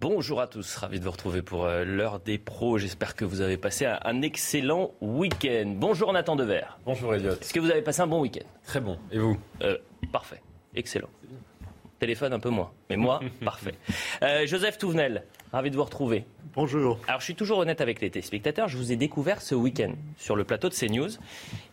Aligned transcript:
Bonjour 0.00 0.40
à 0.40 0.46
tous, 0.46 0.76
ravi 0.76 0.98
de 0.98 1.04
vous 1.04 1.10
retrouver 1.10 1.42
pour 1.42 1.66
euh, 1.66 1.84
l'heure 1.84 2.20
des 2.20 2.38
pros. 2.38 2.78
J'espère 2.78 3.14
que 3.14 3.24
vous 3.26 3.42
avez 3.42 3.58
passé 3.58 3.84
un, 3.84 3.98
un 4.02 4.22
excellent 4.22 4.92
week-end. 5.02 5.74
Bonjour 5.76 6.10
Nathan 6.14 6.36
Dever. 6.36 6.62
Bonjour 6.86 7.14
Elliot. 7.14 7.32
Est-ce 7.32 7.52
que 7.52 7.60
vous 7.60 7.70
avez 7.70 7.82
passé 7.82 8.00
un 8.00 8.06
bon 8.06 8.20
week-end? 8.22 8.46
Très 8.64 8.80
bon. 8.80 8.98
Et 9.12 9.18
vous? 9.18 9.38
Euh, 9.60 9.76
Parfait, 10.10 10.40
excellent. 10.74 11.10
Téléphone 11.98 12.32
un 12.32 12.40
peu 12.40 12.48
moins, 12.48 12.72
mais 12.88 12.96
moi, 12.96 13.20
parfait. 13.44 13.74
Euh, 14.22 14.46
Joseph 14.46 14.78
Touvenel, 14.78 15.24
ravi 15.52 15.70
de 15.70 15.76
vous 15.76 15.84
retrouver. 15.84 16.24
Bonjour. 16.54 16.98
Alors 17.06 17.20
je 17.20 17.26
suis 17.26 17.34
toujours 17.34 17.58
honnête 17.58 17.82
avec 17.82 18.00
les 18.00 18.10
téléspectateurs, 18.10 18.68
je 18.68 18.78
vous 18.78 18.92
ai 18.92 18.96
découvert 18.96 19.42
ce 19.42 19.54
week-end 19.54 19.92
sur 20.16 20.34
le 20.34 20.44
plateau 20.44 20.70
de 20.70 20.74
CNews 20.74 21.10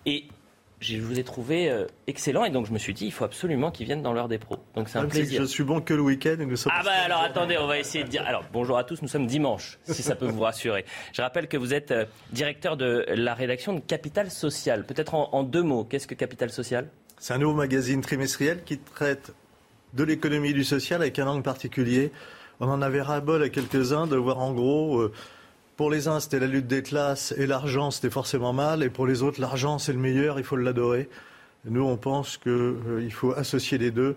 et 0.05 0.25
je 0.79 0.97
vous 0.99 1.17
ai 1.19 1.23
trouvé 1.23 1.69
euh, 1.69 1.85
excellent 2.05 2.45
et 2.45 2.51
donc 2.51 2.67
je 2.67 2.71
me 2.71 2.77
suis 2.77 2.93
dit 2.93 3.05
il 3.05 3.11
faut 3.11 3.25
absolument 3.25 3.71
qu'ils 3.71 3.85
viennent 3.87 4.03
dans 4.03 4.13
l'heure 4.13 4.27
des 4.27 4.37
pros. 4.37 4.57
Donc 4.75 4.89
c'est 4.89 4.99
un 4.99 5.01
Même 5.01 5.11
si 5.11 5.17
plaisir. 5.19 5.41
Je 5.41 5.45
suis 5.45 5.63
bon 5.63 5.81
que 5.81 5.93
le 5.93 6.01
week-end 6.01 6.35
et 6.39 6.45
nous 6.45 6.55
sommes. 6.55 6.71
Ah 6.75 6.83
bah 6.83 6.91
alors 7.05 7.21
attendez, 7.21 7.57
on 7.57 7.67
va 7.67 7.79
essayer 7.79 8.03
de 8.03 8.09
dire. 8.09 8.23
Alors 8.27 8.43
bonjour 8.53 8.77
à 8.77 8.83
tous, 8.83 9.01
nous 9.01 9.07
sommes 9.07 9.27
dimanche, 9.27 9.79
si 9.85 10.03
ça 10.03 10.15
peut 10.15 10.27
vous 10.27 10.41
rassurer. 10.41 10.85
Je 11.13 11.21
rappelle 11.21 11.47
que 11.47 11.57
vous 11.57 11.73
êtes 11.73 11.91
euh, 11.91 12.05
directeur 12.31 12.77
de 12.77 13.05
la 13.09 13.33
rédaction 13.33 13.73
de 13.73 13.79
Capital 13.79 14.29
Social. 14.29 14.85
Peut-être 14.85 15.15
en, 15.15 15.29
en 15.33 15.43
deux 15.43 15.63
mots, 15.63 15.83
qu'est-ce 15.83 16.07
que 16.07 16.15
Capital 16.15 16.49
Social? 16.51 16.87
C'est 17.17 17.33
un 17.33 17.39
nouveau 17.39 17.55
magazine 17.55 18.01
trimestriel 18.01 18.63
qui 18.63 18.77
traite 18.77 19.33
de 19.93 20.03
l'économie 20.03 20.49
et 20.49 20.53
du 20.53 20.63
social 20.63 21.01
avec 21.01 21.17
un 21.17 21.25
angle 21.27 21.41
particulier. 21.41 22.11
On 22.59 22.67
en 22.67 22.81
avait 22.81 23.01
ras-bol 23.01 23.41
à 23.41 23.49
quelques-uns 23.49 24.05
de 24.05 24.15
voir 24.15 24.39
en 24.39 24.53
gros, 24.53 24.99
euh, 24.99 25.13
pour 25.77 25.89
les 25.89 26.07
uns 26.07 26.19
c'était 26.19 26.39
la 26.39 26.47
lutte 26.47 26.67
des 26.67 26.83
classes 26.83 27.33
et 27.37 27.47
l'argent 27.47 27.91
c'était 27.91 28.09
forcément 28.09 28.51
mal, 28.51 28.83
et 28.83 28.89
pour 28.89 29.07
les 29.07 29.23
autres 29.23 29.39
l'argent 29.39 29.77
c'est 29.77 29.93
le 29.93 29.99
meilleur, 29.99 30.37
il 30.39 30.43
faut 30.43 30.57
l'adorer. 30.57 31.07
Nous 31.65 31.83
on 31.83 31.95
pense 31.97 32.37
qu'il 32.37 33.11
faut 33.13 33.33
associer 33.33 33.77
les 33.77 33.91
deux. 33.91 34.15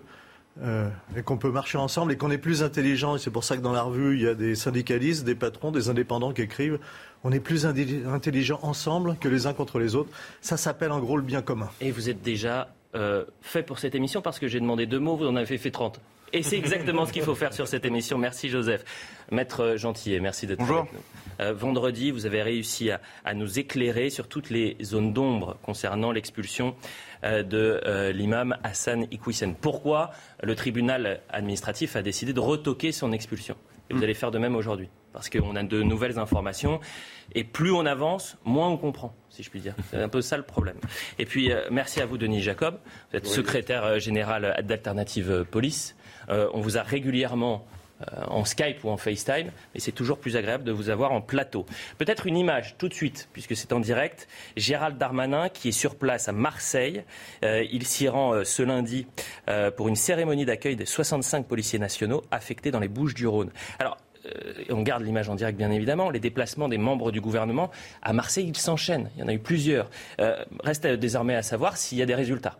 euh, 0.61 0.89
et 1.15 1.21
qu'on 1.23 1.37
peut 1.37 1.49
marcher 1.51 1.77
ensemble 1.77 2.11
et 2.11 2.17
qu'on 2.17 2.29
est 2.29 2.37
plus 2.37 2.61
intelligent. 2.61 3.15
Et 3.15 3.19
c'est 3.19 3.31
pour 3.31 3.43
ça 3.43 3.55
que 3.55 3.61
dans 3.61 3.71
la 3.71 3.83
revue, 3.83 4.15
il 4.17 4.21
y 4.23 4.27
a 4.27 4.33
des 4.35 4.55
syndicalistes, 4.55 5.23
des 5.23 5.35
patrons, 5.35 5.71
des 5.71 5.89
indépendants 5.89 6.33
qui 6.33 6.41
écrivent. 6.41 6.79
On 7.23 7.31
est 7.31 7.39
plus 7.39 7.65
intelligents 7.65 8.59
ensemble 8.61 9.15
que 9.17 9.29
les 9.29 9.47
uns 9.47 9.53
contre 9.53 9.79
les 9.79 9.95
autres. 9.95 10.09
Ça 10.41 10.57
s'appelle 10.57 10.91
en 10.91 10.99
gros 10.99 11.17
le 11.17 11.23
bien 11.23 11.41
commun. 11.41 11.69
Et 11.79 11.91
vous 11.91 12.09
êtes 12.09 12.21
déjà 12.21 12.67
euh, 12.95 13.23
fait 13.41 13.63
pour 13.63 13.79
cette 13.79 13.95
émission 13.95 14.21
parce 14.21 14.39
que 14.39 14.47
j'ai 14.47 14.59
demandé 14.59 14.85
deux 14.85 14.99
mots, 14.99 15.15
vous 15.15 15.27
en 15.27 15.35
avez 15.35 15.57
fait 15.57 15.71
30. 15.71 16.01
Et 16.33 16.43
c'est 16.43 16.57
exactement 16.57 17.05
ce 17.05 17.11
qu'il 17.11 17.23
faut 17.23 17.35
faire 17.35 17.53
sur 17.53 17.67
cette 17.67 17.83
émission. 17.85 18.17
Merci 18.17 18.47
Joseph. 18.49 18.85
Maître 19.31 19.75
Gentillet, 19.75 20.19
merci 20.21 20.47
d'être 20.47 20.59
Bonjour. 20.59 20.79
avec 20.79 20.93
nous. 20.93 20.99
Euh, 21.41 21.53
vendredi, 21.53 22.11
vous 22.11 22.25
avez 22.25 22.41
réussi 22.41 22.89
à, 22.89 23.01
à 23.25 23.33
nous 23.33 23.59
éclairer 23.59 24.09
sur 24.09 24.27
toutes 24.27 24.49
les 24.49 24.77
zones 24.81 25.11
d'ombre 25.11 25.57
concernant 25.61 26.11
l'expulsion 26.11 26.75
euh, 27.23 27.43
de 27.43 27.81
euh, 27.85 28.11
l'imam 28.13 28.57
Hassan 28.63 29.07
Iqwisen. 29.11 29.55
Pourquoi 29.59 30.11
le 30.41 30.55
tribunal 30.55 31.19
administratif 31.29 31.97
a 31.97 32.01
décidé 32.01 32.31
de 32.31 32.39
retoquer 32.39 32.93
son 32.93 33.11
expulsion? 33.11 33.57
Et 33.89 33.93
vous 33.93 34.03
allez 34.03 34.13
faire 34.13 34.31
de 34.31 34.39
même 34.39 34.55
aujourd'hui. 34.55 34.87
Parce 35.11 35.29
qu'on 35.29 35.57
a 35.57 35.63
de 35.63 35.83
nouvelles 35.83 36.17
informations. 36.17 36.79
Et 37.35 37.43
plus 37.43 37.71
on 37.71 37.85
avance, 37.85 38.37
moins 38.45 38.69
on 38.69 38.77
comprend, 38.77 39.13
si 39.29 39.43
je 39.43 39.49
puis 39.49 39.59
dire. 39.59 39.75
C'est 39.89 40.01
un 40.01 40.07
peu 40.07 40.21
ça 40.21 40.37
le 40.37 40.43
problème. 40.43 40.77
Et 41.19 41.25
puis, 41.25 41.51
merci 41.69 41.99
à 41.99 42.05
vous, 42.05 42.17
Denis 42.17 42.41
Jacob. 42.41 42.79
Vous 43.11 43.17
êtes 43.17 43.27
secrétaire 43.27 43.99
général 43.99 44.63
d'Alternative 44.63 45.29
euh, 45.29 45.43
Police. 45.43 45.95
Euh, 46.31 46.47
on 46.53 46.61
vous 46.61 46.77
a 46.77 46.83
régulièrement 46.83 47.65
euh, 48.01 48.23
en 48.27 48.45
Skype 48.45 48.83
ou 48.83 48.89
en 48.89 48.97
FaceTime, 48.97 49.51
mais 49.73 49.79
c'est 49.79 49.91
toujours 49.91 50.17
plus 50.17 50.37
agréable 50.37 50.63
de 50.63 50.71
vous 50.71 50.89
avoir 50.89 51.11
en 51.11 51.21
plateau. 51.21 51.65
Peut-être 51.97 52.25
une 52.25 52.37
image 52.37 52.75
tout 52.77 52.87
de 52.87 52.93
suite, 52.93 53.29
puisque 53.33 53.55
c'est 53.55 53.73
en 53.73 53.79
direct. 53.79 54.27
Gérald 54.57 54.97
Darmanin 54.97 55.49
qui 55.49 55.69
est 55.69 55.73
sur 55.73 55.95
place 55.95 56.27
à 56.27 56.31
Marseille. 56.31 57.03
Euh, 57.43 57.63
il 57.71 57.85
s'y 57.85 58.07
rend 58.07 58.43
ce 58.43 58.63
lundi 58.63 59.07
pour 59.75 59.87
une 59.87 59.95
cérémonie 59.95 60.45
d'accueil 60.45 60.75
des 60.75 60.85
65 60.85 61.45
policiers 61.45 61.79
nationaux 61.79 62.23
affectés 62.31 62.71
dans 62.71 62.79
les 62.79 62.87
Bouches 62.87 63.13
du 63.13 63.27
Rhône. 63.27 63.51
Alors, 63.79 63.97
on 64.69 64.81
garde 64.83 65.03
l'image 65.03 65.29
en 65.29 65.35
direct 65.35 65.57
bien 65.57 65.71
évidemment, 65.71 66.09
les 66.09 66.19
déplacements 66.19 66.69
des 66.69 66.77
membres 66.77 67.11
du 67.11 67.19
gouvernement 67.21 67.71
à 68.01 68.13
Marseille, 68.13 68.45
ils 68.47 68.57
s'enchaînent. 68.57 69.09
Il 69.15 69.21
y 69.21 69.23
en 69.23 69.27
a 69.27 69.33
eu 69.33 69.39
plusieurs. 69.39 69.89
Reste 70.63 70.85
désormais 70.87 71.35
à 71.35 71.41
savoir 71.41 71.77
s'il 71.77 71.97
y 71.97 72.01
a 72.01 72.05
des 72.05 72.15
résultats. 72.15 72.57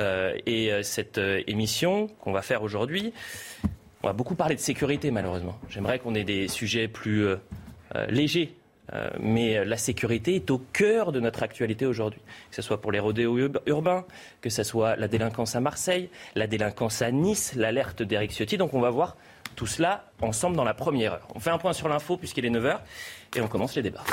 Euh, 0.00 0.34
et 0.46 0.72
euh, 0.72 0.82
cette 0.82 1.18
euh, 1.18 1.42
émission 1.46 2.08
qu'on 2.20 2.32
va 2.32 2.42
faire 2.42 2.62
aujourd'hui, 2.62 3.12
on 4.02 4.06
va 4.08 4.12
beaucoup 4.12 4.34
parler 4.34 4.54
de 4.56 4.60
sécurité 4.60 5.10
malheureusement. 5.10 5.58
J'aimerais 5.70 5.98
qu'on 5.98 6.14
ait 6.14 6.24
des 6.24 6.48
sujets 6.48 6.88
plus 6.88 7.26
légers. 8.08 8.54
Mais 9.18 9.64
la 9.64 9.78
sécurité 9.78 10.34
est 10.34 10.50
au 10.50 10.58
cœur 10.58 11.10
de 11.10 11.18
notre 11.18 11.42
actualité 11.42 11.86
aujourd'hui. 11.86 12.20
Que 12.50 12.56
ce 12.56 12.60
soit 12.60 12.82
pour 12.82 12.92
les 12.92 12.98
rodéos 12.98 13.38
ur- 13.38 13.62
urbains, 13.66 14.04
que 14.42 14.50
ce 14.50 14.62
soit 14.62 14.94
la 14.96 15.08
délinquance 15.08 15.56
à 15.56 15.60
Marseille, 15.60 16.10
la 16.34 16.46
délinquance 16.46 17.00
à 17.00 17.10
Nice, 17.10 17.54
l'alerte 17.56 18.02
d'Eric 18.02 18.32
Ciotti. 18.32 18.58
Donc 18.58 18.74
on 18.74 18.80
va 18.80 18.90
voir 18.90 19.16
tout 19.56 19.66
cela 19.66 20.04
ensemble 20.20 20.54
dans 20.56 20.64
la 20.64 20.74
première 20.74 21.14
heure. 21.14 21.28
On 21.34 21.40
fait 21.40 21.48
un 21.50 21.56
point 21.56 21.72
sur 21.72 21.88
l'info 21.88 22.18
puisqu'il 22.18 22.44
est 22.44 22.50
9h 22.50 22.80
et 23.36 23.40
on 23.40 23.48
commence 23.48 23.74
les 23.74 23.82
débats. 23.82 24.04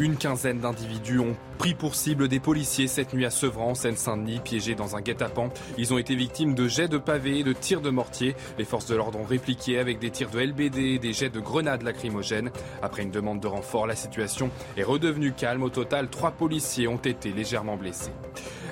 Une 0.00 0.16
quinzaine 0.16 0.60
d'individus 0.60 1.18
ont 1.18 1.36
pris 1.58 1.74
pour 1.74 1.94
cible 1.94 2.26
des 2.26 2.40
policiers 2.40 2.88
cette 2.88 3.12
nuit 3.12 3.26
à 3.26 3.30
Sevran, 3.30 3.72
en 3.72 3.74
Seine-Saint-Denis, 3.74 4.40
piégés 4.42 4.74
dans 4.74 4.96
un 4.96 5.02
guet-apens. 5.02 5.50
Ils 5.76 5.92
ont 5.92 5.98
été 5.98 6.14
victimes 6.14 6.54
de 6.54 6.66
jets 6.68 6.88
de 6.88 6.96
pavés 6.96 7.40
et 7.40 7.44
de 7.44 7.52
tirs 7.52 7.82
de 7.82 7.90
mortier. 7.90 8.34
Les 8.56 8.64
forces 8.64 8.86
de 8.86 8.94
l'ordre 8.94 9.18
ont 9.20 9.24
répliqué 9.24 9.78
avec 9.78 9.98
des 9.98 10.10
tirs 10.10 10.30
de 10.30 10.40
LBD 10.40 10.78
et 10.78 10.98
des 10.98 11.12
jets 11.12 11.28
de 11.28 11.38
grenades 11.38 11.82
lacrymogènes. 11.82 12.50
Après 12.80 13.02
une 13.02 13.10
demande 13.10 13.40
de 13.40 13.46
renfort, 13.46 13.86
la 13.86 13.94
situation 13.94 14.50
est 14.78 14.84
redevenue 14.84 15.34
calme. 15.34 15.64
Au 15.64 15.68
total, 15.68 16.08
trois 16.08 16.30
policiers 16.30 16.88
ont 16.88 16.96
été 16.96 17.30
légèrement 17.30 17.76
blessés. 17.76 18.12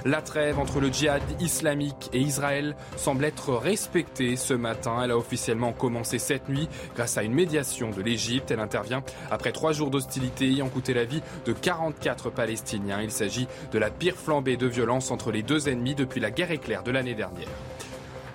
La 0.04 0.22
trêve 0.22 0.58
entre 0.58 0.80
le 0.80 0.92
djihad 0.92 1.22
islamique 1.40 2.10
et 2.12 2.20
Israël 2.20 2.76
semble 2.96 3.24
être 3.24 3.54
respectée 3.54 4.36
ce 4.36 4.54
matin. 4.54 5.00
Elle 5.02 5.10
a 5.10 5.18
officiellement 5.18 5.72
commencé 5.72 6.18
cette 6.18 6.48
nuit 6.48 6.68
grâce 6.94 7.18
à 7.18 7.22
une 7.22 7.34
médiation 7.34 7.90
de 7.90 8.02
l'Égypte. 8.02 8.50
Elle 8.50 8.60
intervient 8.60 9.02
après 9.30 9.52
trois 9.52 9.72
jours 9.72 9.90
d'hostilité 9.90 10.46
ayant 10.46 10.68
coûté 10.68 10.94
la 10.94 11.04
vie 11.04 11.22
de 11.46 11.52
44 11.52 12.30
Palestiniens. 12.30 13.02
Il 13.02 13.10
s'agit 13.10 13.48
de 13.72 13.78
la 13.78 13.90
pire 13.90 14.16
flambée 14.16 14.56
de 14.56 14.66
violence 14.66 15.10
entre 15.10 15.32
les 15.32 15.42
deux 15.42 15.68
ennemis 15.68 15.94
depuis 15.94 16.20
la 16.20 16.30
guerre 16.30 16.50
éclair 16.50 16.82
de 16.82 16.90
l'année 16.90 17.14
dernière. 17.14 17.48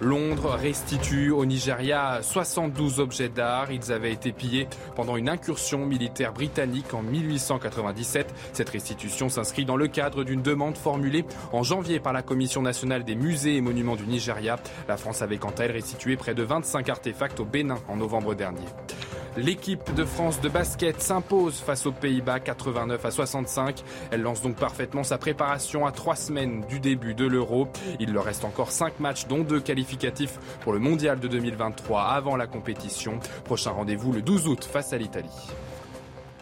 Londres 0.01 0.57
restitue 0.59 1.31
au 1.31 1.45
Nigeria 1.45 2.19
72 2.21 2.99
objets 2.99 3.29
d'art. 3.29 3.71
Ils 3.71 3.91
avaient 3.91 4.11
été 4.11 4.31
pillés 4.31 4.67
pendant 4.95 5.15
une 5.17 5.29
incursion 5.29 5.85
militaire 5.85 6.33
britannique 6.33 6.93
en 6.93 7.01
1897. 7.01 8.33
Cette 8.53 8.69
restitution 8.69 9.29
s'inscrit 9.29 9.65
dans 9.65 9.77
le 9.77 9.87
cadre 9.87 10.23
d'une 10.23 10.41
demande 10.41 10.77
formulée 10.77 11.25
en 11.51 11.63
janvier 11.63 11.99
par 11.99 12.13
la 12.13 12.21
Commission 12.21 12.61
nationale 12.61 13.03
des 13.03 13.15
musées 13.15 13.57
et 13.57 13.61
monuments 13.61 13.95
du 13.95 14.05
Nigeria. 14.05 14.57
La 14.87 14.97
France 14.97 15.21
avait 15.21 15.37
quant 15.37 15.53
à 15.57 15.63
elle 15.63 15.71
restitué 15.71 16.17
près 16.17 16.33
de 16.33 16.43
25 16.43 16.89
artefacts 16.89 17.39
au 17.39 17.45
Bénin 17.45 17.77
en 17.87 17.95
novembre 17.95 18.35
dernier. 18.35 18.65
L'équipe 19.35 19.91
de 19.95 20.05
France 20.05 20.41
de 20.41 20.49
basket 20.49 21.01
s'impose 21.01 21.55
face 21.55 21.87
aux 21.87 21.91
Pays-Bas 21.91 22.39
89 22.39 23.03
à 23.03 23.09
65. 23.09 23.83
Elle 24.11 24.21
lance 24.21 24.43
donc 24.43 24.57
parfaitement 24.57 25.03
sa 25.03 25.17
préparation 25.17 25.87
à 25.87 25.91
trois 25.91 26.15
semaines 26.15 26.63
du 26.69 26.79
début 26.79 27.15
de 27.15 27.25
l'Euro. 27.25 27.67
Il 27.99 28.13
leur 28.13 28.25
reste 28.25 28.45
encore 28.45 28.71
cinq 28.71 28.99
matchs 28.99 29.25
dont 29.25 29.39
deux 29.39 29.59
pour 30.61 30.73
le 30.73 30.79
Mondial 30.79 31.19
de 31.19 31.27
2023 31.27 32.01
avant 32.01 32.35
la 32.35 32.47
compétition. 32.47 33.19
Prochain 33.45 33.71
rendez-vous 33.71 34.11
le 34.11 34.21
12 34.21 34.47
août 34.47 34.63
face 34.63 34.93
à 34.93 34.97
l'Italie. 34.97 35.29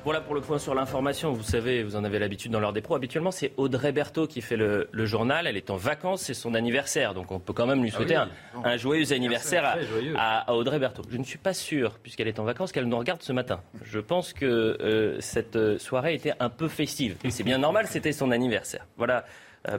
Voilà 0.03 0.19
pour 0.19 0.33
le 0.33 0.41
point 0.41 0.57
sur 0.57 0.73
l'information. 0.73 1.31
Vous 1.31 1.43
savez, 1.43 1.83
vous 1.83 1.95
en 1.95 2.03
avez 2.03 2.17
l'habitude 2.17 2.51
dans 2.51 2.59
l'heure 2.59 2.73
des 2.73 2.81
pros. 2.81 2.95
Habituellement, 2.95 3.29
c'est 3.29 3.51
Audrey 3.57 3.91
Berthaud 3.91 4.25
qui 4.25 4.41
fait 4.41 4.55
le, 4.55 4.89
le 4.91 5.05
journal. 5.05 5.45
Elle 5.45 5.57
est 5.57 5.69
en 5.69 5.75
vacances, 5.75 6.23
c'est 6.23 6.33
son 6.33 6.55
anniversaire. 6.55 7.13
Donc 7.13 7.31
on 7.31 7.39
peut 7.39 7.53
quand 7.53 7.67
même 7.67 7.83
lui 7.83 7.91
souhaiter 7.91 8.15
Ah 8.15 8.27
oui, 8.55 8.61
un, 8.65 8.69
un 8.71 8.77
joyeux 8.77 9.13
anniversaire 9.13 9.63
à, 9.63 9.73
très 9.73 9.85
joyeux. 9.85 10.15
à- 10.17 10.49
à 10.49 10.53
Audrey 10.55 10.79
Berthaud. 10.79 11.03
Je 11.11 11.17
ne 11.17 11.23
suis 11.23 11.37
pas 11.37 11.53
sûr, 11.53 11.99
puisqu'elle 12.01 12.27
est 12.27 12.39
en 12.39 12.45
vacances, 12.45 12.71
qu'elle 12.71 12.85
nous 12.87 12.97
regarde 12.97 13.21
ce 13.21 13.31
matin. 13.31 13.61
Je 13.83 13.99
pense 13.99 14.33
que 14.33 14.45
euh, 14.45 15.19
cette 15.21 15.55
euh, 15.55 15.77
soirée 15.77 16.15
était 16.15 16.33
un 16.39 16.49
peu 16.49 16.67
festive. 16.67 17.17
Et 17.23 17.29
c'est 17.29 17.43
bien 17.43 17.59
normal, 17.59 17.85
c'était 17.87 18.11
son 18.11 18.31
anniversaire. 18.31 18.87
Voilà 18.97 19.23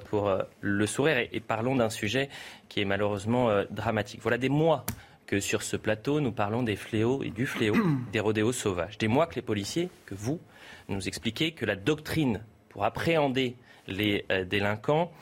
pour 0.08 0.28
euh, 0.28 0.42
le 0.60 0.86
sourire. 0.86 1.18
Et, 1.18 1.30
et 1.32 1.40
parlons 1.40 1.76
d'un 1.76 1.90
sujet 1.90 2.28
qui 2.68 2.80
est 2.80 2.84
malheureusement 2.84 3.50
euh, 3.50 3.64
dramatique. 3.70 4.20
Voilà 4.22 4.38
des 4.38 4.48
mois 4.48 4.84
que 5.26 5.40
sur 5.40 5.62
ce 5.62 5.76
plateau, 5.76 6.20
nous 6.20 6.32
parlons 6.32 6.62
des 6.62 6.76
fléaux 6.76 7.22
et 7.22 7.30
du 7.30 7.46
fléau 7.46 7.76
des 8.12 8.20
rodéos 8.20 8.52
sauvages. 8.52 8.98
Des 8.98 9.08
mois 9.08 9.26
que 9.26 9.34
les 9.36 9.42
policiers, 9.42 9.88
que 10.06 10.14
vous, 10.14 10.40
nous 10.88 11.08
expliquez 11.08 11.52
que 11.52 11.64
la 11.64 11.76
doctrine 11.76 12.42
pour 12.68 12.84
appréhender 12.84 13.56
les 13.86 14.24
euh, 14.30 14.44
délinquants 14.44 15.12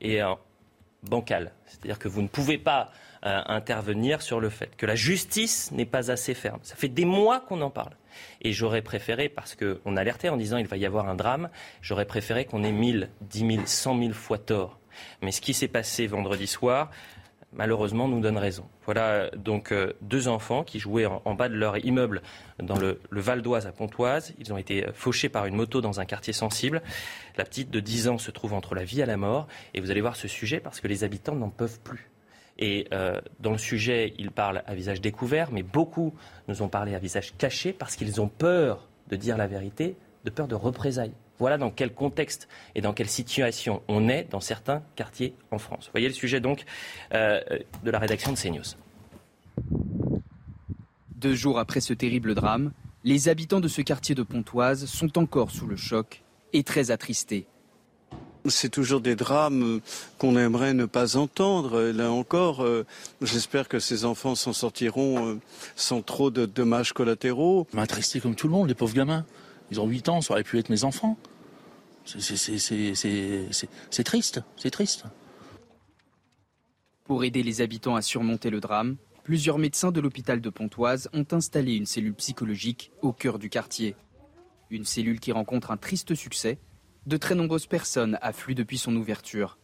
est 0.00 0.20
bancale. 1.02 1.52
C'est-à-dire 1.66 1.98
que 1.98 2.06
vous 2.06 2.22
ne 2.22 2.28
pouvez 2.28 2.58
pas 2.58 2.92
intervenir 3.22 4.22
sur 4.22 4.38
le 4.38 4.50
fait 4.50 4.76
que 4.76 4.86
la 4.86 4.94
justice 4.94 5.72
n'est 5.72 5.86
pas 5.86 6.12
assez 6.12 6.32
ferme. 6.32 6.60
Ça 6.62 6.76
fait 6.76 6.88
des 6.88 7.04
mois 7.04 7.40
qu'on 7.40 7.60
en 7.62 7.70
parle. 7.70 7.96
Et 8.42 8.52
j'aurais 8.52 8.82
préféré, 8.82 9.28
parce 9.28 9.56
qu'on 9.56 9.96
alertait 9.96 10.28
en 10.28 10.36
disant 10.36 10.56
il 10.56 10.66
va 10.66 10.76
y 10.76 10.86
avoir 10.86 11.08
un 11.08 11.14
drame, 11.14 11.48
j'aurais 11.82 12.06
préféré 12.06 12.44
qu'on 12.44 12.64
ait 12.64 12.72
1000, 12.72 13.10
10 13.22 13.38
000, 13.38 13.62
100 13.64 13.98
000 13.98 14.12
fois 14.12 14.38
tort. 14.38 14.78
Mais 15.22 15.32
ce 15.32 15.40
qui 15.40 15.54
s'est 15.54 15.68
passé 15.68 16.06
vendredi 16.06 16.46
soir, 16.46 16.90
malheureusement, 17.52 18.08
nous 18.08 18.20
donne 18.20 18.38
raison. 18.38 18.68
Voilà 18.84 19.30
donc 19.30 19.72
euh, 19.72 19.92
deux 20.00 20.28
enfants 20.28 20.62
qui 20.64 20.78
jouaient 20.78 21.06
en, 21.06 21.34
bas 21.34 21.48
de 21.48 21.54
leur 21.54 21.84
immeuble 21.84 22.22
dans 22.62 22.78
le, 22.78 23.00
Val 23.10 23.42
d'Oise 23.42 23.66
à 23.66 23.72
Pontoise. 23.72 24.34
Ils 24.38 24.52
ont 24.52 24.58
été 24.58 24.86
euh, 24.86 24.92
fauchés 24.92 25.28
par 25.28 25.46
une 25.46 25.56
moto 25.56 25.80
dans 25.80 26.00
un 26.00 26.04
quartier 26.04 26.32
sensible. 26.32 26.82
La 27.36 27.44
petite 27.44 27.70
de 27.70 27.80
10 27.80 28.08
ans 28.08 28.18
se 28.18 28.30
trouve 28.30 28.52
entre 28.52 28.74
la 28.74 28.84
vie 28.84 29.00
et 29.00 29.06
la 29.06 29.16
mort. 29.16 29.48
Et 29.74 29.80
vous 29.80 29.90
allez 29.90 30.00
voir 30.00 30.16
ce 30.16 30.28
sujet 30.28 30.60
parce 30.60 30.80
que 30.80 30.88
les 30.88 31.04
habitants 31.04 31.34
n'en 31.34 31.50
peuvent 31.50 31.80
plus. 31.80 32.10
Et 32.58 32.86
euh, 32.92 33.20
dans 33.40 33.52
le 33.52 33.58
sujet, 33.58 34.14
ils 34.18 34.30
parlent 34.30 34.62
à 34.66 34.74
visage 34.74 35.00
découvert, 35.00 35.52
mais 35.52 35.62
beaucoup 35.62 36.14
nous 36.48 36.62
ont 36.62 36.68
parlé 36.68 36.94
à 36.94 36.98
visage 36.98 37.34
caché 37.36 37.72
parce 37.72 37.96
qu'ils 37.96 38.20
ont 38.20 38.28
peur 38.28 38.88
de 39.08 39.16
dire 39.16 39.36
la 39.36 39.46
vérité, 39.46 39.96
de 40.24 40.30
peur 40.30 40.48
de 40.48 40.54
représailles. 40.54 41.12
Voilà 41.38 41.58
dans 41.58 41.70
quel 41.70 41.92
contexte 41.92 42.48
et 42.74 42.80
dans 42.80 42.94
quelle 42.94 43.08
situation 43.08 43.82
on 43.88 44.08
est 44.08 44.26
dans 44.30 44.40
certains 44.40 44.82
quartiers 44.96 45.34
en 45.50 45.58
France. 45.58 45.90
Voyez 45.92 46.08
le 46.08 46.14
sujet 46.14 46.40
donc 46.40 46.64
euh, 47.12 47.40
de 47.84 47.90
la 47.90 47.98
rédaction 47.98 48.32
de 48.32 48.38
CNews. 48.38 48.62
Deux 51.14 51.34
jours 51.34 51.58
après 51.58 51.80
ce 51.80 51.92
terrible 51.92 52.34
drame, 52.34 52.72
les 53.04 53.28
habitants 53.28 53.60
de 53.60 53.68
ce 53.68 53.82
quartier 53.82 54.14
de 54.14 54.22
Pontoise 54.22 54.86
sont 54.86 55.18
encore 55.18 55.50
sous 55.50 55.66
le 55.66 55.76
choc 55.76 56.22
et 56.52 56.62
très 56.62 56.90
attristés. 56.90 57.46
C'est 58.48 58.68
toujours 58.68 59.00
des 59.00 59.16
drames 59.16 59.80
qu'on 60.18 60.36
aimerait 60.36 60.74
ne 60.74 60.84
pas 60.84 61.16
entendre. 61.16 61.82
Là 61.82 62.10
encore, 62.10 62.62
euh, 62.62 62.84
j'espère 63.22 63.68
que 63.68 63.78
ces 63.78 64.04
enfants 64.04 64.34
s'en 64.34 64.52
sortiront 64.52 65.28
euh, 65.28 65.38
sans 65.74 66.02
trop 66.02 66.30
de 66.30 66.46
dommages 66.46 66.92
collatéraux. 66.92 67.66
Attristé 67.76 68.20
comme 68.20 68.34
tout 68.34 68.46
le 68.46 68.52
monde, 68.52 68.68
les 68.68 68.74
pauvres 68.74 68.94
gamins. 68.94 69.24
Ils 69.70 69.80
ont 69.80 69.86
8 69.86 70.08
ans, 70.08 70.20
ça 70.20 70.34
aurait 70.34 70.44
pu 70.44 70.58
être 70.58 70.70
mes 70.70 70.84
enfants. 70.84 71.16
C'est 72.04 74.04
triste, 74.04 74.40
c'est 74.56 74.70
triste. 74.70 75.04
Pour 77.04 77.24
aider 77.24 77.42
les 77.42 77.60
habitants 77.60 77.96
à 77.96 78.02
surmonter 78.02 78.50
le 78.50 78.60
drame, 78.60 78.96
plusieurs 79.24 79.58
médecins 79.58 79.90
de 79.90 80.00
l'hôpital 80.00 80.40
de 80.40 80.50
Pontoise 80.50 81.08
ont 81.12 81.26
installé 81.32 81.74
une 81.74 81.86
cellule 81.86 82.14
psychologique 82.14 82.92
au 83.02 83.12
cœur 83.12 83.38
du 83.38 83.50
quartier. 83.50 83.96
Une 84.70 84.84
cellule 84.84 85.20
qui 85.20 85.32
rencontre 85.32 85.70
un 85.70 85.76
triste 85.76 86.14
succès 86.14 86.58
de 87.06 87.16
très 87.16 87.34
nombreuses 87.34 87.66
personnes 87.66 88.18
affluent 88.20 88.54
depuis 88.54 88.78
son 88.78 88.94
ouverture. 88.96 89.58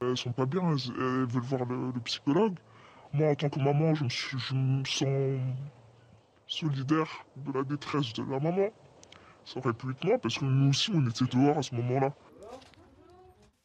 Elles 0.00 0.16
sont 0.16 0.32
pas 0.32 0.46
bien, 0.46 0.62
elles, 0.70 1.26
veulent 1.26 1.42
voir 1.42 1.64
le, 1.64 2.00
psychologue. 2.04 2.56
Moi, 3.12 3.30
en 3.30 3.34
tant 3.34 3.48
que 3.48 3.58
maman, 3.58 3.94
je 3.94 4.04
me, 4.04 4.84
sens 4.84 5.40
solidaire 6.46 7.26
de 7.36 7.52
la 7.52 7.62
détresse 7.62 8.12
de 8.12 8.22
la 8.22 8.38
maman. 8.38 8.70
Ça 9.44 9.58
aurait 9.58 9.72
pu 9.72 9.90
être 9.90 10.04
moi, 10.04 10.18
parce 10.18 10.38
que 10.38 10.44
nous 10.44 10.70
aussi, 10.70 10.90
on 10.94 11.06
était 11.08 11.24
dehors 11.24 11.58
à 11.58 11.62
ce 11.62 11.74
moment-là. 11.74 12.14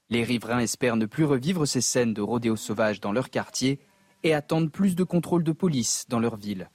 Les 0.10 0.24
riverains 0.24 0.60
espèrent 0.60 0.96
ne 0.96 1.06
plus 1.06 1.26
revivre 1.26 1.66
ces 1.66 1.82
scènes 1.82 2.14
de 2.14 2.22
rodéo 2.22 2.56
sauvage 2.56 3.00
dans 3.00 3.12
leur 3.12 3.30
quartier 3.30 3.80
et 4.24 4.34
attendent 4.34 4.72
plus 4.72 4.96
de 4.96 5.04
contrôle 5.04 5.44
de 5.44 5.52
police 5.52 6.06
dans 6.08 6.20
leur 6.20 6.36
ville. 6.36 6.70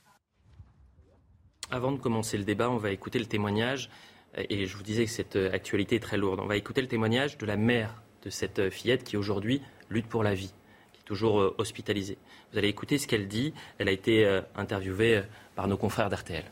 Avant 1.70 1.92
de 1.92 1.98
commencer 1.98 2.38
le 2.38 2.44
débat, 2.44 2.70
on 2.70 2.78
va 2.78 2.90
écouter 2.90 3.18
le 3.18 3.26
témoignage 3.26 3.90
et 4.36 4.66
je 4.66 4.76
vous 4.76 4.82
disais 4.82 5.04
que 5.04 5.10
cette 5.10 5.36
euh, 5.36 5.52
actualité 5.52 5.96
est 5.96 6.00
très 6.00 6.16
lourde. 6.16 6.40
On 6.42 6.46
va 6.46 6.56
écouter 6.56 6.80
le 6.80 6.88
témoignage 6.88 7.38
de 7.38 7.46
la 7.46 7.56
mère 7.56 8.02
de 8.24 8.30
cette 8.30 8.58
euh, 8.58 8.70
fillette 8.70 9.04
qui 9.04 9.16
aujourd'hui 9.16 9.62
lutte 9.90 10.06
pour 10.06 10.22
la 10.22 10.34
vie, 10.34 10.52
qui 10.92 11.00
est 11.00 11.04
toujours 11.04 11.40
euh, 11.40 11.54
hospitalisée. 11.58 12.18
Vous 12.52 12.58
allez 12.58 12.68
écouter 12.68 12.98
ce 12.98 13.06
qu'elle 13.06 13.28
dit. 13.28 13.52
Elle 13.78 13.88
a 13.88 13.92
été 13.92 14.40
interviewée 14.56 15.22
par 15.54 15.68
nos 15.68 15.76
confrères 15.76 16.08
d'RTL. 16.08 16.44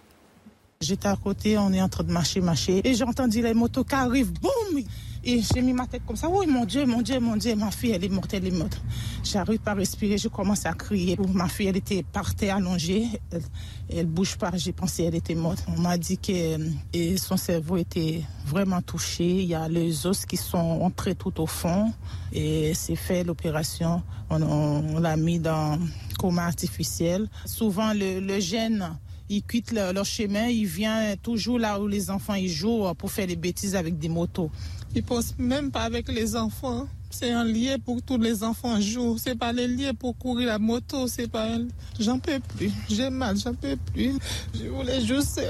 J'étais 0.83 1.09
à 1.09 1.17
côté, 1.17 1.57
on 1.57 1.73
est 1.73 1.81
en 1.81 1.89
train 1.89 2.05
de 2.05 2.13
marcher, 2.13 2.43
marcher, 2.43 2.87
et 2.87 2.93
j'ai 2.93 3.05
entendu 3.05 3.41
les 3.41 3.55
motos 3.55 3.83
qui 3.85 3.95
arrivent, 3.95 4.33
boum 4.33 4.83
Et 5.29 5.43
j'ai 5.43 5.61
mis 5.61 5.73
ma 5.73 5.89
tête 5.89 6.03
comme 6.07 6.15
ça, 6.15 6.29
oui, 6.29 6.47
mon 6.47 6.65
Dieu, 6.65 6.87
mon 6.87 7.03
Dieu, 7.03 7.19
mon 7.19 7.37
Dieu, 7.37 7.57
ma 7.57 7.73
fille, 7.73 7.91
elle 7.91 8.05
est 8.05 8.09
morte, 8.09 8.33
elle 8.33 8.47
est 8.47 8.53
morte. 8.53 8.81
J'arrive 9.25 9.59
pas 9.59 9.73
à 9.73 9.75
respirer, 9.75 10.19
je 10.19 10.29
commence 10.29 10.65
à 10.67 10.73
crier. 10.73 11.19
Ma 11.35 11.49
fille, 11.49 11.67
elle 11.67 11.77
était 11.79 12.05
par 12.05 12.33
terre 12.37 12.59
allongée, 12.59 13.09
elle, 13.33 13.43
elle 13.91 14.07
bouge 14.07 14.37
pas, 14.37 14.53
j'ai 14.55 14.71
pensé 14.71 15.03
qu'elle 15.03 15.17
était 15.17 15.35
morte. 15.35 15.67
On 15.67 15.81
m'a 15.81 15.99
dit 15.99 16.17
que 16.17 16.59
et 16.93 17.17
son 17.17 17.37
cerveau 17.37 17.77
était 17.77 18.23
vraiment 18.47 18.81
touché, 18.83 19.25
il 19.25 19.49
y 19.49 19.55
a 19.57 19.69
les 19.69 20.07
os 20.07 20.25
qui 20.27 20.37
sont 20.37 20.59
entrés 20.59 21.17
tout 21.17 21.41
au 21.41 21.47
fond, 21.47 21.93
et 22.33 22.73
c'est 22.75 22.95
fait 22.95 23.25
l'opération, 23.25 24.05
on, 24.31 25.01
l'a 25.01 25.17
mis 25.17 25.41
dans 25.41 25.77
coma 26.21 26.45
artificiel. 26.45 27.29
Souvent, 27.47 27.93
le, 27.93 28.21
le 28.21 28.39
gène 28.39 28.97
ils 29.29 29.43
quittent 29.43 29.73
leur, 29.73 30.05
chemin, 30.05 30.47
ils 30.47 30.67
viennent 30.67 31.17
toujours 31.19 31.59
là 31.59 31.81
où 31.81 31.87
les 31.87 32.11
enfants 32.11 32.35
ils 32.35 32.49
jouent 32.49 32.93
pour 32.95 33.11
faire 33.11 33.27
des 33.27 33.37
bêtises 33.37 33.75
avec 33.75 33.99
des 33.99 34.09
motos. 34.09 34.51
Ils 34.95 35.03
pensent 35.03 35.35
même 35.39 35.71
pas 35.71 35.83
avec 35.83 36.09
les 36.09 36.37
enfants. 36.37 36.89
C'est 37.11 37.31
un 37.31 37.45
lien 37.45 37.79
pour 37.79 38.03
tous 38.03 38.19
les 38.19 38.43
enfants 38.43 38.81
jouent. 38.81 39.19
C'est 39.19 39.39
pas 39.39 39.53
les 39.53 39.69
liens 39.69 39.95
pour 39.95 40.17
courir 40.19 40.49
la 40.49 40.59
moto. 40.59 41.07
C'est 41.07 41.29
pas. 41.29 41.57
J'en 42.01 42.19
peux 42.19 42.41
plus. 42.57 42.71
J'ai 42.89 43.11
mal. 43.11 43.37
J'en 43.37 43.55
peux 43.55 43.77
plus. 43.93 44.19
Je 44.55 44.69
voulais 44.69 45.01
juste 45.01 45.41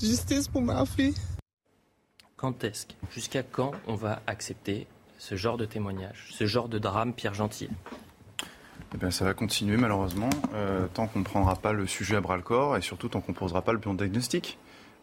justice 0.00 0.48
pour 0.48 0.62
ma 0.62 0.84
fille. 0.84 1.14
Quand 2.36 2.64
est-ce, 2.64 2.86
jusqu'à 3.10 3.42
quand 3.42 3.72
on 3.86 3.94
va 3.94 4.20
accepter 4.26 4.86
ce 5.18 5.36
genre 5.36 5.56
de 5.56 5.64
témoignage, 5.64 6.28
ce 6.32 6.46
genre 6.46 6.68
de 6.68 6.78
drame, 6.78 7.14
Pierre 7.14 7.32
Gentil? 7.32 7.70
Eh 8.94 8.98
bien, 8.98 9.10
ça 9.10 9.24
va 9.24 9.32
continuer 9.34 9.76
malheureusement, 9.76 10.30
euh, 10.54 10.86
tant 10.92 11.06
qu'on 11.06 11.20
ne 11.20 11.24
prendra 11.24 11.56
pas 11.56 11.72
le 11.72 11.86
sujet 11.86 12.16
à 12.16 12.20
bras 12.20 12.36
le 12.36 12.42
corps 12.42 12.76
et 12.76 12.82
surtout 12.82 13.08
tant 13.08 13.20
qu'on 13.20 13.32
ne 13.32 13.36
posera 13.36 13.62
pas 13.62 13.72
le 13.72 13.78
bon 13.78 13.94
diagnostic. 13.94 14.58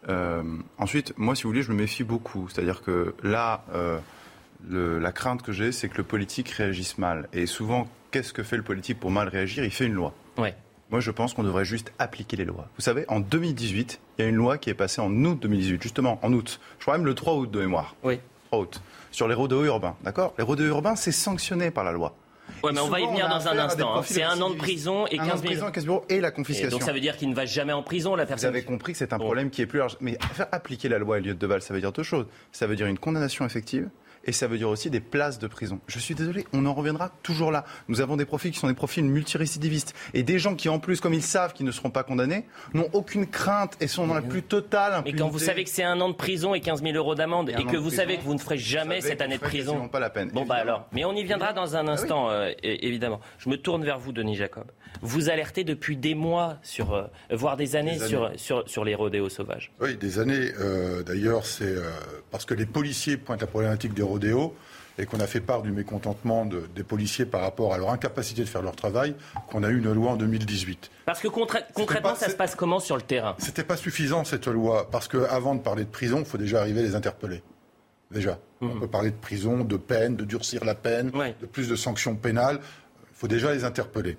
Euh, 0.09 0.43
ensuite, 0.77 1.13
moi, 1.17 1.35
si 1.35 1.43
vous 1.43 1.49
voulez, 1.49 1.63
je 1.63 1.71
me 1.71 1.77
méfie 1.77 2.03
beaucoup. 2.03 2.49
C'est-à-dire 2.49 2.81
que 2.81 3.15
là, 3.23 3.63
euh, 3.73 3.99
la 4.69 5.11
crainte 5.11 5.41
que 5.41 5.51
j'ai, 5.51 5.71
c'est 5.71 5.89
que 5.89 5.97
le 5.97 6.03
politique 6.03 6.49
réagisse 6.49 6.97
mal. 6.97 7.27
Et 7.33 7.45
souvent, 7.45 7.87
qu'est-ce 8.11 8.33
que 8.33 8.43
fait 8.43 8.57
le 8.57 8.63
politique 8.63 8.99
pour 8.99 9.11
mal 9.11 9.27
réagir? 9.27 9.63
Il 9.63 9.71
fait 9.71 9.85
une 9.85 9.93
loi. 9.93 10.13
Ouais. 10.37 10.55
Moi, 10.89 10.99
je 10.99 11.11
pense 11.11 11.33
qu'on 11.33 11.43
devrait 11.43 11.65
juste 11.65 11.91
appliquer 11.97 12.37
les 12.37 12.45
lois. 12.45 12.67
Vous 12.75 12.81
savez, 12.81 13.05
en 13.07 13.19
2018, 13.19 13.99
il 14.17 14.21
y 14.21 14.25
a 14.25 14.29
une 14.29 14.35
loi 14.35 14.57
qui 14.57 14.69
est 14.69 14.75
passée 14.75 15.01
en 15.01 15.11
août 15.25 15.39
2018, 15.41 15.81
justement, 15.81 16.19
en 16.21 16.33
août. 16.33 16.59
Je 16.77 16.83
crois 16.83 16.97
même 16.97 17.05
le 17.05 17.15
3 17.15 17.33
août 17.35 17.49
de 17.51 17.59
mémoire. 17.59 17.95
Oui. 18.03 18.19
3 18.51 18.59
août. 18.59 18.81
Sur 19.09 19.27
les 19.27 19.33
rodéos 19.33 19.63
urbains, 19.65 19.95
d'accord? 20.03 20.33
Les 20.37 20.43
rodéos 20.43 20.67
urbains, 20.67 20.95
c'est 20.95 21.11
sanctionné 21.11 21.71
par 21.71 21.83
la 21.83 21.91
loi. 21.91 22.15
Ouais, 22.63 22.71
mais 22.71 22.79
on 22.79 22.87
va 22.87 23.01
y 23.01 23.05
venir 23.05 23.27
dans 23.27 23.47
un 23.47 23.57
instant. 23.57 23.97
Hein. 23.97 24.01
C'est 24.05 24.23
un 24.23 24.39
an 24.41 24.49
de 24.49 24.55
prison 24.55 25.05
et 25.07 25.17
15 25.17 25.43
000 25.43 25.65
euros 25.87 26.05
et 26.09 26.21
la 26.21 26.31
confiscation. 26.31 26.69
donc 26.69 26.83
ça 26.83 26.93
veut 26.93 27.01
dire 27.01 27.17
qu'il 27.17 27.29
ne 27.29 27.35
va 27.35 27.45
jamais 27.45 27.73
en 27.73 27.83
prison, 27.83 28.15
la 28.15 28.25
personne. 28.25 28.51
Vous 28.51 28.55
avez 28.55 28.65
compris 28.65 28.93
que 28.93 28.97
c'est 28.97 29.13
un 29.13 29.19
problème 29.19 29.49
qui 29.49 29.61
est 29.61 29.65
plus 29.65 29.79
large. 29.79 29.97
Mais 29.99 30.17
faire 30.33 30.47
appliquer 30.51 30.89
la 30.89 30.97
loi 30.97 31.17
à 31.17 31.19
lieu 31.19 31.33
de 31.33 31.47
Val, 31.47 31.61
ça 31.61 31.73
veut 31.73 31.81
dire 31.81 31.91
deux 31.91 32.03
choses. 32.03 32.25
Ça 32.51 32.67
veut 32.67 32.75
dire 32.75 32.87
une 32.87 32.99
condamnation 32.99 33.45
effective 33.45 33.89
et 34.25 34.31
ça 34.31 34.47
veut 34.47 34.57
dire 34.57 34.69
aussi 34.69 34.89
des 34.89 34.99
places 34.99 35.39
de 35.39 35.47
prison. 35.47 35.79
Je 35.87 35.99
suis 35.99 36.15
désolé, 36.15 36.45
on 36.53 36.65
en 36.65 36.73
reviendra 36.73 37.09
toujours 37.23 37.51
là. 37.51 37.65
Nous 37.87 38.01
avons 38.01 38.15
des 38.15 38.25
profils 38.25 38.51
qui 38.51 38.59
sont 38.59 38.67
des 38.67 38.73
profils 38.73 39.03
multirécidivistes 39.03 39.93
et 40.13 40.23
des 40.23 40.39
gens 40.39 40.55
qui, 40.55 40.69
en 40.69 40.79
plus, 40.79 41.01
comme 41.01 41.13
ils 41.13 41.23
savent 41.23 41.53
qu'ils 41.53 41.65
ne 41.65 41.71
seront 41.71 41.89
pas 41.89 42.03
condamnés, 42.03 42.45
n'ont 42.73 42.89
aucune 42.93 43.27
crainte 43.27 43.75
et 43.81 43.87
sont 43.87 44.07
dans 44.07 44.13
la 44.13 44.21
plus 44.21 44.43
totale 44.43 44.93
impunité. 44.93 45.11
Mais 45.11 45.19
quand 45.19 45.29
vous 45.29 45.39
savez 45.39 45.63
que 45.63 45.69
c'est 45.69 45.83
un 45.83 45.99
an 46.01 46.09
de 46.09 46.15
prison 46.15 46.53
et 46.53 46.61
15 46.61 46.83
000 46.83 46.95
euros 46.95 47.15
d'amende 47.15 47.49
et, 47.49 47.63
que 47.65 47.77
vous 47.77 47.89
savez 47.89 48.17
que 48.17 48.23
vous 48.23 48.33
ne 48.33 48.39
ferez 48.39 48.57
jamais 48.57 49.01
cette 49.01 49.21
année 49.21 49.37
de 49.37 49.41
prison, 49.41 49.87
pas 49.87 49.99
la 49.99 50.09
peine. 50.09 50.29
Bon 50.33 50.45
bah 50.45 50.55
alors, 50.55 50.87
mais 50.91 51.05
on 51.05 51.13
y 51.13 51.23
viendra 51.23 51.53
dans 51.53 51.75
un 51.75 51.87
ah 51.87 51.91
instant, 51.91 52.29
euh, 52.29 52.51
évidemment. 52.63 53.19
Je 53.37 53.49
me 53.49 53.57
tourne 53.57 53.83
vers 53.83 53.99
vous, 53.99 54.11
Denis 54.11 54.35
Jacob. 54.35 54.65
Vous 55.01 55.29
alertez 55.29 55.63
depuis 55.63 55.97
des 55.97 56.15
mois 56.15 56.57
sur, 56.61 56.93
euh, 56.93 57.03
voire 57.31 57.57
des 57.57 57.75
années, 57.75 57.99
Sur, 57.99 58.31
sur, 58.35 58.67
sur 58.67 58.85
les 58.85 58.95
rodéos 58.95 59.29
sauvages. 59.29 59.71
Oui, 59.81 59.95
des 59.95 60.19
années. 60.19 60.51
Euh, 60.59 61.03
d'ailleurs, 61.03 61.45
c'est 61.45 61.75
parce 62.31 62.45
que 62.45 62.53
les 62.53 62.65
policiers 62.65 63.17
pointent 63.17 63.41
la 63.41 63.47
problématique 63.47 63.93
des 63.93 64.03
rodéos 64.13 64.55
et 64.97 65.05
qu'on 65.05 65.19
a 65.19 65.27
fait 65.27 65.39
part 65.39 65.61
du 65.61 65.71
mécontentement 65.71 66.45
des 66.45 66.83
policiers 66.83 67.25
par 67.25 67.41
rapport 67.41 67.73
à 67.73 67.77
leur 67.77 67.89
incapacité 67.89 68.43
de 68.43 68.47
faire 68.47 68.61
leur 68.61 68.75
travail, 68.75 69.15
qu'on 69.49 69.63
a 69.63 69.69
eu 69.69 69.77
une 69.79 69.91
loi 69.91 70.11
en 70.11 70.15
2018. 70.15 70.91
Parce 71.05 71.19
que 71.19 71.27
concrètement, 71.27 72.15
ça 72.15 72.29
se 72.29 72.35
passe 72.35 72.55
comment 72.55 72.79
sur 72.79 72.95
le 72.95 73.01
terrain? 73.01 73.35
C'était 73.39 73.63
pas 73.63 73.77
suffisant 73.77 74.23
cette 74.23 74.47
loi, 74.47 74.89
parce 74.91 75.07
qu'avant 75.07 75.55
de 75.55 75.61
parler 75.61 75.83
de 75.83 75.89
prison, 75.89 76.19
il 76.19 76.25
faut 76.25 76.37
déjà 76.37 76.61
arriver 76.61 76.81
à 76.81 76.83
les 76.83 76.95
interpeller. 76.95 77.41
Déjà. 78.11 78.37
On 78.61 78.67
mhm. 78.67 78.79
peut 78.81 78.87
parler 78.87 79.09
de 79.09 79.15
prison, 79.15 79.63
de 79.63 79.77
peine, 79.77 80.15
de 80.15 80.23
durcir 80.23 80.63
la 80.63 80.75
peine, 80.75 81.11
de 81.41 81.45
plus 81.47 81.67
de 81.67 81.75
sanctions 81.75 82.15
pénales. 82.15 82.59
Il 82.61 83.17
faut 83.17 83.27
déjà 83.27 83.51
les 83.51 83.63
interpeller. 83.63 84.17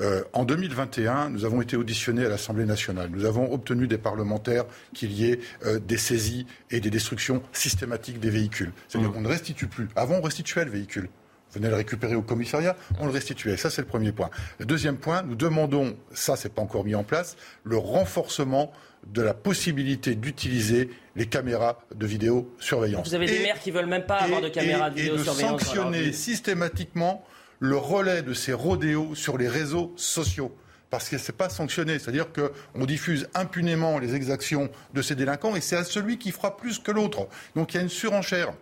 Euh, 0.00 0.24
en 0.32 0.44
2021, 0.44 1.30
nous 1.30 1.44
avons 1.44 1.62
été 1.62 1.76
auditionnés 1.76 2.24
à 2.24 2.28
l'Assemblée 2.28 2.64
nationale. 2.64 3.10
Nous 3.10 3.24
avons 3.24 3.52
obtenu 3.52 3.86
des 3.86 3.98
parlementaires 3.98 4.64
qu'il 4.92 5.12
y 5.12 5.30
ait 5.30 5.38
euh, 5.64 5.78
des 5.78 5.98
saisies 5.98 6.46
et 6.70 6.80
des 6.80 6.90
destructions 6.90 7.42
systématiques 7.52 8.18
des 8.18 8.30
véhicules. 8.30 8.72
C'est-à-dire 8.88 9.10
mmh. 9.10 9.14
qu'on 9.14 9.20
ne 9.20 9.28
restitue 9.28 9.66
plus. 9.68 9.88
Avant, 9.94 10.16
on 10.16 10.22
restituait 10.22 10.64
le 10.64 10.70
véhicule. 10.70 11.08
venait 11.52 11.68
le 11.68 11.76
récupérer 11.76 12.16
au 12.16 12.22
commissariat, 12.22 12.76
on 12.98 13.06
le 13.06 13.12
restituait. 13.12 13.56
Ça, 13.56 13.70
c'est 13.70 13.82
le 13.82 13.86
premier 13.86 14.10
point. 14.10 14.30
Le 14.58 14.66
deuxième 14.66 14.96
point, 14.96 15.22
nous 15.22 15.36
demandons, 15.36 15.96
ça, 16.12 16.34
c'est 16.34 16.52
pas 16.52 16.62
encore 16.62 16.84
mis 16.84 16.96
en 16.96 17.04
place, 17.04 17.36
le 17.62 17.76
renforcement 17.76 18.72
de 19.06 19.22
la 19.22 19.34
possibilité 19.34 20.14
d'utiliser 20.14 20.90
les 21.14 21.26
caméras 21.26 21.78
de 21.94 22.06
vidéosurveillance. 22.06 23.08
Vous 23.08 23.14
avez 23.14 23.26
des 23.26 23.40
maires 23.40 23.60
qui 23.60 23.70
veulent 23.70 23.86
même 23.86 24.06
pas 24.06 24.16
avoir 24.16 24.40
de 24.40 24.48
caméras 24.48 24.90
de 24.90 24.96
vidéosurveillance. 24.96 25.40
Et 25.40 25.64
de 25.64 25.64
sanctionner 25.64 26.12
systématiquement 26.12 27.24
le 27.60 27.76
relais 27.76 28.22
de 28.22 28.34
ces 28.34 28.52
rodéos 28.52 29.14
sur 29.14 29.38
les 29.38 29.48
réseaux 29.48 29.92
sociaux 29.96 30.54
parce 30.94 31.08
que 31.08 31.16
n'est 31.16 31.36
pas 31.36 31.48
sanctionné. 31.48 31.98
C'est-à-dire 31.98 32.26
qu'on 32.32 32.84
diffuse 32.84 33.28
impunément 33.34 33.98
les 33.98 34.14
exactions 34.14 34.70
de 34.92 35.02
ces 35.02 35.16
délinquants 35.16 35.56
et 35.56 35.60
c'est 35.60 35.74
à 35.74 35.82
celui 35.82 36.18
qui 36.18 36.30
fera 36.30 36.56
plus 36.56 36.78
que 36.78 36.92
l'autre. 36.92 37.26
Donc 37.56 37.74
il 37.74 37.78
y 37.78 37.80
a 37.80 37.82
une 37.82 37.88
surenchère. 37.88 38.52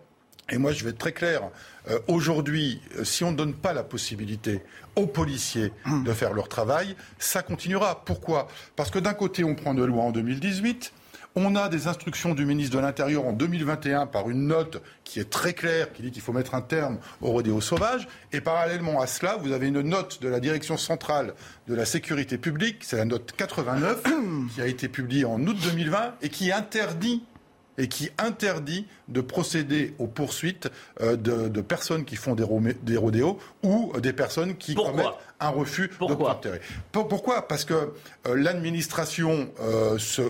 Et 0.49 0.57
moi, 0.57 0.73
je 0.73 0.83
vais 0.83 0.89
être 0.89 0.97
très 0.97 1.13
clair. 1.13 1.43
Euh, 1.89 1.99
aujourd'hui, 2.07 2.81
euh, 2.97 3.03
si 3.03 3.23
on 3.23 3.31
ne 3.31 3.37
donne 3.37 3.53
pas 3.53 3.71
la 3.71 3.83
possibilité 3.83 4.61
aux 4.95 5.05
policiers 5.05 5.71
de 5.85 6.11
faire 6.11 6.33
leur 6.33 6.49
travail, 6.49 6.95
ça 7.19 7.43
continuera. 7.43 8.03
Pourquoi? 8.03 8.47
Parce 8.75 8.89
que 8.89 8.99
d'un 8.99 9.13
côté, 9.13 9.43
on 9.43 9.55
prend 9.55 9.73
une 9.73 9.85
loi 9.85 10.03
en 10.03 10.11
2018 10.11 10.91
on 11.35 11.55
a 11.55 11.69
des 11.69 11.87
instructions 11.87 12.33
du 12.33 12.45
ministre 12.45 12.75
de 12.75 12.81
l'Intérieur 12.81 13.25
en 13.25 13.33
2021 13.33 14.07
par 14.07 14.29
une 14.29 14.47
note 14.47 14.81
qui 15.03 15.19
est 15.19 15.29
très 15.29 15.53
claire, 15.53 15.91
qui 15.91 16.01
dit 16.03 16.11
qu'il 16.11 16.21
faut 16.21 16.33
mettre 16.33 16.55
un 16.55 16.61
terme 16.61 16.99
au 17.21 17.31
rodéo 17.31 17.61
sauvage. 17.61 18.07
Et 18.31 18.41
parallèlement 18.41 19.01
à 19.01 19.07
cela, 19.07 19.37
vous 19.37 19.51
avez 19.51 19.67
une 19.67 19.81
note 19.81 20.21
de 20.21 20.27
la 20.27 20.39
Direction 20.39 20.77
centrale 20.77 21.33
de 21.67 21.73
la 21.73 21.85
sécurité 21.85 22.37
publique, 22.37 22.83
c'est 22.83 22.97
la 22.97 23.05
note 23.05 23.33
89, 23.35 24.03
qui 24.55 24.61
a 24.61 24.67
été 24.67 24.87
publiée 24.87 25.25
en 25.25 25.41
août 25.45 25.57
2020 25.63 26.15
et 26.21 26.29
qui 26.29 26.51
interdit 26.51 27.23
et 27.77 27.87
qui 27.87 28.11
interdit 28.19 28.85
de 29.07 29.21
procéder 29.21 29.95
aux 29.97 30.05
poursuites 30.05 30.69
euh, 31.01 31.15
de, 31.15 31.61
personnes 31.61 32.05
qui 32.05 32.15
font 32.15 32.35
des, 32.35 32.97
rodéos 32.97 33.39
ou 33.63 33.91
des 33.99 34.13
personnes 34.13 34.55
qui 34.55 34.75
commettent 34.75 35.07
un 35.39 35.49
refus 35.49 35.89
Pourquoi 35.97 36.39
Pourquoi? 36.91 37.47
Parce 37.47 37.65
que 37.65 37.73
euh, 37.73 38.35
l'administration 38.35 39.49
euh, 39.59 39.97
se 39.97 40.21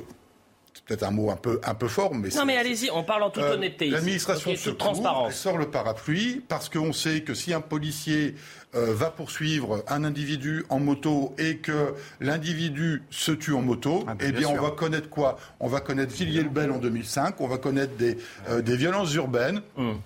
peut-être 0.86 1.04
un 1.04 1.12
mot 1.12 1.32
un 1.32 1.36
peu, 1.36 1.62
un 1.64 1.76
peu 1.76 1.88
fort, 1.88 2.14
mais... 2.14 2.30
Non 2.30 2.46
mais 2.46 2.58
allez-y, 2.58 2.90
on 2.92 3.04
parle 3.04 3.24
en 3.24 3.30
toute 3.30 3.44
euh, 3.44 3.54
honnêteté. 3.54 3.90
L'administration 3.90 4.56
se 4.56 4.70
transparence. 4.70 5.34
sort 5.34 5.58
le 5.58 5.70
parapluie 5.70 6.42
parce 6.48 6.70
qu'on 6.70 6.92
sait 6.92 7.22
que 7.22 7.34
si 7.34 7.54
un 7.54 7.62
policier 7.62 8.36
euh, 8.76 8.94
va 8.94 9.10
poursuivre 9.10 9.84
un 9.88 10.04
individu 10.04 10.66
en 10.70 10.80
moto 10.80 11.34
et 11.38 11.58
que 11.58 11.94
l'individu 12.20 13.04
se 13.12 13.32
tue 13.32 13.54
en 13.54 13.62
moto, 13.62 14.04
ah, 14.08 14.16
ben, 14.16 14.28
eh 14.30 14.32
bien, 14.34 14.50
on 14.50 14.62
va 14.62 14.72
connaître 14.72 15.10
quoi? 15.10 15.38
On 15.60 15.68
va 15.68 15.80
connaître 15.80 16.14
Villiers-le-Bel 16.14 16.72
en 16.72 16.80
2005, 16.80 17.40
on 17.40 17.48
va 17.48 17.58
connaître 17.58 17.96
des, 17.96 18.18
euh, 18.50 18.62
des 18.62 18.76
violences 18.76 19.14
urbaines, 19.14 19.62
hum. 19.78 20.00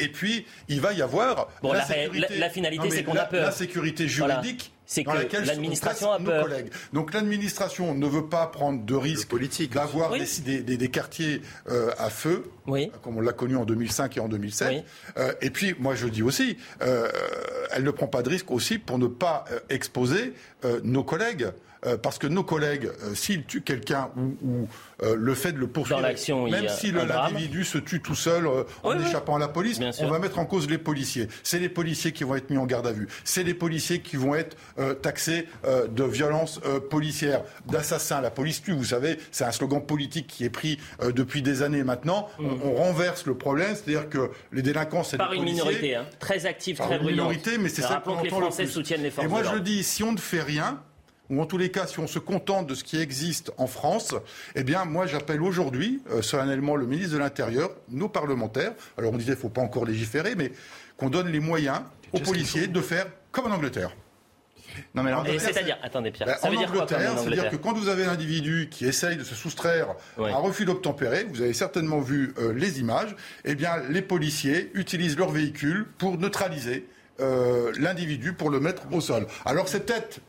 et 0.00 0.08
puis 0.08 0.46
il 0.68 0.80
va 0.80 0.92
y 0.92 1.02
avoir... 1.02 1.48
Bon, 1.62 1.72
la, 1.72 1.86
la, 2.30 2.50
finalité, 2.50 2.90
c'est 2.90 3.04
qu'on 3.04 3.16
a 3.16 3.24
peur. 3.24 3.44
La 3.44 3.52
sécurité 3.52 4.08
juridique 4.08 4.73
c'est 4.94 5.04
que 5.04 5.46
l'administration 5.46 6.12
a 6.12 6.20
peur. 6.20 6.48
Donc 6.92 7.12
l'administration 7.14 7.94
ne 7.94 8.06
veut 8.06 8.26
pas 8.26 8.46
prendre 8.46 8.84
de 8.84 8.94
risque 8.94 9.34
d'avoir 9.72 10.12
des, 10.12 10.88
quartiers 10.88 11.42
euh, 11.68 11.90
à 11.98 12.10
feu, 12.10 12.44
comme 13.02 13.16
on 13.16 13.20
l'a 13.20 13.32
connu 13.32 13.56
en 13.56 13.64
2005 13.64 14.16
et 14.16 14.20
en 14.20 14.28
2007. 14.28 14.84
Euh, 15.16 15.32
et 15.40 15.50
puis, 15.50 15.74
moi, 15.78 15.94
je 15.94 16.06
dis 16.06 16.22
aussi, 16.22 16.56
euh, 16.82 17.08
elle 17.72 17.82
ne 17.82 17.90
prend 17.90 18.06
pas 18.06 18.22
de 18.22 18.28
risque 18.28 18.50
aussi 18.50 18.78
pour 18.78 18.98
ne 18.98 19.06
pas 19.06 19.44
exposer 19.68 20.34
nos 20.82 21.02
collègues. 21.02 21.48
Parce 22.02 22.18
que 22.18 22.26
nos 22.26 22.44
collègues, 22.44 22.90
s'ils 23.14 23.44
tuent 23.44 23.62
quelqu'un 23.62 24.10
ou 24.16 24.68
euh, 25.02 25.16
le 25.18 25.34
fait 25.34 25.52
de 25.52 25.58
le 25.58 25.66
poursuivre, 25.66 26.00
même 26.00 26.68
si 26.68 26.92
l'individu 26.92 27.64
se 27.64 27.78
tue 27.78 28.00
tout 28.00 28.14
seul 28.14 28.46
euh, 28.46 28.62
en 28.82 28.98
échappant 28.98 29.36
à 29.36 29.38
la 29.38 29.48
police, 29.48 29.80
on 30.00 30.08
va 30.08 30.18
mettre 30.18 30.38
en 30.38 30.46
cause 30.46 30.68
les 30.68 30.78
policiers. 30.78 31.28
C'est 31.42 31.58
les 31.58 31.68
policiers 31.68 32.12
qui 32.12 32.24
vont 32.24 32.36
être 32.36 32.50
mis 32.50 32.58
en 32.58 32.66
garde 32.66 32.86
à 32.86 32.92
vue. 32.92 33.08
C'est 33.24 33.42
les 33.42 33.54
policiers 33.54 34.00
qui 34.00 34.16
vont 34.16 34.34
être 34.34 34.56
euh, 34.78 34.94
taxés 34.94 35.48
de 35.64 36.04
violences 36.04 36.60
policières, 36.90 37.42
d'assassins. 37.66 38.20
La 38.20 38.30
police 38.30 38.62
tue, 38.62 38.72
vous 38.72 38.84
savez, 38.84 39.18
c'est 39.30 39.44
un 39.44 39.52
slogan 39.52 39.84
politique 39.84 40.26
qui 40.26 40.44
est 40.44 40.50
pris 40.50 40.78
depuis 41.02 41.42
des 41.42 41.62
années 41.62 41.84
maintenant. 41.84 42.28
Mm. 42.38 42.46
On, 42.64 42.74
renverse 42.74 43.26
le 43.26 43.34
problème, 43.34 43.74
c'est-à-dire 43.74 44.08
que 44.08 44.30
les 44.52 44.62
délinquants, 44.62 45.04
c'est 45.04 45.16
Par 45.16 45.32
une 45.32 45.44
minorité, 45.44 45.94
hein. 45.94 46.06
très 46.18 46.44
active, 46.44 46.76
très 46.76 46.98
bruyante. 46.98 47.12
minorité, 47.12 47.58
mais 47.58 47.68
c'est 47.68 47.82
ça 47.82 48.02
qu'on 48.04 48.20
les 48.22 48.28
Français 48.28 48.66
soutiennent 48.66 49.02
les 49.02 49.10
forces 49.10 49.26
Et 49.26 49.30
moi, 49.30 49.42
je 49.42 49.58
dis, 49.58 49.82
si 49.82 50.02
on 50.02 50.12
ne 50.12 50.18
fait 50.18 50.42
rien, 50.42 50.80
ou 51.30 51.40
en 51.40 51.46
tous 51.46 51.58
les 51.58 51.70
cas, 51.70 51.86
si 51.86 52.00
on 52.00 52.06
se 52.06 52.18
contente 52.18 52.66
de 52.66 52.74
ce 52.74 52.84
qui 52.84 53.00
existe 53.00 53.52
en 53.56 53.66
France, 53.66 54.14
eh 54.54 54.62
bien, 54.62 54.84
moi, 54.84 55.06
j'appelle 55.06 55.42
aujourd'hui 55.42 56.02
euh, 56.10 56.22
solennellement 56.22 56.76
le 56.76 56.86
ministre 56.86 57.14
de 57.14 57.18
l'Intérieur, 57.18 57.70
nos 57.88 58.08
parlementaires. 58.08 58.72
Alors, 58.98 59.12
on 59.12 59.16
disait, 59.16 59.32
qu'il 59.32 59.36
ne 59.36 59.42
faut 59.42 59.48
pas 59.48 59.62
encore 59.62 59.86
légiférer, 59.86 60.34
mais 60.34 60.52
qu'on 60.96 61.10
donne 61.10 61.28
les 61.28 61.40
moyens 61.40 61.80
aux 62.12 62.20
policiers 62.20 62.66
de 62.66 62.80
faire 62.80 63.06
comme 63.32 63.50
en 63.50 63.54
Angleterre. 63.54 63.94
Non 64.94 65.04
mais 65.04 65.38
c'est-à-dire, 65.38 65.78
attendez 65.82 66.10
Pierre, 66.10 66.26
ben, 66.26 66.36
ça 66.36 66.50
veut 66.50 66.56
dire 66.56 66.72
quoi 66.72 66.86
C'est-à-dire 66.88 67.50
que 67.50 67.56
quand 67.56 67.74
vous 67.74 67.88
avez 67.88 68.04
un 68.06 68.10
individu 68.10 68.68
qui 68.70 68.86
essaye 68.86 69.16
de 69.16 69.22
se 69.22 69.34
soustraire 69.36 69.94
à 70.18 70.22
un 70.22 70.36
refus 70.36 70.64
d'obtempérer, 70.64 71.26
vous 71.30 71.42
avez 71.42 71.52
certainement 71.52 72.00
vu 72.00 72.34
euh, 72.38 72.52
les 72.52 72.80
images, 72.80 73.14
eh 73.44 73.54
bien 73.54 73.76
les 73.88 74.02
policiers 74.02 74.72
utilisent 74.74 75.16
leur 75.16 75.30
véhicule 75.30 75.86
pour 75.98 76.18
neutraliser 76.18 76.88
euh, 77.20 77.72
l'individu, 77.78 78.32
pour 78.32 78.50
le 78.50 78.58
mettre 78.58 78.82
au 78.90 79.00
sol. 79.00 79.26
Alors 79.44 79.68
c'est 79.68 79.86
peut-être 79.86 80.20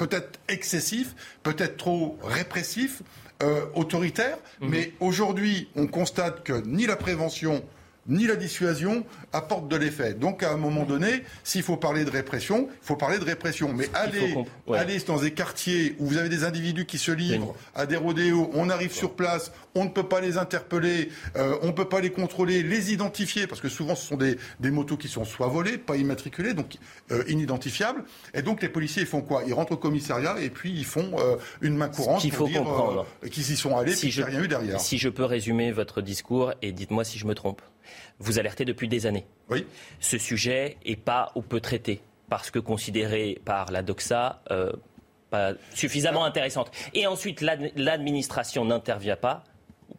peut-être 0.00 0.40
excessif, 0.48 1.14
peut-être 1.42 1.76
trop 1.76 2.18
répressif, 2.22 3.02
euh, 3.42 3.66
autoritaire, 3.74 4.38
mhm. 4.60 4.70
mais 4.70 4.92
aujourd'hui, 4.98 5.68
on 5.76 5.86
constate 5.86 6.42
que 6.42 6.54
ni 6.64 6.86
la 6.86 6.96
prévention 6.96 7.62
ni 8.06 8.26
la 8.26 8.36
dissuasion 8.36 9.04
apportent 9.32 9.68
de 9.68 9.76
l'effet. 9.76 10.14
Donc, 10.14 10.42
à 10.42 10.52
un 10.52 10.56
moment 10.56 10.84
donné, 10.84 11.22
s'il 11.44 11.62
faut 11.62 11.76
parler 11.76 12.04
de 12.04 12.10
répression, 12.10 12.68
il 12.70 12.86
faut 12.86 12.96
parler 12.96 13.18
de 13.18 13.24
répression. 13.24 13.72
Mais 13.72 13.88
aller, 13.94 14.34
aller 14.72 14.98
dans 15.00 15.18
des 15.18 15.32
quartiers 15.32 15.96
où 15.98 16.06
vous 16.06 16.16
avez 16.16 16.28
des 16.28 16.44
individus 16.44 16.86
qui 16.86 16.98
se 16.98 17.12
livrent 17.12 17.54
à 17.74 17.86
des 17.86 17.96
rodéos, 17.96 18.50
on 18.54 18.70
arrive 18.70 18.92
sur 18.92 19.14
place, 19.14 19.52
on 19.74 19.84
ne 19.84 19.90
peut 19.90 20.08
pas 20.08 20.20
les 20.20 20.38
interpeller, 20.38 21.10
euh, 21.36 21.56
on 21.62 21.68
ne 21.68 21.72
peut 21.72 21.88
pas 21.88 22.00
les 22.00 22.10
contrôler, 22.10 22.62
les 22.62 22.92
identifier, 22.92 23.46
parce 23.46 23.60
que 23.60 23.68
souvent 23.68 23.94
ce 23.94 24.06
sont 24.06 24.16
des, 24.16 24.36
motos 24.70 24.96
qui 24.96 25.08
sont 25.08 25.24
soit 25.24 25.48
volées, 25.48 25.78
pas 25.78 25.96
immatriculées, 25.96 26.54
donc 26.54 26.76
euh, 27.10 27.22
inidentifiables. 27.28 28.04
Et 28.34 28.42
donc 28.42 28.62
les 28.62 28.68
policiers 28.68 29.04
font 29.04 29.22
quoi? 29.22 29.42
Ils 29.46 29.54
rentrent 29.54 29.72
au 29.72 29.76
commissariat 29.76 30.36
et 30.40 30.50
puis 30.50 30.72
ils 30.72 30.84
font 30.84 31.12
euh, 31.18 31.36
une 31.60 31.76
main 31.76 31.88
courante 31.88 32.20
qu'il 32.20 32.32
faut 32.32 32.46
dire 32.46 32.62
comprendre. 32.62 33.06
qu'ils 33.30 33.50
y 33.50 33.56
sont 33.56 33.76
allés 33.76 33.94
si 33.94 34.08
et 34.08 34.24
rien 34.24 34.42
eu 34.42 34.48
derrière. 34.48 34.80
Si 34.80 34.98
je 34.98 35.08
peux 35.08 35.24
résumer 35.24 35.72
votre 35.72 36.02
discours 36.02 36.52
et 36.62 36.72
dites-moi 36.72 37.04
si 37.04 37.18
je 37.18 37.26
me 37.26 37.34
trompe. 37.34 37.62
Vous 38.20 38.38
alertez 38.38 38.64
depuis 38.64 38.86
des 38.86 39.06
années. 39.06 39.26
Oui. 39.48 39.66
Ce 39.98 40.18
sujet 40.18 40.76
est 40.84 40.96
pas 40.96 41.32
ou 41.34 41.42
peu 41.42 41.60
traité 41.60 42.00
parce 42.28 42.50
que 42.50 42.60
considéré 42.60 43.40
par 43.44 43.72
la 43.72 43.82
doxa 43.82 44.42
pas 45.30 45.52
suffisamment 45.74 46.24
intéressante. 46.24 46.70
Et 46.92 47.06
ensuite, 47.06 47.40
l'administration 47.40 48.64
n'intervient 48.64 49.16
pas 49.16 49.44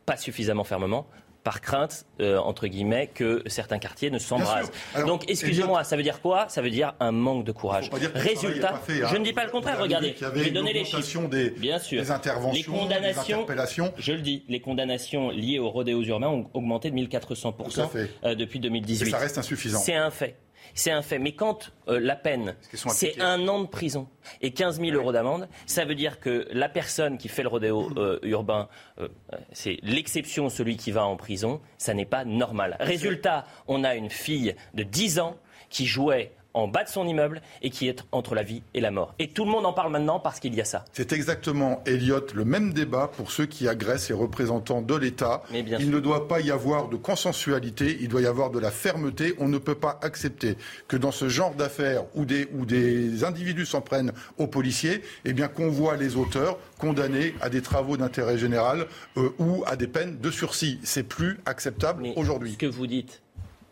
pas 0.06 0.18
suffisamment 0.18 0.64
fermement 0.64 1.08
par 1.44 1.62
crainte, 1.62 2.06
euh, 2.20 2.38
entre 2.38 2.68
guillemets, 2.68 3.08
que 3.08 3.44
certains 3.48 3.80
quartiers 3.80 4.12
ne 4.12 4.20
s'embrasent. 4.20 4.72
Donc, 5.08 5.30
excusez-moi, 5.30 5.84
ça 5.84 5.98
veut 5.98 6.04
dire 6.04 6.22
quoi? 6.22 6.48
Ça 6.50 6.62
veut 6.62 6.70
dire 6.70 6.94
un 7.00 7.12
manque 7.12 7.46
de 7.46 7.52
courage. 7.52 7.90
Résultat, 8.14 8.76
hein. 8.76 9.08
je 9.12 9.18
ne 9.18 9.24
dis 9.24 9.34
pas 9.34 9.46
le 9.46 9.52
contraire, 9.52 9.80
regardez, 9.80 10.16
je 10.20 10.26
vais 10.26 10.52
donner 10.52 10.74
les 10.74 10.86
chiffres. 10.86 11.02
Des, 11.30 11.50
Bien 11.52 11.80
sûr. 11.80 12.02
Des 12.02 12.12
interventions, 12.12 12.74
les 12.74 12.80
condamnations, 12.80 13.94
Je 13.98 14.14
le 14.14 14.22
dis, 14.22 14.44
les 14.48 14.60
condamnations 14.60 15.30
liées 15.30 15.60
aux 15.60 15.70
rodéos 15.70 16.04
urbains 16.04 16.30
ont 16.30 16.50
augmenté 16.54 16.92
de 16.92 16.96
1400% 16.96 18.08
euh, 18.24 18.36
depuis 18.36 18.60
2018. 18.60 19.10
ça 19.10 19.18
reste 19.18 19.38
insuffisant. 19.38 19.80
C'est 19.80 19.96
un 19.96 20.12
fait. 20.12 20.38
C'est 20.74 20.92
un 20.92 21.02
fait. 21.02 21.20
Mais 21.20 21.34
quand 21.34 21.72
euh, 21.88 22.00
la 22.00 22.16
peine, 22.16 22.56
c'est 22.74 23.20
un 23.22 23.48
an 23.48 23.62
de 23.62 23.68
prison 23.68 24.08
et 24.42 24.52
15 24.52 24.80
000 24.80 24.96
euros 24.96 25.12
d'amende, 25.12 25.48
ça 25.66 25.86
veut 25.86 25.96
dire 25.96 26.20
que 26.20 26.48
la 26.52 26.70
personne 26.70 27.18
qui 27.18 27.28
fait 27.28 27.44
le 27.44 27.50
rodéo 27.50 27.90
euh, 27.98 28.20
urbain, 28.24 28.70
euh, 29.00 29.08
c'est 29.52 29.80
l'exception, 29.84 30.50
celui 30.50 30.78
qui 30.78 30.92
va 30.92 31.06
en 31.06 31.18
prison, 31.18 31.62
ça 31.78 31.94
n'est 31.94 32.06
pas 32.06 32.26
normal. 32.26 32.78
Résultat, 32.80 33.46
on 33.68 33.84
a 33.84 33.96
une 33.96 34.10
fille 34.10 34.56
de 34.74 34.84
10 34.84 35.20
ans 35.20 35.38
qui 35.70 35.86
jouait 35.86 36.32
en 36.54 36.68
bas 36.68 36.84
de 36.84 36.90
son 36.90 37.08
immeuble 37.08 37.42
et 37.62 37.70
qui 37.70 37.88
est 37.88 38.04
entre 38.12 38.36
la 38.36 38.44
vie 38.44 38.64
et 38.74 38.82
la 38.82 38.92
mort. 38.92 39.14
Et 39.20 39.30
tout 39.30 39.46
le 39.46 39.52
monde 39.52 39.66
en 39.66 39.74
parle 39.74 39.92
maintenant 39.92 40.20
parce 40.20 40.40
qu'il 40.40 40.54
y 40.56 40.62
a 40.62 40.66
ça. 40.66 40.86
C'est 40.94 41.14
exactement, 41.14 41.82
Elliot, 41.86 42.28
le 42.34 42.46
même 42.46 42.74
débat 42.74 43.10
pour 43.16 43.32
ceux 43.32 43.46
qui 43.46 43.68
agressent 43.68 44.10
les 44.10 44.16
représentants 44.16 44.82
de 44.82 44.96
l'État. 44.96 45.44
Il 45.54 45.90
ne 45.90 46.00
doit 46.00 46.28
pas 46.28 46.40
y 46.42 46.52
avoir 46.52 46.90
de 46.90 46.98
consensualité, 46.98 47.98
il 48.02 48.08
doit 48.08 48.22
y 48.22 48.26
avoir 48.26 48.52
de 48.52 48.60
la 48.60 48.72
fermeté. 48.72 49.34
On 49.40 49.48
ne 49.48 49.58
peut 49.58 49.76
pas 49.76 50.00
accepter 50.02 50.58
que 50.88 50.98
dans 50.98 51.12
ce 51.12 51.30
genre 51.30 51.56
d'affaires 51.56 52.04
où 52.16 52.26
des, 52.26 52.48
où 52.54 52.66
des 52.66 53.24
individus 53.24 53.66
s'en 53.66 53.82
prennent 53.82 54.12
aux 54.38 54.48
policiers, 54.48 55.02
eh 55.26 55.34
bien 55.34 55.48
qu'on 55.48 55.70
voit 55.70 55.98
les 55.98 56.16
auteurs 56.16 56.58
condamnés 56.78 57.36
à 57.42 57.50
des 57.50 57.62
travaux 57.62 57.98
d'intérêt 57.98 58.38
général 58.38 58.88
euh, 59.18 59.30
ou 59.40 59.64
à 59.68 59.76
des 59.76 59.88
peines 59.88 60.20
de 60.20 60.32
sursis. 60.32 60.80
C'est 60.84 61.04
plus 61.04 61.40
acceptable 61.46 62.08
aujourd'hui. 62.16 62.54
Ce 62.54 62.58
que 62.58 62.66
vous 62.66 62.88
dites, 62.88 63.22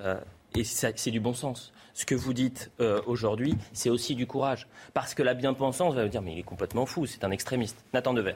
euh, 0.02 0.20
et 0.56 0.64
c'est 0.64 1.12
du 1.12 1.20
bon 1.20 1.34
sens 1.34 1.72
ce 2.00 2.06
que 2.06 2.16
vous 2.16 2.32
dites 2.32 2.72
euh, 2.80 3.02
aujourd'hui, 3.08 3.58
c'est 3.74 3.90
aussi 3.90 4.16
du 4.16 4.26
courage. 4.26 4.68
Parce 4.94 5.14
que 5.14 5.22
la 5.22 5.34
bien-pensance 5.34 5.96
va 5.96 6.04
vous 6.04 6.10
dire, 6.10 6.22
mais 6.22 6.32
il 6.32 6.40
est 6.40 6.44
complètement 6.44 6.86
fou, 6.86 7.06
c'est 7.06 7.26
un 7.26 7.32
extrémiste. 7.32 7.84
Nathan 7.94 8.14
Dever. 8.14 8.36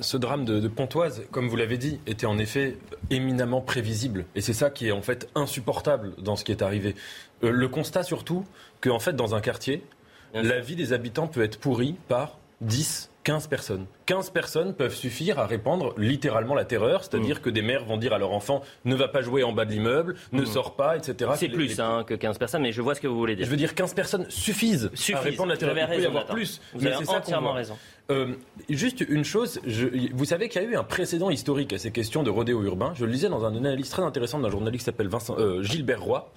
Ce 0.00 0.16
drame 0.16 0.44
de, 0.44 0.68
Pontoise, 0.68 1.24
comme 1.32 1.48
vous 1.48 1.56
l'avez 1.56 1.76
dit, 1.76 1.98
était 2.06 2.26
en 2.26 2.38
effet 2.38 2.78
éminemment 3.10 3.60
prévisible. 3.60 4.26
Et 4.36 4.40
c'est 4.40 4.52
ça 4.52 4.70
qui 4.70 4.86
est 4.86 4.92
en 4.92 5.02
fait 5.02 5.28
insupportable 5.34 6.14
dans 6.18 6.36
ce 6.36 6.44
qui 6.44 6.52
est 6.52 6.62
arrivé. 6.62 6.94
Euh, 7.42 7.50
le 7.50 7.66
constat 7.66 8.04
surtout 8.04 8.44
qu'en 8.80 9.00
fait, 9.00 9.14
dans 9.14 9.34
un 9.34 9.40
quartier, 9.40 9.84
la 10.32 10.60
vie 10.60 10.76
des 10.76 10.92
habitants 10.92 11.26
peut 11.26 11.42
être 11.42 11.58
pourrie 11.58 11.96
par 12.06 12.38
10, 12.60 13.10
15 13.24 13.46
personnes. 13.48 13.86
15 14.06 14.30
personnes 14.30 14.74
peuvent 14.74 14.94
suffire 14.94 15.38
à 15.38 15.46
répandre 15.46 15.94
littéralement 15.96 16.54
la 16.54 16.64
terreur, 16.64 17.02
c'est-à-dire 17.02 17.40
que 17.40 17.48
des 17.48 17.62
mères 17.62 17.84
vont 17.84 17.96
dire 17.96 18.12
à 18.12 18.18
leur 18.18 18.32
enfant 18.32 18.62
ne 18.84 18.94
va 18.94 19.08
pas 19.08 19.22
jouer 19.22 19.42
en 19.42 19.52
bas 19.52 19.64
de 19.64 19.72
l'immeuble, 19.72 20.14
ne 20.32 20.42
mm. 20.42 20.46
sort 20.46 20.76
pas, 20.76 20.96
etc. 20.96 21.30
C'est 21.36 21.48
plus 21.48 21.80
hein, 21.80 22.04
que 22.06 22.14
15 22.14 22.38
personnes, 22.38 22.62
mais 22.62 22.72
je 22.72 22.82
vois 22.82 22.94
ce 22.94 23.00
que 23.00 23.06
vous 23.06 23.16
voulez 23.16 23.34
dire. 23.34 23.46
Je 23.46 23.50
veux 23.50 23.56
dire 23.56 23.74
15 23.74 23.94
personnes 23.94 24.26
suffisent, 24.28 24.90
à 25.14 25.20
répandre 25.20 25.48
la 25.48 25.56
terreur. 25.56 25.76
Il 25.76 25.96
peut 25.96 26.02
y 26.02 26.06
avoir 26.06 26.26
plus. 26.26 26.60
Vous 26.74 26.86
avez 26.86 27.08
entièrement 27.08 27.52
raison. 27.52 27.76
Euh, 28.10 28.34
juste 28.68 29.00
une 29.00 29.24
chose, 29.24 29.60
vous 30.12 30.26
savez 30.26 30.50
qu'il 30.50 30.60
y 30.60 30.64
a 30.66 30.68
eu 30.68 30.76
un 30.76 30.84
précédent 30.84 31.30
historique 31.30 31.72
à 31.72 31.78
ces 31.78 31.90
questions 31.90 32.22
de 32.22 32.28
rodéo 32.28 32.62
urbain. 32.62 32.92
Je 32.94 33.06
le 33.06 33.10
lisais 33.10 33.30
dans 33.30 33.46
un 33.46 33.56
analyse 33.56 33.88
très 33.88 34.02
intéressante 34.02 34.42
d'un 34.42 34.50
journaliste 34.50 34.82
qui 34.82 34.84
s'appelle 34.84 35.08
euh, 35.38 35.62
Gilbert 35.62 36.02
Roy 36.02 36.30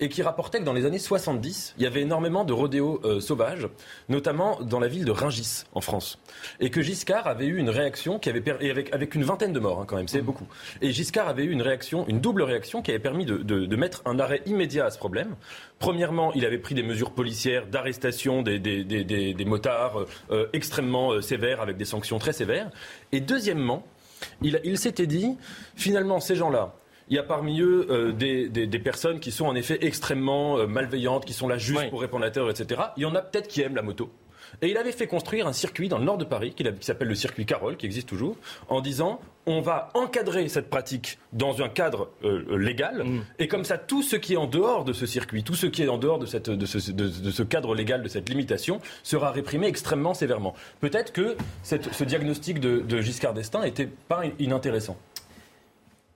et 0.00 0.08
qui 0.08 0.22
rapportait 0.22 0.58
que 0.58 0.64
dans 0.64 0.72
les 0.72 0.86
années 0.86 0.98
70, 0.98 1.74
il 1.78 1.84
y 1.84 1.86
avait 1.86 2.02
énormément 2.02 2.44
de 2.44 2.52
rodéos 2.52 3.00
euh, 3.04 3.20
sauvages, 3.20 3.68
notamment 4.08 4.60
dans 4.60 4.80
la 4.80 4.88
ville 4.88 5.04
de 5.04 5.10
Ringis 5.10 5.64
en 5.74 5.80
France, 5.80 6.18
et 6.60 6.70
que 6.70 6.82
Giscard 6.82 7.26
avait 7.26 7.46
eu 7.46 7.56
une 7.56 7.70
réaction 7.70 8.18
qui 8.18 8.28
avait 8.28 8.48
avec, 8.48 8.92
avec 8.92 9.14
une 9.14 9.24
vingtaine 9.24 9.52
de 9.52 9.60
morts 9.60 9.80
hein, 9.80 9.84
quand 9.86 9.96
même, 9.96 10.08
c'est 10.08 10.20
mmh. 10.20 10.24
beaucoup. 10.24 10.46
Et 10.82 10.92
Giscard 10.92 11.28
avait 11.28 11.44
eu 11.44 11.50
une 11.50 11.62
réaction, 11.62 12.06
une 12.08 12.20
double 12.20 12.42
réaction 12.42 12.82
qui 12.82 12.90
avait 12.90 13.00
permis 13.00 13.24
de, 13.24 13.38
de, 13.38 13.66
de, 13.66 13.76
mettre 13.76 14.02
un 14.04 14.18
arrêt 14.18 14.42
immédiat 14.46 14.86
à 14.86 14.90
ce 14.90 14.98
problème. 14.98 15.36
Premièrement, 15.78 16.32
il 16.34 16.44
avait 16.44 16.58
pris 16.58 16.74
des 16.74 16.82
mesures 16.82 17.12
policières 17.12 17.66
d'arrestation 17.66 18.42
des, 18.42 18.58
des, 18.58 18.84
des, 18.84 19.04
des, 19.04 19.44
motards 19.44 20.04
euh, 20.30 20.46
extrêmement 20.52 21.12
euh, 21.12 21.20
sévères, 21.20 21.60
avec 21.60 21.76
des 21.76 21.84
sanctions 21.84 22.18
très 22.18 22.32
sévères. 22.32 22.70
Et 23.12 23.20
deuxièmement, 23.20 23.86
il, 24.42 24.60
il 24.64 24.78
s'était 24.78 25.06
dit, 25.06 25.36
finalement, 25.76 26.20
ces 26.20 26.36
gens-là, 26.36 26.74
il 27.08 27.16
y 27.16 27.18
a 27.18 27.22
parmi 27.22 27.60
eux 27.60 27.86
euh, 27.90 28.12
des, 28.12 28.48
des, 28.48 28.78
personnes 28.78 29.20
qui 29.20 29.30
sont 29.30 29.46
en 29.46 29.54
effet 29.54 29.78
extrêmement 29.82 30.58
euh, 30.58 30.66
malveillantes, 30.66 31.24
qui 31.24 31.32
sont 31.32 31.48
là 31.48 31.58
juste 31.58 31.90
pour 31.90 32.00
répondre 32.00 32.24
à 32.24 32.26
la 32.26 32.32
terreur, 32.32 32.50
etc. 32.50 32.80
Il 32.96 33.02
y 33.02 33.06
en 33.06 33.14
a 33.14 33.22
peut-être 33.22 33.48
qui 33.48 33.60
aiment 33.60 33.76
la 33.76 33.82
moto. 33.82 34.10
Et 34.62 34.68
il 34.68 34.76
avait 34.76 34.92
fait 34.92 35.06
construire 35.06 35.46
un 35.46 35.52
circuit 35.52 35.88
dans 35.88 35.98
le 35.98 36.04
nord 36.04 36.18
de 36.18 36.24
Paris, 36.24 36.54
qui, 36.56 36.64
s'appelle 36.80 37.08
le 37.08 37.14
circuit 37.14 37.46
Carole, 37.46 37.76
qui 37.76 37.86
existe 37.86 38.08
toujours, 38.08 38.36
en 38.68 38.80
disant 38.80 39.20
on 39.46 39.60
va 39.60 39.90
encadrer 39.92 40.48
cette 40.48 40.70
pratique 40.70 41.18
dans 41.32 41.60
un 41.60 41.68
cadre 41.68 42.08
euh, 42.24 42.56
légal, 42.56 43.04
mm. 43.04 43.24
et 43.40 43.48
comme 43.48 43.64
ça, 43.64 43.76
tout 43.76 44.02
ce 44.02 44.16
qui 44.16 44.34
est 44.34 44.38
en 44.38 44.46
dehors 44.46 44.84
de 44.84 44.94
ce 44.94 45.04
circuit, 45.04 45.42
tout 45.42 45.54
ce 45.54 45.66
qui 45.66 45.82
est 45.82 45.88
en 45.88 45.98
dehors 45.98 46.18
de, 46.18 46.26
cette, 46.26 46.48
de, 46.48 46.66
ce, 46.66 46.90
de, 46.90 47.30
ce, 47.30 47.42
cadre 47.42 47.74
légal, 47.74 48.02
de 48.02 48.08
cette 48.08 48.28
limitation, 48.28 48.80
sera 49.02 49.32
réprimé 49.32 49.66
extrêmement 49.66 50.14
sévèrement. 50.14 50.54
Peut-être 50.80 51.12
que 51.12 51.36
cette, 51.62 51.92
ce 51.92 52.04
diagnostic 52.04 52.58
de, 52.58 53.00
Giscard 53.00 53.34
d'Estaing 53.34 53.62
n'était 53.62 53.88
pas 54.08 54.22
inintéressant. 54.38 54.96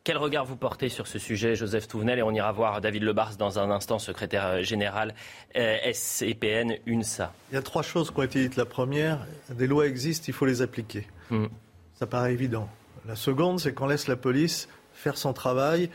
Quel 0.09 0.17
regard 0.17 0.47
vous 0.47 0.57
portez 0.57 0.89
sur 0.89 1.07
ce 1.07 1.19
sujet, 1.19 1.55
Joseph 1.55 1.87
Touvenel 1.87 2.21
Et 2.21 2.23
on 2.23 2.31
ira 2.31 2.51
voir 2.51 2.81
David 2.81 3.03
Lebars 3.03 3.37
dans 3.37 3.59
un 3.59 3.71
instant, 3.71 3.99
secrétaire 3.99 4.63
général 4.63 5.15
euh, 5.55 5.77
SCPN 5.93 6.79
UNSA. 6.87 7.35
Il 7.51 7.57
y 7.57 7.59
a 7.59 7.63
trois 7.63 7.83
choses 7.83 8.11
qui 8.11 8.19
ont 8.19 8.23
été 8.23 8.41
dites. 8.41 8.57
La 8.57 8.65
première, 8.65 9.27
des 9.51 9.67
lois 9.67 9.87
existent, 9.87 10.25
il 10.27 10.33
faut 10.33 10.47
les 10.47 10.63
appliquer. 10.63 11.07
Hmm. 11.29 11.49
Ça 11.93 12.07
paraît 12.07 12.33
évident. 12.33 12.71
La 13.07 13.17
seconde, 13.17 13.61
c'est 13.61 13.75
qu'on 13.75 13.87
laisse 13.87 14.09
la 14.09 14.17
police 14.17 14.71
faire 14.95 15.19
son 15.19 15.35
travail 15.35 15.91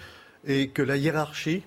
et 0.46 0.68
que 0.68 0.84
la 0.84 0.96
hiérarchie 0.96 1.64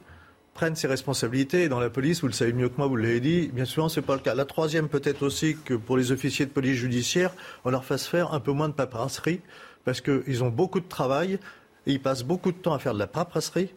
prenne 0.54 0.76
ses 0.76 0.86
responsabilités. 0.86 1.64
Et 1.64 1.68
dans 1.68 1.80
la 1.80 1.90
police, 1.90 2.20
vous 2.20 2.28
le 2.28 2.32
savez 2.32 2.52
mieux 2.52 2.68
que 2.68 2.76
moi, 2.78 2.86
vous 2.86 2.94
l'avez 2.94 3.18
dit, 3.18 3.50
bien 3.52 3.64
souvent, 3.64 3.88
ce 3.88 3.98
n'est 3.98 4.06
pas 4.06 4.14
le 4.14 4.20
cas. 4.20 4.36
La 4.36 4.44
troisième, 4.44 4.88
peut-être 4.88 5.24
aussi 5.24 5.56
que 5.64 5.74
pour 5.74 5.96
les 5.96 6.12
officiers 6.12 6.46
de 6.46 6.52
police 6.52 6.76
judiciaire, 6.76 7.32
on 7.64 7.70
leur 7.70 7.84
fasse 7.84 8.06
faire 8.06 8.34
un 8.34 8.38
peu 8.38 8.52
moins 8.52 8.68
de 8.68 8.74
paperasserie 8.74 9.40
parce 9.84 10.00
qu'ils 10.00 10.44
ont 10.44 10.50
beaucoup 10.50 10.78
de 10.78 10.88
travail 10.88 11.40
et 11.86 11.92
ils 11.92 12.00
passent 12.00 12.24
beaucoup 12.24 12.52
de 12.52 12.56
temps 12.56 12.74
à 12.74 12.78
faire 12.78 12.94
de 12.94 12.98
la 12.98 13.06
paperasserie 13.06 13.70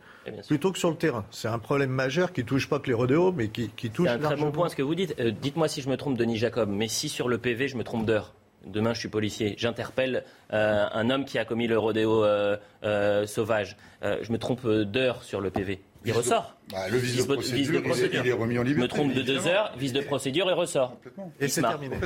plutôt 0.47 0.71
que 0.71 0.79
sur 0.79 0.89
le 0.89 0.95
terrain. 0.95 1.25
C'est 1.31 1.47
un 1.47 1.59
problème 1.59 1.89
majeur 1.89 2.33
qui 2.33 2.43
touche 2.43 2.69
pas 2.69 2.79
que 2.79 2.87
les 2.87 2.93
rodéos, 2.93 3.31
mais 3.31 3.49
qui, 3.49 3.69
qui 3.69 3.89
touche. 3.89 4.07
C'est 4.07 4.13
un 4.13 4.19
très 4.19 4.35
bon 4.35 4.51
point 4.51 4.69
ce 4.69 4.75
que 4.75 4.81
vous 4.81 4.95
dites. 4.95 5.15
Euh, 5.19 5.31
dites-moi 5.31 5.67
si 5.67 5.81
je 5.81 5.89
me 5.89 5.97
trompe, 5.97 6.17
Denis 6.17 6.37
Jacob, 6.37 6.69
mais 6.69 6.87
si 6.87 7.09
sur 7.09 7.27
le 7.29 7.37
PV 7.37 7.67
je 7.67 7.77
me 7.77 7.83
trompe 7.83 8.05
d'heure. 8.05 8.33
Demain, 8.65 8.93
je 8.93 8.99
suis 8.99 9.07
policier. 9.07 9.55
J'interpelle 9.57 10.25
euh, 10.51 10.85
un 10.91 11.09
homme 11.09 11.23
qui 11.23 11.39
a 11.39 11.45
commis 11.45 11.67
le 11.67 11.79
rodéo 11.79 12.25
euh, 12.25 13.25
sauvage. 13.25 13.77
je 14.01 14.31
me 14.31 14.37
trompe 14.37 14.67
d'heure 14.67 15.23
sur 15.23 15.39
le 15.39 15.49
PV. 15.49 15.79
Il 16.05 16.11
ressort. 16.11 16.55
Bah, 16.71 16.89
le 16.89 16.97
vice, 16.97 17.25
de, 17.25 17.33
procédure, 17.33 17.81
Il, 18.23 18.27
est 18.27 18.33
remis 18.33 18.57
en 18.59 18.63
liberté. 18.63 18.81
me 18.81 18.87
trompe 18.87 19.13
de 19.13 19.21
deux 19.21 19.47
heures, 19.47 19.71
vice 19.77 19.93
de 19.93 20.01
procédure 20.01 20.49
et 20.49 20.53
ressort. 20.53 20.97
Et 21.39 21.47
c'est 21.47 21.61
terminé. 21.61 21.97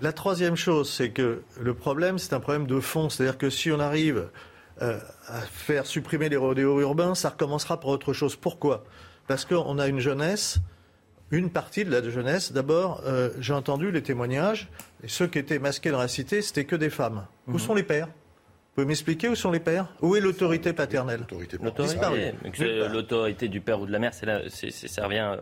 La 0.00 0.12
troisième 0.12 0.56
chose, 0.56 0.90
c'est 0.90 1.10
que 1.10 1.42
le 1.60 1.74
problème, 1.74 2.18
c'est 2.18 2.32
un 2.32 2.40
problème 2.40 2.66
de 2.66 2.80
fond. 2.80 3.08
C'est-à-dire 3.08 3.38
que 3.38 3.50
si 3.50 3.70
on 3.70 3.80
arrive 3.80 4.28
euh, 4.82 4.98
à 5.26 5.40
faire 5.40 5.86
supprimer 5.86 6.28
les 6.28 6.36
rodéos 6.36 6.80
urbains, 6.80 7.14
ça 7.14 7.30
recommencera 7.30 7.80
pour 7.80 7.90
autre 7.90 8.12
chose. 8.12 8.36
Pourquoi? 8.36 8.84
Parce 9.26 9.44
qu'on 9.44 9.78
a 9.78 9.88
une 9.88 10.00
jeunesse, 10.00 10.58
une 11.30 11.50
partie 11.50 11.84
de 11.84 11.90
la 11.90 12.08
jeunesse. 12.08 12.52
D'abord, 12.52 13.02
euh, 13.06 13.30
j'ai 13.40 13.52
entendu 13.52 13.90
les 13.90 14.02
témoignages, 14.02 14.68
et 15.02 15.08
ceux 15.08 15.26
qui 15.26 15.38
étaient 15.38 15.58
masqués 15.58 15.90
dans 15.90 15.98
la 15.98 16.08
cité, 16.08 16.42
c'était 16.42 16.64
que 16.64 16.76
des 16.76 16.90
femmes. 16.90 17.26
Où 17.46 17.52
mhm. 17.52 17.58
sont 17.58 17.74
les 17.74 17.82
pères? 17.82 18.08
Pouvez 18.78 18.86
m'expliquer 18.86 19.28
où 19.28 19.34
sont 19.34 19.50
les 19.50 19.58
pères? 19.58 19.88
Où 20.02 20.14
est 20.14 20.20
l'autorité 20.20 20.72
paternelle? 20.72 21.22
L'autorité 22.92 23.48
du 23.48 23.60
père 23.60 23.80
ou 23.80 23.86
de 23.86 23.90
la 23.90 23.98
mère, 23.98 24.14
c'est 24.14 24.70
ça 24.70 25.04
revient 25.04 25.36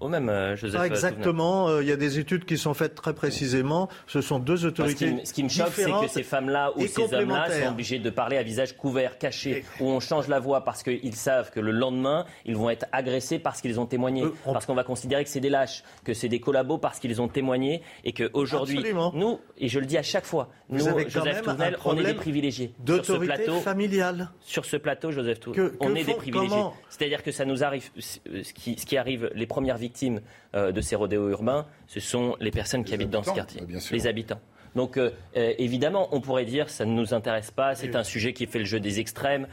au, 0.00 0.08
même, 0.08 0.28
euh, 0.28 0.56
Joseph. 0.56 0.80
Pas 0.80 0.86
exactement. 0.86 1.68
Euh, 1.68 1.82
il 1.82 1.88
y 1.88 1.92
a 1.92 1.96
des 1.96 2.18
études 2.18 2.44
qui 2.44 2.56
sont 2.56 2.74
faites 2.74 2.94
très 2.94 3.14
précisément. 3.14 3.88
Ce 4.06 4.20
sont 4.20 4.38
deux 4.38 4.64
autorités. 4.64 5.16
Ce 5.24 5.32
qui, 5.32 5.42
me 5.42 5.48
choque, 5.48 5.72
c'est 5.74 5.90
que 5.90 6.08
ces 6.08 6.22
femmes-là 6.22 6.72
ou 6.76 6.86
ces 6.86 7.12
hommes-là 7.14 7.50
sont 7.50 7.72
obligés 7.72 7.98
de 7.98 8.10
parler 8.10 8.36
à 8.36 8.42
visage 8.42 8.76
couvert, 8.76 9.18
caché, 9.18 9.64
où 9.80 9.88
on 9.88 10.00
change 10.00 10.28
la 10.28 10.40
voix 10.40 10.64
parce 10.64 10.82
qu'ils 10.82 11.16
savent 11.16 11.50
que 11.50 11.60
le 11.60 11.72
lendemain, 11.72 12.24
ils 12.44 12.56
vont 12.56 12.70
être 12.70 12.86
agressés 12.92 13.38
parce 13.38 13.60
qu'ils 13.60 13.80
ont 13.80 13.86
témoigné. 13.86 14.22
Euh, 14.22 14.30
parce 14.44 14.66
qu'on 14.66 14.74
va 14.74 14.84
considérer 14.84 15.24
que 15.24 15.30
c'est 15.30 15.40
des 15.40 15.50
lâches, 15.50 15.82
que 16.04 16.14
c'est 16.14 16.28
des 16.28 16.40
collabos 16.40 16.78
parce 16.78 16.98
qu'ils 16.98 17.20
ont 17.20 17.28
témoigné 17.28 17.82
et 18.04 18.12
qu'aujourd'hui, 18.12 18.82
nous, 19.14 19.40
et 19.58 19.68
je 19.68 19.78
le 19.78 19.86
dis 19.86 19.98
à 19.98 20.02
chaque 20.02 20.26
fois, 20.26 20.48
nous, 20.68 20.84
Joseph 21.08 21.42
Touvenel, 21.42 21.76
on 21.84 21.96
est 21.96 22.04
des 22.04 22.14
privilégiés. 22.14 22.65
D'autorité 22.78 23.50
familiale. 23.60 24.30
Sur 24.40 24.64
ce 24.64 24.76
plateau, 24.76 25.10
Joseph 25.10 25.40
Touvenel, 25.40 25.72
on 25.80 25.94
est 25.94 26.04
des 26.04 26.14
privilégiés. 26.14 26.64
C'est-à-dire 26.88 27.22
que 27.22 27.32
ça 27.32 27.44
nous 27.44 27.64
arrive, 27.64 27.90
ce 27.98 28.52
qui, 28.52 28.78
ce 28.78 28.86
qui 28.86 28.96
arrive, 28.96 29.30
les 29.34 29.46
premières 29.46 29.78
victimes 29.78 30.20
euh, 30.54 30.72
de 30.72 30.80
ces 30.80 30.96
rodéos 30.96 31.28
urbains, 31.28 31.66
ce 31.86 32.00
sont 32.00 32.36
les 32.40 32.50
personnes 32.50 32.84
qui 32.84 32.94
habitent 32.94 33.10
dans 33.10 33.22
ce 33.22 33.32
quartier, 33.32 33.62
les 33.90 34.06
habitants. 34.06 34.40
Donc 34.74 34.98
euh, 34.98 35.10
euh, 35.36 35.54
évidemment, 35.58 36.08
on 36.12 36.20
pourrait 36.20 36.44
dire 36.44 36.68
ça 36.68 36.84
ne 36.84 36.92
nous 36.92 37.14
intéresse 37.14 37.50
pas, 37.50 37.74
c'est 37.74 37.96
un 37.96 38.04
sujet 38.04 38.32
qui 38.32 38.46
fait 38.46 38.58
le 38.58 38.64
jeu 38.66 38.78
des 38.78 39.00
extrêmes. 39.00 39.48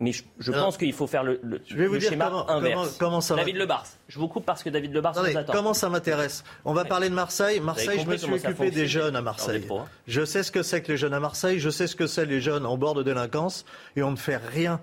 Mais 0.00 0.12
je, 0.12 0.52
pense 0.52 0.76
qu'il 0.76 0.92
faut 0.92 1.06
faire 1.06 1.24
le, 1.24 1.40
je 1.66 1.76
vais 1.76 1.86
vous 1.86 1.98
dire 1.98 2.10
schéma 2.10 2.26
comment, 2.26 2.50
inverse. 2.50 2.96
Comment, 2.98 3.20
ça 3.20 3.34
David 3.34 3.56
Lebars. 3.56 3.86
Je 4.06 4.18
vous 4.18 4.28
coupe 4.28 4.44
parce 4.44 4.62
que 4.62 4.70
David 4.70 4.94
Lebars 4.94 5.14
nous 5.16 5.36
attend. 5.36 5.52
Comment 5.52 5.74
ça 5.74 5.88
m'intéresse? 5.88 6.44
On 6.64 6.72
va 6.72 6.84
parler 6.84 7.08
de 7.08 7.14
Marseille. 7.14 7.60
Marseille, 7.60 8.00
je 8.00 8.06
me 8.06 8.16
suis 8.16 8.32
occupé 8.32 8.70
des 8.70 8.86
jeunes 8.86 9.16
à 9.16 9.22
Marseille. 9.22 9.66
Je 10.06 10.24
sais 10.24 10.42
ce 10.42 10.52
que 10.52 10.62
c'est 10.62 10.82
que 10.82 10.92
les 10.92 10.98
jeunes 10.98 11.14
à 11.14 11.20
Marseille. 11.20 11.58
Je 11.58 11.70
sais 11.70 11.86
ce 11.86 11.96
que 11.96 12.06
c'est 12.06 12.26
les 12.26 12.40
jeunes 12.40 12.66
en 12.66 12.76
bord 12.76 12.94
de 12.94 13.02
délinquance. 13.02 13.64
Et 13.96 14.02
on 14.02 14.12
ne 14.12 14.16
fait 14.16 14.36
rien 14.36 14.80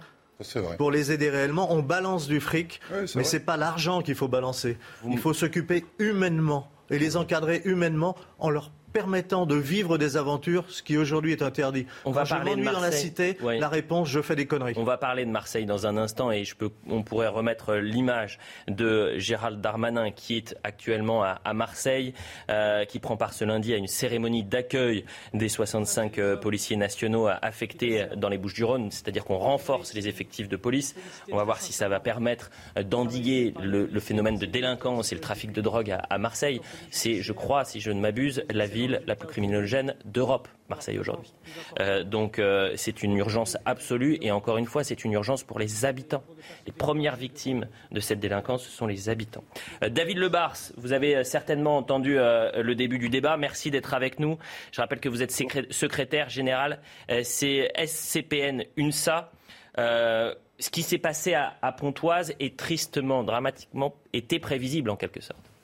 pour 0.77 0.91
les 0.91 1.11
aider 1.11 1.29
réellement. 1.29 1.71
On 1.71 1.81
balance 1.81 2.27
du 2.27 2.41
fric, 2.41 2.81
mais 3.15 3.23
ce 3.23 3.37
n'est 3.37 3.43
pas 3.43 3.57
l'argent 3.57 4.01
qu'il 4.01 4.15
faut 4.15 4.27
balancer. 4.27 4.77
Il 5.09 5.17
faut 5.17 5.33
s'occuper 5.33 5.85
humainement 5.99 6.69
et 6.89 6.99
les 6.99 7.17
encadrer 7.17 7.61
humainement 7.65 8.15
en 8.39 8.49
leur 8.49 8.71
permettant 8.95 9.45
de 9.45 9.55
vivre 9.55 9.97
des 9.97 10.15
aventures, 10.15 10.63
ce 10.69 10.81
qui 10.81 10.95
aujourd'hui 10.95 11.33
est 11.33 11.41
interdit. 11.41 11.85
On 12.05 12.11
va 12.11 12.23
parler 12.23 12.55
de 12.55 12.61
Marseille. 12.61 12.73
dans 12.73 12.79
la 12.79 12.91
cité, 12.93 13.37
la 13.43 13.67
réponse, 13.67 14.07
je 14.07 14.21
fais 14.21 14.37
des 14.37 14.45
conneries. 14.45 14.73
On 14.77 14.85
va 14.85 14.97
parler 14.97 15.25
de 15.25 15.29
Marseille 15.29 15.65
dans 15.65 15.85
un 15.85 15.97
instant 15.97 16.31
et 16.31 16.45
je 16.45 16.55
peux, 16.55 16.69
on 16.87 17.03
pourrait 17.03 17.27
remettre 17.27 17.75
l'image 17.75 18.39
de 18.69 19.17
Gérald 19.17 19.59
Darmanin 19.59 20.11
qui 20.11 20.37
est 20.37 20.55
actuellement 20.63 21.23
à, 21.23 21.53
Marseille, 21.53 22.13
euh, 22.49 22.85
qui 22.85 22.99
prend 22.99 23.17
part 23.17 23.33
ce 23.33 23.43
lundi 23.43 23.73
à 23.73 23.77
une 23.77 23.87
cérémonie 23.87 24.45
d'accueil 24.45 25.03
des 25.33 25.49
65 25.49 26.17
euh, 26.17 26.37
policiers 26.37 26.77
nationaux 26.77 27.27
affectés 27.41 28.05
dans 28.15 28.29
les 28.29 28.37
Bouches-du-Rhône, 28.37 28.91
c'est-à-dire 28.91 29.25
qu'on 29.25 29.39
renforce 29.39 29.93
les 29.93 30.07
effectifs 30.07 30.47
de 30.47 30.55
police. 30.55 30.95
On 31.29 31.35
va 31.35 31.43
voir 31.43 31.59
si 31.59 31.73
ça 31.73 31.89
va 31.89 31.99
permettre 31.99 32.49
d'endiguer 32.81 33.53
le, 33.61 33.99
phénomène 33.99 34.37
de 34.37 34.45
délinquance 34.45 35.11
et 35.11 35.15
le 35.15 35.21
trafic 35.21 35.51
de 35.51 35.59
drogue 35.59 35.91
à, 35.91 35.97
à 36.09 36.17
Marseille. 36.17 36.61
C'est, 36.91 37.21
je 37.21 37.33
crois, 37.33 37.65
si 37.65 37.81
je 37.81 37.91
ne 37.91 37.99
m'abuse, 37.99 38.45
la 38.49 38.67
ville 38.67 38.84
la 38.87 39.15
plus 39.15 39.27
criminogène 39.27 39.95
d'Europe, 40.05 40.47
Marseille 40.69 40.97
aujourd'hui. 40.97 41.33
Euh, 41.79 42.03
donc 42.03 42.39
euh, 42.39 42.73
c'est 42.75 43.03
une 43.03 43.15
urgence 43.17 43.57
absolue 43.65 44.17
et 44.21 44.31
encore 44.31 44.57
une 44.57 44.65
fois 44.65 44.83
c'est 44.83 45.03
une 45.05 45.13
urgence 45.13 45.43
pour 45.43 45.59
les 45.59 45.85
habitants. 45.85 46.23
Les 46.65 46.71
premières 46.71 47.15
victimes 47.15 47.67
de 47.91 47.99
cette 47.99 48.19
délinquance, 48.19 48.63
ce 48.63 48.71
sont 48.71 48.87
les 48.87 49.09
habitants. 49.09 49.43
Euh, 49.83 49.89
David 49.89 50.17
Lebars, 50.17 50.57
vous 50.77 50.93
avez 50.93 51.23
certainement 51.23 51.77
entendu 51.77 52.15
le 52.15 52.73
début 52.73 52.99
du 52.99 53.09
débat. 53.09 53.37
Merci 53.37 53.71
d'être 53.71 53.93
avec 53.93 54.19
nous. 54.19 54.37
Je 54.71 54.81
rappelle 54.81 54.99
que 54.99 55.09
vous 55.09 55.21
êtes 55.21 55.31
secrétaire 55.31 56.29
général, 56.29 56.79
c'est 57.23 57.71
SCPN 57.85 58.63
UNSA. 58.77 59.31
ce 59.77 60.69
qui 60.71 60.81
s'est 60.83 60.97
passé 60.97 61.33
à, 61.33 61.71
Pontoise 61.71 62.33
est 62.39 62.57
tristement, 62.57 63.23
dramatiquement, 63.23 63.95
était 64.13 64.39
prévisible 64.39 64.89
en 64.89 64.95
quelque 64.95 65.21
sorte. 65.21 65.54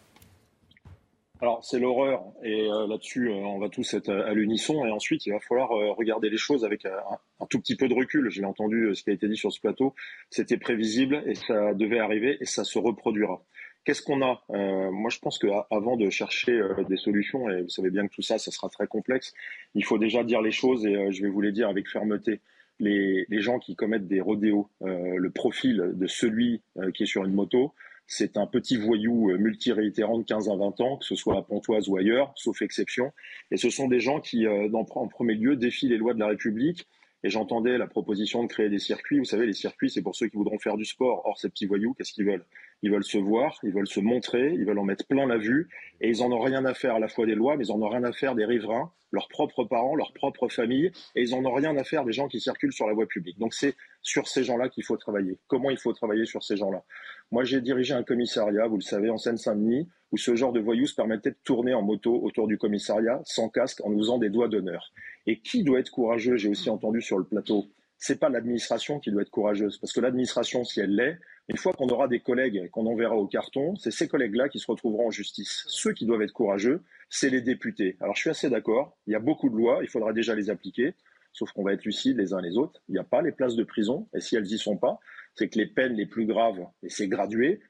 Alors 1.42 1.66
c'est 1.66 1.80
l'horreur 1.80 2.24
et 2.44 2.70
euh, 2.70 2.86
là-dessus 2.88 3.30
on 3.30 3.58
va 3.58 3.70
tous 3.70 3.96
être 3.96 4.10
à, 4.10 4.34
l'unisson 4.34 4.86
et 4.86 4.92
ensuite 4.92 5.26
il 5.26 5.34
va 5.34 5.40
falloir 5.40 5.70
regarder 5.70 6.30
les 6.30 6.38
choses 6.38 6.64
avec 6.64 6.86
un, 6.86 7.46
tout 7.50 7.60
petit 7.60 7.76
peu 7.76 7.88
de 7.88 7.96
recul. 7.96 8.30
J'ai 8.30 8.46
entendu 8.46 8.94
ce 8.94 9.04
qui 9.04 9.10
a 9.10 9.14
été 9.14 9.28
dit 9.28 9.38
sur 9.38 9.52
ce 9.52 9.60
plateau, 9.60 9.96
c'était 10.30 10.58
prévisible 10.58 11.24
et 11.26 11.34
ça 11.34 11.74
devait 11.74 12.00
arriver 12.00 12.38
et 12.40 12.46
ça 12.46 12.64
se 12.64 12.78
reproduira. 12.78 13.42
Qu'est-ce 13.84 14.04
qu'on 14.04 14.22
a? 14.22 14.44
Euh, 14.52 14.92
Moi, 14.92 15.10
je 15.10 15.18
pense 15.20 15.40
qu'avant 15.40 15.98
de 15.98 16.10
chercher 16.12 16.52
euh, 16.52 16.84
des 16.88 16.98
solutions, 16.98 17.50
et 17.50 17.64
vous 17.64 17.70
savez 17.70 17.90
bien 17.90 18.08
que 18.08 18.14
tout 18.14 18.22
ça, 18.22 18.38
ça 18.38 18.52
sera 18.52 18.70
très 18.70 18.86
complexe, 18.86 19.34
il 19.74 19.84
faut 19.84 19.98
déjà 19.98 20.24
dire 20.24 20.42
les 20.42 20.52
choses, 20.52 20.86
et 20.86 20.96
euh, 20.96 21.12
je 21.12 21.24
vais 21.24 21.30
vous 21.30 21.42
les 21.42 21.52
dire 21.52 21.68
avec 21.68 21.90
fermeté. 21.90 22.42
Les, 22.80 23.26
les 23.30 23.42
gens 23.42 23.60
qui 23.60 23.76
commettent 23.76 24.08
des 24.08 24.22
rodéos, 24.22 24.68
le 24.82 25.30
profil 25.30 25.92
de 25.94 26.08
celui 26.08 26.64
qui 26.96 27.04
est 27.04 27.06
sur 27.06 27.24
une 27.24 27.34
moto, 27.34 27.76
c'est 28.14 28.36
un 28.36 28.46
petit 28.46 28.76
voyou 28.76 29.32
multiréitérant 29.38 30.18
de 30.18 30.24
15 30.24 30.50
à 30.50 30.56
20 30.58 30.82
ans, 30.82 30.98
que 30.98 31.06
ce 31.06 31.16
soit 31.16 31.38
à 31.38 31.42
Pontoise 31.44 31.88
ou 31.88 31.96
ailleurs, 31.96 32.34
sauf 32.36 32.62
exception. 32.62 33.14
Et 33.52 33.58
ce 33.58 33.70
sont 33.70 33.88
des 33.88 34.02
gens 34.02 34.20
qui, 34.20 34.46
en 34.48 35.08
premier 35.08 35.36
lieu, 35.36 35.56
défient 35.56 35.88
les 35.88 35.98
lois 35.98 36.14
de 36.14 36.20
la 36.20 36.28
République, 36.28 36.88
et 37.24 37.30
j'entendais 37.30 37.78
la 37.78 37.88
proposition 37.88 38.44
de 38.44 38.48
créer 38.48 38.70
des 38.70 38.80
circuits. 38.80 39.20
Vous 39.20 39.26
savez, 39.26 39.46
les 39.46 39.54
circuits, 39.54 39.90
c'est 39.90 40.02
pour 40.02 40.16
ceux 40.16 40.28
qui 40.28 40.38
voudront 40.38 40.60
faire 40.60 40.78
du 40.78 40.86
sport. 40.86 41.22
Or, 41.26 41.38
ces 41.40 41.50
petits 41.50 41.66
voyous, 41.66 41.94
qu'est-ce 41.94 42.14
qu'ils 42.14 42.26
veulent? 42.26 42.46
Ils 42.84 42.92
veulent 42.92 43.04
se 43.04 43.18
voir, 43.18 43.60
ils 43.64 43.72
veulent 43.72 43.88
se 43.88 44.00
montrer, 44.00 44.54
ils 44.54 44.66
veulent 44.66 44.80
en 44.80 44.84
mettre 44.84 45.06
plein 45.06 45.28
la 45.28 45.38
vue, 45.38 45.70
et 46.02 46.10
ils 46.10 46.24
en 46.24 46.32
ont 46.32 46.40
rien 46.40 46.66
à 46.66 46.74
faire 46.74 46.96
à 46.96 47.00
la 47.00 47.08
fois 47.08 47.26
des 47.26 47.36
lois, 47.36 47.58
mais 47.58 47.66
ils 47.66 47.72
en 47.72 47.82
ont 47.82 47.90
rien 47.90 48.04
à 48.04 48.12
faire 48.12 48.34
des 48.34 48.46
riverains, 48.46 48.92
leurs 49.12 49.28
propres 49.28 49.66
parents, 49.66 49.96
leurs 49.96 50.14
propres 50.14 50.48
familles, 50.48 50.92
et 51.16 51.22
ils 51.22 51.36
en 51.36 51.46
ont 51.46 51.54
rien 51.54 51.78
à 51.78 51.84
faire 51.84 52.06
des 52.06 52.14
gens 52.14 52.28
qui 52.28 52.40
circulent 52.40 52.74
sur 52.74 52.88
la 52.88 52.94
voie 52.94 53.06
publique. 53.06 53.38
Donc 53.38 53.54
c'est 53.54 53.76
sur 54.02 54.28
ces 54.28 54.44
gens-là 54.44 54.70
qu'il 54.70 54.84
faut 54.84 54.98
travailler. 54.98 55.38
Comment 55.48 55.70
il 55.70 55.78
faut 55.78 55.94
travailler 55.94 56.26
sur 56.26 56.44
ces 56.44 56.58
gens-là? 56.58 56.84
Moi, 57.32 57.44
j'ai 57.44 57.62
dirigé 57.62 57.94
un 57.94 58.04
commissariat, 58.04 58.68
vous 58.68 58.78
le 58.78 58.82
savez, 58.82 59.10
en 59.10 59.18
Seine-Saint-Denis, 59.18 59.88
où 60.12 60.18
ce 60.18 60.36
genre 60.36 60.52
de 60.52 60.60
voyous 60.60 60.88
se 60.88 60.96
permettait 60.96 61.32
de 61.32 61.38
tourner 61.44 61.74
en 61.74 61.82
moto 61.82 62.20
autour 62.22 62.48
du 62.48 62.58
commissariat 62.58 63.22
sans 63.26 63.48
casque 63.48 63.80
en 63.86 63.90
nous 63.90 64.00
faisant 64.00 64.18
des 64.18 64.30
doigts 64.30 64.50
d'honneur. 64.50 64.92
Et 65.28 65.40
qui 65.40 65.64
doit 65.64 65.80
être 65.80 65.92
courageux 65.92 66.36
J'ai 66.38 66.50
aussi 66.50 66.70
entendu 66.70 67.02
sur 67.02 67.18
le 67.18 67.24
plateau. 67.24 67.68
C'est 67.98 68.20
pas 68.20 68.30
l'administration 68.30 69.00
qui 69.00 69.12
doit 69.12 69.22
être 69.22 69.30
courageuse, 69.30 69.78
parce 69.78 69.94
que 69.94 70.00
l'administration, 70.00 70.64
si 70.64 70.80
elle 70.80 70.96
l'est, 70.96 71.20
une 71.50 71.58
fois 71.58 71.72
qu'on 71.74 71.88
aura 71.90 72.08
des 72.08 72.20
collègues 72.20 72.68
qu'on 72.72 72.88
enverra 72.88 73.16
au 73.16 73.28
carton, 73.28 73.76
c'est 73.76 73.92
ces 73.92 74.08
collègues-là 74.08 74.50
qui 74.50 74.58
se 74.58 74.66
retrouveront 74.66 75.08
en 75.08 75.12
justice. 75.12 75.66
Ceux 75.68 75.94
qui 75.94 76.08
doivent 76.08 76.24
être 76.24 76.34
courageux, 76.34 76.82
c'est 77.10 77.30
les 77.30 77.42
députés. 77.42 77.98
Alors 78.00 78.16
je 78.16 78.22
suis 78.22 78.30
assez 78.32 78.50
d'accord. 78.50 78.98
Il 79.06 79.14
y 79.14 79.16
a 79.16 79.20
beaucoup 79.20 79.50
de 79.50 79.56
lois, 79.56 79.80
il 79.84 79.88
faudra 79.88 80.14
déjà 80.14 80.34
les 80.34 80.50
appliquer. 80.50 80.96
Sauf 81.32 81.52
qu'on 81.52 81.64
va 81.64 81.74
être 81.74 81.86
lucides 81.86 82.18
les 82.18 82.34
uns 82.34 82.42
les 82.42 82.58
autres. 82.58 82.82
Il 82.90 82.94
n'y 82.94 83.00
a 83.00 83.04
pas 83.04 83.22
les 83.22 83.32
places 83.32 83.56
de 83.56 83.64
prison, 83.64 84.08
et 84.16 84.20
si 84.20 84.36
elles 84.36 84.52
y 84.52 84.58
sont 84.58 84.78
pas, 84.78 85.00
c'est 85.36 85.48
que 85.48 85.60
les 85.60 85.68
peines 85.68 85.94
les 85.94 86.06
plus 86.06 86.26
graves, 86.26 86.66
et 86.84 86.90
c'est 86.90 87.08
gradué, 87.08 87.62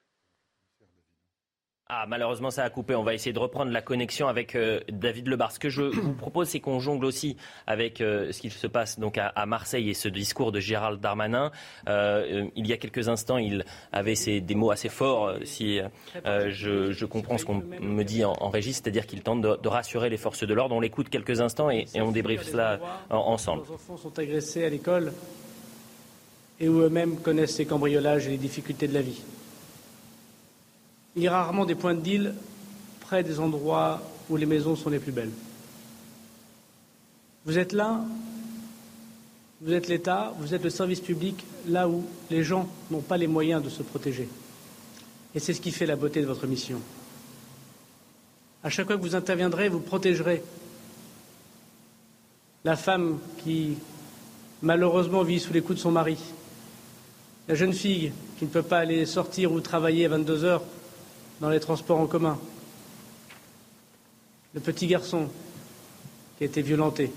ah, 1.93 2.05
malheureusement, 2.07 2.51
ça 2.51 2.63
a 2.63 2.69
coupé. 2.69 2.95
On 2.95 3.03
va 3.03 3.13
essayer 3.13 3.33
de 3.33 3.39
reprendre 3.39 3.69
la 3.69 3.81
connexion 3.81 4.29
avec 4.29 4.55
euh, 4.55 4.79
David 4.89 5.27
Lebar. 5.27 5.51
Ce 5.51 5.59
que 5.59 5.67
je 5.67 5.81
vous 5.81 6.13
propose, 6.13 6.47
c'est 6.47 6.61
qu'on 6.61 6.79
jongle 6.79 7.03
aussi 7.03 7.35
avec 7.67 7.99
euh, 7.99 8.31
ce 8.31 8.39
qui 8.39 8.49
se 8.49 8.65
passe 8.65 8.97
donc 8.97 9.17
à, 9.17 9.45
Marseille 9.45 9.89
et 9.89 9.93
ce 9.93 10.07
discours 10.07 10.53
de 10.53 10.61
Gérald 10.61 11.01
Darmanin. 11.01 11.51
Euh, 11.89 12.47
il 12.55 12.65
y 12.65 12.71
a 12.71 12.77
quelques 12.77 13.09
instants, 13.09 13.37
il 13.37 13.65
avait 13.91 14.15
des 14.39 14.55
mots 14.55 14.71
assez 14.71 14.87
forts, 14.87 15.33
si 15.43 15.81
je, 16.23 17.05
comprends 17.05 17.37
ce 17.37 17.43
qu'on 17.43 17.55
me 17.55 18.03
dit 18.03 18.23
en, 18.23 18.49
régie, 18.49 18.71
c'est-à-dire 18.71 19.05
qu'il 19.05 19.21
tente 19.21 19.41
de, 19.41 19.67
rassurer 19.67 20.09
les 20.09 20.17
forces 20.17 20.45
de 20.45 20.53
l'ordre. 20.53 20.73
On 20.73 20.79
l'écoute 20.79 21.09
quelques 21.09 21.41
instants 21.41 21.69
et, 21.69 21.87
on 21.95 22.11
débriefe 22.11 22.43
cela 22.43 22.79
ensemble. 23.09 23.63
Les 23.67 23.75
enfants 23.75 23.97
sont 23.97 24.17
agressés 24.17 24.63
à 24.63 24.69
l'école 24.69 25.11
et 26.57 26.69
où 26.69 26.79
eux-mêmes 26.79 27.17
connaissent 27.17 27.57
les 27.57 27.65
cambriolages 27.65 28.27
et 28.27 28.31
les 28.31 28.37
difficultés 28.37 28.87
de 28.87 28.93
la 28.93 29.01
vie. 29.01 29.21
Il 31.15 31.23
y 31.23 31.27
a 31.27 31.31
rarement 31.31 31.65
des 31.65 31.75
points 31.75 31.93
de 31.93 32.01
deal 32.01 32.33
près 33.01 33.23
des 33.23 33.39
endroits 33.39 34.01
où 34.29 34.37
les 34.37 34.45
maisons 34.45 34.75
sont 34.75 34.89
les 34.89 34.99
plus 34.99 35.11
belles. 35.11 35.31
Vous 37.45 37.57
êtes 37.57 37.73
là, 37.73 38.01
vous 39.61 39.73
êtes 39.73 39.87
l'État, 39.87 40.33
vous 40.39 40.53
êtes 40.53 40.63
le 40.63 40.69
service 40.69 41.01
public, 41.01 41.43
là 41.67 41.89
où 41.89 42.05
les 42.29 42.43
gens 42.43 42.69
n'ont 42.89 43.01
pas 43.01 43.17
les 43.17 43.27
moyens 43.27 43.63
de 43.63 43.69
se 43.69 43.83
protéger. 43.83 44.29
Et 45.35 45.39
c'est 45.39 45.53
ce 45.53 45.61
qui 45.61 45.71
fait 45.71 45.85
la 45.85 45.95
beauté 45.95 46.21
de 46.21 46.27
votre 46.27 46.47
mission. 46.47 46.79
À 48.63 48.69
chaque 48.69 48.87
fois 48.87 48.95
que 48.95 49.01
vous 49.01 49.15
interviendrez, 49.15 49.69
vous 49.69 49.79
protégerez 49.79 50.43
la 52.63 52.75
femme 52.75 53.17
qui 53.43 53.77
malheureusement 54.61 55.23
vit 55.23 55.39
sous 55.39 55.51
les 55.51 55.61
coups 55.61 55.77
de 55.77 55.81
son 55.81 55.91
mari, 55.91 56.17
la 57.47 57.55
jeune 57.55 57.73
fille 57.73 58.11
qui 58.37 58.45
ne 58.45 58.49
peut 58.49 58.61
pas 58.61 58.79
aller 58.79 59.05
sortir 59.05 59.51
ou 59.51 59.59
travailler 59.59 60.05
à 60.05 60.09
22 60.09 60.43
heures 60.43 60.63
dans 61.41 61.49
les 61.49 61.59
transports 61.59 61.99
en 61.99 62.05
commun, 62.05 62.39
le 64.53 64.61
petit 64.61 64.85
garçon 64.85 65.27
qui 66.37 66.43
a 66.43 66.47
été 66.47 66.61
violenté, 66.61 67.11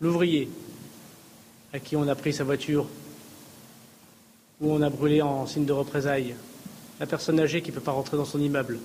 l'ouvrier 0.00 0.48
à 1.72 1.80
qui 1.80 1.96
on 1.96 2.06
a 2.06 2.14
pris 2.14 2.32
sa 2.32 2.44
voiture 2.44 2.86
ou 4.60 4.72
on 4.72 4.80
a 4.82 4.88
brûlé 4.88 5.20
en 5.20 5.46
signe 5.46 5.64
de 5.64 5.72
représailles, 5.72 6.36
la 7.00 7.06
personne 7.06 7.40
âgée 7.40 7.60
qui 7.60 7.70
ne 7.70 7.74
peut 7.74 7.80
pas 7.80 7.92
rentrer 7.92 8.16
dans 8.16 8.24
son 8.24 8.40
immeuble 8.40 8.78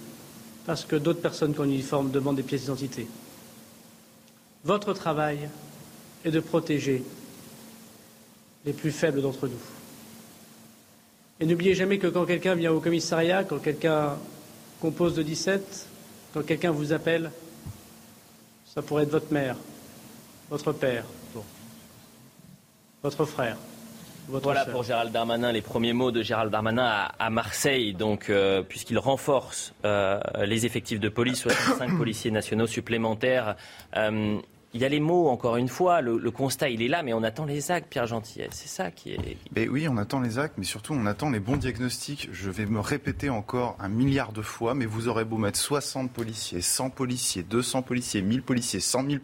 parce 0.65 0.83
que 0.83 0.95
d'autres 0.95 1.21
personnes 1.21 1.53
qui 1.53 1.61
uniforme 1.61 2.09
demandent 2.09 2.37
des 2.37 2.43
pièces 2.43 2.61
d'identité. 2.61 3.07
Votre 4.63 4.93
travail 4.93 5.47
est 6.25 6.31
de 6.31 6.39
protéger 6.39 7.03
les 8.65 8.73
plus 8.73 8.91
faibles 8.91 9.21
d'entre 9.21 9.47
nous. 9.47 9.82
Et 11.39 11.45
n'oubliez 11.45 11.73
jamais 11.73 11.97
que 11.97 12.07
quand 12.07 12.25
quelqu'un 12.25 12.55
vient 12.55 12.71
au 12.71 12.79
commissariat, 12.79 13.43
quand 13.43 13.59
quelqu'un 13.59 14.17
compose 14.79 15.15
de 15.15 15.23
17, 15.23 15.87
quand 16.33 16.45
quelqu'un 16.45 16.71
vous 16.71 16.93
appelle, 16.93 17.31
ça 18.65 18.81
pourrait 18.81 19.03
être 19.03 19.11
votre 19.11 19.31
mère, 19.31 19.55
votre 20.49 20.71
père, 20.71 21.05
votre 23.01 23.25
frère. 23.25 23.57
Votre 24.29 24.43
voilà 24.45 24.65
pour 24.65 24.83
Gérald 24.83 25.11
Darmanin, 25.11 25.51
les 25.51 25.61
premiers 25.61 25.91
mots 25.91 26.11
de 26.11 26.23
Gérald 26.23 26.49
Darmanin 26.49 27.09
à, 27.19 27.29
Marseille, 27.29 27.93
donc 27.93 28.29
euh, 28.29 28.61
puisqu'il 28.61 28.97
renforce 28.97 29.73
euh, 29.83 30.19
les 30.45 30.65
effectifs 30.65 31.01
de 31.01 31.09
police, 31.09 31.41
65 31.41 31.97
policiers 31.97 32.31
nationaux 32.31 32.67
supplémentaires. 32.67 33.57
Euh, 33.97 34.39
il 34.73 34.81
y 34.81 34.85
a 34.85 34.89
les 34.89 34.99
mots, 34.99 35.27
encore 35.29 35.57
une 35.57 35.67
fois, 35.67 36.01
le, 36.01 36.31
constat, 36.31 36.69
il 36.69 36.81
est 36.81 36.87
là, 36.87 37.03
mais 37.03 37.13
on 37.13 37.21
attend 37.21 37.45
les 37.45 37.69
actes, 37.69 37.89
Pierre 37.89 38.07
Gentil. 38.07 38.41
C'est 38.51 38.67
ça 38.67 38.89
qui 38.89 39.13
est... 39.13 39.37
Mais 39.55 39.67
oui, 39.67 39.87
on 39.87 39.97
attend 39.97 40.19
les 40.19 40.39
actes, 40.39 40.55
mais 40.57 40.63
surtout, 40.63 40.93
on 40.93 41.05
attend 41.05 41.29
les 41.29 41.39
bons 41.39 41.57
diagnostics. 41.57 42.29
Je 42.31 42.49
vais 42.49 42.65
me 42.65 42.79
répéter 42.79 43.29
encore 43.29 43.77
un 43.79 43.89
milliard 43.89 44.31
de 44.31 44.41
fois, 44.41 44.73
mais 44.73 44.87
vous 44.87 45.07
aurez 45.07 45.25
beau 45.25 45.37
mettre 45.37 45.59
60 45.59 46.11
policiers, 46.11 46.61
100 46.61 46.89
policiers, 46.89 47.43
200 47.43 47.83
policiers, 47.83 48.21
1000 48.23 48.41
policiers, 48.41 48.79
100 48.79 49.09
000 49.09 49.21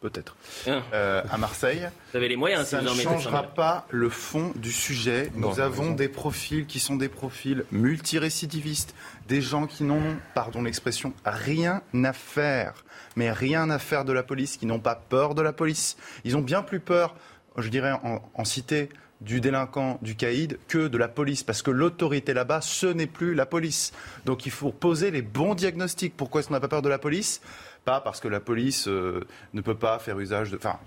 peut-être, 0.00 0.36
ah. 0.66 0.82
euh, 0.92 1.22
à 1.30 1.38
Marseille. 1.38 1.88
Vous 2.10 2.16
avez 2.16 2.28
les 2.28 2.36
moyens, 2.36 2.66
ça 2.66 2.82
ne 2.82 2.88
changera 2.88 3.42
pas 3.42 3.86
le 3.90 4.08
fond 4.08 4.52
du 4.56 4.72
sujet. 4.72 5.30
Nous 5.34 5.60
avons 5.60 5.92
des 5.92 6.08
profils 6.08 6.66
qui 6.66 6.80
sont 6.80 6.96
des 6.96 7.08
profils 7.08 7.64
multirécidivistes, 7.70 8.94
des 9.28 9.42
gens 9.42 9.66
qui 9.66 9.84
n'ont, 9.84 10.16
pardon 10.34 10.62
l'expression, 10.62 11.12
rien 11.24 11.82
à 12.04 12.12
faire, 12.12 12.84
mais 13.16 13.30
rien 13.30 13.70
à 13.70 13.78
faire 13.78 14.04
de 14.04 14.12
la 14.12 14.22
police, 14.22 14.56
qui 14.56 14.66
n'ont 14.66 14.80
pas 14.80 14.94
peur 14.94 15.34
de 15.34 15.42
la 15.42 15.52
police. 15.52 15.96
Ils 16.24 16.36
ont 16.36 16.42
bien 16.42 16.62
plus 16.62 16.80
peur, 16.80 17.14
je 17.56 17.68
dirais 17.68 17.92
en, 18.02 18.44
cité, 18.44 18.88
du 19.20 19.42
délinquant, 19.42 19.98
du 20.00 20.16
caïd, 20.16 20.58
que 20.66 20.88
de 20.88 20.96
la 20.96 21.08
police. 21.08 21.42
Parce 21.42 21.60
que 21.60 21.70
l'autorité 21.70 22.32
là-bas, 22.32 22.62
ce 22.62 22.86
n'est 22.86 23.06
plus 23.06 23.34
la 23.34 23.44
police. 23.44 23.92
Donc 24.24 24.46
il 24.46 24.52
faut 24.52 24.72
poser 24.72 25.10
les 25.10 25.20
bons 25.20 25.54
diagnostics. 25.54 26.16
Pourquoi 26.16 26.40
est-ce 26.40 26.48
qu'on 26.48 26.54
n'a 26.54 26.60
pas 26.60 26.68
peur 26.68 26.82
de 26.82 26.88
la 26.88 26.98
police? 26.98 27.42
Pas 27.84 28.00
parce 28.00 28.20
que 28.20 28.28
la 28.28 28.40
police 28.40 28.88
euh, 28.88 29.26
ne 29.54 29.60
peut 29.60 29.74
pas 29.74 29.98
faire 29.98 30.18
usage 30.18 30.50
de. 30.50 30.56
Enfin, 30.56 30.78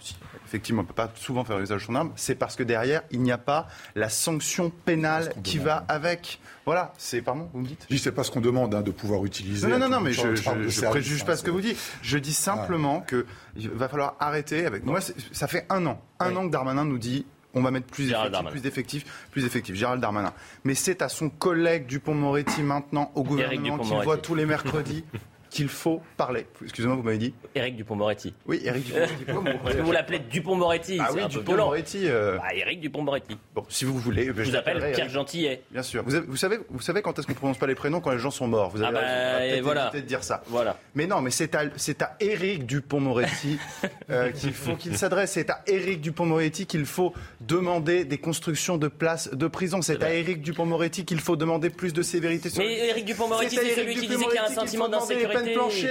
effectivement, 0.46 0.82
on 0.82 0.84
ne 0.84 0.88
peut 0.88 0.94
pas 0.94 1.12
souvent 1.16 1.44
faire 1.44 1.60
usage 1.60 1.82
de 1.82 1.86
son 1.86 1.96
arme. 1.96 2.12
C'est 2.16 2.36
parce 2.36 2.56
que 2.56 2.64
derrière, 2.64 3.02
il 3.12 3.22
n'y 3.22 3.32
a 3.32 3.38
pas 3.38 3.68
la 3.96 4.10
sanction 4.10 4.70
pénale 4.70 5.34
qui 5.44 5.58
va 5.58 5.86
avec. 5.88 6.40
Voilà, 6.66 6.94
c'est. 6.98 7.22
Pardon, 7.22 7.50
vous 7.54 7.62
me 7.62 7.66
dites? 7.66 7.86
Je 7.90 7.96
dis, 7.96 8.02
c'est 8.02 8.12
pas 8.12 8.24
ce 8.24 8.32
qu'on 8.32 8.42
demande, 8.42 8.74
hein, 8.76 8.82
de 8.82 8.92
pouvoir 8.92 9.26
utiliser. 9.26 9.68
Non, 9.68 9.80
non, 9.80 9.90
non, 9.90 10.00
mais 10.00 10.14
je 10.14 10.28
ne 10.28 10.90
préjuge 10.90 11.26
pas 11.26 11.36
ce 11.36 11.44
que 11.44 11.52
vous 11.52 11.62
dites. 11.62 11.78
Je 12.02 12.18
dis 12.18 12.34
simplement 12.34 13.02
qu'il 13.02 13.70
va 13.70 13.88
falloir 13.88 14.16
arrêter 14.20 14.66
avec. 14.66 14.86
Moi, 14.86 15.00
ça 15.32 15.48
fait 15.48 15.66
un 15.70 15.86
an. 15.86 16.02
Un 16.20 16.36
an 16.36 16.48
que 16.48 16.52
Darmanin 16.52 16.86
nous 16.86 17.00
dit 17.00 17.26
on 17.54 17.62
va 17.62 17.72
mettre 17.72 17.88
plus 17.88 18.08
d'effectifs, 18.10 18.50
plus 18.50 18.62
d'effectifs, 18.62 19.06
plus 19.32 19.44
d'effectifs. 19.44 19.76
Gérald 19.76 20.02
Darmanin. 20.02 20.34
Mais 20.64 20.74
c'est 20.74 21.02
à 21.02 21.10
son 21.10 21.30
collègue 21.30 21.86
Dupont-Moretti 21.86 22.64
maintenant 22.64 23.12
au 23.16 23.24
gouvernement 23.24 23.78
qu'il 23.78 23.96
voit 23.98 24.18
tous 24.18 24.36
les 24.36 24.46
mercredis 24.46 25.04
qu'il 25.54 25.70
faut 25.70 26.02
parler. 26.18 26.48
Excusez-moi, 26.64 26.98
vous 26.98 27.04
m'avez 27.04 27.20
dit 27.20 27.34
Éric 27.54 27.76
Dupont-Moretti. 27.76 28.34
Oui, 28.48 28.60
Éric 28.66 28.86
Dupont-Moretti. 28.86 29.60
Parce 29.64 29.76
que 29.76 29.82
vous 29.82 29.92
l'appelez 29.92 30.20
Dupont-Moretti. 30.20 30.98
Ah 31.00 31.10
oui, 31.14 31.22
Dupont-Moretti. 31.30 32.08
Euh... 32.08 32.38
Bah, 32.38 32.56
Éric 32.56 32.82
Dupont-Moretti. 32.82 33.38
Bon, 33.54 33.64
si 33.70 33.86
vous 33.86 33.98
voulez. 33.98 34.26
Je 34.26 34.32
vous 34.32 34.56
appelle 34.56 34.92
Pierre 34.94 35.10
Gentillet. 35.10 35.62
Bien 35.70 35.84
sûr. 35.84 36.04
Vous, 36.04 36.16
avez, 36.16 36.26
vous, 36.26 36.36
savez, 36.36 36.58
vous 36.70 36.82
savez 36.82 37.04
quand 37.04 37.20
est-ce 37.20 37.28
qu'on 37.28 37.34
ne 37.34 37.38
prononce 37.38 37.60
pas 37.60 37.68
les 37.68 37.76
prénoms 37.76 38.02
quand 38.02 38.10
les 38.10 38.18
gens 38.18 38.32
sont 38.32 38.48
morts? 38.48 38.72
Vous 38.72 38.82
avez 38.82 38.98
ah 38.98 39.40
bah, 39.40 39.62
voilà. 39.62 39.92
de 39.94 40.00
dire 40.00 40.24
ça. 40.24 40.42
Voilà. 40.48 40.80
Mais 40.96 41.06
non, 41.06 41.22
mais 41.22 41.30
c'est 41.30 41.54
à, 41.54 41.66
c'est 41.76 42.02
à 42.02 42.18
Éric 42.20 42.66
Dupont-Moretti 42.66 43.60
euh, 44.10 44.32
qu'il 44.32 44.54
faut 44.54 44.76
qu'il 44.76 44.98
s'adresse. 44.98 45.34
C'est 45.34 45.52
à 45.52 45.62
Éric 45.68 46.02
Dupont-Moretti 46.02 46.66
qu'il 46.66 46.86
faut 46.86 47.14
demander 47.42 48.06
des 48.06 48.18
constructions 48.18 48.78
de 48.78 48.88
places 48.88 49.30
de 49.32 49.48
prison. 49.48 49.84
C'est 49.84 50.02
à 50.02 50.12
Éric 50.12 50.42
Dupont-Moretti 50.42 51.06
qu'il 51.06 51.20
faut 51.20 51.36
demander 51.36 51.70
plus 51.70 51.94
de 51.94 52.02
sévérité. 52.02 52.50
Sur 52.50 52.64
mais 52.64 52.88
Éric 52.88 53.06
Dupont-Moretti, 53.06 53.56
c'est 53.56 53.76
celui 53.76 53.94
qui 53.94 54.08
disait 54.08 54.26
qu'il 54.26 54.34
y 54.34 54.38
a 54.40 54.46
un 54.46 54.48
sentiment 54.48 54.90
d'insécurité. 54.90 55.43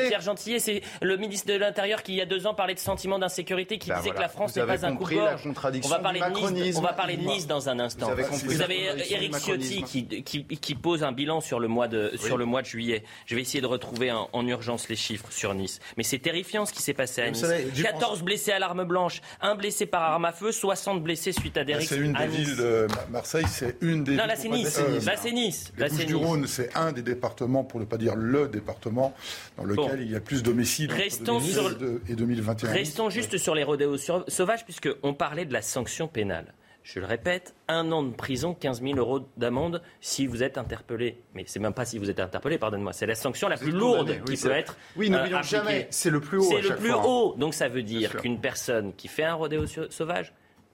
Pierre 0.09 0.21
Gentillet, 0.21 0.59
c'est 0.59 0.83
le 1.01 1.17
ministre 1.17 1.49
de 1.49 1.55
l'Intérieur 1.59 2.03
qui, 2.03 2.13
il 2.13 2.17
y 2.17 2.21
a 2.21 2.27
deux 2.27 2.47
ans, 2.47 2.55
parlait 2.55 2.75
de 2.75 2.79
sentiment 2.79 3.19
d'insécurité, 3.19 3.79
qui 3.79 3.89
bah 3.89 3.97
disait 3.97 4.11
voilà. 4.11 4.17
que 4.19 4.23
la 4.23 4.29
France 4.29 4.53
Vous 4.55 4.61
n'est 4.61 4.67
pas 4.67 4.87
un 4.87 4.97
coup 4.97 5.09
la 5.11 5.35
contradiction 5.37 5.91
On 5.91 5.97
va 5.97 6.03
parler 6.03 6.21
du 6.21 6.43
de 6.43 6.51
Nice. 6.63 6.77
On 6.79 6.81
va 6.83 6.93
parler 6.93 7.17
de 7.17 7.23
Nice 7.23 7.47
dans 7.47 7.69
un 7.69 7.79
instant. 7.79 8.11
Vous 8.45 8.61
avez 8.63 8.85
la 8.87 8.93
avez 8.93 9.13
Éric 9.13 9.33
du 9.33 9.39
Ciotti 9.41 9.83
qui, 9.83 10.07
qui, 10.23 10.45
qui 10.45 10.75
pose 10.75 11.03
un 11.05 11.13
bilan 11.13 11.41
sur 11.41 11.61
le 11.61 11.69
mois 11.69 11.89
de, 11.89 12.13
sur 12.19 12.37
le 12.37 12.45
mois 12.45 12.63
de 12.63 12.67
juillet. 12.67 13.05
Je 13.27 13.35
vais 13.35 13.41
essayer 13.43 13.61
de 13.61 13.67
retrouver 13.67 14.13
en, 14.13 14.29
en 14.33 14.47
urgence 14.47 14.89
les 14.89 14.97
chiffres 14.97 15.27
sur 15.31 15.55
Nice. 15.55 15.81
Mais 15.97 16.03
c'est 16.03 16.19
terrifiant 16.19 16.67
ce 16.67 16.73
qui 16.73 16.83
s'est 16.83 16.95
passé 16.95 17.23
à 17.23 17.27
Vous 17.27 17.33
Nice. 17.33 17.41
savez, 17.41 17.65
du- 17.65 17.83
14 17.83 18.23
blessés 18.23 18.53
à 18.53 18.59
l'arme 18.59 18.85
blanche, 18.85 19.21
un 19.41 19.55
blessé 19.55 19.87
par 19.87 20.03
arme 20.03 20.25
à 20.25 20.33
feu, 20.33 20.53
60 20.53 21.03
blessés 21.03 21.33
suite 21.33 21.57
à 21.57 21.65
des 21.65 21.81
C'est 21.81 21.97
une 21.97 22.13
des 22.13 22.27
Nice. 22.27 22.37
villes 22.49 22.57
de 22.57 22.87
Marseille, 23.11 23.45
c'est 23.49 23.77
une 23.81 24.05
des 24.05 24.13
Non, 24.13 24.19
villes- 24.25 24.29
là 24.29 24.37
c'est 24.37 24.49
Nice. 24.49 24.79
Euh, 24.79 25.01
Là 25.05 25.13
c'est 25.17 25.33
Nice. 25.33 25.73
Les 25.77 25.83
Là 25.83 25.89
c'est 25.89 25.95
Nice. 25.95 26.03
Bouches-du-Rhône, 26.13 26.47
c'est 26.47 26.75
un 26.77 26.93
des 26.93 27.03
départements, 27.03 27.65
pour 27.65 27.81
ne 27.81 27.85
pas 27.85 27.97
dire 27.97 28.15
le 28.17 28.49
département, 28.49 29.13
dans 29.57 29.65
lequel 29.65 29.85
Bon. 29.85 29.91
il 30.01 30.11
y 30.11 30.17
a 30.17 30.21
plus 30.21 30.43
d'homicides 30.43 30.91
entre 30.93 31.01
Restons 31.01 31.39
2010 31.39 31.53
sur- 31.53 31.71
et 31.71 31.75
de- 31.77 32.01
et 32.09 32.15
2021. 32.15 32.71
Restons 32.71 33.11
juste 33.11 33.37
sur 33.39 33.55
les 33.55 33.65
rodéos 33.65 33.97
sauvages, 34.29 34.65
puisqu'on 34.65 35.15
parlait 35.15 35.45
de 35.45 35.53
la 35.53 35.63
sanction 35.63 36.09
pénale. 36.09 36.55
Je 36.85 36.99
le 36.99 37.07
répète, 37.07 37.55
un 37.69 37.93
an 37.93 38.03
de 38.03 38.13
prison, 38.13 38.55
15 38.55 38.83
000 38.83 38.97
euros 38.99 39.21
d'amende 39.37 39.83
si 40.01 40.27
vous 40.27 40.43
êtes 40.43 40.59
interpellé. 40.59 41.17
Mais 41.33 41.45
c'est 41.47 41.61
même 41.61 41.75
pas 41.75 41.85
si 41.85 41.97
vous 41.97 42.11
êtes 42.11 42.19
interpellé, 42.19 42.59
pardonnez-moi. 42.59 42.93
C'est 42.93 43.07
la 43.07 43.15
sanction 43.15 43.47
la 43.49 43.57
plus 43.57 43.71
lourde 43.71 43.99
condamné, 44.09 44.21
oui, 44.27 44.35
qui 44.37 44.43
peut 44.43 44.51
être. 44.51 44.77
Oui, 44.97 45.07
euh, 45.07 45.11
n'oublions 45.17 45.37
appliquée. 45.39 45.57
jamais, 45.59 45.87
c'est 45.91 46.11
le 46.11 46.19
plus 46.21 46.39
haut 46.39 46.43
C'est 46.43 46.61
le 46.61 46.75
plus 46.75 46.91
fois, 46.91 47.01
hein. 47.01 47.05
haut. 47.07 47.35
Donc 47.39 47.55
ça 47.55 47.69
veut 47.69 47.85
dire 47.85 48.17
qu'une 48.17 48.41
personne 48.41 48.93
qui 48.95 49.07
fait 49.07 49.23
un 49.23 49.35
rodéo 49.35 49.65
sau- 49.69 49.89
sauvage, 49.91 50.33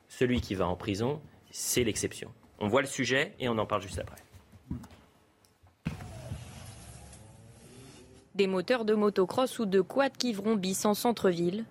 celui 0.09 0.41
qui 0.41 0.55
va 0.55 0.67
en 0.67 0.77
prison, 0.77 1.21
c'est 1.51 1.85
l'exception. 1.85 2.31
On 2.59 2.69
voit 2.69 2.81
le 2.81 2.87
sujet 2.89 3.35
et 3.39 3.51
on 3.51 3.59
en 3.59 3.67
parle 3.67 3.83
juste 3.83 3.99
après. 3.99 4.17
Des 8.39 8.47
moteurs 8.47 8.85
de 8.85 8.95
motocross 8.95 9.59
ou 9.59 9.67
de 9.67 9.81
quad 9.81 10.17
qui 10.17 10.33
vrombissent 10.33 10.85
en 10.85 10.95
centre-ville. 10.95 11.65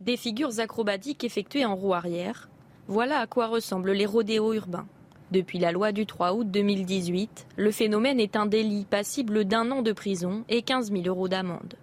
Des 0.00 0.16
figures 0.16 0.60
acrobatiques 0.60 1.24
effectuées 1.24 1.64
en 1.64 1.74
roue 1.74 1.94
arrière. 1.94 2.48
Voilà 2.86 3.18
à 3.18 3.26
quoi 3.26 3.48
ressemblent 3.48 3.90
les 3.90 4.06
rodéos 4.06 4.52
urbains. 4.52 4.86
Depuis 5.32 5.58
la 5.58 5.72
loi 5.72 5.90
du 5.90 6.06
3 6.06 6.34
août 6.34 6.48
2018, 6.48 7.48
le 7.56 7.72
phénomène 7.72 8.20
est 8.20 8.36
un 8.36 8.46
délit 8.46 8.84
passible 8.84 9.46
d'un 9.46 9.72
an 9.72 9.82
de 9.82 9.90
prison 9.90 10.44
et 10.48 10.62
15 10.62 10.92
000 10.92 11.02
euros 11.06 11.26
d'amende. 11.26 11.74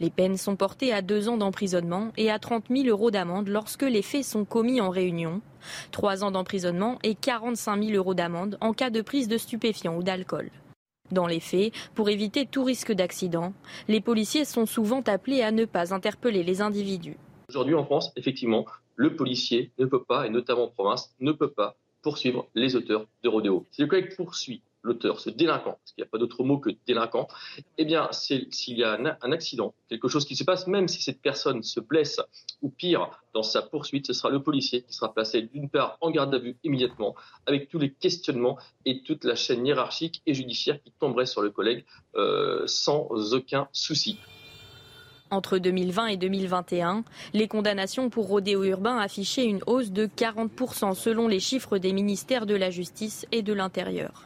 Les 0.00 0.10
peines 0.10 0.36
sont 0.36 0.56
portées 0.56 0.92
à 0.92 1.00
deux 1.00 1.28
ans 1.28 1.36
d'emprisonnement 1.36 2.08
et 2.16 2.28
à 2.28 2.40
30 2.40 2.64
000 2.70 2.88
euros 2.88 3.12
d'amende 3.12 3.46
lorsque 3.46 3.84
les 3.84 4.02
faits 4.02 4.24
sont 4.24 4.44
commis 4.44 4.80
en 4.80 4.90
réunion, 4.90 5.42
trois 5.92 6.24
ans 6.24 6.32
d'emprisonnement 6.32 6.98
et 7.04 7.14
45 7.14 7.84
000 7.84 7.96
euros 7.96 8.14
d'amende 8.14 8.58
en 8.60 8.72
cas 8.72 8.90
de 8.90 9.00
prise 9.00 9.28
de 9.28 9.38
stupéfiants 9.38 9.96
ou 9.96 10.02
d'alcool. 10.02 10.50
Dans 11.10 11.26
les 11.26 11.40
faits, 11.40 11.72
pour 11.94 12.10
éviter 12.10 12.44
tout 12.44 12.64
risque 12.64 12.92
d'accident, 12.92 13.52
les 13.88 14.00
policiers 14.00 14.44
sont 14.44 14.66
souvent 14.66 15.00
appelés 15.06 15.42
à 15.42 15.52
ne 15.52 15.64
pas 15.64 15.94
interpeller 15.94 16.42
les 16.42 16.60
individus. 16.60 17.16
Aujourd'hui 17.48 17.74
en 17.74 17.84
France, 17.84 18.12
effectivement, 18.16 18.66
le 18.96 19.16
policier 19.16 19.70
ne 19.78 19.86
peut 19.86 20.02
pas, 20.02 20.26
et 20.26 20.30
notamment 20.30 20.64
en 20.64 20.68
province, 20.68 21.14
ne 21.20 21.32
peut 21.32 21.50
pas 21.50 21.76
poursuivre 22.02 22.46
les 22.54 22.76
auteurs 22.76 23.06
de 23.22 23.28
rodéo. 23.28 23.66
Si 23.70 23.80
le 23.80 23.88
collègue 23.88 24.14
poursuit 24.16 24.60
l'auteur, 24.82 25.20
ce 25.20 25.30
délinquant, 25.30 25.72
parce 25.72 25.92
qu'il 25.92 26.02
n'y 26.02 26.08
a 26.08 26.10
pas 26.10 26.18
d'autre 26.18 26.44
mot 26.44 26.58
que 26.58 26.70
délinquant, 26.86 27.28
eh 27.76 27.84
bien, 27.84 28.08
s'il 28.12 28.48
y 28.78 28.84
a 28.84 28.92
un, 28.92 29.16
un 29.20 29.32
accident, 29.32 29.74
quelque 29.88 30.08
chose 30.08 30.24
qui 30.24 30.36
se 30.36 30.44
passe, 30.44 30.66
même 30.66 30.88
si 30.88 31.02
cette 31.02 31.20
personne 31.20 31.62
se 31.62 31.80
blesse 31.80 32.20
ou 32.62 32.70
pire 32.70 33.10
dans 33.34 33.42
sa 33.42 33.62
poursuite, 33.62 34.06
ce 34.06 34.12
sera 34.12 34.30
le 34.30 34.42
policier 34.42 34.82
qui 34.82 34.94
sera 34.94 35.12
placé 35.12 35.42
d'une 35.42 35.68
part 35.68 35.98
en 36.00 36.10
garde 36.10 36.34
à 36.34 36.38
vue 36.38 36.56
immédiatement, 36.64 37.14
avec 37.46 37.68
tous 37.68 37.78
les 37.78 37.92
questionnements 37.92 38.58
et 38.84 39.02
toute 39.02 39.24
la 39.24 39.34
chaîne 39.34 39.66
hiérarchique 39.66 40.22
et 40.26 40.34
judiciaire 40.34 40.80
qui 40.82 40.92
tomberait 40.98 41.26
sur 41.26 41.42
le 41.42 41.50
collègue 41.50 41.84
euh, 42.16 42.66
sans 42.66 43.34
aucun 43.34 43.68
souci. 43.72 44.18
Entre 45.30 45.58
2020 45.58 46.06
et 46.06 46.16
2021, 46.16 47.04
les 47.34 47.48
condamnations 47.48 48.08
pour 48.08 48.28
rodéo 48.28 48.64
urbain 48.64 48.96
affichaient 48.96 49.44
une 49.44 49.60
hausse 49.66 49.90
de 49.90 50.06
40% 50.06 50.94
selon 50.94 51.28
les 51.28 51.40
chiffres 51.40 51.76
des 51.76 51.92
ministères 51.92 52.46
de 52.46 52.54
la 52.54 52.70
Justice 52.70 53.26
et 53.30 53.42
de 53.42 53.52
l'Intérieur. 53.52 54.24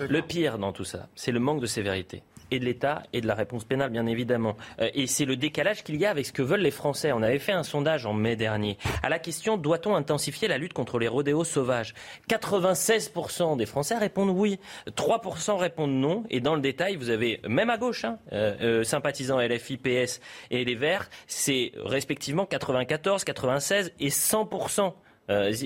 Le 0.00 0.22
pire 0.22 0.58
dans 0.58 0.72
tout 0.72 0.84
ça, 0.84 1.08
c'est 1.14 1.32
le 1.32 1.40
manque 1.40 1.60
de 1.60 1.66
sévérité. 1.66 2.22
Et 2.52 2.58
de 2.58 2.64
l'État 2.64 3.04
et 3.12 3.20
de 3.20 3.28
la 3.28 3.34
réponse 3.34 3.62
pénale, 3.64 3.90
bien 3.90 4.06
évidemment. 4.06 4.56
Euh, 4.80 4.90
et 4.92 5.06
c'est 5.06 5.24
le 5.24 5.36
décalage 5.36 5.84
qu'il 5.84 5.94
y 5.96 6.04
a 6.04 6.10
avec 6.10 6.26
ce 6.26 6.32
que 6.32 6.42
veulent 6.42 6.62
les 6.62 6.72
Français. 6.72 7.12
On 7.12 7.22
avait 7.22 7.38
fait 7.38 7.52
un 7.52 7.62
sondage 7.62 8.06
en 8.06 8.12
mai 8.12 8.34
dernier. 8.34 8.76
À 9.04 9.08
la 9.08 9.20
question 9.20 9.56
doit-on 9.56 9.94
intensifier 9.94 10.48
la 10.48 10.58
lutte 10.58 10.72
contre 10.72 10.98
les 10.98 11.06
rodéos 11.06 11.44
sauvages? 11.44 11.94
96% 12.28 13.56
des 13.56 13.66
Français 13.66 13.96
répondent 13.96 14.30
oui. 14.30 14.58
3% 14.88 15.58
répondent 15.58 15.92
non. 15.92 16.24
Et 16.28 16.40
dans 16.40 16.56
le 16.56 16.60
détail, 16.60 16.96
vous 16.96 17.10
avez, 17.10 17.40
même 17.46 17.70
à 17.70 17.78
gauche, 17.78 18.04
hein, 18.04 18.18
euh, 18.32 18.80
euh, 18.80 18.84
sympathisants 18.84 19.38
LFI, 19.38 19.76
PS 19.76 20.20
et 20.50 20.64
les 20.64 20.74
Verts, 20.74 21.08
c'est 21.28 21.70
respectivement 21.76 22.46
94, 22.46 23.22
96 23.22 23.92
et 24.00 24.08
100%. 24.08 24.92
Euh, 25.30 25.52
ce 25.52 25.60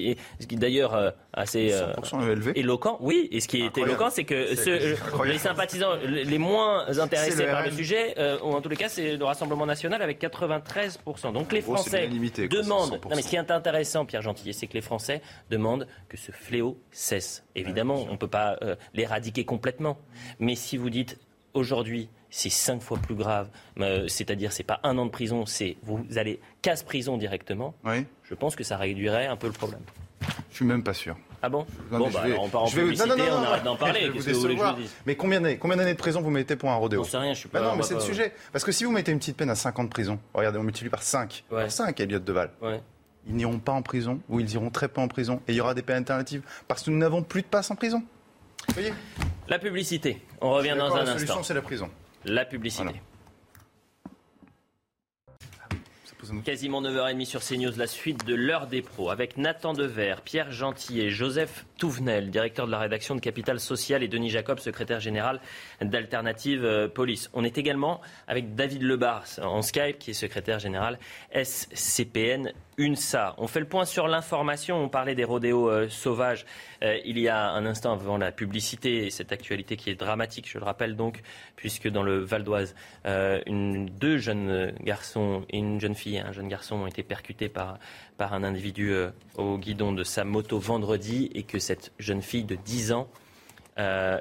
qui 0.47 0.55
est 0.55 0.59
d'ailleurs 0.59 0.95
euh, 0.95 1.11
assez 1.33 1.73
euh, 1.73 1.93
100% 1.95 2.31
élevé. 2.31 2.53
éloquent. 2.59 2.99
Oui, 3.01 3.29
et 3.33 3.41
ce 3.41 3.49
qui 3.49 3.61
est 3.61 3.65
Incroyable. 3.67 3.93
éloquent, 3.93 4.11
c'est 4.11 4.25
que 4.25 4.55
ceux- 4.55 4.97
les 5.25 5.39
sympathisants 5.39 5.97
les 6.05 6.39
moins 6.39 6.87
intéressés 6.99 7.45
le 7.47 7.51
par 7.51 7.65
le 7.65 7.71
sujet, 7.73 8.15
ou 8.43 8.53
en 8.53 8.61
tous 8.61 8.69
les 8.69 8.77
cas, 8.77 8.89
c'est 8.89 9.17
le 9.17 9.25
Rassemblement 9.25 9.67
national 9.67 10.03
avec 10.03 10.21
93%. 10.21 11.33
Donc 11.33 11.53
les 11.53 11.61
gros, 11.61 11.75
Français 11.77 12.09
demandent. 12.09 12.95
100%. 13.01 13.09
Non, 13.09 13.17
mais 13.17 13.23
ce 13.23 13.29
qui 13.29 13.37
est 13.37 13.51
intéressant, 13.51 14.05
Pierre 14.05 14.23
Gentillet, 14.23 14.53
c'est 14.53 14.67
que 14.67 14.75
les 14.75 14.81
Français 14.83 15.23
demandent 15.51 15.87
que 16.09 16.17
ce 16.17 16.31
fléau 16.31 16.79
cesse. 16.91 17.45
Évidemment, 17.55 18.05
on 18.09 18.13
ne 18.13 18.17
peut 18.19 18.29
pas 18.29 18.59
l'éradiquer 18.93 19.45
complètement. 19.45 19.99
Mais 20.39 20.55
si 20.57 20.77
vous 20.77 20.91
dites 20.91 21.19
aujourd'hui, 21.55 22.09
c'est 22.37 22.51
cinq 22.51 22.83
fois 22.83 22.99
plus 22.99 23.15
grave, 23.15 23.49
euh, 23.79 24.09
c'est-à-dire 24.09 24.53
c'est 24.53 24.65
pas 24.65 24.81
un 24.83 24.99
an 24.99 25.07
de 25.07 25.11
prison, 25.11 25.47
c'est 25.47 25.77
vous 25.85 26.05
allez 26.17 26.41
casse 26.63 26.83
prison 26.83 27.17
directement. 27.17 27.75
Je 28.25 28.35
pense 28.35 28.57
que 28.57 28.65
ça 28.65 28.77
réduirait 28.77 29.27
un 29.27 29.37
peu 29.37 29.47
le 29.47 29.53
problème. 29.53 29.83
Je 30.51 30.57
suis 30.57 30.65
même 30.65 30.83
pas 30.83 30.95
sûr. 30.95 31.17
Ah 31.43 31.49
bon? 31.51 31.67
Non, 31.93 31.99
Bon, 31.99 32.09
je 32.09 32.15
bah, 32.15 32.23
vais- 32.23 32.33
alors 32.33 32.45
on 32.45 32.49
part 32.49 32.63
en 32.63 32.67
je 32.67 32.77
vais 32.77 32.83
vous- 32.83 32.89
publicité, 32.89 33.09
non, 33.11 33.17
non, 33.17 33.25
non, 33.25 33.37
on 33.37 33.41
non, 33.43 33.47
arrête 33.47 33.63
d'en 33.65 33.77
parler. 33.77 34.01
je 34.01 34.07
vais 34.07 34.13
Qu'est-ce 34.15 34.25
vous 34.25 34.31
que 34.31 34.35
vous 34.37 34.41
voulez 34.41 34.55
que 34.55 34.61
je 34.61 34.65
décevoir. 34.65 34.77
vous 34.77 34.83
dise 34.83 34.95
Mais 35.07 35.15
combien 35.17 35.41
d'années, 35.43 35.59
combien 35.59 35.77
d'années 35.77 35.93
de 35.93 35.99
prison 35.99 36.23
vous 36.23 36.31
mettez 36.31 36.57
pour 36.57 36.71
un 36.71 36.75
rodéo? 36.77 37.05
J'en 37.05 37.11
sais 37.11 37.17
rien, 37.19 37.35
je 37.35 37.39
suis 37.41 37.49
Bah 37.53 37.61
pas- 37.61 37.67
non, 37.67 37.73
on 37.73 37.77
mais 37.77 37.83
c'est 37.83 37.95
le 37.95 38.01
pas- 38.01 38.07
sujet. 38.07 38.33
Parce 38.51 38.65
que 38.65 38.73
si 38.73 38.85
vous 38.85 38.91
mettez 38.91 39.13
une 39.13 39.19
petite 39.19 39.37
peine 39.37 39.51
à 39.51 39.55
5 39.55 39.79
ans 39.79 39.85
de 39.85 39.91
prison, 39.91 40.19
regardez, 40.33 40.59
on 40.59 40.63
multiplie 40.63 40.89
par 40.91 41.03
5. 41.03 41.45
Par 41.51 41.71
5, 41.71 42.01
Elliot 42.01 42.19
Deval. 42.19 42.51
Ils 43.27 43.35
n'iront 43.37 43.59
pas 43.59 43.73
en 43.73 43.83
prison, 43.83 44.21
ou 44.29 44.41
ils 44.41 44.51
iront 44.55 44.71
très 44.71 44.89
peu 44.89 45.01
en 45.03 45.09
prison, 45.09 45.41
et 45.47 45.53
il 45.53 45.57
y 45.57 45.61
aura 45.61 45.75
des 45.75 45.83
peines 45.83 45.99
alternatives. 45.99 46.43
Parce 46.69 46.83
que 46.83 46.91
nous 46.91 46.99
n'avons 46.99 47.23
plus 47.23 47.43
de 47.43 47.47
passe 47.47 47.71
en 47.71 47.77
prison. 47.77 48.03
Vous 48.69 48.75
voyez? 48.75 48.93
La 49.49 49.59
publicité. 49.59 50.23
On 50.41 50.51
revient 50.53 50.75
dans 50.79 50.95
un 50.95 51.01
la 51.01 51.07
solution, 51.13 51.35
instant. 51.35 51.43
c'est 51.43 51.55
la 51.55 51.63
prison. 51.63 51.89
La 52.25 52.45
publicité. 52.45 53.01
Quasiment 56.43 56.81
9h30 56.81 57.27
sur 57.27 57.43
CNews, 57.43 57.77
la 57.77 57.87
suite 57.87 58.25
de 58.25 58.35
l'heure 58.35 58.67
des 58.67 58.81
pros 58.81 59.11
avec 59.11 59.37
Nathan 59.37 59.75
Dever, 59.75 60.17
Pierre 60.25 60.51
Gentillet, 60.51 61.11
Joseph 61.11 61.67
Touvenel, 61.79 62.31
directeur 62.31 62.67
de 62.67 62.71
la 62.71 62.79
rédaction 62.79 63.15
de 63.15 63.21
Capital 63.21 63.61
Social 63.61 64.03
et 64.03 64.09
Denis 64.09 64.31
Jacob, 64.31 64.59
secrétaire 64.59 65.01
général 65.01 65.41
d'Alternative 65.83 66.65
euh, 66.65 66.89
Police. 66.89 67.29
On 67.35 67.45
est 67.45 67.59
également 67.59 68.01
avec 68.27 68.55
David 68.55 68.83
Lebars 68.83 69.27
en 69.43 69.61
Skype 69.61 69.99
qui 69.99 70.11
est 70.11 70.15
secrétaire 70.15 70.59
général 70.59 70.99
SCPN 71.35 72.53
UNSA. 72.79 73.35
On 73.39 73.47
fait 73.47 73.61
le 73.61 73.69
point 73.69 73.85
sur 73.85 74.09
l'information, 74.09 74.83
on 74.83 74.89
parlait 74.89 75.15
des 75.15 75.25
rodéos 75.25 75.71
euh, 75.71 75.89
sauvages 75.89 76.45
euh, 76.83 76.99
il 77.05 77.19
y 77.19 77.29
a 77.29 77.51
un 77.51 77.67
instant 77.67 77.93
avant 77.93 78.17
la 78.19 78.33
publicité 78.33 79.07
et 79.07 79.11
cette 79.11 79.33
actualité 79.33 79.77
qui 79.77 79.91
est 79.91 79.95
dramatique, 79.95 80.49
je 80.49 80.59
le 80.59 80.65
rappelle 80.65 80.97
donc, 80.97 81.23
puisque 81.57 81.89
dans 81.89 82.03
le 82.03 82.19
Val 82.19 82.45
d'Oise, 82.45 82.75
euh, 83.07 83.41
deux 83.47 84.19
jeunes 84.19 84.73
garçons 84.83 85.45
et 85.51 85.59
une 85.59 85.81
jeune 85.81 85.95
fille, 85.95 86.19
un 86.19 86.33
jeune 86.33 86.49
garçon 86.49 86.77
ont 86.77 86.87
été 86.87 87.03
percutés 87.03 87.49
par, 87.49 87.79
par 88.17 88.35
un 88.35 88.43
individu 88.43 88.93
au 89.37 89.59
guidon 89.59 89.93
de 89.93 90.05
sa 90.05 90.25
moto 90.25 90.59
vendredi 90.59 91.31
et 91.35 91.43
que 91.43 91.59
cette 91.59 91.93
jeune 91.99 92.23
fille 92.23 92.45
de 92.45 92.57
10 92.57 92.93
ans 92.93 93.09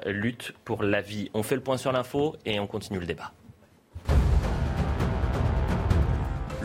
lutte 0.06 0.52
pour 0.64 0.82
la 0.82 1.00
vie. 1.00 1.30
On 1.34 1.42
fait 1.42 1.54
le 1.54 1.62
point 1.62 1.76
sur 1.76 1.92
l'info 1.92 2.36
et 2.44 2.58
on 2.60 2.66
continue 2.66 2.98
le 2.98 3.06
débat. 3.06 3.32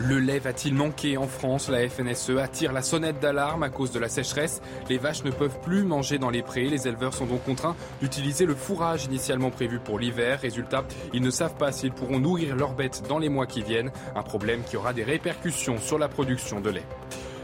Le 0.02 0.18
lait 0.18 0.38
va-t-il 0.38 0.74
manquer 0.74 1.18
en 1.18 1.26
France? 1.26 1.68
La 1.68 1.86
FNSE 1.86 2.30
attire 2.38 2.72
la 2.72 2.80
sonnette 2.80 3.20
d'alarme 3.20 3.62
à 3.62 3.68
cause 3.68 3.90
de 3.92 3.98
la 3.98 4.08
sécheresse. 4.08 4.62
Les 4.88 4.96
vaches 4.96 5.24
ne 5.24 5.30
peuvent 5.30 5.60
plus 5.60 5.84
manger 5.84 6.16
dans 6.18 6.30
les 6.30 6.42
prés. 6.42 6.70
Les 6.70 6.88
éleveurs 6.88 7.12
sont 7.12 7.26
donc 7.26 7.44
contraints 7.44 7.76
d'utiliser 8.00 8.46
le 8.46 8.54
fourrage 8.54 9.04
initialement 9.04 9.50
prévu 9.50 9.78
pour 9.78 9.98
l'hiver. 9.98 10.40
Résultat, 10.40 10.84
ils 11.12 11.20
ne 11.20 11.30
savent 11.30 11.56
pas 11.56 11.70
s'ils 11.70 11.92
pourront 11.92 12.18
nourrir 12.18 12.56
leurs 12.56 12.72
bêtes 12.72 13.02
dans 13.10 13.18
les 13.18 13.28
mois 13.28 13.46
qui 13.46 13.62
viennent. 13.62 13.92
Un 14.16 14.22
problème 14.22 14.62
qui 14.62 14.78
aura 14.78 14.94
des 14.94 15.04
répercussions 15.04 15.76
sur 15.76 15.98
la 15.98 16.08
production 16.08 16.62
de 16.62 16.70
lait. 16.70 16.86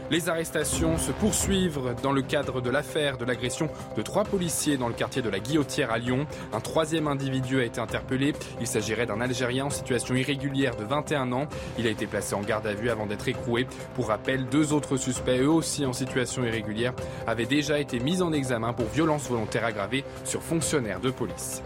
Les 0.09 0.29
arrestations 0.29 0.97
se 0.97 1.11
poursuivent 1.11 1.81
dans 2.01 2.13
le 2.13 2.21
cadre 2.21 2.61
de 2.61 2.69
l'affaire 2.69 3.17
de 3.17 3.25
l'agression 3.25 3.69
de 3.97 4.01
trois 4.01 4.23
policiers 4.23 4.77
dans 4.77 4.87
le 4.87 4.93
quartier 4.93 5.21
de 5.21 5.29
la 5.29 5.39
Guillotière 5.39 5.91
à 5.91 5.97
Lyon. 5.97 6.25
Un 6.53 6.61
troisième 6.61 7.09
individu 7.09 7.59
a 7.59 7.65
été 7.65 7.81
interpellé. 7.81 8.33
Il 8.61 8.67
s'agirait 8.67 9.05
d'un 9.05 9.19
Algérien 9.19 9.65
en 9.65 9.69
situation 9.69 10.15
irrégulière 10.15 10.77
de 10.77 10.85
21 10.85 11.33
ans. 11.33 11.47
Il 11.77 11.87
a 11.87 11.89
été 11.89 12.07
placé 12.07 12.35
en 12.35 12.41
garde 12.41 12.67
à 12.67 12.73
vue 12.73 12.89
avant 12.89 13.05
d'être 13.05 13.27
écroué. 13.27 13.67
Pour 13.95 14.07
rappel, 14.07 14.45
deux 14.45 14.71
autres 14.71 14.95
suspects, 14.95 15.41
eux 15.41 15.49
aussi 15.49 15.85
en 15.85 15.93
situation 15.93 16.45
irrégulière, 16.45 16.93
avaient 17.25 17.45
déjà 17.45 17.77
été 17.77 17.99
mis 17.99 18.21
en 18.21 18.31
examen 18.31 18.71
pour 18.71 18.85
violence 18.85 19.27
volontaire 19.27 19.65
aggravée 19.65 20.05
sur 20.23 20.41
fonctionnaires 20.41 21.01
de 21.01 21.11
police. 21.11 21.61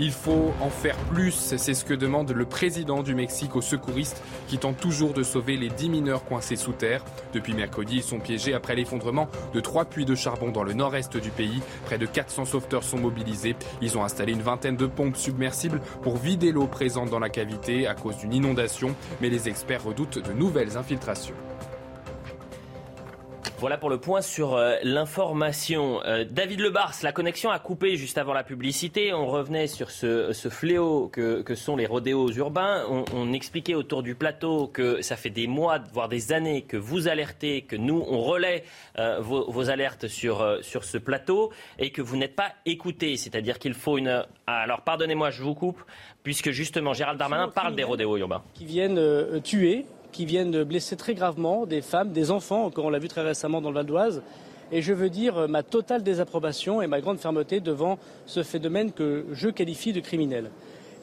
Il 0.00 0.12
faut 0.12 0.52
en 0.60 0.70
faire 0.70 0.96
plus, 1.12 1.32
c'est 1.32 1.74
ce 1.74 1.84
que 1.84 1.94
demande 1.94 2.30
le 2.30 2.44
président 2.44 3.02
du 3.02 3.16
Mexique 3.16 3.56
aux 3.56 3.60
secouristes 3.60 4.22
qui 4.46 4.58
tentent 4.58 4.78
toujours 4.78 5.12
de 5.12 5.24
sauver 5.24 5.56
les 5.56 5.70
10 5.70 5.90
mineurs 5.90 6.24
coincés 6.24 6.54
sous 6.54 6.72
terre. 6.72 7.04
Depuis 7.32 7.52
mercredi, 7.52 7.96
ils 7.96 8.02
sont 8.04 8.20
piégés 8.20 8.54
après 8.54 8.76
l'effondrement 8.76 9.28
de 9.52 9.58
trois 9.58 9.86
puits 9.86 10.04
de 10.04 10.14
charbon 10.14 10.50
dans 10.52 10.62
le 10.62 10.72
nord-est 10.72 11.16
du 11.16 11.30
pays. 11.30 11.60
Près 11.84 11.98
de 11.98 12.06
400 12.06 12.44
sauveteurs 12.44 12.84
sont 12.84 12.98
mobilisés. 12.98 13.56
Ils 13.82 13.98
ont 13.98 14.04
installé 14.04 14.32
une 14.32 14.42
vingtaine 14.42 14.76
de 14.76 14.86
pompes 14.86 15.16
submersibles 15.16 15.80
pour 16.02 16.16
vider 16.16 16.52
l'eau 16.52 16.68
présente 16.68 17.10
dans 17.10 17.18
la 17.18 17.28
cavité 17.28 17.88
à 17.88 17.94
cause 17.94 18.18
d'une 18.18 18.34
inondation, 18.34 18.94
mais 19.20 19.30
les 19.30 19.48
experts 19.48 19.82
redoutent 19.82 20.18
de 20.18 20.32
nouvelles 20.32 20.76
infiltrations. 20.76 21.34
Voilà 23.58 23.76
pour 23.76 23.90
le 23.90 23.98
point 23.98 24.22
sur 24.22 24.54
euh, 24.54 24.76
l'information. 24.84 26.00
Euh, 26.04 26.24
David 26.30 26.60
Lebars, 26.60 26.94
la 27.02 27.10
connexion 27.10 27.50
a 27.50 27.58
coupé 27.58 27.96
juste 27.96 28.16
avant 28.16 28.32
la 28.32 28.44
publicité. 28.44 29.12
On 29.12 29.26
revenait 29.26 29.66
sur 29.66 29.90
ce, 29.90 30.32
fléau 30.48 31.08
que, 31.08 31.54
sont 31.56 31.74
les 31.74 31.86
rodéos 31.86 32.30
urbains. 32.30 32.84
On, 32.88 33.32
expliquait 33.32 33.74
autour 33.74 34.04
du 34.04 34.14
plateau 34.14 34.68
que 34.68 35.02
ça 35.02 35.16
fait 35.16 35.30
des 35.30 35.48
mois, 35.48 35.80
voire 35.92 36.08
des 36.08 36.32
années, 36.32 36.62
que 36.62 36.76
vous 36.76 37.08
alertez, 37.08 37.62
que 37.62 37.74
nous, 37.74 38.04
on 38.08 38.20
relaie 38.20 38.62
euh, 38.98 39.18
vos, 39.20 39.70
alertes 39.70 40.06
sur, 40.06 40.58
sur 40.62 40.84
ce 40.84 40.96
plateau 40.96 41.52
et 41.80 41.90
que 41.90 42.00
vous 42.00 42.16
n'êtes 42.16 42.36
pas 42.36 42.52
écoutés. 42.64 43.16
C'est-à-dire 43.16 43.58
qu'il 43.58 43.74
faut 43.74 43.98
une... 43.98 44.24
Alors 44.46 44.82
pardonnez-moi, 44.82 45.30
je 45.30 45.42
vous 45.42 45.54
coupe, 45.54 45.82
puisque 46.22 46.52
justement 46.52 46.92
Gérald 46.94 47.18
Darmanin 47.18 47.48
parle 47.48 47.74
des 47.74 47.84
rodéos 47.84 48.16
urbains. 48.16 48.42
Qui 48.54 48.66
viennent 48.66 49.40
tuer 49.42 49.84
qui 50.12 50.24
viennent 50.26 50.64
blesser 50.64 50.96
très 50.96 51.14
gravement 51.14 51.66
des 51.66 51.80
femmes, 51.80 52.12
des 52.12 52.30
enfants, 52.30 52.64
encore 52.64 52.86
on 52.86 52.90
l'a 52.90 52.98
vu 52.98 53.08
très 53.08 53.22
récemment 53.22 53.60
dans 53.60 53.70
le 53.70 53.74
Val 53.74 53.86
d'Oise. 53.86 54.22
Et 54.70 54.82
je 54.82 54.92
veux 54.92 55.10
dire 55.10 55.38
euh, 55.38 55.48
ma 55.48 55.62
totale 55.62 56.02
désapprobation 56.02 56.82
et 56.82 56.86
ma 56.86 57.00
grande 57.00 57.18
fermeté 57.18 57.60
devant 57.60 57.98
ce 58.26 58.42
phénomène 58.42 58.92
que 58.92 59.24
je 59.32 59.48
qualifie 59.48 59.92
de 59.92 60.00
criminel. 60.00 60.50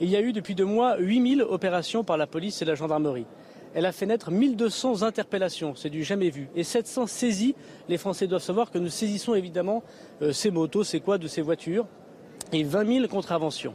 Il 0.02 0.10
y 0.10 0.16
a 0.16 0.22
eu 0.22 0.34
depuis 0.34 0.56
deux 0.56 0.66
mois 0.66 0.98
8000 1.00 1.42
opérations 1.42 2.04
par 2.04 2.18
la 2.18 2.28
police 2.28 2.62
et 2.62 2.66
la 2.66 2.76
gendarmerie. 2.76 3.26
Elle 3.74 3.86
a 3.86 3.92
fait 3.92 4.06
naître 4.06 4.32
1200 4.32 5.04
interpellations, 5.04 5.74
c'est 5.76 5.90
du 5.90 6.04
jamais 6.04 6.30
vu, 6.30 6.48
et 6.56 6.64
700 6.64 7.08
saisies. 7.08 7.56
Les 7.90 7.98
Français 7.98 8.28
doivent 8.28 8.42
savoir 8.42 8.72
que 8.72 8.78
nous 8.78 8.90
saisissons 8.90 9.36
évidemment 9.36 9.84
euh, 10.22 10.32
ces 10.32 10.52
motos, 10.52 10.84
ces 10.84 11.00
quads 11.00 11.18
de 11.18 11.28
ces 11.28 11.42
voitures, 11.42 11.86
et 12.54 12.64
20 12.64 13.00
000 13.00 13.08
contraventions. 13.08 13.74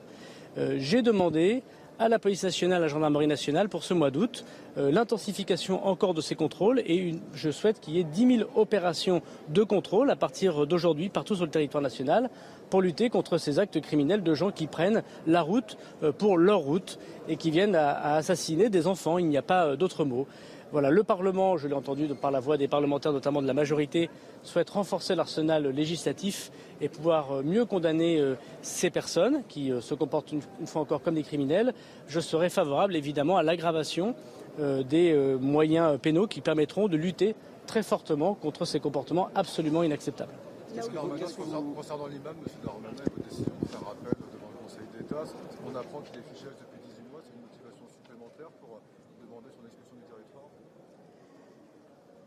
Euh, 0.58 0.76
j'ai 0.78 1.02
demandé 1.02 1.62
à 2.00 2.08
la 2.08 2.18
police 2.18 2.42
nationale, 2.42 2.78
à 2.78 2.80
la 2.80 2.88
gendarmerie 2.88 3.26
nationale 3.26 3.68
pour 3.68 3.84
ce 3.84 3.92
mois 3.92 4.10
d'août. 4.10 4.44
Euh, 4.78 4.90
l'intensification 4.90 5.86
encore 5.86 6.14
de 6.14 6.22
ces 6.22 6.34
contrôles 6.34 6.80
et 6.86 7.14
je 7.34 7.50
souhaite 7.50 7.78
qu'il 7.78 7.94
y 7.94 8.00
ait 8.00 8.04
10 8.04 8.38
000 8.38 8.50
opérations 8.56 9.20
de 9.50 9.62
contrôle 9.62 10.10
à 10.10 10.16
partir 10.16 10.66
d'aujourd'hui 10.66 11.10
partout 11.10 11.34
sur 11.34 11.44
le 11.44 11.50
territoire 11.50 11.82
national 11.82 12.30
pour 12.70 12.80
lutter 12.80 13.10
contre 13.10 13.36
ces 13.36 13.58
actes 13.58 13.80
criminels 13.82 14.22
de 14.22 14.32
gens 14.32 14.50
qui 14.50 14.66
prennent 14.66 15.02
la 15.26 15.42
route 15.42 15.76
euh, 16.02 16.10
pour 16.10 16.38
leur 16.38 16.60
route 16.60 16.98
et 17.28 17.36
qui 17.36 17.50
viennent 17.50 17.74
à, 17.74 18.14
assassiner 18.14 18.70
des 18.70 18.86
enfants. 18.86 19.18
Il 19.18 19.26
n'y 19.26 19.36
a 19.36 19.42
pas 19.42 19.66
euh, 19.66 19.76
d'autre 19.76 20.06
mot. 20.06 20.26
Voilà, 20.72 20.90
le 20.90 21.02
Parlement, 21.02 21.56
je 21.56 21.66
l'ai 21.66 21.74
entendu 21.74 22.06
par 22.14 22.30
la 22.30 22.38
voix 22.38 22.56
des 22.56 22.68
parlementaires, 22.68 23.12
notamment 23.12 23.42
de 23.42 23.46
la 23.48 23.54
majorité, 23.54 24.08
souhaite 24.44 24.70
renforcer 24.70 25.16
l'arsenal 25.16 25.66
législatif 25.70 26.52
et 26.80 26.88
pouvoir 26.88 27.32
euh, 27.32 27.42
mieux 27.42 27.64
condamner 27.64 28.20
euh, 28.20 28.36
ces 28.62 28.88
personnes 28.88 29.42
qui 29.48 29.72
euh, 29.72 29.80
se 29.80 29.94
comportent 29.94 30.30
une, 30.30 30.42
fois 30.66 30.82
encore 30.82 31.02
comme 31.02 31.16
des 31.16 31.24
criminels. 31.24 31.74
Je 32.06 32.20
serai 32.20 32.50
favorable 32.50 32.94
évidemment 32.94 33.36
à 33.36 33.42
l'aggravation 33.42 34.14
des 34.58 35.14
moyens 35.40 35.98
pénaux 36.00 36.26
qui 36.26 36.42
permettront 36.42 36.88
de 36.88 36.96
lutter 36.96 37.34
très 37.66 37.82
fortement 37.82 38.34
contre 38.34 38.66
ces 38.66 38.78
comportements 38.78 39.30
absolument 39.34 39.82
inacceptables. 39.82 40.34
Concernant 40.74 42.06
l'imam, 42.06 42.34
M. 42.36 42.52
Darmanin, 42.62 42.90
votre 42.98 43.28
décision 43.28 43.52
de 43.62 43.68
faire 43.68 43.80
appel 43.80 44.12
devant 44.20 44.50
le 44.52 44.58
Conseil 44.66 44.86
d'État, 44.92 45.22
on 45.64 45.74
apprend 45.74 46.00
qu'il 46.00 46.18
est 46.18 46.28
fiché 46.34 46.50
depuis 46.50 46.82
18 46.82 47.08
mois, 47.10 47.22
c'est 47.24 47.32
une 47.32 47.46
motivation 47.46 47.86
supplémentaire 47.88 48.50
pour 48.60 48.82
demander 49.22 49.48
son 49.54 49.64
expulsion 49.64 49.96
du 49.96 50.04
territoire 50.04 50.50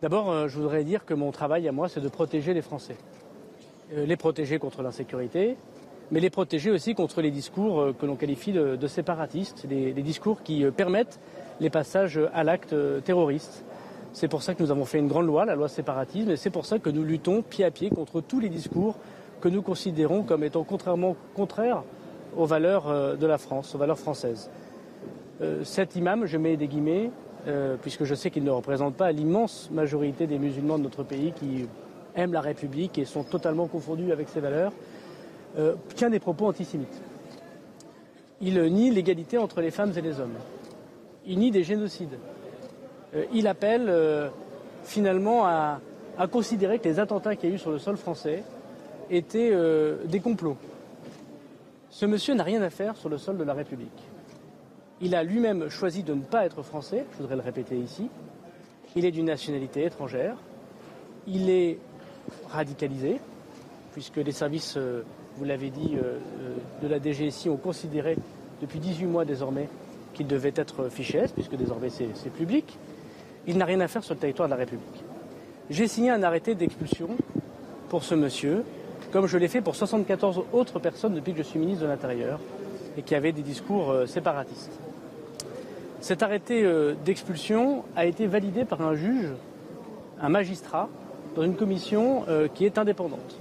D'abord, 0.04 0.50
je 0.50 0.58
voudrais 0.58 0.84
dire 0.84 1.06
que 1.06 1.13
mon 1.13 1.32
travail 1.32 1.66
à 1.66 1.72
moi, 1.72 1.88
c'est 1.88 2.02
de 2.02 2.10
protéger 2.10 2.54
les 2.54 2.62
Français. 2.62 2.98
Euh, 3.94 4.06
les 4.06 4.18
protéger 4.18 4.60
contre 4.60 4.82
l'insécurité, 4.82 5.56
mais 6.12 6.20
les 6.20 6.30
protéger 6.30 6.72
aussi 6.72 6.94
contre 6.94 7.22
les 7.22 7.32
discours 7.32 7.80
euh, 7.80 7.96
que 7.98 8.06
l'on 8.06 8.18
qualifie 8.18 8.52
de, 8.52 8.88
séparatistes, 8.88 9.66
des, 9.66 9.94
discours 9.94 10.44
qui 10.44 10.66
euh, 10.66 10.72
permettent 10.72 11.22
les 11.62 11.70
passages 11.70 12.20
à 12.34 12.44
l'acte 12.44 12.76
terroriste. 13.06 13.63
C'est 14.12 14.28
pour 14.28 14.44
ça 14.44 14.56
que 14.56 14.62
nous 14.62 14.72
avons 14.72 14.84
fait 14.84 15.00
une 15.00 15.08
grande 15.08 15.26
loi, 15.26 15.46
la 15.46 15.56
loi 15.56 15.70
séparatisme, 15.70 16.32
et 16.32 16.36
c'est 16.36 16.50
pour 16.50 16.66
ça 16.66 16.80
que 16.80 16.89
nous 16.89 17.06
luttons 17.06 17.42
pied 17.42 17.63
à 17.63 17.72
pied 17.72 17.89
contre 17.89 18.20
tous 18.20 18.42
les 18.42 18.50
discours 18.50 18.98
que 19.39 19.48
nous 19.48 19.62
considérons 19.62 20.24
comme 20.24 20.44
étant 20.44 20.66
contrairement 20.66 21.16
contraires 21.34 21.82
aux 22.36 22.46
valeurs 22.46 23.18
de 23.18 23.26
la 23.26 23.38
France, 23.38 23.74
aux 23.74 23.78
valeurs 23.78 24.00
françaises. 24.00 24.50
cet 25.63 25.96
imam, 25.96 26.26
je 26.26 26.38
mets 26.38 26.58
des 26.58 26.68
guillemets, 26.68 27.10
puisque 27.82 28.06
je 28.06 28.15
sais 28.15 28.32
qu'il 28.32 28.43
ne 28.43 28.51
représente 28.51 28.95
pas 28.95 29.12
l'immense 29.12 29.69
majorité 29.71 30.27
des 30.27 30.39
musulmans 30.39 30.77
de 30.77 30.84
notre 30.84 31.03
pays 31.03 31.34
qui 31.34 31.67
aiment 32.15 32.34
la 32.34 32.41
République 32.41 32.97
et 32.97 33.06
sont 33.06 33.23
totalement 33.23 33.67
confondus 33.67 34.12
avec 34.12 34.29
ses 34.29 34.39
valeurs, 34.39 34.71
euh, 35.58 35.75
tient 35.95 36.10
des 36.10 36.19
propos 36.19 36.47
antisémites. 36.47 37.01
Il 38.41 38.62
nie 38.62 38.91
l'égalité 38.91 39.38
entre 39.38 39.62
les 39.62 39.71
femmes 39.71 39.93
et 39.95 40.01
les 40.01 40.19
hommes. 40.19 40.36
Il 41.25 41.39
nie 41.39 41.51
des 41.51 41.63
génocides. 41.63 42.17
Euh, 43.15 43.25
il 43.34 43.47
appelle 43.47 43.88
euh, 43.88 44.29
finalement 44.84 45.45
à, 45.45 45.79
considérer 46.32 46.79
que 46.79 46.88
les 46.88 46.99
attentats 46.99 47.36
qu'il 47.36 47.49
y 47.49 47.51
a 47.51 47.56
eu 47.56 47.60
sur 47.60 47.71
le 47.71 47.79
sol 47.79 47.97
français 47.97 48.43
étaient 49.10 49.51
des 50.06 50.19
complots. 50.19 50.58
Ce 51.89 52.06
monsieur 52.06 52.36
n'a 52.36 52.43
rien 52.43 52.62
à 52.62 52.69
faire 52.69 52.95
sur 52.95 53.10
le 53.10 53.17
sol 53.17 53.36
de 53.38 53.43
la 53.43 53.53
République. 53.53 54.12
Il 55.04 55.16
a 55.16 55.24
lui-même 55.24 55.68
choisi 55.68 56.02
de 56.02 56.13
ne 56.13 56.22
pas 56.22 56.46
être 56.46 56.63
français, 56.63 57.04
je 57.12 57.18
voudrais 57.18 57.36
le 57.36 57.42
répéter 57.42 57.76
ici. 57.76 58.08
Il 58.96 59.04
est 59.04 59.12
d'une 59.12 59.26
nationalité 59.26 59.84
étrangère. 59.84 60.38
Il 61.28 61.50
est 61.50 61.78
radicalisé, 62.50 63.20
puisque 63.92 64.16
les 64.16 64.32
services, 64.32 64.76
euh, 64.78 65.04
vous 65.36 65.44
l'avez 65.44 65.72
dit, 65.72 65.98
euh, 65.98 66.20
euh, 66.39 66.56
de 66.82 66.88
la 66.88 67.02
DGSI 67.02 67.50
ont 67.50 67.58
considéré 67.58 68.16
depuis 68.62 68.80
18 68.80 69.06
mois 69.08 69.26
désormais 69.26 69.68
qu'il 70.13 70.26
devait 70.26 70.54
être 70.56 70.88
fiché 70.88 71.26
puisque 71.34 71.56
désormais 71.58 71.89
c'est 71.89 72.30
public. 72.30 72.78
Il 73.46 73.58
n'a 73.58 73.66
rien 73.66 73.82
à 73.82 73.89
faire 73.89 74.06
sur 74.06 74.13
le 74.13 74.22
territoire 74.22 74.48
de 74.48 74.54
la 74.54 74.58
République. 74.58 75.04
J'ai 75.70 75.89
signé 75.89 76.12
un 76.12 76.24
arrêté 76.24 76.56
d'expulsion 76.56 77.10
pour 77.89 78.06
ce 78.06 78.16
monsieur, 78.16 78.63
comme 79.12 79.28
je 79.28 79.38
l'ai 79.38 79.50
fait 79.50 79.60
pour 79.60 79.76
74 79.76 80.44
autres 80.54 80.80
personnes 80.80 81.13
depuis 81.13 81.34
que 81.34 81.39
je 81.39 81.44
suis 81.44 81.60
ministre 81.60 81.84
de 81.84 81.89
l'Intérieur 81.89 82.39
et 82.96 83.02
qui 83.02 83.16
avaient 83.16 83.34
des 83.34 83.42
discours 83.42 83.94
séparatistes. 84.06 84.80
Cet 86.04 86.22
arrêté 86.22 86.68
d'expulsion 87.06 87.86
a 87.96 88.06
été 88.06 88.28
validé 88.28 88.66
par 88.66 88.82
un 88.82 88.94
juge, 88.94 89.30
un 90.22 90.28
magistrat, 90.28 90.89
dans 91.34 91.44
une 91.44 91.56
commission 91.56 92.26
euh, 92.28 92.50
qui 92.54 92.66
est 92.66 92.78
indépendante. 92.78 93.39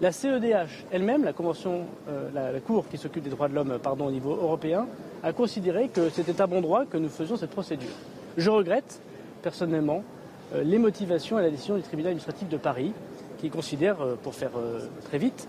La 0.00 0.12
CEDH 0.12 0.86
elle-même, 0.92 1.24
euh, 1.26 2.30
la, 2.32 2.60
Cour 2.60 2.88
qui 2.88 2.98
s'occupe 2.98 3.24
des 3.24 3.30
droits 3.30 3.48
de 3.48 3.54
l'homme 3.56 3.76
au 3.98 4.10
niveau 4.12 4.30
européen, 4.30 4.86
a 5.24 5.32
considéré 5.32 5.88
que 5.88 6.08
c'était 6.08 6.40
à 6.40 6.46
bon 6.46 6.60
droit 6.60 6.84
que 6.84 6.98
nous 6.98 7.08
faisions 7.08 7.36
cette 7.36 7.50
procédure. 7.50 7.90
Je 8.36 8.48
regrette 8.48 9.00
personnellement 9.42 10.04
euh, 10.54 10.62
les 10.62 10.78
motivations 10.78 11.36
et 11.40 11.42
la 11.42 11.50
décision 11.50 11.74
du 11.74 11.82
tribunal 11.82 12.10
administratif 12.10 12.48
de 12.48 12.58
Paris, 12.58 12.92
qui 13.38 13.50
considère, 13.50 13.96
pour 14.22 14.36
faire 14.36 14.50
très 15.04 15.18
vite, 15.18 15.48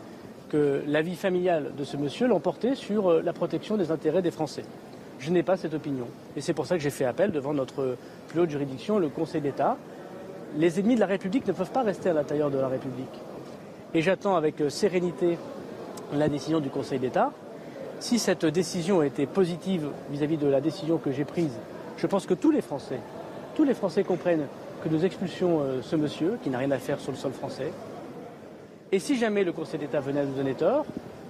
que 0.49 0.83
la 0.87 1.01
vie 1.01 1.15
familiale 1.15 1.71
de 1.75 1.83
ce 1.83 1.97
monsieur 1.97 2.27
l'emportait 2.27 2.75
sur 2.75 3.23
la 3.23 3.33
protection 3.33 3.77
des 3.77 3.89
intérêts 3.89 4.21
des 4.21 4.29
Français. 4.29 4.63
Je 5.19 5.31
n'ai 5.31 5.43
pas 5.43 5.57
cette 5.57 5.73
opinion. 5.73 6.07
Et 6.35 6.41
c'est 6.41 6.53
pour 6.53 6.65
ça 6.65 6.77
que 6.77 6.81
j'ai 6.81 6.89
fait 6.89 7.05
appel 7.05 7.31
devant 7.31 7.53
notre 7.53 7.97
plus 8.29 8.39
haute 8.39 8.49
juridiction, 8.49 8.99
le 8.99 9.09
Conseil 9.09 9.41
d'État, 9.41 9.77
les 10.57 10.79
ennemis 10.79 10.95
de 10.95 11.01
la 11.01 11.05
République 11.05 11.45
ne 11.45 11.51
peuvent 11.51 11.71
pas 11.71 11.83
rester 11.83 12.09
à 12.09 12.13
l'intérieur 12.13 12.49
de 12.49 12.57
la 12.57 12.67
République. 12.67 13.07
Et 13.93 14.01
j'attends 14.01 14.35
avec 14.35 14.61
euh, 14.61 14.69
sérénité 14.69 15.37
la 16.13 16.29
décision 16.29 16.59
du 16.59 16.69
Conseil 16.69 16.99
d'État. 16.99 17.31
Si 17.99 18.17
cette 18.17 18.45
décision 18.45 19.03
était 19.03 19.25
positive 19.25 19.89
vis-à-vis 20.09 20.37
de 20.37 20.47
la 20.47 20.61
décision 20.61 20.97
que 20.97 21.11
j'ai 21.11 21.25
prise, 21.25 21.53
je 21.97 22.07
pense 22.07 22.25
que 22.25 22.33
tous 22.33 22.51
les 22.51 22.61
Français, 22.61 22.99
tous 23.55 23.63
les 23.63 23.73
Français 23.73 24.03
comprennent 24.03 24.45
que 24.83 24.89
nous 24.89 25.03
expulsions 25.03 25.59
euh, 25.61 25.81
ce 25.81 25.95
monsieur, 25.95 26.37
qui 26.43 26.49
n'a 26.49 26.59
rien 26.59 26.71
à 26.71 26.77
faire 26.77 26.99
sur 26.99 27.11
le 27.11 27.17
sol 27.17 27.33
français. 27.33 27.71
Et 28.91 28.99
si 28.99 29.17
jamais 29.17 29.43
le 29.43 29.51
Conseil 29.51 29.79
d'État 29.79 29.99
venait 29.99 30.21
à 30.21 30.25
nous 30.25 30.35
donner 30.35 30.53
tort, 30.53 30.85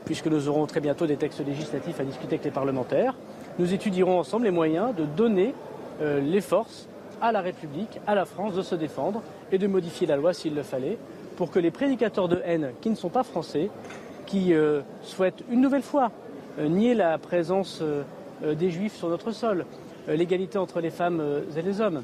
puisque 0.05 0.27
nous 0.27 0.47
aurons 0.47 0.65
très 0.65 0.79
bientôt 0.79 1.07
des 1.07 1.17
textes 1.17 1.45
législatifs 1.45 1.99
à 1.99 2.03
discuter 2.03 2.35
avec 2.35 2.45
les 2.45 2.51
parlementaires, 2.51 3.15
nous 3.59 3.73
étudierons 3.73 4.19
ensemble 4.19 4.45
les 4.45 4.51
moyens 4.51 4.95
de 4.95 5.05
donner 5.05 5.53
euh, 6.01 6.19
les 6.19 6.41
forces 6.41 6.87
à 7.21 7.31
la 7.31 7.41
République, 7.41 7.99
à 8.07 8.15
la 8.15 8.25
France 8.25 8.55
de 8.55 8.61
se 8.61 8.73
défendre 8.73 9.21
et 9.51 9.57
de 9.57 9.67
modifier 9.67 10.07
la 10.07 10.15
loi 10.15 10.33
s'il 10.33 10.55
le 10.55 10.63
fallait, 10.63 10.97
pour 11.37 11.51
que 11.51 11.59
les 11.59 11.69
prédicateurs 11.69 12.27
de 12.27 12.41
haine 12.45 12.71
qui 12.81 12.89
ne 12.89 12.95
sont 12.95 13.09
pas 13.09 13.23
français, 13.23 13.69
qui 14.25 14.53
euh, 14.53 14.81
souhaitent 15.03 15.43
une 15.51 15.61
nouvelle 15.61 15.83
fois 15.83 16.11
nier 16.59 16.93
la 16.93 17.17
présence 17.17 17.81
des 18.43 18.69
juifs 18.69 18.95
sur 18.95 19.07
notre 19.07 19.31
sol, 19.31 19.65
l'égalité 20.09 20.57
entre 20.57 20.81
les 20.81 20.89
femmes 20.89 21.23
et 21.55 21.61
les 21.61 21.79
hommes, 21.79 22.01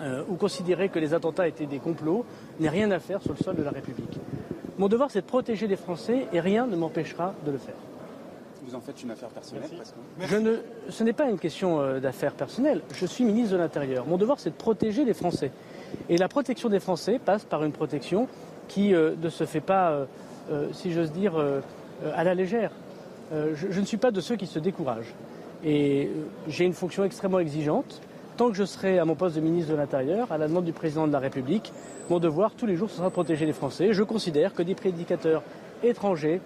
euh, 0.00 0.24
ou 0.28 0.34
considérer 0.34 0.88
que 0.88 0.98
les 0.98 1.14
attentats 1.14 1.46
étaient 1.46 1.66
des 1.66 1.78
complots 1.78 2.24
n'est 2.58 2.68
rien 2.68 2.90
à 2.90 2.98
faire 2.98 3.20
sur 3.22 3.32
le 3.32 3.38
sol 3.38 3.54
de 3.54 3.62
la 3.62 3.70
République. 3.70 4.18
Mon 4.78 4.88
devoir, 4.88 5.10
c'est 5.10 5.20
de 5.20 5.26
protéger 5.26 5.66
les 5.66 5.76
Français 5.76 6.26
et 6.32 6.40
rien 6.40 6.66
ne 6.66 6.76
m'empêchera 6.76 7.34
de 7.44 7.52
le 7.52 7.58
faire. 7.58 7.74
Vous 8.62 8.74
en 8.74 8.80
faites 8.80 9.02
une 9.02 9.10
affaire 9.10 9.28
personnelle 9.28 9.68
Je 10.20 10.36
ne, 10.36 10.56
Ce 10.88 11.02
n'est 11.02 11.12
pas 11.12 11.28
une 11.28 11.38
question 11.38 11.80
euh, 11.80 12.00
d'affaires 12.00 12.34
personnelles. 12.34 12.82
Je 12.94 13.06
suis 13.06 13.24
ministre 13.24 13.52
de 13.52 13.58
l'Intérieur. 13.58 14.06
Mon 14.06 14.16
devoir, 14.16 14.38
c'est 14.38 14.50
de 14.50 14.54
protéger 14.54 15.04
les 15.04 15.14
Français. 15.14 15.50
Et 16.08 16.16
la 16.16 16.28
protection 16.28 16.68
des 16.68 16.80
Français 16.80 17.18
passe 17.18 17.44
par 17.44 17.64
une 17.64 17.72
protection 17.72 18.28
qui 18.68 18.94
euh, 18.94 19.14
ne 19.20 19.28
se 19.28 19.44
fait 19.44 19.60
pas, 19.60 20.06
si 20.72 20.92
j'ose 20.92 21.12
dire, 21.12 21.34
à 22.14 22.24
la 22.24 22.34
légère. 22.34 22.72
Je, 23.32 23.70
je 23.70 23.80
ne 23.80 23.84
suis 23.84 23.96
pas 23.96 24.10
de 24.10 24.20
ceux 24.20 24.36
qui 24.36 24.46
se 24.46 24.58
découragent. 24.58 25.14
Et 25.64 26.10
j'ai 26.48 26.64
une 26.64 26.72
fonction 26.72 27.04
extrêmement 27.04 27.38
exigeante 27.38 28.00
tant 28.36 28.50
que 28.50 28.56
je 28.56 28.64
serai 28.64 28.98
à 28.98 29.04
mon 29.04 29.14
poste 29.14 29.36
de 29.36 29.40
ministre 29.40 29.72
de 29.72 29.76
l'Intérieur, 29.76 30.32
à 30.32 30.38
la 30.38 30.48
demande 30.48 30.64
du 30.64 30.72
président 30.72 31.06
de 31.06 31.12
la 31.12 31.18
République, 31.18 31.72
mon 32.10 32.18
devoir 32.18 32.52
tous 32.52 32.66
les 32.66 32.76
jours 32.76 32.90
ce 32.90 32.96
sera 32.96 33.08
de 33.08 33.12
protéger 33.12 33.46
les 33.46 33.52
Français. 33.52 33.92
Je 33.92 34.02
considère 34.02 34.54
que 34.54 34.62
des 34.62 34.74
prédicateurs 34.74 35.42
étrangers, 35.82 36.40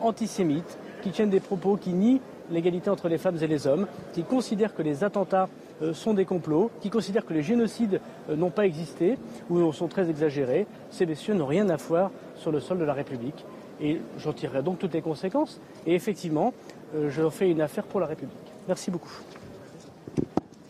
antisémites, 0.00 0.78
qui 1.02 1.10
tiennent 1.10 1.30
des 1.30 1.40
propos 1.40 1.76
qui 1.76 1.92
nient 1.92 2.20
l'égalité 2.50 2.90
entre 2.90 3.08
les 3.08 3.18
femmes 3.18 3.38
et 3.40 3.46
les 3.46 3.66
hommes, 3.66 3.86
qui 4.12 4.22
considèrent 4.22 4.74
que 4.74 4.82
les 4.82 5.04
attentats 5.04 5.48
euh, 5.82 5.94
sont 5.94 6.14
des 6.14 6.24
complots, 6.24 6.70
qui 6.80 6.90
considèrent 6.90 7.26
que 7.26 7.34
les 7.34 7.42
génocides 7.42 8.00
euh, 8.30 8.36
n'ont 8.36 8.50
pas 8.50 8.66
existé 8.66 9.18
ou 9.50 9.72
sont 9.72 9.88
très 9.88 10.08
exagérés, 10.08 10.66
ces 10.90 11.06
messieurs 11.06 11.34
n'ont 11.34 11.46
rien 11.46 11.68
à 11.68 11.76
voir 11.76 12.10
sur 12.36 12.52
le 12.52 12.60
sol 12.60 12.78
de 12.78 12.84
la 12.84 12.94
République. 12.94 13.44
Et 13.80 14.00
j'en 14.18 14.32
tirerai 14.32 14.62
donc 14.62 14.78
toutes 14.78 14.94
les 14.94 15.02
conséquences. 15.02 15.60
Et 15.86 15.94
effectivement, 15.94 16.52
euh, 16.94 17.10
je 17.10 17.28
fais 17.30 17.50
une 17.50 17.60
affaire 17.60 17.84
pour 17.84 18.00
la 18.00 18.06
République. 18.06 18.36
Merci 18.68 18.90
beaucoup. 18.90 19.18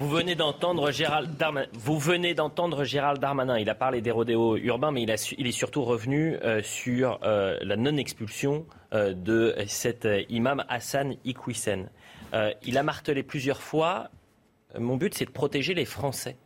Vous 0.02 2.00
venez 2.00 2.34
d'entendre 2.34 2.82
Gérald 2.82 3.20
Darmanin. 3.20 3.56
Il 3.56 3.70
a 3.70 3.76
parlé 3.76 4.00
des 4.00 4.10
rodéos 4.10 4.56
urbains, 4.56 4.90
mais 4.90 5.02
il, 5.02 5.10
est 5.46 5.52
surtout 5.52 5.84
revenu 5.84 6.34
euh, 6.42 6.60
sur 6.60 7.20
euh, 7.22 7.56
la 7.62 7.76
non-expulsion 7.76 8.66
euh, 8.94 9.14
de 9.14 9.54
cet 9.68 10.08
imam 10.28 10.64
Hassan 10.68 11.14
Iqwisen. 11.24 11.88
il 12.64 12.78
a 12.78 12.82
martelé 12.82 13.22
plusieurs 13.22 13.62
fois. 13.62 14.10
Mon 14.76 14.96
but, 14.96 15.14
c'est 15.14 15.26
de 15.26 15.30
protéger 15.30 15.72
les 15.72 15.84
Français. 15.84 16.36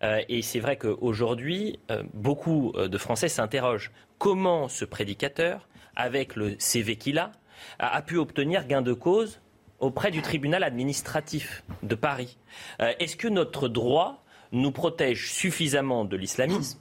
et 0.00 0.40
c'est 0.40 0.60
vrai 0.60 0.78
qu'aujourd'hui, 0.78 1.78
beaucoup 2.14 2.72
de 2.74 2.98
Français 2.98 3.28
s'interrogent. 3.28 3.90
Comment 4.16 4.68
ce 4.68 4.86
prédicateur, 4.86 5.68
avec 5.94 6.36
le 6.36 6.54
CV 6.58 6.96
qu'il 6.96 7.18
a, 7.18 7.32
a 7.78 8.00
pu 8.00 8.16
obtenir 8.16 8.66
gain 8.66 8.80
de 8.80 8.94
cause 8.94 9.40
auprès 9.80 10.10
du 10.10 10.22
tribunal 10.22 10.64
administratif 10.64 11.62
de 11.82 11.94
Paris. 11.94 12.38
Euh, 12.80 12.92
est-ce 12.98 13.16
que 13.16 13.28
notre 13.28 13.68
droit 13.68 14.24
nous 14.52 14.72
protège 14.72 15.30
suffisamment 15.30 16.04
de 16.04 16.16
l'islamisme 16.16 16.80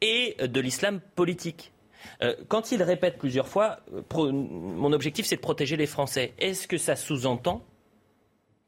et 0.00 0.36
de 0.40 0.60
l'islam 0.60 1.00
politique? 1.14 1.72
Euh, 2.22 2.34
quand 2.48 2.72
il 2.72 2.82
répète 2.82 3.18
plusieurs 3.18 3.48
fois, 3.48 3.78
euh, 3.92 4.32
mon 4.32 4.92
objectif 4.92 5.26
c'est 5.26 5.36
de 5.36 5.40
protéger 5.40 5.76
les 5.76 5.86
Français, 5.86 6.34
est-ce 6.38 6.68
que 6.68 6.78
ça 6.78 6.96
sous-entend 6.96 7.64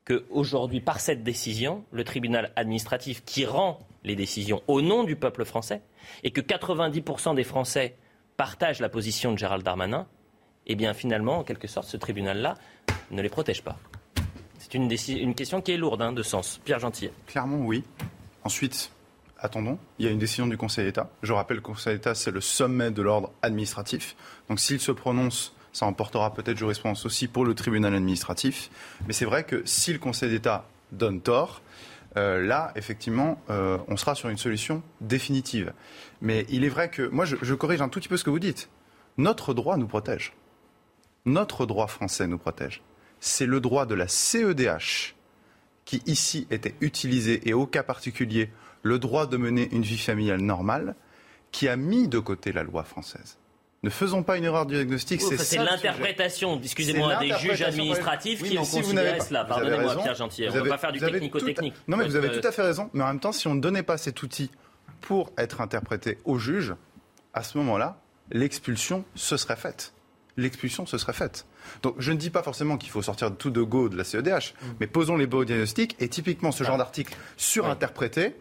qu'aujourd'hui, 0.04 0.80
par 0.80 1.00
cette 1.00 1.22
décision, 1.22 1.84
le 1.92 2.02
tribunal 2.02 2.52
administratif 2.56 3.24
qui 3.24 3.44
rend 3.44 3.78
les 4.04 4.16
décisions 4.16 4.62
au 4.66 4.80
nom 4.80 5.04
du 5.04 5.16
peuple 5.16 5.44
français, 5.44 5.82
et 6.24 6.30
que 6.30 6.40
90% 6.40 7.34
des 7.34 7.44
Français 7.44 7.96
partagent 8.38 8.80
la 8.80 8.88
position 8.88 9.32
de 9.32 9.38
Gérald 9.38 9.62
Darmanin, 9.62 10.06
eh 10.66 10.76
bien 10.76 10.94
finalement, 10.94 11.38
en 11.38 11.44
quelque 11.44 11.68
sorte, 11.68 11.88
ce 11.88 11.96
tribunal-là 11.96 12.54
ne 13.10 13.22
les 13.22 13.28
protège 13.28 13.62
pas. 13.62 13.76
C'est 14.58 14.74
une, 14.74 14.90
une, 15.08 15.34
question 15.34 15.60
qui 15.60 15.72
est 15.72 15.76
lourde 15.76 16.02
hein, 16.02 16.12
de 16.12 16.22
sens. 16.22 16.60
Pierre 16.64 16.78
Gentil. 16.78 17.10
Clairement, 17.26 17.64
oui. 17.64 17.84
Ensuite, 18.44 18.90
attendons, 19.38 19.78
il 19.98 20.06
y 20.06 20.08
a 20.08 20.10
une 20.10 20.18
décision 20.18 20.46
du 20.46 20.56
Conseil 20.56 20.84
d'État. 20.84 21.10
Je 21.22 21.32
rappelle 21.32 21.58
que 21.58 21.68
le 21.68 21.74
Conseil 21.74 21.94
d'État, 21.94 22.14
c'est 22.14 22.30
le 22.30 22.40
sommet 22.40 22.90
de 22.90 23.02
l'ordre 23.02 23.32
administratif. 23.42 24.16
Donc 24.48 24.60
s'il 24.60 24.80
se 24.80 24.92
prononce, 24.92 25.54
ça 25.72 25.86
emportera 25.86 26.34
peut-être 26.34 26.58
jurisprudence 26.58 27.06
aussi 27.06 27.28
pour 27.28 27.44
le 27.44 27.54
tribunal 27.54 27.94
administratif. 27.94 28.70
Mais 29.06 29.12
c'est 29.12 29.24
vrai 29.24 29.44
que 29.44 29.62
si 29.64 29.92
le 29.92 29.98
Conseil 29.98 30.30
d'État 30.30 30.66
donne 30.92 31.20
tort, 31.20 31.62
euh, 32.16 32.44
là, 32.44 32.72
effectivement, 32.74 33.40
euh, 33.48 33.78
on 33.88 33.96
sera 33.96 34.14
sur 34.14 34.28
une 34.28 34.38
solution 34.38 34.82
définitive. 35.00 35.72
Mais 36.20 36.46
il 36.48 36.64
est 36.64 36.70
vrai 36.70 36.90
que, 36.90 37.02
moi, 37.08 37.24
je, 37.24 37.36
je 37.40 37.54
corrige 37.54 37.80
un 37.80 37.88
tout 37.88 38.00
petit 38.00 38.08
peu 38.08 38.16
ce 38.16 38.24
que 38.24 38.30
vous 38.30 38.38
dites. 38.38 38.68
Notre 39.18 39.54
droit 39.54 39.76
nous 39.76 39.86
protège 39.86 40.32
notre 41.28 41.66
droit 41.66 41.86
français 41.86 42.26
nous 42.26 42.38
protège. 42.38 42.82
C'est 43.20 43.46
le 43.46 43.60
droit 43.60 43.86
de 43.86 43.94
la 43.94 44.08
CEDH 44.08 45.14
qui 45.84 46.02
ici 46.06 46.46
était 46.50 46.74
utilisé 46.80 47.48
et 47.48 47.54
au 47.54 47.66
cas 47.66 47.82
particulier 47.82 48.50
le 48.82 48.98
droit 48.98 49.26
de 49.26 49.36
mener 49.36 49.68
une 49.72 49.82
vie 49.82 49.98
familiale 49.98 50.40
normale 50.40 50.94
qui 51.50 51.68
a 51.68 51.76
mis 51.76 52.08
de 52.08 52.18
côté 52.18 52.52
la 52.52 52.62
loi 52.62 52.84
française. 52.84 53.38
Ne 53.82 53.90
faisons 53.90 54.22
pas 54.22 54.36
une 54.36 54.44
erreur 54.44 54.66
de 54.66 54.74
diagnostic. 54.74 55.20
c'est 55.20 55.56
l'interprétation, 55.56 56.60
excusez-moi, 56.62 57.16
des 57.16 57.32
juges 57.38 57.62
administratifs 57.62 58.42
qui 58.42 58.58
ont 58.58 58.66
considéré 58.66 59.20
cela. 59.20 59.44
Pardonnez-moi, 59.44 59.96
Pierre 60.02 60.14
Gentil. 60.14 60.46
On 60.50 60.54
ne 60.54 60.60
va 60.60 60.68
pas 60.70 60.78
faire 60.78 60.92
du 60.92 60.98
technico-technique. 60.98 61.74
Non, 61.86 61.96
mais 61.96 62.04
vous 62.04 62.16
avez 62.16 62.38
tout 62.38 62.46
à 62.46 62.52
fait 62.52 62.62
raison. 62.62 62.90
Mais 62.92 63.04
en 63.04 63.08
même 63.08 63.20
temps, 63.20 63.32
si 63.32 63.46
on 63.46 63.54
ne 63.54 63.60
donnait 63.60 63.84
pas 63.84 63.96
cet 63.96 64.22
outil 64.22 64.50
pour 65.00 65.32
être 65.38 65.60
interprété 65.60 66.18
au 66.24 66.38
juge, 66.38 66.74
à 67.34 67.44
ce 67.44 67.56
moment-là, 67.58 68.00
l'expulsion 68.30 69.04
se 69.14 69.36
serait 69.36 69.56
faite 69.56 69.94
l'expulsion 70.38 70.86
se 70.86 70.96
serait 70.96 71.12
faite. 71.12 71.44
Donc 71.82 71.96
je 71.98 72.12
ne 72.12 72.16
dis 72.16 72.30
pas 72.30 72.42
forcément 72.42 72.76
qu'il 72.76 72.90
faut 72.90 73.02
sortir 73.02 73.34
tout 73.36 73.50
de 73.50 73.62
go 73.62 73.88
de 73.88 73.96
la 73.96 74.04
CEDH, 74.04 74.54
mm. 74.60 74.66
mais 74.80 74.86
posons 74.86 75.16
les 75.16 75.26
beaux 75.26 75.44
diagnostics. 75.44 75.96
Et 76.00 76.08
typiquement, 76.08 76.52
ce 76.52 76.64
genre 76.64 76.78
d'article 76.78 77.14
surinterprété, 77.36 78.34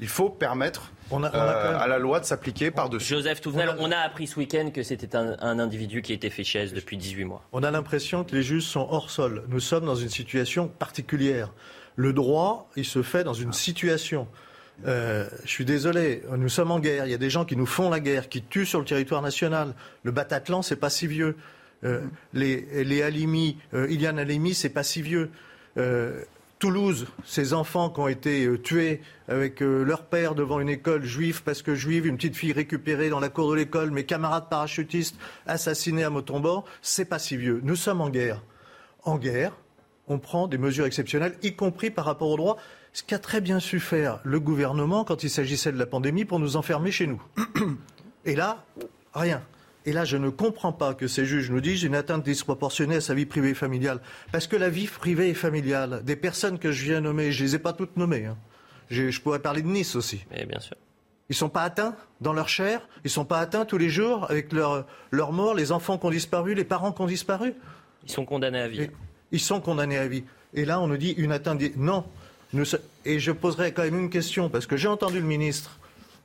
il 0.00 0.08
faut 0.08 0.28
permettre 0.28 0.92
euh, 1.12 1.78
à 1.78 1.86
la 1.86 1.98
loi 1.98 2.18
de 2.18 2.24
s'appliquer 2.24 2.70
par-dessus. 2.70 3.14
Joseph 3.14 3.40
Touvenel, 3.40 3.76
on 3.78 3.92
a... 3.92 3.98
appris 3.98 4.26
ce 4.26 4.38
week-end 4.38 4.70
que 4.74 4.82
c'était 4.82 5.14
un, 5.16 5.58
individu 5.58 6.02
qui 6.02 6.12
était 6.12 6.30
fait 6.30 6.44
chaise 6.44 6.72
depuis 6.72 6.96
18 6.96 7.24
mois. 7.24 7.42
On 7.52 7.62
a 7.62 7.70
l'impression 7.70 8.24
que 8.24 8.34
les 8.34 8.42
juges 8.42 8.64
sont 8.64 8.86
hors 8.90 9.10
sol. 9.10 9.44
Nous 9.48 9.60
sommes 9.60 9.84
dans 9.84 9.94
une 9.94 10.08
situation 10.08 10.66
particulière. 10.66 11.52
Le 11.96 12.12
droit, 12.12 12.68
il 12.76 12.84
se 12.84 13.02
fait 13.02 13.22
dans 13.22 13.34
une 13.34 13.52
situation. 13.52 14.26
Euh, 14.86 15.28
je 15.44 15.50
suis 15.50 15.64
désolé, 15.64 16.22
nous 16.36 16.48
sommes 16.48 16.72
en 16.72 16.80
guerre. 16.80 17.06
Il 17.06 17.12
y 17.12 17.14
a 17.14 17.18
des 17.18 17.30
gens 17.30 17.44
qui 17.44 17.56
nous 17.56 17.66
font 17.66 17.88
la 17.90 18.00
guerre, 18.00 18.28
qui 18.28 18.42
tuent 18.42 18.66
sur 18.66 18.80
le 18.80 18.84
territoire 18.84 19.22
national. 19.22 19.74
Le 20.02 20.10
Bataclan, 20.10 20.62
c'est 20.62 20.76
pas 20.76 20.90
si 20.90 21.06
vieux. 21.06 21.36
Euh, 21.84 22.02
les, 22.32 22.84
les 22.84 23.02
Halimi, 23.02 23.58
euh, 23.74 23.88
Ilian 23.90 24.16
Halimi, 24.16 24.54
c'est 24.54 24.70
pas 24.70 24.82
si 24.82 25.02
vieux. 25.02 25.30
Toulouse, 26.60 27.08
ces 27.24 27.52
enfants 27.52 27.90
qui 27.90 28.00
ont 28.00 28.06
été 28.08 28.48
tués 28.62 29.02
avec 29.28 29.60
leur 29.60 30.04
père 30.04 30.36
devant 30.36 30.60
une 30.60 30.68
école 30.68 31.02
juive 31.02 31.42
parce 31.42 31.62
que 31.62 31.74
juive, 31.74 32.06
une 32.06 32.16
petite 32.16 32.36
fille 32.36 32.52
récupérée 32.52 33.10
dans 33.10 33.18
la 33.18 33.28
cour 33.28 33.50
de 33.50 33.56
l'école, 33.56 33.90
mes 33.90 34.04
camarades 34.04 34.48
parachutistes 34.48 35.16
assassinés 35.46 36.04
à 36.04 36.10
Motombor, 36.10 36.64
c'est 36.80 37.06
pas 37.06 37.18
si 37.18 37.36
vieux. 37.36 37.60
Nous 37.64 37.74
sommes 37.74 38.00
en 38.00 38.08
guerre. 38.08 38.40
En 39.02 39.18
guerre, 39.18 39.52
on 40.06 40.18
prend 40.18 40.46
des 40.46 40.58
mesures 40.58 40.86
exceptionnelles, 40.86 41.36
y 41.42 41.54
compris 41.54 41.90
par 41.90 42.04
rapport 42.04 42.30
au 42.30 42.36
droit 42.36 42.56
ce 42.92 43.02
qu'a 43.02 43.18
très 43.18 43.40
bien 43.40 43.58
su 43.58 43.80
faire 43.80 44.20
le 44.22 44.38
gouvernement 44.38 45.04
quand 45.04 45.24
il 45.24 45.30
s'agissait 45.30 45.72
de 45.72 45.78
la 45.78 45.86
pandémie 45.86 46.24
pour 46.24 46.38
nous 46.38 46.56
enfermer 46.56 46.92
chez 46.92 47.06
nous. 47.06 47.22
Et 48.24 48.36
là, 48.36 48.64
rien. 49.12 49.42
Et 49.86 49.92
là, 49.92 50.04
je 50.04 50.16
ne 50.16 50.30
comprends 50.30 50.72
pas 50.72 50.94
que 50.94 51.06
ces 51.06 51.26
juges 51.26 51.50
nous 51.50 51.60
disent 51.60 51.82
une 51.82 51.94
atteinte 51.94 52.24
disproportionnée 52.24 52.96
à 52.96 53.00
sa 53.00 53.14
vie 53.14 53.26
privée 53.26 53.50
et 53.50 53.54
familiale. 53.54 54.00
Parce 54.32 54.46
que 54.46 54.56
la 54.56 54.70
vie 54.70 54.86
privée 54.86 55.28
et 55.28 55.34
familiale 55.34 56.02
des 56.04 56.16
personnes 56.16 56.58
que 56.58 56.72
je 56.72 56.84
viens 56.84 57.00
nommer, 57.00 57.32
je 57.32 57.42
ne 57.42 57.48
les 57.48 57.54
ai 57.56 57.58
pas 57.58 57.72
toutes 57.72 57.96
nommées. 57.96 58.26
Hein. 58.26 58.36
Je, 58.88 59.20
pourrais 59.20 59.40
parler 59.40 59.62
de 59.62 59.68
Nice 59.68 59.94
aussi. 59.96 60.24
Mais 60.30 60.46
bien 60.46 60.60
sûr. 60.60 60.76
Ils 61.28 61.32
ne 61.32 61.36
sont 61.36 61.48
pas 61.48 61.62
atteints 61.62 61.96
dans 62.20 62.32
leur 62.32 62.48
chair, 62.48 62.86
ils 62.98 63.06
ne 63.06 63.10
sont 63.10 63.24
pas 63.24 63.40
atteints 63.40 63.64
tous 63.64 63.78
les 63.78 63.88
jours 63.88 64.30
avec 64.30 64.52
leur, 64.52 64.86
leur 65.10 65.32
mort, 65.32 65.54
les 65.54 65.72
enfants 65.72 65.96
qui 65.96 66.06
ont 66.06 66.10
disparu, 66.10 66.54
les 66.54 66.64
parents 66.64 66.92
qui 66.92 67.00
ont 67.00 67.06
disparu? 67.06 67.54
Ils 68.04 68.10
sont 68.10 68.26
condamnés 68.26 68.60
à 68.60 68.68
vie. 68.68 68.90
ils 69.32 69.40
sont 69.40 69.60
condamnés 69.60 69.96
à 69.96 70.06
vie. 70.06 70.24
Et 70.52 70.66
là, 70.66 70.80
on 70.80 70.86
nous 70.86 70.98
dit 70.98 71.12
une 71.12 71.32
atteinte. 71.32 71.60
Non, 71.76 72.04
et 73.04 73.18
je 73.18 73.32
poserai 73.32 73.72
quand 73.72 73.82
même 73.82 73.98
une 73.98 74.10
question, 74.10 74.48
parce 74.48 74.66
que 74.66 74.76
j'ai 74.76 74.88
entendu 74.88 75.18
le 75.18 75.26
ministre, 75.26 75.78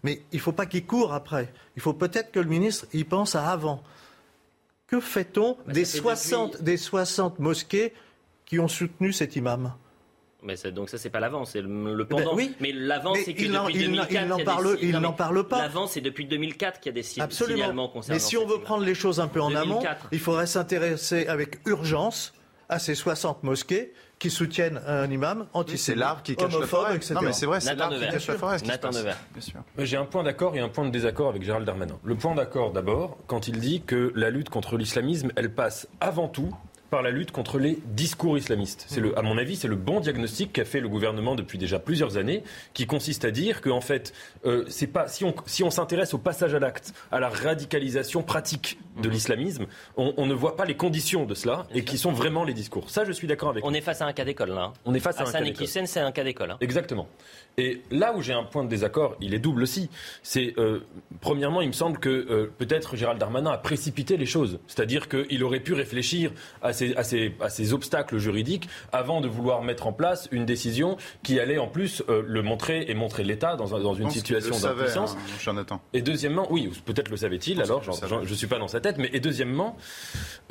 mais 0.03 0.21
il 0.31 0.37
ne 0.37 0.41
faut 0.41 0.51
pas 0.51 0.65
qu'il 0.65 0.85
court 0.85 1.13
après. 1.13 1.51
Il 1.75 1.81
faut 1.81 1.93
peut-être 1.93 2.31
que 2.31 2.39
le 2.39 2.47
ministre 2.49 2.85
y 2.93 3.03
pense 3.03 3.35
à 3.35 3.49
avant. 3.51 3.83
Que 4.87 4.99
fait-on 4.99 5.57
des, 5.67 5.85
60, 5.85 6.61
des 6.63 6.77
60 6.77 7.39
mosquées 7.39 7.93
qui 8.45 8.59
ont 8.59 8.67
soutenu 8.67 9.13
cet 9.13 9.35
imam? 9.35 9.73
Mais 10.41 10.55
donc 10.71 10.89
ça, 10.89 10.97
c'est 10.97 11.09
pas 11.09 11.19
l'avant, 11.19 11.43
c'est 11.43 11.61
le, 11.61 11.93
le 11.93 12.05
pendant. 12.07 12.31
Ben 12.31 12.37
oui. 12.37 12.55
Mais 12.61 12.71
l'avant, 12.71 13.13
c'est 13.13 13.33
que 13.33 13.41
il 13.41 13.51
depuis 13.51 13.53
n'en- 13.53 13.67
2004, 13.69 14.11
il 14.23 14.27
n'en 14.29 14.43
parle- 14.45 14.77
il 14.81 14.91
n'en 14.97 15.11
parle 15.13 15.45
pas. 15.47 15.59
L'avant, 15.59 15.85
c'est 15.85 15.99
depuis 16.01 16.25
2004 16.25 16.79
qu'il 16.79 16.89
y 16.91 16.93
a 16.93 16.93
des 16.93 17.03
si- 17.03 17.15
signalements 17.15 17.25
Absolument. 17.25 17.87
concernant. 17.89 18.15
Mais 18.15 18.19
si 18.19 18.37
on 18.37 18.47
veut 18.47 18.59
prendre 18.61 18.85
les 18.85 18.95
choses 18.95 19.19
un 19.19 19.27
peu 19.27 19.41
en 19.41 19.53
amont, 19.53 19.75
2004. 19.81 20.07
il 20.13 20.19
faudrait 20.19 20.47
s'intéresser 20.47 21.27
avec 21.27 21.59
urgence 21.67 22.33
à 22.69 22.79
ces 22.79 22.95
60 22.95 23.43
mosquées 23.43 23.93
qui 24.19 24.29
soutiennent 24.29 24.81
un 24.85 25.09
imam 25.09 25.47
antisémite, 25.53 25.81
c'est 25.81 25.95
l'arbre 25.95 26.21
qui 26.21 26.35
cache 26.35 26.51
la 26.51 26.57
homophobe, 26.57 26.79
forêt. 26.81 26.95
etc. 26.97 27.13
Non, 27.15 27.21
mais 27.21 27.33
c'est 27.33 27.45
vrai, 27.45 27.61
c'est 27.61 27.69
Nathan 27.73 27.89
l'arbre 27.89 28.05
qui 28.05 28.11
cache 28.11 28.27
la 28.27 28.35
forêt. 28.35 28.57
J'ai 29.77 29.97
un 29.97 30.05
point 30.05 30.23
d'accord 30.23 30.55
et 30.55 30.59
un 30.59 30.67
point 30.69 30.85
de 30.85 30.91
désaccord 30.91 31.29
avec 31.29 31.43
Gérald 31.43 31.65
Darmanin. 31.65 31.97
Le 32.03 32.15
point 32.15 32.35
d'accord 32.35 32.71
d'abord, 32.73 33.17
quand 33.27 33.47
il 33.47 33.59
dit 33.59 33.81
que 33.81 34.11
la 34.15 34.29
lutte 34.29 34.49
contre 34.49 34.77
l'islamisme, 34.77 35.31
elle 35.35 35.53
passe 35.53 35.87
avant 36.01 36.27
tout 36.27 36.53
par 36.89 37.01
la 37.01 37.11
lutte 37.11 37.31
contre 37.31 37.59
les 37.59 37.79
discours 37.85 38.37
islamistes. 38.37 38.85
C'est 38.87 38.99
le, 38.99 39.17
à 39.17 39.21
mon 39.21 39.37
avis, 39.37 39.55
c'est 39.55 39.67
le 39.67 39.75
bon 39.75 39.99
diagnostic 39.99 40.53
qu'a 40.53 40.65
fait 40.65 40.79
le 40.79 40.89
gouvernement 40.89 41.35
depuis 41.35 41.57
déjà 41.57 41.79
plusieurs 41.79 42.17
années, 42.17 42.43
qui 42.73 42.85
consiste 42.87 43.25
à 43.25 43.31
dire 43.31 43.61
que 43.61 43.69
en 43.69 43.81
fait, 43.81 44.13
euh, 44.45 44.65
c'est 44.67 44.87
pas 44.87 45.07
si 45.07 45.23
on 45.23 45.33
si 45.45 45.63
on 45.63 45.69
s'intéresse 45.69 46.13
au 46.13 46.17
passage 46.17 46.53
à 46.53 46.59
l'acte, 46.59 46.93
à 47.11 47.19
la 47.19 47.29
radicalisation 47.29 48.23
pratique 48.23 48.79
de 49.01 49.09
l'islamisme, 49.09 49.65
on, 49.97 50.13
on 50.17 50.25
ne 50.25 50.33
voit 50.33 50.55
pas 50.55 50.65
les 50.65 50.75
conditions 50.75 51.25
de 51.25 51.33
cela 51.35 51.67
et 51.73 51.83
qui 51.83 51.97
sont 51.97 52.11
vraiment 52.11 52.43
les 52.43 52.53
discours. 52.53 52.89
Ça, 52.89 53.05
je 53.05 53.11
suis 53.11 53.27
d'accord 53.27 53.49
avec. 53.49 53.63
On 53.65 53.73
est 53.73 53.81
face 53.81 54.01
à 54.01 54.05
un 54.05 54.13
cas 54.13 54.25
d'école 54.25 54.49
là. 54.49 54.63
hein. 54.63 54.73
On 54.85 54.93
est 54.93 54.99
face 54.99 55.17
à 55.17 55.21
un 55.21 55.23
Hassan 55.23 55.41
cas 55.43 55.47
d'école. 55.47 55.67
C'est 55.87 55.99
un 55.99 56.11
cas 56.11 56.23
d'école. 56.23 56.51
hein. 56.51 56.57
Exactement. 56.61 57.07
Et 57.57 57.81
là 57.91 58.13
où 58.15 58.21
j'ai 58.21 58.33
un 58.33 58.43
point 58.43 58.63
de 58.63 58.69
désaccord, 58.69 59.15
il 59.19 59.33
est 59.33 59.39
double 59.39 59.63
aussi. 59.63 59.89
C'est 60.23 60.53
euh, 60.57 60.79
premièrement, 61.19 61.61
il 61.61 61.67
me 61.67 61.73
semble 61.73 61.99
que 61.99 62.09
euh, 62.09 62.51
peut-être 62.57 62.95
Gérald 62.95 63.19
Darmanin 63.19 63.51
a 63.51 63.57
précipité 63.57 64.17
les 64.17 64.25
choses. 64.25 64.59
C'est-à-dire 64.67 65.09
qu'il 65.09 65.43
aurait 65.43 65.59
pu 65.59 65.73
réfléchir 65.73 66.31
à 66.61 66.71
ces, 66.79 66.95
à, 66.95 67.03
ces, 67.03 67.33
à 67.41 67.49
ces 67.49 67.73
obstacles 67.73 68.17
juridiques 68.17 68.67
avant 68.91 69.21
de 69.21 69.27
vouloir 69.27 69.61
mettre 69.61 69.87
en 69.87 69.93
place 69.93 70.27
une 70.31 70.45
décision 70.45 70.97
qui 71.23 71.39
allait 71.39 71.57
en 71.57 71.67
plus 71.67 72.01
euh, 72.09 72.23
le 72.25 72.41
montrer 72.41 72.85
et 72.87 72.93
montrer 72.93 73.23
l'État 73.23 73.55
dans, 73.55 73.65
dans 73.79 73.93
une 73.93 74.09
situation 74.09 74.55
d'impuissance. 74.75 75.15
hein. 75.15 75.19
Et 75.93 76.01
deuxièmement, 76.01 76.47
oui, 76.49 76.69
peut-être 76.85 77.09
le 77.09 77.17
savait-il, 77.17 77.61
alors 77.61 77.83
savait. 77.93 78.07
je 78.25 78.29
ne 78.31 78.35
suis 78.35 78.47
pas 78.47 78.57
dans 78.59 78.67
sa 78.67 78.79
tête, 78.79 78.97
mais 78.97 79.09
et 79.13 79.19
deuxièmement, 79.19 79.75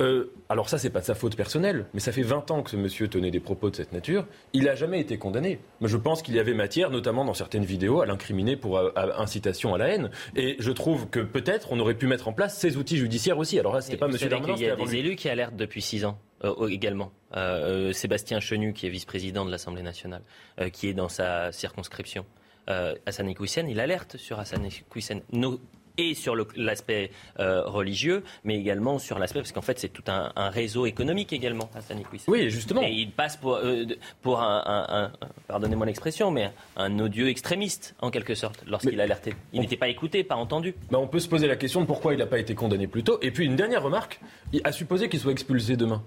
euh, 0.01 0.31
alors 0.49 0.69
ça 0.69 0.77
c'est 0.77 0.89
pas 0.89 0.99
de 1.01 1.05
sa 1.05 1.15
faute 1.15 1.35
personnelle, 1.35 1.85
mais 1.93 1.99
ça 1.99 2.11
fait 2.11 2.21
20 2.21 2.51
ans 2.51 2.61
que 2.63 2.69
ce 2.69 2.77
monsieur 2.77 3.07
tenait 3.07 3.31
des 3.31 3.39
propos 3.39 3.69
de 3.69 3.75
cette 3.75 3.91
nature, 3.93 4.25
il 4.53 4.65
n'a 4.65 4.75
jamais 4.75 4.99
été 4.99 5.17
condamné. 5.17 5.59
Mais 5.81 5.87
je 5.87 5.97
pense 5.97 6.21
qu'il 6.21 6.35
y 6.35 6.39
avait 6.39 6.53
matière, 6.53 6.89
notamment 6.91 7.25
dans 7.25 7.33
certaines 7.33 7.65
vidéos, 7.65 8.01
à 8.01 8.05
l'incriminer 8.05 8.55
pour 8.55 8.77
euh, 8.77 8.91
à- 8.95 9.21
incitation 9.21 9.73
à 9.73 9.77
la 9.77 9.87
haine, 9.89 10.09
et 10.35 10.55
je 10.59 10.71
trouve 10.71 11.07
que 11.09 11.19
peut-être 11.19 11.71
on 11.71 11.79
aurait 11.79 11.95
pu 11.95 12.07
mettre 12.07 12.27
en 12.27 12.33
place 12.33 12.57
ces 12.57 12.77
outils 12.77 12.97
judiciaires 12.97 13.37
aussi. 13.37 13.59
Alors 13.59 13.73
là, 13.73 13.81
c'était 13.81 13.95
Et 13.95 13.97
pas 13.97 14.07
monsieur 14.07 14.29
Darmanin, 14.29 14.53
qu'il 14.55 14.63
y 14.63 14.69
a 14.69 14.75
c'était 14.75 14.85
des 14.91 14.95
élus 14.97 15.15
qui 15.15 15.29
alertent 15.29 15.55
depuis 15.55 15.81
six 15.81 16.05
ans 16.05 16.18
euh, 16.43 16.67
également. 16.67 17.11
Euh, 17.35 17.89
euh, 17.89 17.93
Sébastien 17.93 18.39
Chenu, 18.39 18.73
qui 18.73 18.87
est 18.87 18.89
vice-président 18.89 19.45
de 19.45 19.51
l'Assemblée 19.51 19.83
nationale, 19.83 20.23
qui 20.73 20.87
est 20.87 20.93
dans 20.93 21.09
sa 21.09 21.51
circonscription. 21.51 22.25
Hassan 23.07 23.27
Iquissen, 23.27 23.67
il 23.67 23.79
alerte 23.79 24.17
sur 24.17 24.39
Hassan. 24.39 24.67
No- 25.33 25.59
et 25.99 26.13
sur 26.13 26.35
l'aspect 26.55 27.11
euh, 27.39 27.63
religieux, 27.65 28.23
mais 28.43 28.55
également 28.57 28.99
sur 28.99 29.19
l'aspect, 29.19 29.39
parce 29.39 29.51
qu'en 29.51 29.61
fait 29.61 29.77
c'est 29.79 29.89
tout 29.89 30.03
un, 30.07 30.31
un 30.35 30.49
réseau 30.49 30.85
économique 30.85 31.33
également, 31.33 31.69
Hassan 31.75 31.99
Iquissen. 31.99 32.31
Oui, 32.33 32.49
justement. 32.49 32.81
Et 32.81 32.91
il 32.91 33.11
passe 33.11 33.37
pour, 33.37 33.55
euh, 33.55 33.83
pour 34.21 34.41
un, 34.41 34.63
un- 34.65 35.03
un- 35.03 35.11
pardonnez-moi 35.47 35.85
l'expression, 35.85 36.31
mais 36.31 36.51
un 36.77 36.97
odieux 36.99 37.27
extrémiste, 37.29 37.95
en 38.01 38.09
quelque 38.11 38.35
sorte, 38.35 38.63
lorsqu'il 38.67 38.99
alertait. 39.01 39.33
Il 39.53 39.61
n'était 39.61 39.77
pas 39.77 39.87
écouté, 39.89 40.23
pas 40.23 40.35
entendu. 40.35 40.75
Ben, 40.91 40.97
on 40.99 41.07
peut 41.07 41.19
se 41.19 41.27
poser 41.27 41.47
la 41.47 41.55
question 41.55 41.81
de 41.81 41.85
pourquoi 41.85 42.13
il 42.13 42.19
n'a 42.19 42.25
pas 42.27 42.39
été 42.39 42.55
condamné 42.55 42.87
plus 42.87 43.03
tôt. 43.03 43.19
Et 43.21 43.31
puis 43.31 43.45
une 43.45 43.55
dernière 43.55 43.83
remarque, 43.83 44.19
à 44.63 44.71
supposer 44.71 45.09
qu'il 45.09 45.19
soit 45.19 45.31
expulsé 45.31 45.75
demain. 45.75 46.03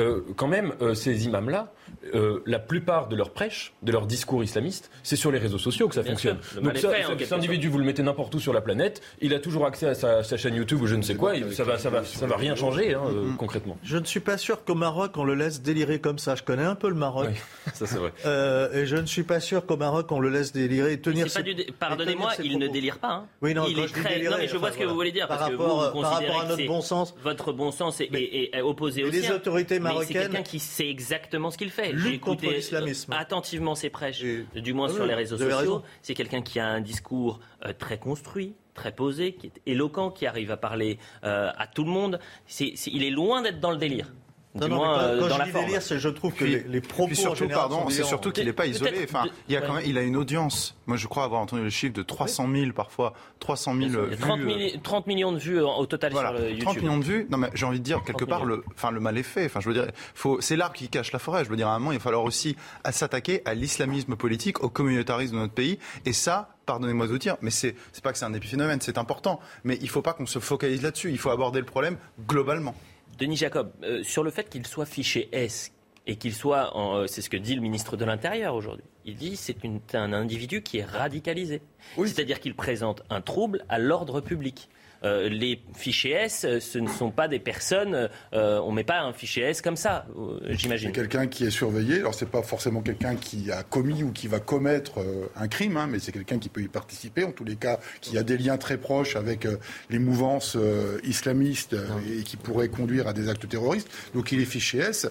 Euh, 0.00 0.22
quand 0.36 0.48
même, 0.48 0.72
euh, 0.82 0.94
ces 0.94 1.24
imams-là, 1.26 1.72
euh, 2.14 2.40
la 2.46 2.58
plupart 2.58 3.06
de 3.08 3.14
leurs 3.14 3.30
prêches, 3.30 3.72
de 3.82 3.92
leurs 3.92 4.06
discours 4.06 4.42
islamistes, 4.42 4.90
c'est 5.04 5.14
sur 5.14 5.30
les 5.30 5.38
réseaux 5.38 5.58
sociaux 5.58 5.86
que 5.88 5.94
ça 5.94 6.02
Bien 6.02 6.12
fonctionne. 6.12 6.38
sûr, 6.42 6.60
Donc 6.62 6.76
ça, 6.78 6.90
fait, 6.90 7.02
ce- 7.04 7.08
quelque 7.08 7.22
cet 7.24 7.32
individu, 7.32 7.68
vous 7.68 7.78
le 7.78 7.84
mettez 7.84 8.02
n'importe 8.02 8.34
où 8.34 8.40
sur 8.40 8.52
la 8.52 8.60
planète, 8.60 9.00
il 9.20 9.32
a 9.34 9.38
toujours 9.38 9.66
accès 9.66 9.86
à 9.86 9.94
sa, 9.94 10.24
sa 10.24 10.36
chaîne 10.36 10.56
YouTube 10.56 10.80
ou 10.82 10.86
je 10.88 10.96
ne 10.96 11.02
sais 11.02 11.14
quoi, 11.14 11.36
et 11.36 11.48
ça 11.52 11.62
va, 11.62 11.78
ça 11.78 11.90
va, 11.90 12.02
ça 12.02 12.26
va 12.26 12.36
rien 12.36 12.56
changer 12.56 12.94
hein, 12.94 13.02
euh, 13.06 13.30
concrètement. 13.38 13.78
Je 13.84 13.96
ne 13.96 14.04
suis 14.04 14.18
pas 14.20 14.36
sûr 14.36 14.64
qu'au 14.64 14.74
Maroc, 14.74 15.12
on 15.16 15.22
le 15.24 15.34
laisse 15.36 15.62
délirer 15.62 16.00
comme 16.00 16.18
ça. 16.18 16.34
Je 16.34 16.42
connais 16.42 16.64
un 16.64 16.74
peu 16.74 16.88
le 16.88 16.96
Maroc. 16.96 17.28
Ça 17.74 17.86
c'est 17.86 17.96
vrai. 17.98 18.12
Euh, 18.26 18.72
et 18.72 18.86
je 18.86 18.96
ne 18.96 19.06
suis 19.06 19.22
pas 19.22 19.38
sûr 19.40 19.64
qu'au 19.64 19.76
Maroc, 19.76 20.10
on 20.10 20.18
le 20.20 20.28
laisse 20.28 20.52
délirer 20.52 20.94
et 20.94 21.00
tenir 21.00 21.28
C'est 21.30 21.40
pas 21.42 21.46
ses- 21.48 21.54
du 21.54 21.64
dé- 21.64 21.72
Pardonnez-moi, 21.78 22.32
il 22.42 22.58
ne 22.58 22.66
délire 22.68 22.98
pas. 22.98 23.08
hein. 23.12 23.26
Oui, 23.42 23.54
non, 23.54 23.64
il 23.68 23.78
est 23.78 23.86
très... 23.86 24.14
délirer, 24.16 24.30
non, 24.30 24.36
mais 24.40 24.48
je 24.48 24.56
vois 24.56 24.68
enfin, 24.70 24.76
ce 24.78 24.82
que 24.82 24.88
vous 24.88 24.94
voulez 24.94 25.12
dire. 25.12 25.28
Par 25.28 25.38
parce 25.38 25.50
rapport, 25.50 25.66
que 25.66 25.92
vous, 25.92 25.94
vous 25.96 26.02
par 26.02 26.12
rapport 26.14 26.40
à 26.40 26.46
notre 26.46 26.66
bon 26.66 26.80
sens. 26.82 27.14
Votre 27.22 27.52
bon 27.52 27.70
sens 27.70 28.00
est, 28.00 28.60
opposé 28.62 29.02
Mais 29.02 29.08
au 29.08 29.12
les 29.12 29.22
sien. 29.22 29.34
autorités 29.36 29.78
Mais 29.84 29.90
marocaines 29.90 30.06
C'est 30.08 30.28
quelqu'un 30.28 30.42
qui 30.42 30.58
sait 30.58 30.88
exactement 30.88 31.50
ce 31.50 31.58
qu'il 31.58 31.70
fait. 31.70 31.96
J'ai 31.96 32.18
contre 32.18 32.44
écouté 32.44 32.56
l'islamisme. 32.56 33.12
attentivement 33.12 33.74
ses 33.74 33.90
prêches, 33.90 34.22
du 34.22 34.72
moins 34.72 34.88
Ah 34.90 34.94
sur 34.94 35.06
les 35.06 35.14
réseaux 35.14 35.38
sociaux. 35.38 35.82
C'est 36.02 36.14
quelqu'un 36.14 36.42
qui 36.42 36.58
a 36.58 36.66
un 36.66 36.80
discours 36.80 37.40
euh, 37.64 37.72
très 37.72 37.98
construit, 37.98 38.54
très 38.74 38.92
posé, 38.92 39.34
qui 39.34 39.46
est 39.46 39.60
éloquent, 39.66 40.10
qui 40.10 40.26
arrive 40.26 40.50
à 40.50 40.56
parler 40.56 40.98
euh, 41.24 41.50
à 41.56 41.66
tout 41.66 41.84
le 41.84 41.90
monde. 41.90 42.18
Il 42.60 43.04
est 43.04 43.10
loin 43.10 43.42
d'être 43.42 43.60
dans 43.60 43.70
le 43.70 43.78
délire. 43.78 44.12
Non, 44.56 44.68
non, 44.68 44.76
moins, 44.76 44.94
quand- 44.94 45.00
euh, 45.02 45.20
quand 45.20 45.26
dans 45.28 45.34
je 45.34 45.38
la 45.40 45.46
forme. 45.46 45.64
délire, 45.66 45.80
je 45.80 46.08
trouve 46.10 46.32
que 46.32 46.44
Puis- 46.44 46.52
les, 46.52 46.62
les 46.62 46.80
propos 46.80 47.08
Puis 47.08 47.18
en 47.18 47.20
surtout, 47.22 47.38
général 47.38 47.60
pardon, 47.68 47.82
sont 47.82 47.90
c'est 47.90 48.04
surtout 48.04 48.30
qu'il 48.30 48.44
n'est 48.44 48.52
pas 48.52 48.66
isolé. 48.66 49.00
Enfin, 49.02 49.24
il 49.48 49.54
y 49.54 49.56
a 49.56 49.60
quand 49.62 49.72
même, 49.74 49.82
il 49.84 49.98
a 49.98 50.02
une 50.02 50.16
audience. 50.16 50.76
Moi, 50.86 50.96
je 50.96 51.08
crois 51.08 51.24
avoir 51.24 51.40
entendu 51.40 51.62
le 51.64 51.70
chiffre 51.70 51.92
de 51.94 52.02
300 52.02 52.48
000 52.52 52.70
parfois, 52.72 53.14
300 53.40 53.74
000 53.74 53.86
Il 53.88 53.92
y 53.94 53.96
a 53.96 54.00
vues. 54.04 54.16
30, 54.16 54.40
euh, 54.40 54.44
milli- 54.44 54.80
30 54.80 55.06
millions 55.08 55.32
de 55.32 55.38
vues 55.38 55.60
au 55.60 55.86
total 55.86 56.12
Voilà, 56.12 56.28
sur 56.30 56.38
le 56.38 56.44
30 56.58 56.58
YouTube. 56.74 56.82
millions 56.84 56.98
de 56.98 57.04
vues. 57.04 57.26
Non, 57.30 57.38
mais 57.38 57.48
j'ai 57.54 57.66
envie 57.66 57.80
de 57.80 57.84
dire, 57.84 57.98
quelque 58.04 58.18
30 58.18 58.28
part, 58.28 58.44
millions. 58.46 58.56
le, 58.58 58.64
enfin, 58.76 58.92
le 58.92 59.00
mal 59.00 59.18
est 59.18 59.22
fait. 59.24 59.46
Enfin, 59.46 59.58
je 59.60 59.68
veux 59.68 59.74
dire, 59.74 59.86
faut, 60.14 60.40
c'est 60.40 60.54
l'arbre 60.56 60.76
qui 60.76 60.88
cache 60.88 61.10
la 61.10 61.18
forêt. 61.18 61.44
Je 61.44 61.50
veux 61.50 61.56
dire, 61.56 61.66
à 61.68 61.74
un 61.74 61.78
moment, 61.80 61.90
il 61.90 61.98
va 61.98 62.02
falloir 62.04 62.22
aussi 62.22 62.54
s'attaquer 62.90 63.42
à 63.46 63.54
l'islamisme 63.54 64.14
politique, 64.14 64.62
au 64.62 64.68
communautarisme 64.68 65.34
de 65.34 65.40
notre 65.40 65.54
pays. 65.54 65.80
Et 66.06 66.12
ça, 66.12 66.50
pardonnez-moi 66.66 67.06
de 67.06 67.10
vous 67.12 67.18
dire, 67.18 67.36
mais 67.42 67.50
c'est, 67.50 67.74
c'est 67.92 68.04
pas 68.04 68.12
que 68.12 68.18
c'est 68.18 68.24
un 68.24 68.34
épiphénomène, 68.34 68.80
c'est 68.80 68.98
important. 68.98 69.40
Mais 69.64 69.78
il 69.80 69.88
faut 69.88 70.00
pas 70.02 70.12
qu'on 70.12 70.26
se 70.26 70.38
focalise 70.38 70.82
là-dessus. 70.82 71.10
Il 71.10 71.18
faut 71.18 71.30
aborder 71.30 71.58
le 71.58 71.66
problème 71.66 71.96
globalement. 72.28 72.76
Denis 73.18 73.36
Jacob, 73.36 73.72
euh, 73.82 74.02
sur 74.02 74.22
le 74.22 74.30
fait 74.30 74.48
qu'il 74.48 74.66
soit 74.66 74.86
fiché 74.86 75.28
S 75.32 75.72
et 76.06 76.16
qu'il 76.16 76.34
soit, 76.34 76.76
en, 76.76 76.96
euh, 76.96 77.06
c'est 77.06 77.22
ce 77.22 77.30
que 77.30 77.36
dit 77.36 77.54
le 77.54 77.60
ministre 77.62 77.96
de 77.96 78.04
l'Intérieur 78.04 78.54
aujourd'hui. 78.54 78.84
Il 79.06 79.16
dit 79.16 79.36
c'est 79.36 79.62
une- 79.64 79.80
un 79.94 80.12
individu 80.12 80.62
qui 80.62 80.78
est 80.78 80.84
radicalisé, 80.84 81.62
c'est-à-dire 81.96 82.40
qu'il 82.40 82.54
présente 82.54 83.02
un 83.10 83.20
trouble 83.20 83.64
à 83.68 83.78
l'ordre 83.78 84.20
public. 84.20 84.68
Euh, 85.04 85.28
les 85.28 85.60
fichiers 85.74 86.12
S, 86.12 86.44
euh, 86.44 86.60
ce 86.60 86.78
ne 86.78 86.88
sont 86.88 87.10
pas 87.10 87.28
des 87.28 87.38
personnes. 87.38 88.08
euh, 88.32 88.60
on 88.60 88.72
met 88.72 88.84
pas 88.84 89.00
un 89.02 89.12
fichier 89.12 89.44
S 89.44 89.60
comme 89.60 89.76
ça, 89.76 90.06
j'imagine. 90.48 90.88
C'est 90.88 90.94
quelqu'un 90.94 91.26
qui 91.26 91.44
est 91.44 91.50
surveillé. 91.50 91.98
Alors, 91.98 92.14
c'est 92.14 92.28
pas 92.28 92.42
forcément 92.42 92.80
quelqu'un 92.80 93.14
qui 93.16 93.50
a 93.50 93.62
commis 93.62 94.02
ou 94.02 94.12
qui 94.12 94.28
va 94.28 94.40
commettre 94.40 95.04
un 95.36 95.48
crime, 95.48 95.76
hein, 95.76 95.86
mais 95.90 95.98
c'est 95.98 96.12
quelqu'un 96.12 96.38
qui 96.38 96.48
peut 96.48 96.62
y 96.62 96.68
participer. 96.68 97.24
En 97.24 97.32
tous 97.32 97.44
les 97.44 97.56
cas, 97.56 97.78
qui 98.00 98.16
a 98.18 98.22
des 98.22 98.38
liens 98.38 98.56
très 98.56 98.78
proches 98.78 99.16
avec 99.16 99.46
les 99.90 99.98
mouvances 99.98 100.56
islamistes 101.04 101.76
et 102.08 102.22
qui 102.22 102.36
pourrait 102.36 102.68
conduire 102.68 103.06
à 103.08 103.12
des 103.12 103.28
actes 103.28 103.48
terroristes. 103.48 103.88
Donc, 104.14 104.32
il 104.32 104.40
est 104.40 104.46
fiché 104.46 104.78
S. 104.78 105.08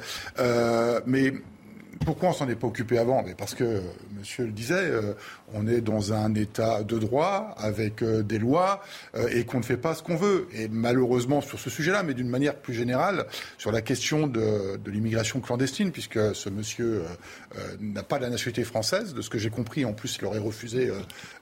Mais 1.05 1.33
pourquoi 2.05 2.29
on 2.29 2.33
s'en 2.33 2.49
est 2.49 2.55
pas 2.55 2.67
occupé 2.67 2.97
avant? 2.97 3.23
Mais 3.23 3.35
Parce 3.35 3.53
que, 3.53 3.81
monsieur 4.23 4.45
le 4.45 4.51
disait, 4.53 4.75
euh, 4.75 5.13
on 5.53 5.67
est 5.67 5.81
dans 5.81 6.13
un 6.13 6.33
état 6.33 6.81
de 6.83 6.97
droit 6.97 7.53
avec 7.57 8.01
euh, 8.01 8.23
des 8.23 8.39
lois 8.39 8.81
euh, 9.15 9.27
et 9.33 9.43
qu'on 9.43 9.57
ne 9.57 9.63
fait 9.63 9.75
pas 9.75 9.95
ce 9.95 10.01
qu'on 10.01 10.15
veut. 10.15 10.47
Et 10.53 10.69
malheureusement 10.69 11.41
sur 11.41 11.59
ce 11.59 11.69
sujet-là, 11.69 12.03
mais 12.03 12.13
d'une 12.13 12.29
manière 12.29 12.55
plus 12.55 12.73
générale, 12.73 13.25
sur 13.57 13.73
la 13.73 13.81
question 13.81 14.27
de, 14.27 14.77
de 14.77 14.91
l'immigration 14.91 15.41
clandestine, 15.41 15.91
puisque 15.91 16.33
ce 16.33 16.49
monsieur 16.49 17.01
euh, 17.03 17.57
euh, 17.57 17.75
n'a 17.81 18.01
pas 18.03 18.17
la 18.17 18.29
nationalité 18.29 18.63
française, 18.63 19.13
de 19.13 19.21
ce 19.21 19.29
que 19.29 19.37
j'ai 19.37 19.49
compris, 19.49 19.83
en 19.83 19.91
plus 19.91 20.17
il 20.21 20.25
aurait 20.25 20.39
refusé 20.39 20.89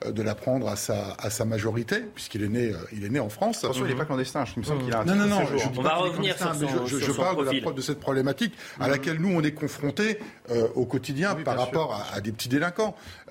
de 0.08 0.22
la 0.24 0.34
prendre 0.34 0.68
à 0.68 0.76
sa, 0.76 1.14
à 1.20 1.30
sa 1.30 1.46
majorité, 1.46 1.98
puisqu'il 2.16 2.44
est 2.44 2.48
né, 2.50 2.72
euh, 2.72 2.78
il 2.94 3.06
est 3.06 3.10
né 3.10 3.20
en 3.20 3.30
France. 3.30 3.64
Attention, 3.64 3.86
il 3.86 3.90
n'est 3.92 3.96
pas 3.96 4.06
clandestin. 4.06 4.44
Il 4.56 4.62
me 4.62 4.66
semble 4.66 4.84
qu'il 4.86 4.94
a 4.94 5.02
un 5.02 5.06
Non, 5.06 5.14
non, 5.16 5.28
non. 5.28 5.42
je 5.56 5.68
On 5.68 5.70
pas 5.70 5.82
va 5.84 5.96
revenir 5.98 6.36
sur 6.36 6.56
son- 6.56 6.86
je, 6.88 6.98
je 6.98 7.04
sur 7.06 7.14
son 7.16 7.22
parle 7.22 7.38
de, 7.48 7.76
la, 7.76 7.82
cette 7.84 8.00
problématique 8.00 8.56
à 8.80 8.88
laquelle 8.88 9.20
nous 9.22 9.30
on 9.30 9.42
est 9.44 9.52
confrontés 9.52 10.18
euh, 10.50 10.68
au 10.74 10.86
quotidien 10.88 11.36
par 11.36 11.58
rapport 11.60 11.94
à, 11.94 12.16
à 12.16 12.22
des 12.22 12.32
petits 12.32 12.50
délinquants. 12.50 12.71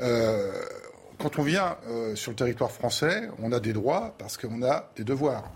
Euh, 0.01 0.53
quand 1.19 1.39
on 1.39 1.43
vient 1.43 1.77
euh, 1.89 2.15
sur 2.17 2.33
le 2.33 2.37
territoire 2.37 2.71
français, 2.71 3.29
on 3.43 3.53
a 3.53 3.61
des 3.61 3.73
droits 3.73 4.15
parce 4.19 4.37
qu'on 4.37 4.63
a 4.63 4.91
des 4.97 5.05
devoirs. 5.05 5.51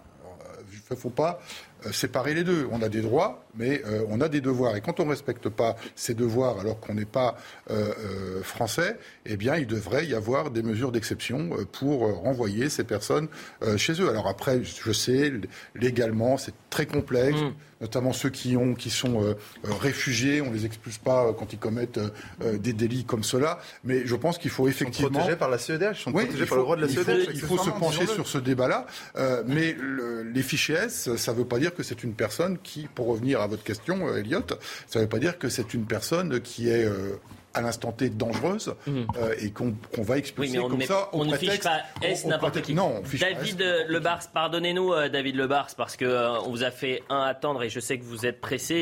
Il 0.73 0.81
ne 0.91 0.97
faut 0.97 1.11
pas 1.11 1.41
euh, 1.87 1.93
séparer 1.93 2.35
les 2.35 2.45
deux. 2.45 2.69
On 2.71 2.83
a 2.83 2.89
des 2.89 3.01
droits, 3.01 3.45
mais 3.55 3.83
euh, 3.87 4.05
on 4.09 4.21
a 4.21 4.29
des 4.29 4.41
devoirs. 4.41 4.77
Et 4.77 4.81
quand 4.81 5.01
on 5.01 5.05
ne 5.05 5.11
respecte 5.11 5.49
pas 5.49 5.77
ces 5.95 6.15
devoirs 6.15 6.59
alors 6.61 6.81
qu'on 6.81 6.95
n'est 6.95 7.05
pas 7.05 7.37
euh, 7.71 7.93
euh, 7.99 8.43
français, 8.43 8.99
eh 9.25 9.37
bien, 9.37 9.57
il 9.57 9.67
devrait 9.67 10.07
y 10.07 10.15
avoir 10.15 10.51
des 10.51 10.63
mesures 10.63 10.93
d'exception 10.93 11.51
euh, 11.53 11.65
pour 11.65 12.07
euh, 12.07 12.13
renvoyer 12.13 12.69
ces 12.69 12.85
personnes 12.85 13.29
euh, 13.63 13.77
chez 13.77 14.01
eux. 14.01 14.09
Alors 14.09 14.27
après, 14.29 14.63
je 14.63 14.93
sais, 14.93 15.33
légalement, 15.75 16.37
c'est 16.37 16.55
très 16.71 16.87
complexe. 16.87 17.39
Notamment 17.81 18.13
ceux 18.13 18.31
qui, 18.31 18.57
ont, 18.57 18.75
qui 18.75 18.91
sont 18.91 19.23
euh, 19.23 19.35
euh, 19.67 19.73
réfugiés, 19.81 20.41
on 20.41 20.53
les 20.53 20.65
expulse 20.67 20.99
pas 20.99 21.27
euh, 21.27 21.33
quand 21.33 21.53
ils 21.53 21.59
commettent 21.59 21.99
euh, 22.43 22.57
des 22.59 22.73
délits 22.73 23.05
comme 23.05 23.25
cela. 23.25 23.59
Mais 23.85 24.07
je 24.07 24.15
pense 24.17 24.39
qu'il 24.39 24.51
faut 24.51 24.69
Ils 24.69 24.73
sont 24.73 24.85
effectivement 24.85 25.11
protégés 25.19 25.37
par 25.37 25.49
la 25.51 25.59
CEDH, 25.59 25.85
ils 25.93 25.97
sont 25.97 26.13
oui, 26.13 26.25
protégés 26.25 26.45
il 26.45 26.49
par 26.49 26.57
le 26.57 26.61
faut- 26.61 26.65
droit 26.65 26.77
de 26.77 26.81
la 26.83 26.87
il 26.89 26.97
faut- 26.97 27.05
CEDH. 27.05 27.31
Il 27.35 27.41
faut 27.41 27.59
se 27.59 27.71
pencher 27.71 28.07
sur 28.07 28.27
ce 28.29 28.39
débat-là. 28.39 28.87
Euh, 29.17 29.43
mais 29.47 29.77
le- 29.79 30.23
les 30.23 30.43
fichiers 30.43 30.77
S, 30.77 31.15
ça 31.17 31.33
ne 31.33 31.39
veut 31.39 31.45
pas 31.45 31.59
dire 31.59 31.75
que 31.75 31.83
c'est 31.83 32.03
une 32.05 32.15
personne 32.15 32.59
qui, 32.63 32.89
pour 32.95 33.07
revenir 33.09 33.41
à 33.41 33.47
votre 33.47 33.65
question, 33.65 34.15
Elliot, 34.15 34.43
ça 34.89 34.99
ne 35.01 35.05
veut 35.05 35.09
pas 35.09 35.19
dire 35.19 35.39
que 35.39 35.49
c'est 35.49 35.75
une 35.75 35.85
personne 35.85 36.41
qui 36.41 36.69
est 36.69 36.87
à 37.55 37.61
l'instant 37.63 37.93
T 37.93 38.11
dangereuse 38.11 38.75
Mhm. 38.87 39.07
euh, 39.17 39.35
et 39.41 39.51
qu'on 39.53 39.75
va 39.99 40.15
Oui, 40.15 40.19
expulser 40.19 40.53
mais 40.53 40.59
on, 40.59 40.69
comme 40.69 40.79
met- 40.79 40.87
ça 40.87 41.09
au 41.13 41.21
on 41.21 41.25
ne 41.25 41.37
fiche 41.37 41.61
pas 41.61 41.83
S 42.03 42.25
n'importe 42.27 42.61
qui. 42.63 42.75
Non, 42.75 43.01
on 43.01 43.05
fiche 43.05 43.21
pas 43.21 43.33
David 43.33 43.61
S. 43.61 43.67
euh, 43.67 43.85
Lebars, 43.89 44.21
pardonnez-nous 44.33 44.93
euh, 44.93 45.09
David 45.09 45.37
Lebars, 45.37 45.69
parce 45.77 45.97
que 45.97 46.05
euh, 46.05 46.39
on 46.41 46.51
vous 46.51 46.65
a 46.65 46.71
fait 46.71 47.03
un 47.09 47.21
attendre 47.23 47.63
et 47.63 47.69
je 47.71 47.81
sais 47.81 47.99
que 47.99 48.05
vous 48.05 48.27
êtes 48.27 48.41
pressé 48.41 48.75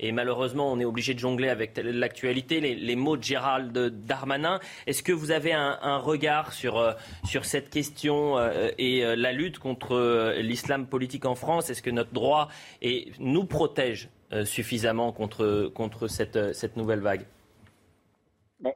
et, 0.00 0.08
et 0.08 0.12
malheureusement 0.12 0.70
on 0.72 0.78
est 0.80 0.84
obligé 0.84 1.14
de 1.14 1.18
jongler 1.18 1.48
avec 1.48 1.78
l'actualité, 1.82 2.60
les, 2.60 2.74
les 2.74 2.96
mots 2.96 3.16
de 3.16 3.22
Gérald 3.22 3.72
Darmanin. 4.06 4.58
Est-ce 4.86 5.02
que 5.02 5.12
vous 5.12 5.30
avez 5.30 5.52
un, 5.52 5.78
un 5.82 5.98
regard 5.98 6.52
sur, 6.52 6.78
euh, 6.78 6.92
sur 7.24 7.44
cette 7.44 7.70
question 7.70 8.36
euh, 8.38 8.70
et 8.78 9.04
euh, 9.04 9.16
la 9.16 9.32
lutte 9.32 9.58
contre 9.58 9.94
euh, 9.94 10.40
l'islam 10.42 10.86
politique 10.86 11.24
en 11.24 11.34
France? 11.34 11.70
Est-ce 11.70 11.82
que 11.82 11.90
notre 11.90 12.12
droit 12.12 12.48
et, 12.82 13.12
nous 13.18 13.44
protège 13.44 14.08
euh, 14.32 14.44
suffisamment 14.44 15.10
contre, 15.12 15.70
contre 15.74 16.06
cette, 16.08 16.54
cette 16.54 16.76
nouvelle 16.76 17.00
vague? 17.00 17.24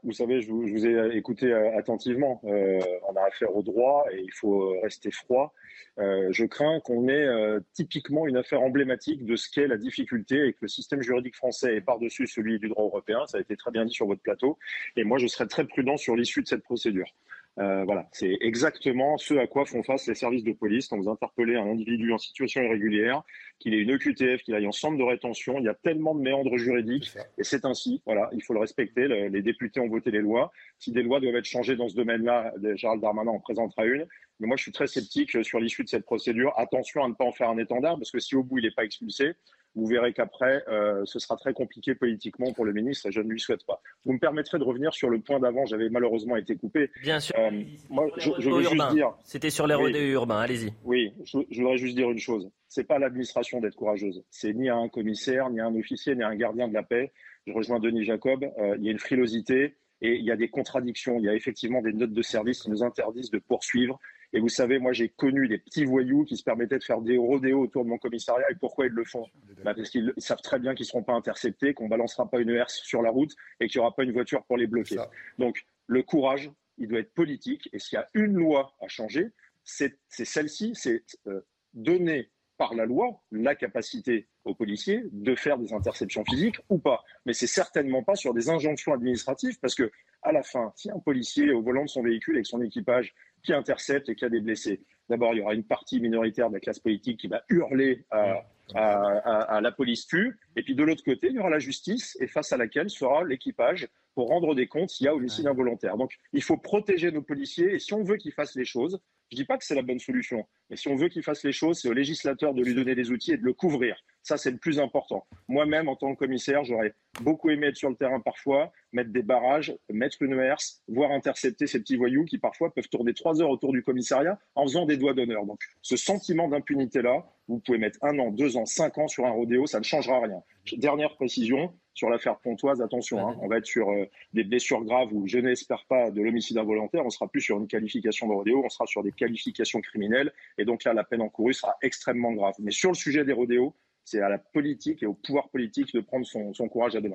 Vous 0.04 0.12
savez, 0.12 0.40
je 0.40 0.50
vous, 0.50 0.86
ai 0.86 1.16
écouté 1.16 1.52
euh, 1.52 1.76
attentivement. 1.76 2.40
Euh, 2.44 2.80
on 3.08 3.16
a 3.16 3.22
affaire 3.26 3.54
au 3.54 3.62
droit 3.62 4.04
et 4.12 4.20
il 4.20 4.32
faut 4.32 4.62
euh, 4.62 4.80
rester 4.80 5.10
froid. 5.10 5.52
Euh, 5.98 6.28
je 6.30 6.44
crains 6.44 6.80
qu'on 6.80 7.08
ait 7.08 7.26
euh, 7.26 7.60
typiquement 7.72 8.26
une 8.26 8.36
affaire 8.36 8.62
emblématique 8.62 9.26
de 9.26 9.34
ce 9.36 9.50
qu'est 9.50 9.66
la 9.66 9.76
difficulté 9.76 10.46
et 10.46 10.52
que 10.52 10.60
le 10.62 10.68
système 10.68 11.02
juridique 11.02 11.36
français 11.36 11.76
est 11.76 11.80
par-dessus 11.80 12.26
celui 12.26 12.58
du 12.58 12.68
droit 12.68 12.84
européen. 12.84 13.26
Ça 13.26 13.38
a 13.38 13.40
été 13.40 13.56
très 13.56 13.72
bien 13.72 13.84
dit 13.84 13.92
sur 13.92 14.06
votre 14.06 14.22
plateau. 14.22 14.56
Et 14.96 15.04
moi, 15.04 15.18
je 15.18 15.26
serais 15.26 15.46
très 15.46 15.66
prudent 15.66 15.96
sur 15.96 16.14
l'issue 16.16 16.42
de 16.42 16.46
cette 16.46 16.62
procédure. 16.62 17.12
Euh, 17.58 17.84
voilà, 17.84 18.08
c'est 18.12 18.38
exactement 18.40 19.18
ce 19.18 19.34
à 19.34 19.46
quoi 19.46 19.66
font 19.66 19.82
face 19.82 20.06
les 20.06 20.14
services 20.14 20.42
de 20.42 20.52
police 20.52 20.88
quand 20.88 20.96
vous 20.96 21.10
interpellez 21.10 21.54
un 21.56 21.66
individu 21.66 22.10
en 22.10 22.16
situation 22.16 22.62
irrégulière, 22.62 23.22
qu'il 23.58 23.74
ait 23.74 23.78
une 23.80 23.90
EQTF, 23.90 24.42
qu'il 24.42 24.54
aille 24.54 24.66
en 24.66 24.72
centre 24.72 24.96
de 24.96 25.02
rétention. 25.02 25.58
Il 25.58 25.64
y 25.64 25.68
a 25.68 25.74
tellement 25.74 26.14
de 26.14 26.22
méandres 26.22 26.56
juridiques 26.56 27.12
et 27.36 27.44
c'est 27.44 27.66
ainsi. 27.66 28.00
Voilà, 28.06 28.30
il 28.32 28.42
faut 28.42 28.54
le 28.54 28.60
respecter. 28.60 29.06
Le- 29.06 29.28
les 29.28 29.42
députés 29.42 29.80
ont 29.80 29.88
voté 29.88 30.10
les 30.10 30.20
lois. 30.20 30.50
Si 30.78 30.92
des 30.92 31.02
lois 31.02 31.20
doivent 31.20 31.36
être 31.36 31.44
changées 31.44 31.76
dans 31.76 31.88
ce 31.90 31.94
domaine-là, 31.94 32.54
Gérald 32.76 33.02
Darmanin 33.02 33.32
en 33.32 33.40
présentera 33.40 33.84
une. 33.84 34.06
Mais 34.40 34.46
moi, 34.48 34.56
je 34.56 34.62
suis 34.62 34.72
très 34.72 34.86
sceptique 34.86 35.44
sur 35.44 35.60
l'issue 35.60 35.84
de 35.84 35.88
cette 35.90 36.04
procédure. 36.04 36.54
Attention 36.56 37.04
à 37.04 37.08
ne 37.08 37.12
pas 37.14 37.24
en 37.24 37.32
faire 37.32 37.50
un 37.50 37.58
étendard, 37.58 37.96
parce 37.98 38.10
que 38.10 38.18
si 38.18 38.34
au 38.34 38.42
bout 38.42 38.58
il 38.58 38.64
n'est 38.64 38.70
pas 38.70 38.84
expulsé, 38.84 39.32
vous 39.74 39.86
verrez 39.86 40.12
qu'après, 40.12 40.62
euh, 40.68 41.02
ce 41.04 41.18
sera 41.18 41.36
très 41.36 41.52
compliqué 41.54 41.94
politiquement 41.94 42.52
pour 42.52 42.64
le 42.64 42.72
ministre 42.72 43.06
et 43.08 43.12
je 43.12 43.20
ne 43.20 43.28
lui 43.30 43.40
souhaite 43.40 43.64
pas. 43.64 43.80
Vous 44.04 44.12
me 44.12 44.18
permettrez 44.18 44.58
de 44.58 44.64
revenir 44.64 44.92
sur 44.92 45.08
le 45.08 45.18
point 45.20 45.40
d'avant. 45.40 45.64
J'avais 45.66 45.88
malheureusement 45.88 46.36
été 46.36 46.56
coupé. 46.56 46.90
Bien 47.02 47.20
sûr. 47.20 47.34
Euh, 47.38 47.50
moi, 47.88 48.06
je, 48.18 48.30
je 48.38 48.50
veux 48.50 48.62
juste 48.62 48.90
dire. 48.92 49.12
C'était 49.24 49.50
sur 49.50 49.66
les 49.66 49.74
Oui. 49.74 49.92
urbains, 50.12 50.40
allez-y. 50.40 50.72
Oui, 50.84 51.12
je, 51.24 51.38
je 51.50 51.60
voudrais 51.62 51.78
juste 51.78 51.96
dire 51.96 52.10
une 52.10 52.18
chose. 52.18 52.50
C'est 52.68 52.84
pas 52.84 52.96
à 52.96 52.98
l'administration 52.98 53.60
d'être 53.60 53.76
courageuse. 53.76 54.22
C'est 54.30 54.52
ni 54.52 54.68
à 54.68 54.76
un 54.76 54.88
commissaire, 54.88 55.50
ni 55.50 55.60
à 55.60 55.66
un 55.66 55.74
officier, 55.74 56.14
ni 56.14 56.22
à 56.22 56.28
un 56.28 56.36
gardien 56.36 56.68
de 56.68 56.74
la 56.74 56.82
paix. 56.82 57.12
Je 57.46 57.52
rejoins 57.52 57.80
Denis 57.80 58.04
Jacob. 58.04 58.44
Euh, 58.58 58.76
il 58.78 58.84
y 58.84 58.88
a 58.88 58.92
une 58.92 58.98
frilosité 58.98 59.74
et 60.00 60.14
il 60.16 60.24
y 60.24 60.30
a 60.30 60.36
des 60.36 60.48
contradictions. 60.48 61.18
Il 61.18 61.24
y 61.24 61.28
a 61.28 61.34
effectivement 61.34 61.80
des 61.82 61.92
notes 61.92 62.12
de 62.12 62.22
service 62.22 62.62
qui 62.62 62.70
nous 62.70 62.82
interdisent 62.82 63.30
de 63.30 63.38
poursuivre. 63.38 63.98
Et 64.32 64.40
vous 64.40 64.48
savez, 64.48 64.78
moi, 64.78 64.92
j'ai 64.92 65.08
connu 65.08 65.46
des 65.46 65.58
petits 65.58 65.84
voyous 65.84 66.24
qui 66.24 66.36
se 66.36 66.42
permettaient 66.42 66.78
de 66.78 66.84
faire 66.84 67.00
des 67.00 67.18
rodéos 67.18 67.60
autour 67.60 67.84
de 67.84 67.90
mon 67.90 67.98
commissariat. 67.98 68.50
Et 68.50 68.54
pourquoi 68.54 68.86
ils 68.86 68.92
le 68.92 69.04
font? 69.04 69.26
Bah, 69.62 69.74
Parce 69.74 69.90
qu'ils 69.90 70.12
ils 70.16 70.22
savent 70.22 70.40
très 70.40 70.58
bien 70.58 70.74
qu'ils 70.74 70.84
ne 70.84 70.88
seront 70.88 71.02
pas 71.02 71.12
interceptés, 71.12 71.74
qu'on 71.74 71.88
balancera 71.88 72.28
pas 72.30 72.40
une 72.40 72.50
herse 72.50 72.80
sur 72.82 73.02
la 73.02 73.10
route 73.10 73.34
et 73.60 73.68
qu'il 73.68 73.80
n'y 73.80 73.84
aura 73.84 73.94
pas 73.94 74.04
une 74.04 74.12
voiture 74.12 74.44
pour 74.44 74.56
les 74.56 74.66
bloquer. 74.66 74.96
Donc, 75.38 75.64
le 75.86 76.02
courage, 76.02 76.50
il 76.78 76.88
doit 76.88 77.00
être 77.00 77.12
politique. 77.12 77.68
Et 77.72 77.78
s'il 77.78 77.96
y 77.96 78.00
a 78.00 78.08
une 78.14 78.34
loi 78.34 78.74
à 78.80 78.88
changer, 78.88 79.32
c'est 79.64 79.98
c'est 80.08 80.24
celle-ci, 80.24 80.72
c'est 80.74 81.04
euh, 81.26 81.40
donner 81.74 82.30
par 82.56 82.74
la 82.74 82.86
loi 82.86 83.20
la 83.30 83.54
capacité 83.54 84.28
aux 84.44 84.54
policiers 84.54 85.02
de 85.10 85.34
faire 85.34 85.58
des 85.58 85.72
interceptions 85.72 86.24
physiques 86.24 86.58
ou 86.68 86.78
pas. 86.78 87.02
Mais 87.26 87.32
c'est 87.32 87.46
certainement 87.46 88.02
pas 88.02 88.14
sur 88.14 88.34
des 88.34 88.50
injonctions 88.50 88.92
administratives 88.92 89.58
parce 89.60 89.74
que 89.74 89.90
à 90.22 90.32
la 90.32 90.42
fin, 90.42 90.72
si 90.76 90.90
un 90.90 90.98
policier 90.98 91.46
est 91.46 91.52
au 91.52 91.62
volant 91.62 91.84
de 91.84 91.88
son 91.88 92.02
véhicule 92.02 92.36
avec 92.36 92.46
son 92.46 92.62
équipage 92.62 93.14
qui 93.42 93.52
intercepte 93.52 94.08
et 94.08 94.14
qui 94.14 94.24
a 94.24 94.28
des 94.28 94.40
blessés, 94.40 94.80
d'abord 95.08 95.34
il 95.34 95.38
y 95.38 95.40
aura 95.40 95.54
une 95.54 95.64
partie 95.64 96.00
minoritaire 96.00 96.48
de 96.48 96.54
la 96.54 96.60
classe 96.60 96.78
politique 96.78 97.18
qui 97.20 97.28
va 97.28 97.42
hurler 97.48 98.04
à, 98.10 98.44
à- 98.74 99.18
à- 99.18 99.56
à 99.56 99.60
la 99.60 99.72
police 99.72 100.06
tue, 100.06 100.38
et 100.56 100.62
puis 100.62 100.74
de 100.74 100.82
l'autre 100.84 101.04
côté 101.04 101.28
il 101.28 101.34
y 101.34 101.38
aura 101.38 101.50
la 101.50 101.58
justice 101.58 102.16
et 102.20 102.26
face 102.26 102.52
à 102.52 102.56
laquelle 102.56 102.88
sera 102.90 103.24
l'équipage 103.24 103.88
pour 104.14 104.28
rendre 104.28 104.54
des 104.54 104.66
comptes 104.66 104.90
s'il 104.90 105.06
y 105.06 105.08
a 105.08 105.14
homicide 105.14 105.46
involontaire. 105.46 105.96
Donc 105.96 106.12
il 106.32 106.42
faut 106.42 106.56
protéger 106.56 107.10
nos 107.10 107.22
policiers 107.22 107.74
et 107.74 107.78
si 107.78 107.92
on 107.94 108.02
veut 108.04 108.16
qu'ils 108.16 108.32
fassent 108.32 108.56
les 108.56 108.64
choses, 108.64 109.00
je 109.30 109.36
dis 109.36 109.44
pas 109.44 109.56
que 109.56 109.64
c'est 109.64 109.74
la 109.74 109.82
bonne 109.82 109.98
solution, 109.98 110.46
mais 110.68 110.76
si 110.76 110.88
on 110.88 110.96
veut 110.96 111.08
qu'il 111.08 111.22
fasse 111.22 111.42
les 111.44 111.52
choses, 111.52 111.80
c'est 111.80 111.88
au 111.88 111.94
législateur 111.94 112.52
de 112.54 112.62
lui 112.62 112.74
donner 112.74 112.94
des 112.94 113.10
outils 113.10 113.32
et 113.32 113.38
de 113.38 113.44
le 113.44 113.54
couvrir. 113.54 113.96
Ça, 114.22 114.36
c'est 114.36 114.52
le 114.52 114.56
plus 114.56 114.78
important. 114.78 115.26
Moi-même, 115.48 115.88
en 115.88 115.96
tant 115.96 116.14
que 116.14 116.18
commissaire, 116.18 116.62
j'aurais 116.64 116.94
beaucoup 117.20 117.50
aimé 117.50 117.68
être 117.68 117.76
sur 117.76 117.90
le 117.90 117.96
terrain 117.96 118.20
parfois, 118.20 118.72
mettre 118.92 119.10
des 119.10 119.22
barrages, 119.22 119.76
mettre 119.90 120.22
une 120.22 120.38
herse, 120.38 120.82
voire 120.86 121.10
intercepter 121.10 121.66
ces 121.66 121.80
petits 121.80 121.96
voyous 121.96 122.24
qui 122.24 122.38
parfois 122.38 122.72
peuvent 122.72 122.88
tourner 122.88 123.14
trois 123.14 123.42
heures 123.42 123.50
autour 123.50 123.72
du 123.72 123.82
commissariat 123.82 124.38
en 124.54 124.64
faisant 124.64 124.86
des 124.86 124.96
doigts 124.96 125.14
d'honneur. 125.14 125.44
Donc, 125.44 125.60
ce 125.82 125.96
sentiment 125.96 126.48
d'impunité-là, 126.48 127.26
vous 127.48 127.58
pouvez 127.58 127.78
mettre 127.78 127.98
un 128.02 128.18
an, 128.20 128.30
deux 128.30 128.56
ans, 128.56 128.64
cinq 128.64 128.98
ans 128.98 129.08
sur 129.08 129.26
un 129.26 129.30
rodéo, 129.30 129.66
ça 129.66 129.78
ne 129.78 129.84
changera 129.84 130.20
rien. 130.20 130.42
Dernière 130.76 131.16
précision 131.16 131.74
sur 131.94 132.08
l'affaire 132.08 132.38
Pontoise, 132.38 132.80
attention, 132.80 133.28
hein, 133.28 133.36
on 133.42 133.48
va 133.48 133.58
être 133.58 133.66
sur 133.66 133.90
euh, 133.90 134.06
des 134.32 134.44
blessures 134.44 134.82
graves 134.84 135.12
où 135.12 135.26
je 135.26 135.38
n'espère 135.38 135.84
pas 135.86 136.10
de 136.10 136.22
l'homicide 136.22 136.56
involontaire, 136.56 137.04
on 137.04 137.10
sera 137.10 137.28
plus 137.28 137.42
sur 137.42 137.58
une 137.58 137.66
qualification 137.66 138.28
de 138.28 138.32
rodéo, 138.32 138.62
on 138.64 138.68
sera 138.70 138.86
sur 138.86 139.02
des 139.02 139.12
qualifications 139.12 139.80
criminelles, 139.80 140.32
et 140.56 140.64
donc 140.64 140.84
là, 140.84 140.94
la 140.94 141.04
peine 141.04 141.20
encourue 141.20 141.52
sera 141.52 141.76
extrêmement 141.82 142.32
grave. 142.32 142.54
Mais 142.60 142.70
sur 142.70 142.90
le 142.90 142.94
sujet 142.94 143.24
des 143.24 143.32
rodéos, 143.32 143.74
c'est 144.12 144.20
à 144.20 144.28
la 144.28 144.38
politique 144.38 145.02
et 145.02 145.06
au 145.06 145.14
pouvoir 145.14 145.48
politique 145.48 145.94
de 145.94 146.00
prendre 146.00 146.26
son, 146.26 146.68
courage 146.68 146.94
à 146.96 147.00
deux. 147.00 147.10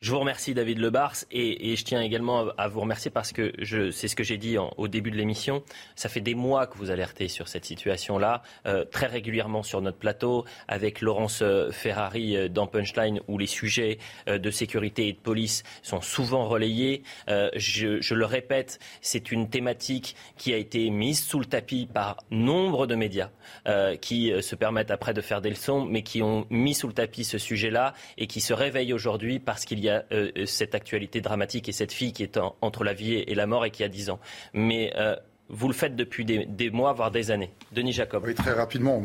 Je 0.00 0.12
vous 0.12 0.20
remercie 0.20 0.54
David 0.54 0.78
Lebars 0.78 1.16
et, 1.32 1.72
et 1.72 1.76
je 1.76 1.84
tiens 1.84 2.00
également 2.00 2.50
à 2.56 2.68
vous 2.68 2.78
remercier 2.78 3.10
parce 3.10 3.32
que 3.32 3.52
c'est 3.90 4.06
ce 4.06 4.14
que 4.14 4.22
j'ai 4.22 4.38
dit 4.38 4.56
au 4.56 4.86
début 4.86 5.10
de 5.10 5.16
l'émission. 5.16 5.64
Ça 5.96 6.08
fait 6.08 6.20
des 6.20 6.36
mois 6.36 6.68
que 6.68 6.78
vous 6.78 6.92
alertez 6.92 7.26
sur 7.26 7.48
cette 7.48 7.64
situation-là, 7.64 8.42
euh, 8.66 8.84
très 8.84 9.08
régulièrement 9.08 9.64
sur 9.64 9.80
notre 9.80 9.98
plateau, 9.98 10.44
avec 10.68 11.00
Laurence 11.00 11.40
euh, 11.42 11.72
Ferrari 11.72 12.36
euh, 12.36 12.48
dans 12.48 12.68
Punchline, 12.68 13.20
où 13.26 13.38
les 13.38 13.48
sujets 13.48 13.98
de 14.28 14.50
sécurité 14.52 15.08
et 15.08 15.14
de 15.14 15.18
police 15.18 15.64
sont 15.82 16.00
souvent 16.00 16.46
relayés. 16.46 17.02
Je, 17.26 18.14
le 18.14 18.24
répète, 18.24 18.78
c'est 19.00 19.32
une 19.32 19.50
thématique 19.50 20.14
qui 20.36 20.54
a 20.54 20.58
été 20.58 20.90
mise 20.90 21.24
sous 21.24 21.40
le 21.40 21.46
tapis 21.46 21.88
par 21.92 22.18
nombre 22.30 22.86
de 22.86 22.94
médias 22.94 23.30
qui 24.00 24.32
se 24.40 24.54
permettent 24.54 24.90
après 24.90 25.14
de 25.14 25.20
faire 25.20 25.40
des 25.40 25.50
leçons, 25.50 25.84
mais 25.84 26.02
qui 26.02 26.22
ont 26.22 26.46
mis 26.50 26.74
sous 26.74 26.86
le 26.86 26.92
tapis 26.92 27.24
ce 27.24 27.38
sujet-là 27.38 27.94
et 28.16 28.26
qui 28.26 28.40
se 28.40 28.52
réveillent 28.52 28.92
aujourd'hui 28.92 29.40
parce 29.40 29.64
qu'il 29.64 29.80
y 29.80 29.87
a 29.87 29.87
euh, 29.90 30.30
cette 30.46 30.74
actualité 30.74 31.20
dramatique 31.20 31.68
et 31.68 31.72
cette 31.72 31.92
fille 31.92 32.12
qui 32.12 32.22
est 32.22 32.36
en- 32.36 32.56
entre 32.60 32.84
la 32.84 32.94
vie 32.94 33.14
et 33.14 33.34
la 33.34 33.46
mort 33.46 33.64
et 33.64 33.70
qui 33.70 33.84
a 33.84 33.88
10 33.88 34.10
ans. 34.10 34.20
Mais 34.54 34.92
euh, 34.96 35.16
vous 35.50 35.66
le 35.68 35.74
faites 35.74 35.96
depuis 35.96 36.24
des, 36.26 36.70
mois, 36.70 36.92
voire 36.92 37.10
des 37.10 37.30
années. 37.30 37.50
Denis 37.72 37.92
Jacob. 37.92 38.22
Oui, 38.26 38.34
très 38.34 38.52
rapidement, 38.52 39.02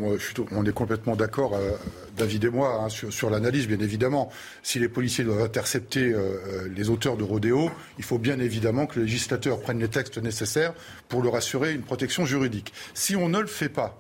on 0.52 0.66
est 0.66 0.74
complètement 0.74 1.16
d'accord, 1.16 1.56
euh, 1.56 1.72
David 2.18 2.44
et 2.44 2.50
moi, 2.50 2.82
hein, 2.84 2.90
sur, 2.90 3.30
l'analyse, 3.30 3.68
bien 3.68 3.80
évidemment. 3.80 4.30
Si 4.62 4.78
les 4.80 4.90
policiers 4.90 5.24
doivent 5.24 5.42
intercepter 5.42 6.12
euh, 6.12 6.18
euh, 6.18 6.70
les 6.76 6.90
auteurs 6.90 7.16
de 7.16 7.24
rodéo, 7.24 7.72
il 7.98 8.04
faut 8.04 8.18
bien 8.18 8.40
évidemment 8.40 8.88
que 8.88 9.00
le 9.00 9.06
législateur 9.06 9.62
prenne 9.62 9.80
les 9.80 9.88
textes 9.88 10.18
nécessaires 10.18 10.74
pour 11.08 11.24
leur 11.24 11.36
assurer 11.36 11.74
une 11.74 11.84
protection 11.84 12.26
juridique. 12.26 12.74
Si 12.94 13.16
on 13.16 13.30
ne 13.30 13.40
le 13.40 13.48
fait 13.48 13.70
pas, 13.70 13.98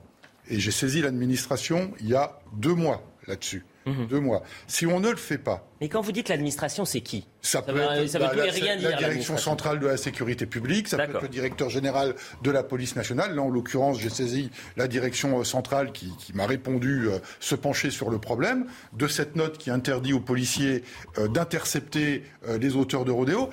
et 0.50 0.60
j'ai 0.60 0.72
saisi 0.72 1.02
l'administration 1.02 1.94
il 2.02 2.10
y 2.10 2.16
a 2.16 2.40
deux 2.58 2.74
mois 2.76 3.04
là-dessus, 3.28 3.64
deux 3.86 4.20
mois. 4.20 4.44
Si 4.68 4.86
on 4.86 5.00
ne 5.00 5.10
le 5.10 5.16
fait 5.16 5.38
pas, 5.38 5.68
Mais 5.82 5.90
quand 5.90 6.02
vous 6.02 6.12
dites 6.12 6.30
l'administration, 6.30 6.86
c'est 6.86 7.02
qui 7.02 7.28
ça 7.42 7.62
peut 7.62 7.76
être 7.78 8.08
ça 8.08 8.20
bah, 8.20 8.32
la, 8.34 8.44
rien 8.44 8.76
la 8.76 8.90
dire, 8.90 8.98
direction 8.98 9.38
centrale 9.38 9.80
de 9.80 9.88
la 9.88 9.98
sécurité 9.98 10.46
publique, 10.46 10.88
ça 10.88 10.98
peut 10.98 11.04
être 11.04 11.22
le 11.22 11.28
directeur 11.28 11.70
général 11.70 12.16
de 12.42 12.52
la 12.52 12.64
police 12.64 12.96
nationale. 12.96 13.36
Là, 13.36 13.42
en 13.42 13.50
l'occurrence, 13.50 14.00
j'ai 14.00 14.10
saisi 14.10 14.50
la 14.78 14.88
direction 14.88 15.40
euh, 15.40 15.44
centrale 15.44 15.92
qui, 15.92 16.16
qui 16.18 16.34
m'a 16.34 16.46
répondu 16.46 17.08
euh, 17.08 17.20
se 17.40 17.56
pencher 17.56 17.90
sur 17.90 18.10
le 18.10 18.20
problème 18.20 18.66
de 18.94 19.08
cette 19.08 19.36
note 19.36 19.58
qui 19.58 19.70
interdit 19.72 20.14
aux 20.14 20.20
policiers 20.20 20.84
euh, 21.18 21.28
d'intercepter 21.28 22.24
euh, 22.48 22.58
les 22.58 22.76
auteurs 22.76 23.06
de 23.06 23.12
rodéo. 23.12 23.50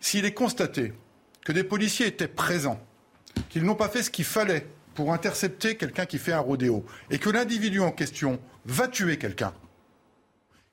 S'il 0.00 0.24
est 0.24 0.32
constaté 0.32 0.92
que 1.44 1.52
des 1.52 1.64
policiers 1.64 2.06
étaient 2.06 2.28
présents, 2.28 2.80
qu'ils 3.48 3.64
n'ont 3.64 3.74
pas 3.74 3.88
fait 3.88 4.02
ce 4.02 4.10
qu'il 4.10 4.24
fallait 4.24 4.66
pour 4.94 5.12
intercepter 5.12 5.76
quelqu'un 5.76 6.06
qui 6.06 6.18
fait 6.18 6.32
un 6.32 6.40
rodéo, 6.40 6.84
et 7.10 7.18
que 7.18 7.30
l'individu 7.30 7.80
en 7.80 7.92
question 7.92 8.40
va 8.68 8.86
tuer 8.88 9.16
quelqu'un, 9.18 9.52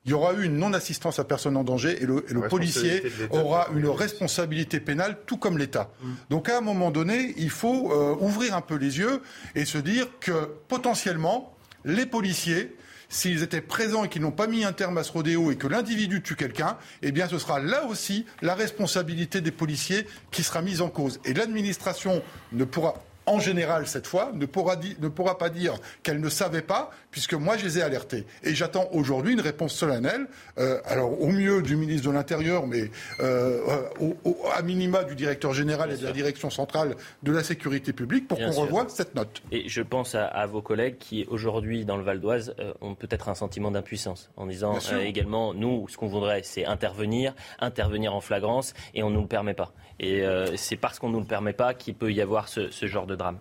il 0.04 0.10
y 0.10 0.12
aura 0.12 0.34
eu 0.34 0.44
une 0.44 0.56
non-assistance 0.56 1.18
à 1.18 1.24
personne 1.24 1.56
en 1.56 1.64
danger 1.64 2.00
et 2.00 2.06
le, 2.06 2.24
et 2.30 2.32
le 2.32 2.42
La 2.42 2.48
policier 2.48 3.02
aura 3.30 3.66
une 3.74 3.88
responsabilité 3.88 4.78
pénale, 4.78 5.18
tout 5.26 5.36
comme 5.36 5.58
l'État. 5.58 5.90
Donc 6.30 6.48
à 6.48 6.58
un 6.58 6.60
moment 6.60 6.92
donné, 6.92 7.34
il 7.38 7.50
faut 7.50 7.90
euh, 7.92 8.14
ouvrir 8.20 8.54
un 8.54 8.60
peu 8.60 8.76
les 8.76 8.98
yeux 8.98 9.20
et 9.56 9.64
se 9.64 9.78
dire 9.78 10.06
que 10.20 10.48
potentiellement, 10.68 11.56
les 11.84 12.06
policiers, 12.06 12.76
s'ils 13.08 13.42
étaient 13.42 13.60
présents 13.60 14.04
et 14.04 14.08
qu'ils 14.08 14.22
n'ont 14.22 14.30
pas 14.30 14.46
mis 14.46 14.64
un 14.64 14.72
terme 14.72 14.96
à 14.98 15.02
ce 15.02 15.10
rodéo 15.10 15.50
et 15.50 15.56
que 15.56 15.66
l'individu 15.66 16.22
tue 16.22 16.36
quelqu'un, 16.36 16.76
eh 17.02 17.10
bien 17.10 17.26
ce 17.28 17.38
sera 17.38 17.58
là 17.58 17.84
aussi 17.86 18.26
la 18.42 18.54
responsabilité 18.54 19.40
des 19.40 19.50
policiers 19.52 20.06
qui 20.30 20.44
sera 20.44 20.62
mise 20.62 20.82
en 20.82 20.88
cause. 20.88 21.18
Et 21.24 21.34
l'administration 21.34 22.22
ne 22.52 22.64
pourra 22.64 22.94
en 23.28 23.40
général 23.40 23.88
cette 23.88 24.06
fois, 24.06 24.30
ne 24.34 24.46
pourra, 24.46 24.76
di- 24.76 24.96
ne 25.00 25.08
pourra 25.08 25.36
pas 25.36 25.50
dire 25.50 25.74
qu'elle 26.04 26.20
ne 26.20 26.28
savait 26.28 26.62
pas, 26.62 26.92
puisque 27.16 27.32
moi, 27.32 27.56
je 27.56 27.64
les 27.64 27.78
ai 27.78 27.82
alertés. 27.82 28.26
Et 28.42 28.54
j'attends 28.54 28.90
aujourd'hui 28.92 29.32
une 29.32 29.40
réponse 29.40 29.72
solennelle, 29.74 30.26
euh, 30.58 30.82
alors 30.84 31.18
au 31.18 31.28
mieux 31.28 31.62
du 31.62 31.74
ministre 31.74 32.08
de 32.08 32.12
l'Intérieur, 32.12 32.66
mais 32.66 32.90
euh, 33.20 33.62
au, 33.98 34.36
à 34.54 34.60
minima 34.60 35.02
du 35.02 35.14
directeur 35.14 35.54
général 35.54 35.90
et 35.90 35.96
de 35.96 36.04
la 36.04 36.12
direction 36.12 36.50
centrale 36.50 36.94
de 37.22 37.32
la 37.32 37.42
sécurité 37.42 37.94
publique, 37.94 38.28
pour 38.28 38.38
qu'on 38.38 38.50
revoie 38.50 38.84
cette 38.90 39.14
note. 39.14 39.42
Et 39.50 39.66
je 39.66 39.80
pense 39.80 40.14
à, 40.14 40.44
vos 40.44 40.60
collègues 40.60 40.98
qui, 40.98 41.24
aujourd'hui, 41.30 41.86
dans 41.86 41.96
le 41.96 42.02
Val 42.02 42.20
d'Oise, 42.20 42.54
euh, 42.60 42.74
ont 42.82 42.94
peut-être 42.94 43.30
un 43.30 43.34
sentiment 43.34 43.70
d'impuissance, 43.70 44.28
en 44.36 44.46
disant 44.46 44.78
également, 45.02 45.54
nous, 45.54 45.88
ce 45.88 45.96
qu'on 45.96 46.08
voudrait, 46.08 46.42
c'est 46.44 46.66
intervenir, 46.66 47.34
intervenir 47.60 48.14
en 48.14 48.20
flagrance, 48.20 48.74
et 48.92 49.02
on 49.02 49.08
ne 49.08 49.14
nous 49.14 49.22
le 49.22 49.26
permet 49.26 49.54
pas. 49.54 49.72
Et 50.00 50.22
c'est 50.56 50.76
parce 50.76 50.98
qu'on 50.98 51.08
ne 51.08 51.14
nous 51.14 51.20
le 51.20 51.26
permet 51.26 51.54
pas 51.54 51.72
qu'il 51.72 51.94
peut 51.94 52.12
y 52.12 52.20
avoir 52.20 52.48
ce, 52.48 52.68
genre 52.82 53.06
de 53.06 53.16
drame. 53.16 53.38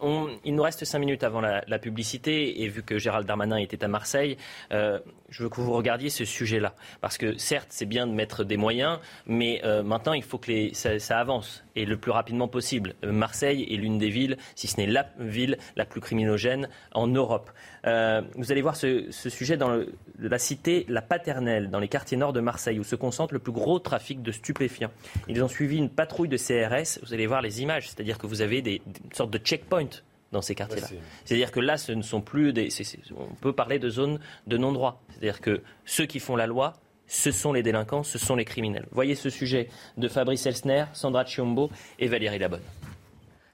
On, 0.00 0.28
il 0.44 0.56
nous 0.56 0.64
reste 0.64 0.84
cinq 0.84 0.98
minutes 0.98 1.22
avant 1.22 1.40
la, 1.40 1.62
la 1.68 1.78
publicité, 1.78 2.62
et 2.62 2.68
vu 2.68 2.79
que 2.80 2.98
Gérald 2.98 3.26
Darmanin 3.26 3.56
était 3.56 3.84
à 3.84 3.88
Marseille, 3.88 4.36
euh, 4.72 4.98
je 5.28 5.42
veux 5.42 5.48
que 5.48 5.60
vous 5.60 5.72
regardiez 5.72 6.10
ce 6.10 6.24
sujet-là. 6.24 6.74
Parce 7.00 7.18
que 7.18 7.36
certes, 7.38 7.68
c'est 7.70 7.86
bien 7.86 8.06
de 8.06 8.12
mettre 8.12 8.44
des 8.44 8.56
moyens, 8.56 8.98
mais 9.26 9.60
euh, 9.64 9.82
maintenant, 9.82 10.12
il 10.12 10.22
faut 10.22 10.38
que 10.38 10.72
ça, 10.74 11.18
avance 11.18 11.64
et 11.76 11.84
le 11.84 11.96
plus 11.96 12.10
rapidement 12.10 12.48
possible. 12.48 12.94
Euh, 13.04 13.12
Marseille 13.12 13.66
est 13.70 13.76
l'une 13.76 13.98
des 13.98 14.10
villes, 14.10 14.36
si 14.54 14.66
ce 14.66 14.76
n'est 14.76 14.86
la 14.86 15.06
ville 15.18 15.58
la 15.76 15.84
plus 15.84 16.00
criminogène 16.00 16.68
en 16.92 17.06
Europe. 17.06 17.50
vous 17.84 18.52
allez 18.52 18.62
voir 18.62 18.76
ce, 18.76 19.10
sujet 19.10 19.56
dans 19.56 19.80
la 20.18 20.38
cité 20.38 20.84
La 20.88 21.02
Paternelle, 21.02 21.70
dans 21.70 21.78
les 21.78 21.88
quartiers 21.88 22.16
nord 22.16 22.32
de 22.32 22.40
Marseille, 22.40 22.78
où 22.78 22.84
se 22.84 22.96
concentre 22.96 23.34
le 23.34 23.40
plus 23.40 23.52
gros 23.52 23.78
trafic 23.78 24.22
de 24.22 24.32
stupéfiants. 24.32 24.90
Ils 25.28 25.42
ont 25.42 25.48
suivi 25.48 25.76
une 25.76 25.90
patrouille 25.90 26.28
de 26.28 26.36
CRS. 26.36 27.00
Vous 27.02 27.14
allez 27.14 27.26
voir 27.26 27.42
les 27.42 27.62
images, 27.62 27.88
c'est-à-dire 27.88 28.18
que 28.18 28.26
vous 28.26 28.42
avez 28.42 28.62
des, 28.62 28.82
des 28.86 29.00
sortes 29.14 29.30
de 29.30 29.38
checkpoints 29.38 30.02
dans 30.32 30.42
ces 30.42 30.54
quartiers-là. 30.54 30.88
C'est-à-dire 31.24 31.50
que 31.50 31.60
là, 31.60 31.76
ce 31.76 31.92
ne 31.92 32.02
sont 32.02 32.20
plus 32.20 32.52
des. 32.52 32.68
on 33.16 33.34
peut 33.34 33.52
parler 33.52 33.78
de 33.78 33.88
zones 33.88 34.20
de 34.46 34.56
non-droit. 34.56 35.02
C'est-à-dire 35.10 35.40
que 35.40 35.62
ceux 35.84 36.06
qui 36.06 36.20
font 36.20 36.36
la 36.36 36.46
loi, 36.46 36.74
ce 37.06 37.32
sont 37.32 37.52
les 37.52 37.62
délinquants, 37.62 38.04
ce 38.04 38.18
sont 38.18 38.36
les 38.36 38.44
criminels. 38.44 38.86
Voyez 38.92 39.16
ce 39.16 39.30
sujet 39.30 39.68
de 39.96 40.08
Fabrice 40.08 40.46
Elsner, 40.46 40.84
Sandra 40.92 41.24
Chiombo 41.24 41.70
et 41.98 42.06
Valérie 42.06 42.38
Labonne. 42.38 42.62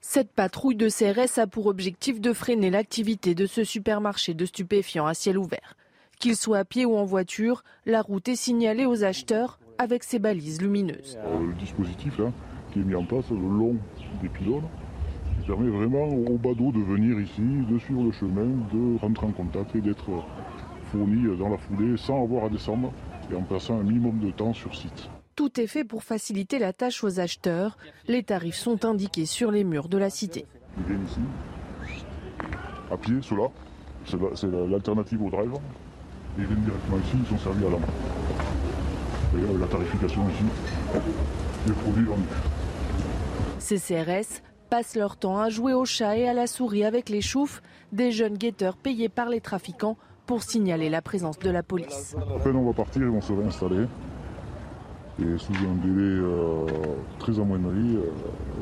Cette 0.03 0.31
patrouille 0.31 0.77
de 0.77 0.89
CRS 0.89 1.39
a 1.39 1.47
pour 1.47 1.66
objectif 1.66 2.20
de 2.20 2.33
freiner 2.33 2.70
l'activité 2.70 3.35
de 3.35 3.47
ce 3.47 3.64
supermarché 3.64 4.35
de 4.35 4.45
stupéfiants 4.45 5.07
à 5.07 5.14
ciel 5.14 5.39
ouvert. 5.39 5.74
Qu'il 6.20 6.37
soit 6.37 6.59
à 6.59 6.64
pied 6.64 6.85
ou 6.85 6.97
en 6.97 7.05
voiture, 7.05 7.64
la 7.87 8.03
route 8.03 8.29
est 8.29 8.37
signalée 8.37 8.87
aux 8.87 9.05
acheteurs 9.05 9.59
avec 9.79 10.05
ses 10.05 10.18
balises 10.18 10.62
lumineuses. 10.62 11.18
Le 11.41 11.55
dispositif 11.55 12.20
qui 12.72 12.81
est 12.81 12.85
mis 12.85 12.95
en 12.95 13.05
place 13.05 13.29
le 13.31 13.37
long 13.37 13.77
des 14.22 14.29
pylônes 14.29 14.68
permet 15.47 15.68
vraiment 15.68 16.09
au 16.09 16.39
badaud 16.39 16.72
de 16.72 16.80
venir 16.80 17.20
ici, 17.20 17.43
de 17.43 17.78
suivre 17.78 18.03
le 18.05 18.12
chemin, 18.12 18.47
de 18.72 18.99
rentrer 19.01 19.26
en 19.26 19.32
contact 19.32 19.74
et 19.74 19.80
d'être 19.80 20.11
fourni 20.91 21.37
dans 21.37 21.49
la 21.49 21.59
foulée 21.59 21.97
sans 21.97 22.22
avoir 22.22 22.45
à 22.45 22.49
descendre 22.49 22.93
et 23.30 23.34
en 23.34 23.43
passant 23.43 23.78
un 23.78 23.82
minimum 23.82 24.18
de 24.20 24.30
temps 24.30 24.53
sur 24.53 24.74
site. 24.74 25.09
Tout 25.34 25.61
est 25.61 25.66
fait 25.66 25.84
pour 25.84 26.03
faciliter 26.03 26.59
la 26.59 26.72
tâche 26.72 27.05
aux 27.05 27.20
acheteurs. 27.20 27.76
Les 28.09 28.22
tarifs 28.22 28.57
sont 28.57 28.84
indiqués 28.84 29.26
sur 29.26 29.51
les 29.51 29.64
murs 29.64 29.89
de 29.89 29.99
la 29.99 30.09
cité. 30.09 30.47
Ils 30.78 30.84
viennent 30.84 31.05
ici, 31.05 31.20
à 32.91 32.97
pied, 32.97 33.16
ceux-là. 33.20 33.49
C'est 34.07 34.47
l'alternative 34.47 35.22
au 35.22 35.30
drive. 35.30 35.53
Ils 36.39 36.45
viennent 36.45 36.61
directement 36.61 36.99
ici, 36.99 37.16
ils 37.20 37.26
sont 37.26 37.39
servis 37.39 37.66
à 37.66 37.70
la 37.70 37.78
main. 37.78 37.87
Et 39.37 39.59
la 39.59 39.66
tarification 39.66 40.28
ici, 40.28 40.45
les 41.66 41.72
produits 41.72 42.05
vendus. 42.05 42.22
CCRS 43.59 44.45
passent 44.66 44.96
leur 44.96 45.16
temps 45.16 45.38
à 45.38 45.48
jouer 45.48 45.72
au 45.72 45.84
chat 45.84 46.16
et 46.16 46.28
à 46.28 46.34
la 46.34 46.46
souris 46.46 46.84
avec 46.84 47.08
les 47.08 47.20
choufs, 47.20 47.62
des 47.92 48.12
jeunes 48.12 48.36
guetteurs 48.36 48.76
payés 48.76 49.08
par 49.08 49.28
les 49.28 49.40
trafiquants 49.40 49.96
pour 50.26 50.42
signaler 50.42 50.90
la 50.90 51.02
présence 51.02 51.38
de 51.38 51.50
la 51.50 51.62
police. 51.62 52.14
À 52.16 52.48
on 52.48 52.64
va 52.64 52.72
partir, 52.72 53.02
ils 53.02 53.08
vont 53.08 53.20
se 53.20 53.32
réinstaller. 53.32 53.86
Et 55.18 55.38
sous 55.38 55.52
un 55.54 55.74
délai 55.82 56.20
euh, 56.20 56.66
très 57.18 57.40
amoindri, 57.40 57.96
euh, 57.96 58.02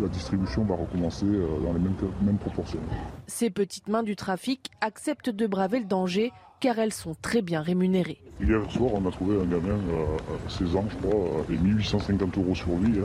la 0.01 0.07
distribution 0.07 0.63
va 0.65 0.77
recommencer 0.77 1.27
euh, 1.27 1.49
dans 1.65 1.73
les 1.73 1.81
mêmes, 1.81 1.97
mêmes 2.23 2.39
proportions. 2.39 2.79
Ces 3.27 3.51
petites 3.51 3.89
mains 3.89 4.05
du 4.05 4.15
trafic 4.15 4.71
acceptent 4.81 5.31
de 5.31 5.47
braver 5.49 5.81
le 5.81 5.87
danger 5.87 6.33
car 6.61 6.79
elles 6.79 6.93
sont 6.93 7.15
très 7.21 7.43
bien 7.43 7.61
rémunérées. 7.61 8.19
Hier 8.41 8.61
soir, 8.71 8.91
on 8.95 9.07
a 9.07 9.11
trouvé 9.11 9.37
un 9.41 9.45
gamin, 9.45 9.79
à 10.47 10.51
16 10.51 10.77
ans, 10.77 10.85
je 10.91 10.97
crois, 10.97 11.45
et 11.51 11.57
1850 11.57 12.39
euros 12.39 12.55
sur 12.55 12.77
lui. 12.77 12.99
Hein. 12.99 13.05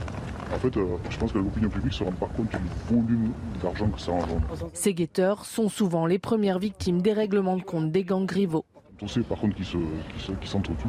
En 0.54 0.58
fait, 0.58 0.74
je 1.10 1.18
pense 1.18 1.32
que 1.32 1.38
l'opinion 1.38 1.70
publique 1.70 1.94
se 1.94 2.04
rend 2.04 2.12
pas 2.12 2.28
compte 2.36 2.50
du 2.50 2.96
volume 2.96 3.32
d'argent 3.62 3.88
que 3.90 4.00
ça 4.02 4.12
engendre. 4.12 4.42
Ces 4.74 4.94
guetteurs 4.94 5.46
sont 5.46 5.70
souvent 5.70 6.06
les 6.06 6.18
premières 6.20 6.58
victimes 6.58 7.02
des 7.02 7.14
règlements 7.14 7.58
de 7.58 7.62
compte 7.62 7.92
des 7.92 8.04
gangs 8.04 8.30
rivaux. 8.30 8.66
On 9.02 9.08
sait 9.08 9.22
par 9.22 9.38
contre 9.38 9.56
qu'ils 9.56 10.48
s'entretuent. 10.48 10.88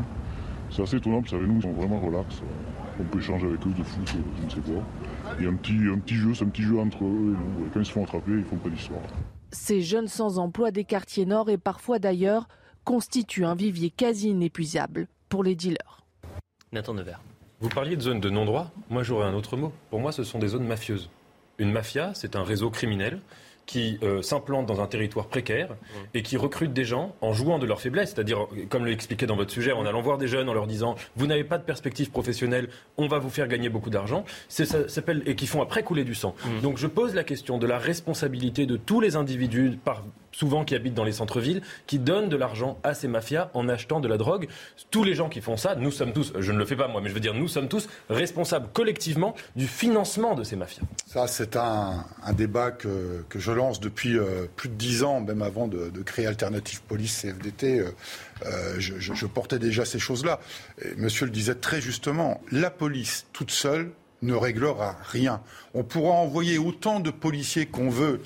C'est 0.70 0.82
assez 0.82 0.96
étonnant, 0.96 1.20
vous 1.20 1.26
savez, 1.26 1.46
nous, 1.46 1.56
ils 1.56 1.62
sont 1.62 1.72
vraiment 1.72 2.00
relax. 2.00 2.42
On 2.98 3.04
peut 3.04 3.18
échanger 3.18 3.46
avec 3.46 3.66
eux 3.66 3.70
de 3.76 3.82
foot, 3.82 4.14
je 4.38 4.44
ne 4.44 4.50
sais 4.50 4.60
quoi. 4.60 4.82
Il 5.38 5.44
y 5.44 5.48
a 5.48 5.50
un 5.50 5.54
petit, 5.54 5.78
un 5.92 5.98
petit 5.98 6.14
jeu, 6.14 6.32
c'est 6.34 6.44
un 6.44 6.48
petit 6.48 6.62
jeu 6.62 6.78
entre 6.78 7.04
eux 7.04 7.08
et 7.08 7.60
nous. 7.62 7.68
quand 7.72 7.80
ils 7.80 7.86
se 7.86 7.92
font 7.92 8.04
attraper, 8.04 8.32
ils 8.32 8.44
font 8.44 8.56
pas 8.56 8.68
d'histoire. 8.68 9.00
Ces 9.52 9.82
jeunes 9.82 10.08
sans 10.08 10.38
emploi 10.38 10.70
des 10.70 10.84
quartiers 10.84 11.26
nord 11.26 11.50
et 11.50 11.58
parfois 11.58 11.98
d'ailleurs 11.98 12.48
constituent 12.84 13.44
un 13.44 13.54
vivier 13.54 13.90
quasi 13.90 14.28
inépuisable 14.30 15.08
pour 15.28 15.42
les 15.42 15.54
dealers. 15.54 16.00
Nathan 16.72 16.94
Nevers. 16.94 17.20
Vous 17.60 17.68
parliez 17.68 17.96
de 17.96 18.00
zones 18.00 18.20
de 18.20 18.30
non-droit, 18.30 18.70
moi 18.88 19.02
j'aurais 19.02 19.26
un 19.26 19.34
autre 19.34 19.56
mot. 19.56 19.72
Pour 19.90 20.00
moi, 20.00 20.12
ce 20.12 20.24
sont 20.24 20.38
des 20.38 20.48
zones 20.48 20.66
mafieuses. 20.66 21.10
Une 21.58 21.72
mafia, 21.72 22.12
c'est 22.14 22.36
un 22.36 22.42
réseau 22.42 22.70
criminel 22.70 23.20
qui 23.70 24.00
euh, 24.02 24.20
s'implantent 24.20 24.66
dans 24.66 24.80
un 24.80 24.88
territoire 24.88 25.28
précaire 25.28 25.76
et 26.12 26.22
qui 26.22 26.36
recrutent 26.36 26.72
des 26.72 26.84
gens 26.84 27.14
en 27.20 27.32
jouant 27.32 27.60
de 27.60 27.66
leur 27.66 27.80
faiblesse, 27.80 28.10
c'est-à-dire, 28.12 28.48
comme 28.68 28.84
l'expliquait 28.84 29.26
dans 29.26 29.36
votre 29.36 29.52
sujet, 29.52 29.70
en 29.70 29.86
allant 29.86 30.00
voir 30.00 30.18
des 30.18 30.26
jeunes, 30.26 30.48
en 30.48 30.54
leur 30.54 30.66
disant 30.66 30.96
Vous 31.14 31.28
n'avez 31.28 31.44
pas 31.44 31.56
de 31.56 31.62
perspective 31.62 32.10
professionnelle, 32.10 32.68
on 32.96 33.06
va 33.06 33.20
vous 33.20 33.30
faire 33.30 33.46
gagner 33.46 33.68
beaucoup 33.68 33.90
d'argent, 33.90 34.24
ça 34.48 34.88
s'appelle 34.88 35.22
et 35.24 35.36
qui 35.36 35.46
font 35.46 35.62
après 35.62 35.84
couler 35.84 36.02
du 36.02 36.16
sang. 36.16 36.34
Mmh. 36.44 36.62
Donc 36.62 36.78
je 36.78 36.88
pose 36.88 37.14
la 37.14 37.22
question 37.22 37.58
de 37.58 37.66
la 37.68 37.78
responsabilité 37.78 38.66
de 38.66 38.76
tous 38.76 39.00
les 39.00 39.14
individus 39.14 39.78
par 39.84 40.02
souvent 40.32 40.64
qui 40.64 40.74
habitent 40.74 40.94
dans 40.94 41.04
les 41.04 41.12
centres-villes, 41.12 41.62
qui 41.86 41.98
donnent 41.98 42.28
de 42.28 42.36
l'argent 42.36 42.78
à 42.82 42.94
ces 42.94 43.08
mafias 43.08 43.50
en 43.54 43.68
achetant 43.68 44.00
de 44.00 44.08
la 44.08 44.16
drogue. 44.16 44.48
Tous 44.90 45.04
les 45.04 45.14
gens 45.14 45.28
qui 45.28 45.40
font 45.40 45.56
ça, 45.56 45.74
nous 45.74 45.90
sommes 45.90 46.12
tous, 46.12 46.32
je 46.38 46.52
ne 46.52 46.58
le 46.58 46.64
fais 46.64 46.76
pas 46.76 46.88
moi, 46.88 47.00
mais 47.00 47.08
je 47.08 47.14
veux 47.14 47.20
dire, 47.20 47.34
nous 47.34 47.48
sommes 47.48 47.68
tous 47.68 47.88
responsables 48.08 48.68
collectivement 48.72 49.34
du 49.56 49.66
financement 49.66 50.34
de 50.34 50.44
ces 50.44 50.56
mafias. 50.56 50.82
Ça, 51.06 51.26
c'est 51.26 51.56
un, 51.56 52.04
débat 52.32 52.70
que, 52.70 53.24
que, 53.28 53.38
je 53.38 53.52
lance 53.52 53.80
depuis 53.80 54.16
euh, 54.16 54.46
plus 54.56 54.68
de 54.68 54.74
dix 54.74 55.02
ans, 55.02 55.20
même 55.20 55.42
avant 55.42 55.66
de, 55.66 55.90
créer 56.02 56.26
Alternative 56.26 56.82
Police 56.82 57.22
CFDT. 57.22 57.80
Euh, 57.80 57.90
euh, 58.46 58.74
je, 58.78 58.98
je, 58.98 59.26
portais 59.26 59.58
déjà 59.58 59.84
ces 59.84 59.98
choses-là. 59.98 60.40
Monsieur 60.96 61.26
le 61.26 61.30
disait 61.30 61.54
très 61.54 61.80
justement, 61.80 62.40
la 62.50 62.70
police 62.70 63.26
toute 63.32 63.50
seule 63.50 63.90
ne 64.22 64.34
réglera 64.34 64.96
rien. 65.02 65.42
On 65.74 65.82
pourra 65.82 66.14
envoyer 66.14 66.58
autant 66.58 67.00
de 67.00 67.10
policiers 67.10 67.66
qu'on 67.66 67.90
veut 67.90 68.20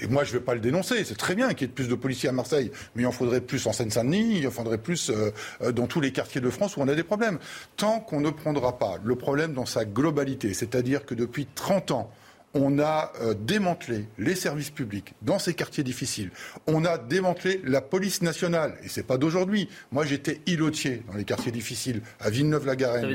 et 0.00 0.06
moi, 0.06 0.24
je 0.24 0.32
ne 0.32 0.38
vais 0.38 0.44
pas 0.44 0.54
le 0.54 0.60
dénoncer. 0.60 1.04
C'est 1.04 1.16
très 1.16 1.34
bien 1.34 1.52
qu'il 1.54 1.68
y 1.68 1.70
ait 1.70 1.74
plus 1.74 1.88
de 1.88 1.94
policiers 1.94 2.28
à 2.28 2.32
Marseille, 2.32 2.70
mais 2.94 3.02
il 3.02 3.06
en 3.06 3.12
faudrait 3.12 3.40
plus 3.40 3.66
en 3.66 3.72
Seine-Saint-Denis, 3.72 4.38
il 4.38 4.46
en 4.46 4.50
faudrait 4.50 4.78
plus 4.78 5.10
euh, 5.10 5.30
euh, 5.62 5.72
dans 5.72 5.86
tous 5.86 6.00
les 6.00 6.12
quartiers 6.12 6.40
de 6.40 6.50
France 6.50 6.76
où 6.76 6.80
on 6.80 6.88
a 6.88 6.94
des 6.94 7.02
problèmes. 7.02 7.38
Tant 7.76 8.00
qu'on 8.00 8.20
ne 8.20 8.30
prendra 8.30 8.78
pas 8.78 8.98
le 9.02 9.16
problème 9.16 9.52
dans 9.52 9.66
sa 9.66 9.84
globalité, 9.84 10.54
c'est-à-dire 10.54 11.04
que 11.04 11.14
depuis 11.14 11.46
30 11.54 11.90
ans, 11.90 12.10
on 12.54 12.78
a 12.78 13.12
euh, 13.20 13.34
démantelé 13.34 14.06
les 14.16 14.36
services 14.36 14.70
publics 14.70 15.14
dans 15.22 15.40
ces 15.40 15.54
quartiers 15.54 15.82
difficiles. 15.82 16.30
On 16.66 16.84
a 16.84 16.98
démantelé 16.98 17.60
la 17.64 17.80
police 17.80 18.22
nationale. 18.22 18.76
Et 18.84 18.88
c'est 18.88 19.02
pas 19.02 19.18
d'aujourd'hui. 19.18 19.68
Moi, 19.90 20.04
j'étais 20.04 20.40
îlotier 20.46 21.02
dans 21.08 21.16
les 21.16 21.24
quartiers 21.24 21.52
difficiles, 21.52 22.00
à 22.20 22.30
Villeneuve-la-Garenne. 22.30 23.12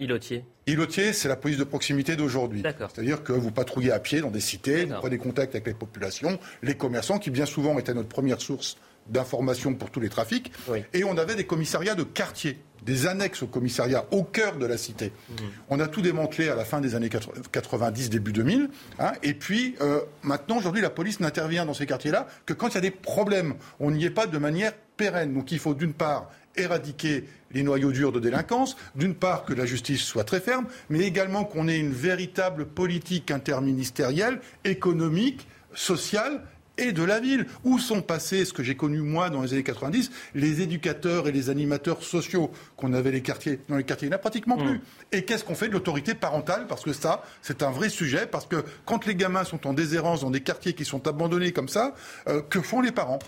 Ilotier 0.00 0.44
Ilotier, 0.66 1.12
c'est 1.12 1.28
la 1.28 1.36
police 1.36 1.58
de 1.58 1.64
proximité 1.64 2.16
d'aujourd'hui. 2.16 2.62
C'est-à-dire 2.62 3.22
que 3.22 3.32
vous 3.32 3.50
patrouillez 3.50 3.92
à 3.92 4.00
pied 4.00 4.20
dans 4.20 4.30
des 4.30 4.40
cités, 4.40 4.86
vous 4.86 4.94
prenez 4.94 5.18
contact 5.18 5.54
avec 5.54 5.66
les 5.66 5.74
populations, 5.74 6.38
les 6.62 6.74
commerçants, 6.74 7.18
qui 7.18 7.30
bien 7.30 7.46
souvent 7.46 7.78
étaient 7.78 7.94
notre 7.94 8.08
première 8.08 8.40
source 8.40 8.76
d'information 9.08 9.74
pour 9.74 9.90
tous 9.90 10.00
les 10.00 10.08
trafics. 10.08 10.52
Et 10.94 11.04
on 11.04 11.16
avait 11.16 11.34
des 11.34 11.44
commissariats 11.44 11.94
de 11.94 12.02
quartier, 12.02 12.58
des 12.82 13.06
annexes 13.06 13.42
au 13.42 13.46
commissariat 13.46 14.06
au 14.10 14.22
cœur 14.22 14.56
de 14.56 14.66
la 14.66 14.78
cité. 14.78 15.06
Mmh. 15.06 15.34
On 15.68 15.80
a 15.80 15.88
tout 15.88 16.00
démantelé 16.00 16.48
à 16.48 16.54
la 16.54 16.64
fin 16.64 16.80
des 16.80 16.94
années 16.94 17.10
90, 17.10 18.10
début 18.10 18.32
2000. 18.32 18.70
Hein. 18.98 19.12
et 19.22 19.34
puis 19.34 19.74
euh, 19.80 20.00
maintenant, 20.22 20.58
aujourd'hui, 20.58 20.80
la 20.80 20.90
police 20.90 21.20
n'intervient 21.20 21.66
dans 21.66 21.74
ces 21.74 21.86
quartiers-là 21.86 22.26
que 22.46 22.54
quand 22.54 22.68
il 22.68 22.74
y 22.74 22.78
a 22.78 22.82
des 22.82 22.90
problèmes. 22.90 23.54
On 23.80 23.90
n'y 23.90 24.04
est 24.04 24.10
pas 24.10 24.26
de 24.26 24.38
manière 24.38 24.72
pérenne. 25.00 25.34
Donc 25.34 25.50
il 25.50 25.58
faut 25.58 25.74
d'une 25.74 25.94
part 25.94 26.30
éradiquer 26.56 27.24
les 27.52 27.62
noyaux 27.62 27.92
durs 27.92 28.12
de 28.12 28.20
délinquance, 28.20 28.76
d'une 28.94 29.14
part 29.14 29.44
que 29.44 29.54
la 29.54 29.66
justice 29.66 30.02
soit 30.02 30.24
très 30.24 30.40
ferme, 30.40 30.66
mais 30.88 31.00
également 31.00 31.44
qu'on 31.44 31.68
ait 31.68 31.78
une 31.78 31.92
véritable 31.92 32.66
politique 32.66 33.30
interministérielle, 33.30 34.40
économique, 34.64 35.46
sociale 35.74 36.42
et 36.78 36.92
de 36.92 37.02
la 37.02 37.20
ville. 37.20 37.46
Où 37.64 37.78
sont 37.78 38.02
passés, 38.02 38.44
ce 38.44 38.52
que 38.52 38.62
j'ai 38.62 38.76
connu 38.76 39.00
moi 39.00 39.30
dans 39.30 39.42
les 39.42 39.52
années 39.52 39.62
90, 39.62 40.10
les 40.34 40.60
éducateurs 40.62 41.28
et 41.28 41.32
les 41.32 41.50
animateurs 41.50 42.02
sociaux 42.02 42.50
qu'on 42.76 42.92
avait 42.94 43.10
les 43.10 43.22
quartiers, 43.22 43.60
dans 43.68 43.76
les 43.76 43.84
quartiers? 43.84 44.06
Il 44.06 44.10
n'y 44.10 44.14
en 44.14 44.18
a 44.18 44.20
pratiquement 44.20 44.56
plus. 44.56 44.78
Mmh. 44.78 44.82
Et 45.12 45.24
qu'est-ce 45.24 45.44
qu'on 45.44 45.54
fait 45.54 45.68
de 45.68 45.72
l'autorité 45.72 46.14
parentale? 46.14 46.66
Parce 46.66 46.82
que 46.82 46.92
ça, 46.92 47.22
c'est 47.42 47.62
un 47.62 47.70
vrai 47.70 47.88
sujet, 47.88 48.26
parce 48.26 48.46
que 48.46 48.64
quand 48.84 49.06
les 49.06 49.14
gamins 49.14 49.44
sont 49.44 49.66
en 49.66 49.72
déshérence 49.72 50.22
dans 50.22 50.30
des 50.30 50.40
quartiers 50.40 50.72
qui 50.72 50.84
sont 50.84 51.06
abandonnés 51.06 51.52
comme 51.52 51.68
ça, 51.68 51.94
euh, 52.28 52.40
que 52.42 52.60
font 52.60 52.80
les 52.80 52.92
parents? 52.92 53.18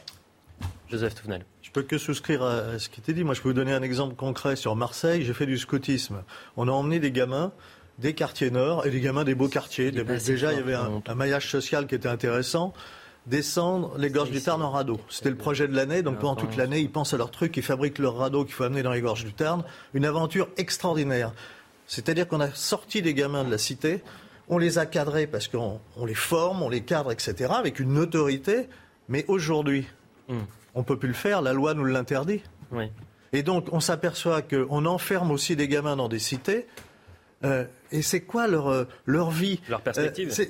Joseph 0.89 1.15
Touvenel. 1.15 1.45
Je 1.73 1.81
peux 1.81 1.87
que 1.87 1.97
souscrire 1.97 2.43
à 2.43 2.79
ce 2.79 2.91
qui 2.91 3.01
était 3.01 3.15
dit. 3.15 3.25
Moi, 3.25 3.33
je 3.33 3.41
peux 3.41 3.49
vous 3.49 3.55
donner 3.55 3.73
un 3.73 3.81
exemple 3.81 4.15
concret 4.15 4.57
sur 4.57 4.77
Marseille. 4.77 5.25
J'ai 5.25 5.33
fait 5.33 5.47
du 5.47 5.57
scoutisme. 5.57 6.23
On 6.59 6.69
a 6.69 6.71
emmené 6.71 7.01
des 7.01 7.11
gamins 7.11 7.51
des 7.99 8.13
quartiers 8.13 8.51
nord 8.51 8.85
et 8.85 8.91
des 8.91 9.01
gamins 9.01 9.25
des 9.25 9.35
beaux 9.35 9.49
quartiers. 9.49 9.91
Déjà, 9.91 10.53
il 10.53 10.59
y 10.59 10.61
avait 10.61 10.75
un, 10.75 11.15
maillage 11.15 11.51
social 11.51 11.87
qui 11.87 11.95
était 11.95 12.11
intéressant 12.11 12.75
descendre 13.25 13.97
les 13.97 14.11
gorges 14.11 14.31
du 14.31 14.43
Tarn 14.43 14.61
en 14.61 14.71
radeau. 14.71 15.01
C'était 15.09 15.31
le 15.31 15.37
projet 15.37 15.67
de 15.67 15.75
l'année, 15.75 16.03
donc 16.03 16.19
pendant 16.19 16.37
toute 16.37 16.57
l'année, 16.57 16.81
ils 16.81 16.91
pensent 16.91 17.15
à 17.15 17.17
leur 17.17 17.31
truc, 17.31 17.57
ils 17.57 17.63
fabriquent 17.63 18.01
leur 18.01 18.17
radeau 18.17 18.45
qu'il 18.45 18.53
faut 18.53 18.65
amener 18.65 18.83
dans 18.83 18.93
les 18.93 19.01
gorges 19.01 19.25
du 19.25 19.33
Tarn. 19.33 19.65
Une 19.95 20.05
aventure 20.05 20.51
extraordinaire. 20.59 21.33
C'est-à-dire 21.87 22.29
qu'on 22.29 22.41
a 22.41 22.51
sorti 22.51 23.01
les 23.01 23.15
gamins 23.15 23.45
de 23.45 23.51
la 23.51 23.57
cité, 23.57 24.03
on 24.49 24.59
les 24.59 24.77
a 24.77 24.85
cadrés 24.85 25.27
parce 25.27 25.49
qu'on 25.49 25.81
les 26.05 26.15
forme, 26.15 26.61
on 26.61 26.69
les 26.69 26.83
cadre, 26.83 27.13
etc., 27.13 27.51
avec 27.57 27.81
une 27.81 27.97
autorité, 27.97 28.69
mais 29.09 29.25
aujourd'hui, 29.29 29.87
hmm. 30.29 30.41
On 30.75 30.81
ne 30.81 30.85
peut 30.85 30.99
plus 30.99 31.09
le 31.09 31.15
faire, 31.15 31.43
la 31.43 31.53
loi 31.53 31.75
nous 31.75 31.85
l'interdit. 31.85 32.43
Et 33.33 33.43
donc, 33.43 33.69
on 33.73 33.81
s'aperçoit 33.81 34.43
qu'on 34.43 34.85
enferme 34.87 35.31
aussi 35.31 35.57
des 35.57 35.69
gamins 35.69 35.97
dans 35.97 36.09
des 36.09 36.19
cités. 36.19 36.67
Euh, 37.45 37.65
et 37.91 38.03
c'est 38.03 38.21
quoi 38.21 38.47
leur, 38.47 38.69
euh, 38.69 38.85
leur 39.07 39.31
vie 39.31 39.61
Leur 39.69 39.81
perspective 39.81 40.33
euh, 40.39 40.45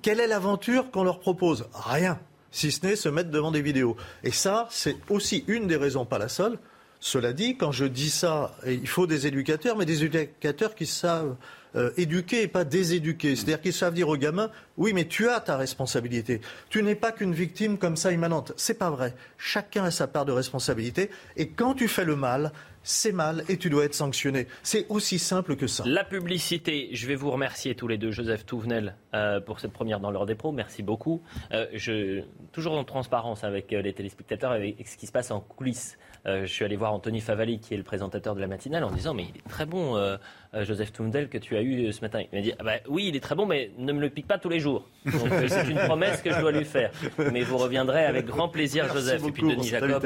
quelle 0.00 0.20
est 0.20 0.26
l'aventure 0.26 0.90
qu'on 0.90 1.04
leur 1.04 1.20
propose? 1.20 1.68
Rien, 1.74 2.18
si 2.50 2.72
ce 2.72 2.86
n'est 2.86 2.96
se 2.96 3.10
mettre 3.10 3.30
devant 3.30 3.50
des 3.50 3.60
vidéos. 3.60 3.96
Et 4.24 4.30
ça, 4.30 4.66
c'est 4.70 4.96
aussi 5.10 5.44
une 5.46 5.66
des 5.66 5.76
raisons, 5.76 6.06
pas 6.06 6.18
la 6.18 6.28
seule. 6.28 6.58
Cela 6.98 7.32
dit, 7.32 7.56
quand 7.56 7.72
je 7.72 7.84
dis 7.84 8.10
ça, 8.10 8.56
il 8.66 8.88
faut 8.88 9.06
des 9.06 9.26
éducateurs, 9.26 9.76
mais 9.76 9.84
des 9.84 10.04
éducateurs 10.04 10.74
qui 10.74 10.86
savent 10.86 11.36
euh, 11.76 11.90
éduquer 11.96 12.42
et 12.42 12.48
pas 12.48 12.64
déséduquer. 12.64 13.36
C'est-à-dire 13.36 13.60
qu'ils 13.60 13.72
savent 13.72 13.94
dire 13.94 14.08
aux 14.08 14.16
gamins, 14.16 14.50
oui, 14.76 14.92
mais 14.92 15.06
tu 15.06 15.28
as 15.28 15.40
ta 15.40 15.56
responsabilité. 15.56 16.40
Tu 16.68 16.82
n'es 16.82 16.94
pas 16.94 17.12
qu'une 17.12 17.34
victime 17.34 17.78
comme 17.78 17.96
ça 17.96 18.12
immanente. 18.12 18.52
C'est 18.56 18.78
pas 18.78 18.90
vrai. 18.90 19.14
Chacun 19.38 19.84
a 19.84 19.90
sa 19.90 20.06
part 20.06 20.24
de 20.24 20.32
responsabilité. 20.32 21.10
Et 21.36 21.48
quand 21.48 21.74
tu 21.74 21.88
fais 21.88 22.04
le 22.04 22.16
mal, 22.16 22.52
c'est 22.82 23.12
mal 23.12 23.44
et 23.48 23.56
tu 23.56 23.70
dois 23.70 23.84
être 23.84 23.94
sanctionné. 23.94 24.46
C'est 24.62 24.86
aussi 24.88 25.18
simple 25.18 25.56
que 25.56 25.66
ça. 25.66 25.84
La 25.86 26.04
publicité, 26.04 26.88
je 26.92 27.06
vais 27.06 27.14
vous 27.14 27.30
remercier 27.30 27.74
tous 27.74 27.88
les 27.88 27.98
deux, 27.98 28.10
Joseph 28.10 28.44
Touvenel, 28.44 28.96
euh, 29.14 29.40
pour 29.40 29.60
cette 29.60 29.72
première 29.72 30.00
dans 30.00 30.10
l'heure 30.10 30.26
des 30.26 30.34
pros. 30.34 30.52
Merci 30.52 30.82
beaucoup. 30.82 31.22
Euh, 31.52 32.22
toujours 32.52 32.74
en 32.74 32.84
transparence 32.84 33.44
avec 33.44 33.72
euh, 33.72 33.82
les 33.82 33.92
téléspectateurs, 33.92 34.52
avec 34.52 34.86
ce 34.86 34.96
qui 34.96 35.06
se 35.06 35.12
passe 35.12 35.30
en 35.30 35.40
coulisses. 35.40 35.96
Je 36.24 36.46
suis 36.46 36.64
allé 36.64 36.76
voir 36.76 36.92
Anthony 36.92 37.20
Favali, 37.20 37.58
qui 37.58 37.74
est 37.74 37.76
le 37.76 37.82
présentateur 37.82 38.34
de 38.34 38.40
la 38.40 38.46
matinale, 38.46 38.84
en 38.84 38.90
disant 38.90 39.14
Mais 39.14 39.24
il 39.24 39.36
est 39.36 39.48
très 39.48 39.66
bon, 39.66 39.96
Joseph 40.54 40.92
Touvenel, 40.92 41.28
que 41.28 41.38
tu 41.38 41.56
as 41.56 41.62
eu 41.62 41.92
ce 41.92 42.00
matin. 42.00 42.22
Il 42.32 42.36
m'a 42.36 42.42
dit 42.42 42.52
ah 42.58 42.62
bah, 42.62 42.72
Oui, 42.88 43.06
il 43.08 43.16
est 43.16 43.20
très 43.20 43.34
bon, 43.34 43.46
mais 43.46 43.70
ne 43.78 43.92
me 43.92 44.00
le 44.00 44.10
pique 44.10 44.26
pas 44.26 44.38
tous 44.38 44.48
les 44.48 44.60
jours. 44.60 44.86
c'est 45.06 45.68
une 45.68 45.78
promesse 45.78 46.22
que 46.22 46.32
je 46.32 46.40
dois 46.40 46.52
lui 46.52 46.64
faire. 46.64 46.90
Mais 47.32 47.42
vous 47.42 47.58
reviendrez 47.58 48.04
avec 48.04 48.26
grand 48.26 48.48
plaisir, 48.48 48.92
Joseph. 48.92 49.22
et 49.26 49.32
puis 49.32 49.42
Denis 49.42 49.68
Jacob. 49.68 50.02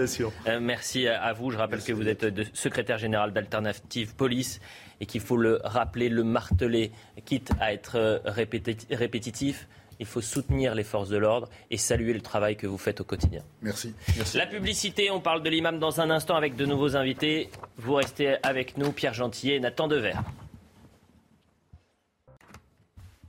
merci 0.60 1.06
à 1.06 1.32
vous. 1.32 1.50
Je 1.50 1.58
rappelle 1.58 1.82
que 1.82 1.92
vous 1.92 2.08
êtes 2.08 2.26
secrétaire 2.54 2.98
général 2.98 3.32
d'Alternative 3.32 4.14
Police 4.14 4.60
et 5.00 5.06
qu'il 5.06 5.20
faut 5.20 5.36
le 5.36 5.60
rappeler, 5.64 6.08
le 6.08 6.24
marteler, 6.24 6.92
quitte 7.24 7.50
à 7.60 7.72
être 7.72 7.96
euh, 7.96 8.18
répétitif. 8.24 9.68
Il 9.98 10.06
faut 10.06 10.20
soutenir 10.20 10.74
les 10.74 10.84
forces 10.84 11.08
de 11.08 11.16
l'ordre 11.16 11.48
et 11.70 11.78
saluer 11.78 12.12
le 12.12 12.20
travail 12.20 12.56
que 12.56 12.66
vous 12.66 12.76
faites 12.76 13.00
au 13.00 13.04
quotidien. 13.04 13.42
Merci. 13.62 13.94
La 14.34 14.46
publicité, 14.46 15.10
on 15.10 15.20
parle 15.20 15.42
de 15.42 15.48
l'imam 15.48 15.78
dans 15.78 16.00
un 16.00 16.10
instant 16.10 16.36
avec 16.36 16.54
de 16.54 16.66
nouveaux 16.66 16.96
invités. 16.96 17.48
Vous 17.78 17.94
restez 17.94 18.36
avec 18.42 18.76
nous, 18.76 18.92
Pierre 18.92 19.14
Gentillet 19.14 19.56
et 19.56 19.60
Nathan 19.60 19.88
Dever. 19.88 20.14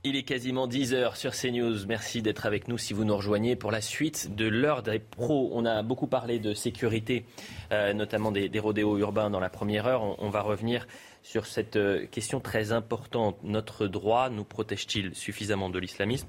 Il 0.04 0.14
est 0.14 0.22
quasiment 0.22 0.68
10h 0.68 1.16
sur 1.16 1.32
CNews. 1.32 1.86
Merci 1.88 2.22
d'être 2.22 2.46
avec 2.46 2.68
nous 2.68 2.78
si 2.78 2.94
vous 2.94 3.04
nous 3.04 3.16
rejoignez 3.16 3.56
pour 3.56 3.72
la 3.72 3.80
suite 3.80 4.34
de 4.36 4.46
l'heure 4.46 4.84
des 4.84 5.00
pros. 5.00 5.50
On 5.52 5.64
a 5.64 5.82
beaucoup 5.82 6.06
parlé 6.06 6.38
de 6.38 6.54
sécurité, 6.54 7.24
euh, 7.72 7.92
notamment 7.94 8.30
des, 8.30 8.48
rodéos 8.60 8.96
urbains 8.98 9.28
dans 9.28 9.40
la 9.40 9.48
première 9.50 9.86
heure. 9.88 10.16
On, 10.22 10.30
va 10.30 10.40
revenir 10.40 10.86
sur 11.28 11.44
cette 11.44 11.76
euh, 11.76 12.06
question 12.06 12.40
très 12.40 12.72
importante. 12.72 13.36
Notre 13.42 13.86
droit 13.86 14.30
nous 14.30 14.44
protège-t-il 14.44 15.14
suffisamment 15.14 15.68
de 15.68 15.78
l'islamisme 15.78 16.26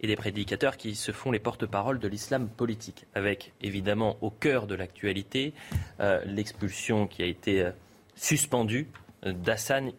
et 0.00 0.08
des 0.08 0.16
prédicateurs 0.16 0.76
qui 0.76 0.96
se 0.96 1.12
font 1.12 1.30
les 1.30 1.38
porte-paroles 1.38 2.00
de 2.00 2.08
l'islam 2.08 2.48
politique 2.48 3.06
Avec 3.14 3.52
évidemment 3.62 4.16
au 4.22 4.30
cœur 4.30 4.66
de 4.66 4.74
l'actualité 4.74 5.54
euh, 6.00 6.20
l'expulsion 6.26 7.06
qui 7.06 7.22
a 7.22 7.26
été 7.26 7.70
suspendue 8.16 8.88
d'Hassan. 9.22 9.92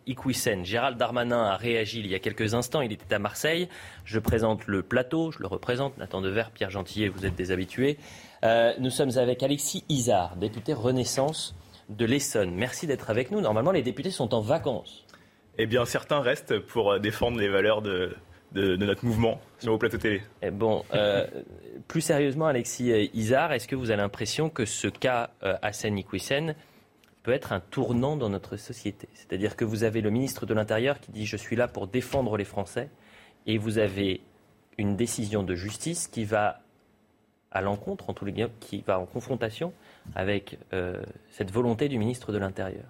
Gérald 0.64 0.98
Darmanin 0.98 1.44
a 1.46 1.56
réagi 1.56 2.00
il 2.00 2.08
y 2.08 2.16
a 2.16 2.20
quelques 2.20 2.54
instants, 2.54 2.82
il 2.82 2.92
était 2.92 3.16
à 3.16 3.20
Marseille. 3.20 3.70
Je 4.04 4.20
présente 4.20 4.68
le 4.68 4.84
plateau, 4.84 5.32
je 5.32 5.40
le 5.40 5.48
représente, 5.48 5.98
Nathan 5.98 6.20
Dever, 6.20 6.46
Pierre 6.54 6.72
Gentillet, 6.72 7.08
vous 7.08 7.26
êtes 7.26 7.36
des 7.36 7.52
habitués. 7.52 7.98
Euh, 8.44 8.74
nous 8.80 8.90
sommes 8.90 9.18
avec 9.18 9.44
Alexis 9.44 9.86
Isard, 9.88 10.36
député 10.36 10.74
Renaissance 10.74 11.56
de 11.90 12.06
l'Essonne. 12.06 12.54
Merci 12.56 12.88
d'être 12.88 13.10
avec 13.10 13.32
nous. 13.32 13.42
Normalement, 13.42 13.72
les 13.72 13.82
députés 13.82 14.12
sont 14.12 14.34
en 14.34 14.42
vacances. 14.42 15.06
Eh 15.58 15.66
bien, 15.66 15.86
certains 15.86 16.22
restent 16.22 16.60
pour 16.60 17.00
défendre 17.00 17.40
les 17.40 17.50
valeurs 17.50 17.82
de, 17.82 18.16
notre 18.54 19.06
mouvement 19.06 19.40
sur 19.60 19.72
vos 19.72 19.78
plateaux 19.78 19.98
télé. 19.98 20.22
Eh 20.42 20.52
bon, 20.52 20.84
euh, 20.94 21.26
plus 21.88 22.02
sérieusement, 22.02 22.48
Alexis 22.48 23.10
Isard, 23.14 23.54
est-ce 23.54 23.68
que 23.68 23.76
vous 23.76 23.92
avez 23.92 24.02
l'impression 24.02 24.50
que 24.50 24.66
ce 24.66 24.88
cas 24.88 25.32
euh, 25.44 25.56
Hassan 25.62 25.98
Iquissen 25.98 26.56
peut 27.24 27.32
être 27.32 27.54
un 27.54 27.60
tournant 27.60 28.16
dans 28.16 28.30
notre 28.30 28.58
société? 28.58 29.08
C'est-à-dire 29.14 29.56
que 29.56 29.66
vous 29.66 29.84
avez 29.84 30.02
le 30.02 30.10
ministre 30.10 30.46
de 30.46 30.54
l'Intérieur 30.54 31.00
qui 31.00 31.12
dit 31.12 31.26
je 31.26 31.38
suis 31.38 31.56
là 31.56 31.68
pour 31.68 31.88
défendre 31.88 32.38
les 32.38 32.46
Français 32.46 32.90
et 33.46 33.58
vous 33.58 33.78
avez 33.78 34.22
une 34.78 34.96
décision 34.96 35.44
de 35.44 35.56
justice 35.56 36.08
qui 36.08 36.26
va 36.26 36.62
à 37.52 37.62
l'encontre, 37.62 38.10
en 38.10 38.14
tous 38.14 38.26
les 38.26 38.34
cas, 38.34 38.48
qui 38.60 38.84
va 38.86 39.00
en 39.00 39.06
confrontation 39.06 39.74
avec 40.16 40.58
euh, 40.74 41.02
cette 41.30 41.52
volonté 41.52 41.88
du 41.90 41.98
ministre 41.98 42.32
de 42.32 42.38
l'Intérieur. 42.38 42.86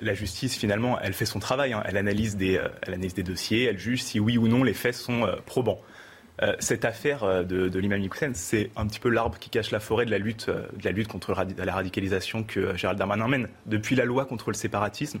La, 0.00 0.14
justice, 0.14 0.56
finalement, 0.56 1.00
elle 1.00 1.12
fait 1.12 1.26
son 1.26 1.40
travail. 1.40 1.72
Hein. 1.72 1.82
Elle, 1.84 1.96
analyse 1.96 2.36
des, 2.36 2.56
euh, 2.56 2.68
elle 2.82 2.94
analyse 2.94 3.14
des 3.14 3.24
dossiers, 3.24 3.64
elle 3.64 3.78
juge 3.78 4.04
si 4.04 4.20
oui 4.20 4.38
ou 4.38 4.46
non 4.46 4.62
les 4.62 4.74
faits 4.74 4.94
sont 4.94 5.24
euh, 5.24 5.34
probants. 5.44 5.80
Euh, 6.40 6.54
cette 6.60 6.84
affaire 6.84 7.44
de, 7.44 7.68
de 7.68 7.78
l'imam 7.80 8.00
Hussein, 8.00 8.30
c'est 8.34 8.70
un 8.76 8.86
petit 8.86 9.00
peu 9.00 9.08
l'arbre 9.08 9.38
qui 9.40 9.50
cache 9.50 9.72
la 9.72 9.80
forêt 9.80 10.06
de 10.06 10.12
la 10.12 10.18
lutte, 10.18 10.48
de 10.48 10.84
la 10.84 10.92
lutte 10.92 11.08
contre 11.08 11.34
la 11.34 11.74
radicalisation 11.74 12.44
que 12.44 12.76
Gérald 12.76 12.96
Darmanin 12.96 13.26
mène. 13.26 13.48
Depuis 13.66 13.96
la 13.96 14.04
loi 14.04 14.24
contre 14.24 14.50
le 14.50 14.54
séparatisme, 14.54 15.18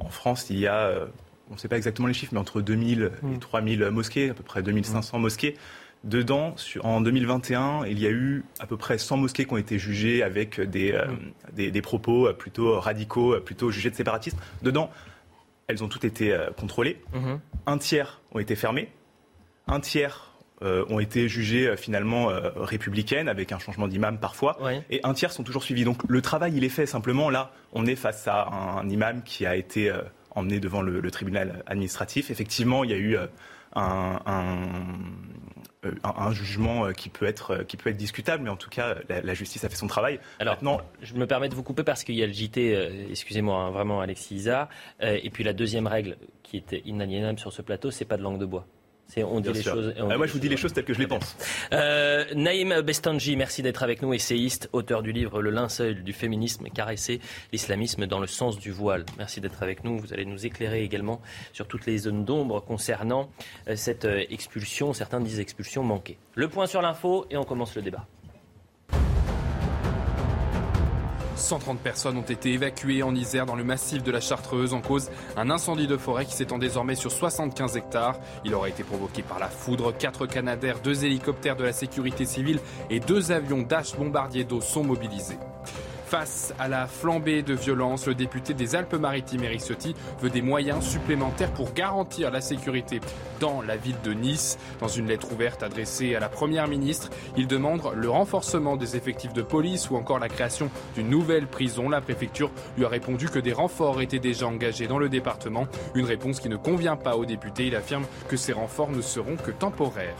en 0.00 0.10
France, 0.10 0.50
il 0.50 0.58
y 0.58 0.66
a, 0.66 1.06
on 1.50 1.54
ne 1.54 1.58
sait 1.58 1.68
pas 1.68 1.76
exactement 1.76 2.08
les 2.08 2.14
chiffres, 2.14 2.34
mais 2.34 2.40
entre 2.40 2.60
2000 2.60 3.12
et 3.32 3.38
3000 3.38 3.78
mm. 3.78 3.88
mosquées, 3.90 4.30
à 4.30 4.34
peu 4.34 4.42
près 4.42 4.62
2500 4.62 5.18
mm. 5.18 5.22
mosquées. 5.22 5.56
Dedans, 6.04 6.54
en 6.82 7.00
2021, 7.00 7.86
il 7.86 7.98
y 7.98 8.06
a 8.06 8.10
eu 8.10 8.44
à 8.60 8.66
peu 8.66 8.76
près 8.76 8.98
100 8.98 9.16
mosquées 9.16 9.46
qui 9.46 9.52
ont 9.52 9.58
été 9.58 9.78
jugées 9.78 10.22
avec 10.22 10.60
des, 10.60 10.92
mm. 10.92 11.70
des, 11.70 11.82
propos 11.82 12.32
plutôt 12.34 12.78
radicaux, 12.78 13.40
plutôt 13.40 13.70
jugés 13.70 13.90
de 13.90 13.96
séparatisme. 13.96 14.38
Dedans, 14.62 14.90
elles 15.66 15.82
ont 15.82 15.88
toutes 15.88 16.04
été 16.04 16.36
contrôlées. 16.58 17.00
Mm-hmm. 17.14 17.38
Un 17.66 17.78
tiers 17.78 18.20
ont 18.32 18.38
été 18.38 18.54
fermés. 18.54 18.90
Un 19.66 19.80
tiers 19.80 20.34
euh, 20.62 20.84
ont 20.88 21.00
été 21.00 21.28
jugées 21.28 21.66
euh, 21.66 21.76
finalement 21.76 22.30
euh, 22.30 22.50
républicaines, 22.54 23.28
avec 23.28 23.50
un 23.50 23.58
changement 23.58 23.88
d'imam 23.88 24.18
parfois, 24.18 24.56
et 24.88 25.00
un 25.02 25.12
tiers 25.12 25.32
sont 25.32 25.42
toujours 25.42 25.64
suivis. 25.64 25.84
Donc 25.84 26.02
le 26.08 26.22
travail, 26.22 26.54
il 26.56 26.64
est 26.64 26.68
fait. 26.68 26.86
Simplement, 26.86 27.28
là, 27.28 27.50
on 27.72 27.86
est 27.86 27.96
face 27.96 28.28
à 28.28 28.48
un, 28.48 28.88
imam 28.88 29.22
qui 29.24 29.46
a 29.46 29.56
été 29.56 29.92
emmené 30.30 30.60
devant 30.60 30.80
le, 30.80 31.10
tribunal 31.10 31.64
administratif. 31.66 32.30
Effectivement, 32.30 32.84
il 32.84 32.90
y 32.90 32.94
a 32.94 32.96
eu 32.96 33.16
un, 33.74 34.20
un, 34.24 34.54
jugement 36.32 36.92
qui 36.92 37.08
peut, 37.08 37.26
être, 37.26 37.64
qui 37.64 37.76
peut 37.76 37.90
être 37.90 37.96
discutable, 37.96 38.42
mais 38.42 38.50
en 38.50 38.56
tout 38.56 38.70
cas, 38.70 38.96
la, 39.08 39.34
justice 39.34 39.64
a 39.64 39.68
fait 39.68 39.76
son 39.76 39.86
travail. 39.86 40.20
Alors, 40.38 40.58
je 41.00 41.14
me 41.14 41.26
permets 41.26 41.48
de 41.48 41.54
vous 41.54 41.62
couper 41.62 41.82
parce 41.82 42.04
qu'il 42.04 42.14
y 42.14 42.22
a 42.22 42.26
le 42.26 42.32
JT, 42.32 43.08
excusez-moi, 43.10 43.56
hein, 43.56 43.70
vraiment, 43.70 44.00
Alexis 44.00 44.34
Isa, 44.34 44.68
et 45.00 45.30
puis 45.30 45.44
la 45.44 45.52
deuxième 45.52 45.86
règle 45.86 46.16
qui 46.42 46.56
était 46.56 46.82
inaliénable 46.84 47.38
sur 47.38 47.52
ce 47.52 47.62
plateau, 47.62 47.90
c'est 47.90 48.04
pas 48.04 48.16
de 48.16 48.22
langue 48.22 48.38
de 48.38 48.46
bois. 48.46 48.66
On 49.16 49.40
dit 49.40 49.52
les 49.52 49.62
choses. 49.62 49.94
Ah, 49.98 50.16
moi, 50.16 50.26
je 50.26 50.32
vous 50.32 50.38
dis 50.38 50.48
les 50.48 50.56
choses 50.56 50.72
telles 50.72 50.84
que 50.84 50.94
je 50.94 50.98
les 50.98 51.06
pense. 51.06 51.36
Euh, 51.72 52.24
Naïm 52.34 52.80
Bestanji, 52.82 53.36
merci 53.36 53.62
d'être 53.62 53.82
avec 53.82 54.02
nous, 54.02 54.12
essayiste, 54.12 54.68
auteur 54.72 55.02
du 55.02 55.12
livre 55.12 55.40
Le 55.40 55.50
linceul 55.50 56.02
du 56.02 56.12
féminisme, 56.12 56.68
caresser 56.68 57.20
l'islamisme 57.52 58.06
dans 58.06 58.20
le 58.20 58.26
sens 58.26 58.58
du 58.58 58.70
voile. 58.70 59.04
Merci 59.18 59.40
d'être 59.40 59.62
avec 59.62 59.84
nous. 59.84 59.98
Vous 59.98 60.12
allez 60.12 60.24
nous 60.24 60.46
éclairer 60.46 60.82
également 60.82 61.20
sur 61.52 61.68
toutes 61.68 61.86
les 61.86 61.98
zones 61.98 62.24
d'ombre 62.24 62.60
concernant 62.60 63.30
euh, 63.68 63.76
cette 63.76 64.04
euh, 64.04 64.24
expulsion. 64.30 64.92
Certains 64.92 65.20
disent 65.20 65.40
expulsion 65.40 65.82
manquée. 65.82 66.18
Le 66.34 66.48
point 66.48 66.66
sur 66.66 66.82
l'info 66.82 67.26
et 67.30 67.36
on 67.36 67.44
commence 67.44 67.76
le 67.76 67.82
débat. 67.82 68.06
130 71.36 71.78
personnes 71.78 72.16
ont 72.16 72.22
été 72.22 72.52
évacuées 72.52 73.02
en 73.02 73.14
Isère 73.14 73.46
dans 73.46 73.56
le 73.56 73.64
massif 73.64 74.02
de 74.02 74.10
la 74.10 74.20
Chartreuse 74.20 74.74
en 74.74 74.80
cause 74.80 75.10
un 75.36 75.50
incendie 75.50 75.86
de 75.86 75.96
forêt 75.96 76.24
qui 76.24 76.34
s'étend 76.34 76.58
désormais 76.58 76.94
sur 76.94 77.10
75 77.10 77.76
hectares. 77.76 78.18
Il 78.44 78.54
aurait 78.54 78.70
été 78.70 78.84
provoqué 78.84 79.22
par 79.22 79.38
la 79.38 79.48
foudre. 79.48 79.92
Quatre 79.96 80.26
Canadaires, 80.26 80.80
deux 80.80 81.04
hélicoptères 81.04 81.56
de 81.56 81.64
la 81.64 81.72
sécurité 81.72 82.24
civile 82.24 82.60
et 82.90 83.00
deux 83.00 83.32
avions 83.32 83.62
Dash 83.62 83.96
bombardiers 83.96 84.44
d'eau 84.44 84.60
sont 84.60 84.84
mobilisés. 84.84 85.38
Face 86.14 86.54
à 86.60 86.68
la 86.68 86.86
flambée 86.86 87.42
de 87.42 87.54
violence, 87.54 88.06
le 88.06 88.14
député 88.14 88.54
des 88.54 88.76
Alpes-Maritimes, 88.76 89.42
Eric 89.42 89.62
Ciotti, 89.62 89.96
veut 90.20 90.30
des 90.30 90.42
moyens 90.42 90.84
supplémentaires 90.86 91.50
pour 91.50 91.72
garantir 91.72 92.30
la 92.30 92.40
sécurité 92.40 93.00
dans 93.40 93.62
la 93.62 93.76
ville 93.76 93.96
de 94.04 94.12
Nice. 94.12 94.56
Dans 94.78 94.86
une 94.86 95.08
lettre 95.08 95.32
ouverte 95.32 95.64
adressée 95.64 96.14
à 96.14 96.20
la 96.20 96.28
Première 96.28 96.68
ministre, 96.68 97.10
il 97.36 97.48
demande 97.48 97.82
le 97.96 98.08
renforcement 98.08 98.76
des 98.76 98.94
effectifs 98.94 99.32
de 99.32 99.42
police 99.42 99.90
ou 99.90 99.96
encore 99.96 100.20
la 100.20 100.28
création 100.28 100.70
d'une 100.94 101.10
nouvelle 101.10 101.48
prison. 101.48 101.88
La 101.88 102.00
préfecture 102.00 102.52
lui 102.78 102.84
a 102.84 102.88
répondu 102.88 103.28
que 103.28 103.40
des 103.40 103.52
renforts 103.52 104.00
étaient 104.00 104.20
déjà 104.20 104.46
engagés 104.46 104.86
dans 104.86 105.00
le 105.00 105.08
département. 105.08 105.66
Une 105.96 106.04
réponse 106.04 106.38
qui 106.38 106.48
ne 106.48 106.56
convient 106.56 106.94
pas 106.94 107.16
au 107.16 107.24
député. 107.24 107.66
Il 107.66 107.74
affirme 107.74 108.04
que 108.28 108.36
ces 108.36 108.52
renforts 108.52 108.92
ne 108.92 109.02
seront 109.02 109.34
que 109.34 109.50
temporaires. 109.50 110.14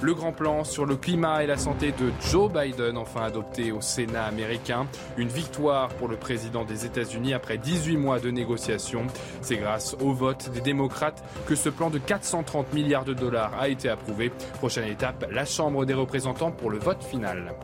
Le 0.00 0.14
grand 0.14 0.32
plan 0.32 0.62
sur 0.62 0.86
le 0.86 0.94
climat 0.94 1.42
et 1.42 1.46
la 1.48 1.56
santé 1.56 1.90
de 1.90 2.12
Joe 2.30 2.52
Biden, 2.52 2.96
enfin 2.96 3.22
adopté 3.22 3.72
au 3.72 3.80
Sénat 3.80 4.24
américain. 4.24 4.86
Une 5.16 5.28
victoire 5.28 5.88
pour 5.88 6.06
le 6.06 6.16
président 6.16 6.64
des 6.64 6.86
États-Unis 6.86 7.34
après 7.34 7.58
18 7.58 7.96
mois 7.96 8.20
de 8.20 8.30
négociations. 8.30 9.06
C'est 9.40 9.56
grâce 9.56 9.96
au 10.00 10.12
vote 10.12 10.50
des 10.52 10.60
démocrates 10.60 11.24
que 11.46 11.56
ce 11.56 11.68
plan 11.68 11.90
de 11.90 11.98
430 11.98 12.72
milliards 12.72 13.04
de 13.04 13.14
dollars 13.14 13.52
a 13.58 13.68
été 13.68 13.88
approuvé. 13.88 14.30
Prochaine 14.58 14.88
étape, 14.88 15.26
la 15.32 15.44
Chambre 15.44 15.84
des 15.84 15.94
représentants 15.94 16.52
pour 16.52 16.70
le 16.70 16.78
vote 16.78 17.02
final. 17.02 17.54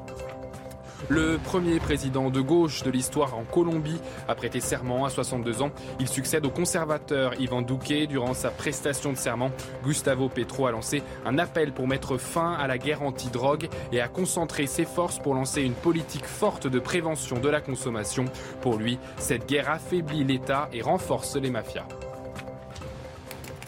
Le 1.10 1.36
premier 1.36 1.80
président 1.80 2.30
de 2.30 2.40
gauche 2.40 2.82
de 2.82 2.90
l'histoire 2.90 3.36
en 3.36 3.44
Colombie 3.44 4.00
a 4.26 4.34
prêté 4.34 4.60
serment 4.60 5.04
à 5.04 5.10
62 5.10 5.60
ans. 5.60 5.70
Il 6.00 6.08
succède 6.08 6.46
au 6.46 6.50
conservateur 6.50 7.38
Ivan 7.38 7.60
Duque. 7.60 8.08
Durant 8.08 8.32
sa 8.32 8.50
prestation 8.50 9.12
de 9.12 9.18
serment, 9.18 9.50
Gustavo 9.84 10.30
Petro 10.30 10.66
a 10.66 10.70
lancé 10.70 11.02
un 11.26 11.38
appel 11.38 11.72
pour 11.72 11.86
mettre 11.86 12.16
fin 12.16 12.54
à 12.54 12.66
la 12.66 12.78
guerre 12.78 13.02
anti-drogue 13.02 13.68
et 13.92 14.00
a 14.00 14.08
concentré 14.08 14.66
ses 14.66 14.86
forces 14.86 15.18
pour 15.18 15.34
lancer 15.34 15.62
une 15.62 15.74
politique 15.74 16.24
forte 16.24 16.66
de 16.66 16.78
prévention 16.78 17.38
de 17.38 17.48
la 17.50 17.60
consommation. 17.60 18.24
Pour 18.62 18.78
lui, 18.78 18.98
cette 19.18 19.46
guerre 19.46 19.68
affaiblit 19.68 20.24
l'État 20.24 20.70
et 20.72 20.80
renforce 20.80 21.36
les 21.36 21.50
mafias. 21.50 21.86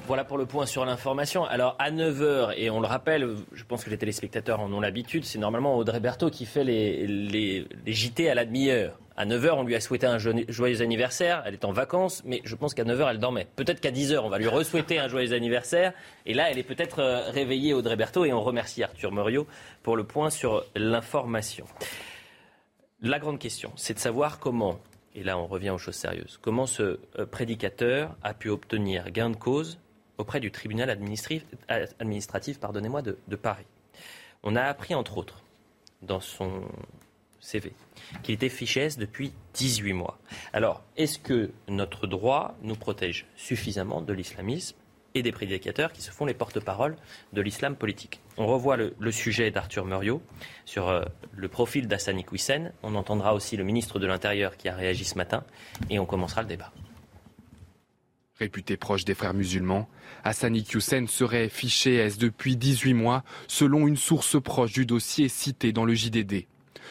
Voilà 0.07 0.23
pour 0.23 0.39
le 0.39 0.47
point 0.47 0.67
sur 0.67 0.85
l'information. 0.85 1.45
Alors 1.45 1.75
à 1.81 1.91
9h, 1.91 2.55
et 2.57 2.71
on 2.71 2.81
le 2.81 2.87
rappelle, 2.87 3.29
je 3.53 3.65
pense 3.65 3.83
que 3.83 3.91
les 3.91 3.99
téléspectateurs 3.99 4.61
en 4.61 4.73
ont 4.73 4.81
l'habitude, 4.81 5.25
c'est 5.25 5.41
normalement 5.41 5.77
Audrey 5.77 5.99
Berthaud 5.99 6.31
qui 6.31 6.47
fait 6.47 6.63
les, 6.63 7.09
les, 7.09 7.67
JT 7.87 8.31
à 8.31 8.37
la 8.37 8.45
demi-heure. 8.45 9.01
À 9.17 9.27
9h, 9.27 9.55
on 9.55 9.65
lui 9.65 9.75
a 9.75 9.81
souhaité 9.81 10.07
un 10.07 10.19
joyeux 10.19 10.81
anniversaire. 10.81 11.43
Elle 11.45 11.55
est 11.55 11.65
en 11.65 11.73
vacances, 11.73 12.23
mais 12.25 12.41
je 12.45 12.55
pense 12.55 12.73
qu'à 12.73 12.85
9h, 12.85 13.11
elle 13.11 13.19
dormait. 13.19 13.49
Peut-être 13.57 13.81
qu'à 13.81 13.91
10h, 13.91 14.19
on 14.19 14.29
va 14.29 14.39
lui 14.39 14.47
re-souhaiter 14.47 15.01
un 15.01 15.09
joyeux 15.09 15.33
anniversaire. 15.33 15.93
Et 16.25 16.35
là, 16.35 16.53
elle 16.53 16.59
est 16.59 16.63
peut-être 16.63 17.01
euh, 17.01 17.29
réveillée, 17.31 17.75
Audrey 17.75 17.97
Berthaud. 17.97 18.27
Et 18.27 18.33
on 18.33 18.43
remercie 18.43 18.85
Arthur 18.85 19.11
Muriot 19.11 19.49
pour 19.83 19.97
le 19.97 20.05
point 20.05 20.31
sur 20.31 20.65
l'information. 20.77 21.65
La 23.03 23.19
grande 23.19 23.41
question, 23.41 23.73
c'est 23.75 23.95
de 23.95 23.99
savoir 23.99 24.39
comment, 24.39 24.79
et 25.17 25.25
là 25.25 25.37
on 25.37 25.47
revient 25.47 25.71
aux 25.71 25.79
choses 25.79 25.97
sérieuses, 25.97 26.39
comment 26.41 26.67
ce 26.67 27.01
euh, 27.19 27.27
prédicateur 27.29 28.17
a 28.23 28.35
pu 28.35 28.51
obtenir 28.51 29.11
gain 29.11 29.31
de 29.31 29.37
cause 29.37 29.79
auprès 30.19 30.41
du 30.41 30.51
tribunal 30.51 30.91
administratif, 30.91 32.61
pardonnez-moi, 32.61 33.03
de, 33.03 33.37
Paris. 33.37 33.67
On 34.43 34.57
a 34.57 34.63
appris, 34.63 34.95
entre 34.95 35.19
autres, 35.19 35.43
dans 36.03 36.21
son 36.21 36.63
CV, 37.41 37.73
qu'il 38.23 38.35
était 38.35 38.49
fiché 38.49 38.89
depuis 38.99 39.33
18 39.55 39.93
mois. 39.93 40.19
Alors, 40.53 40.83
est-ce 40.97 41.19
que 41.19 41.51
notre 41.69 42.07
droit 42.07 42.57
nous 42.63 42.77
protège 42.77 43.27
suffisamment 43.37 44.01
de 44.01 44.13
l'islamisme 44.13 44.77
et 45.15 45.23
des 45.23 45.33
prédicateurs 45.33 45.93
qui 45.93 46.03
se 46.03 46.11
font 46.11 46.27
les 46.27 46.35
porte-paroles 46.35 46.97
de 47.33 47.41
l'islam 47.41 47.77
politique? 47.77 48.21
On 48.37 48.47
revoit 48.47 48.77
le, 48.77 49.13
sujet 49.13 49.51
d'Arthur 49.51 49.85
Muriot 49.85 50.23
sur 50.65 50.89
euh, 50.89 51.05
le 51.35 51.49
profil 51.49 51.89
d'Assani 51.89 52.23
Iqwisen. 52.23 52.73
On 52.83 52.95
entendra 52.95 53.35
aussi 53.35 53.57
le 53.57 53.65
ministre 53.65 53.99
de 53.99 54.07
l'Intérieur 54.07 54.57
qui 54.57 54.69
a 54.69 54.75
réagi 54.75 55.05
ce 55.05 55.17
matin 55.17 55.45
et 55.89 55.99
on 55.99 56.07
commencera 56.07 56.43
le 56.43 56.49
débat. 56.49 56.73
Réputé 58.39 58.77
proche 58.77 59.07
des 59.07 59.15
frères 59.15 59.33
musulmans, 59.33 59.89
Hassani 60.23 60.67
Hussein 60.75 61.07
serait 61.07 61.49
fiché 61.49 61.95
S 61.95 62.19
depuis 62.19 62.57
18 62.57 62.93
mois, 62.93 63.25
selon 63.49 63.87
une 63.87 63.97
source 63.97 64.41
proche 64.43 64.73
du 64.73 64.85
dossier 64.85 65.29
cité 65.29 65.73
dans 65.73 65.87
le 65.87 65.95
JDD. 65.95 66.47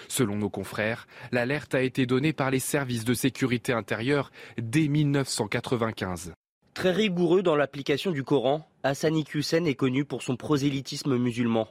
Selon 0.08 0.38
nos 0.38 0.50
confrères, 0.50 1.08
l'alerte 1.32 1.76
a 1.76 1.84
été 1.84 2.08
donnée 2.08 2.34
par 2.34 2.50
les 2.50 2.60
services 2.60 3.06
de 3.06 3.14
sécurité 3.14 3.74
intérieure 3.74 4.32
dès 4.58 4.88
1995. 4.88 6.34
Très 6.74 6.92
rigoureux 6.92 7.44
dans 7.44 7.56
l'application 7.56 8.10
du 8.10 8.24
Coran, 8.24 8.68
Hassani 8.82 9.24
Hussein 9.34 9.66
est 9.66 9.76
connu 9.76 10.04
pour 10.04 10.24
son 10.24 10.36
prosélytisme 10.36 11.16
musulman. 11.16 11.68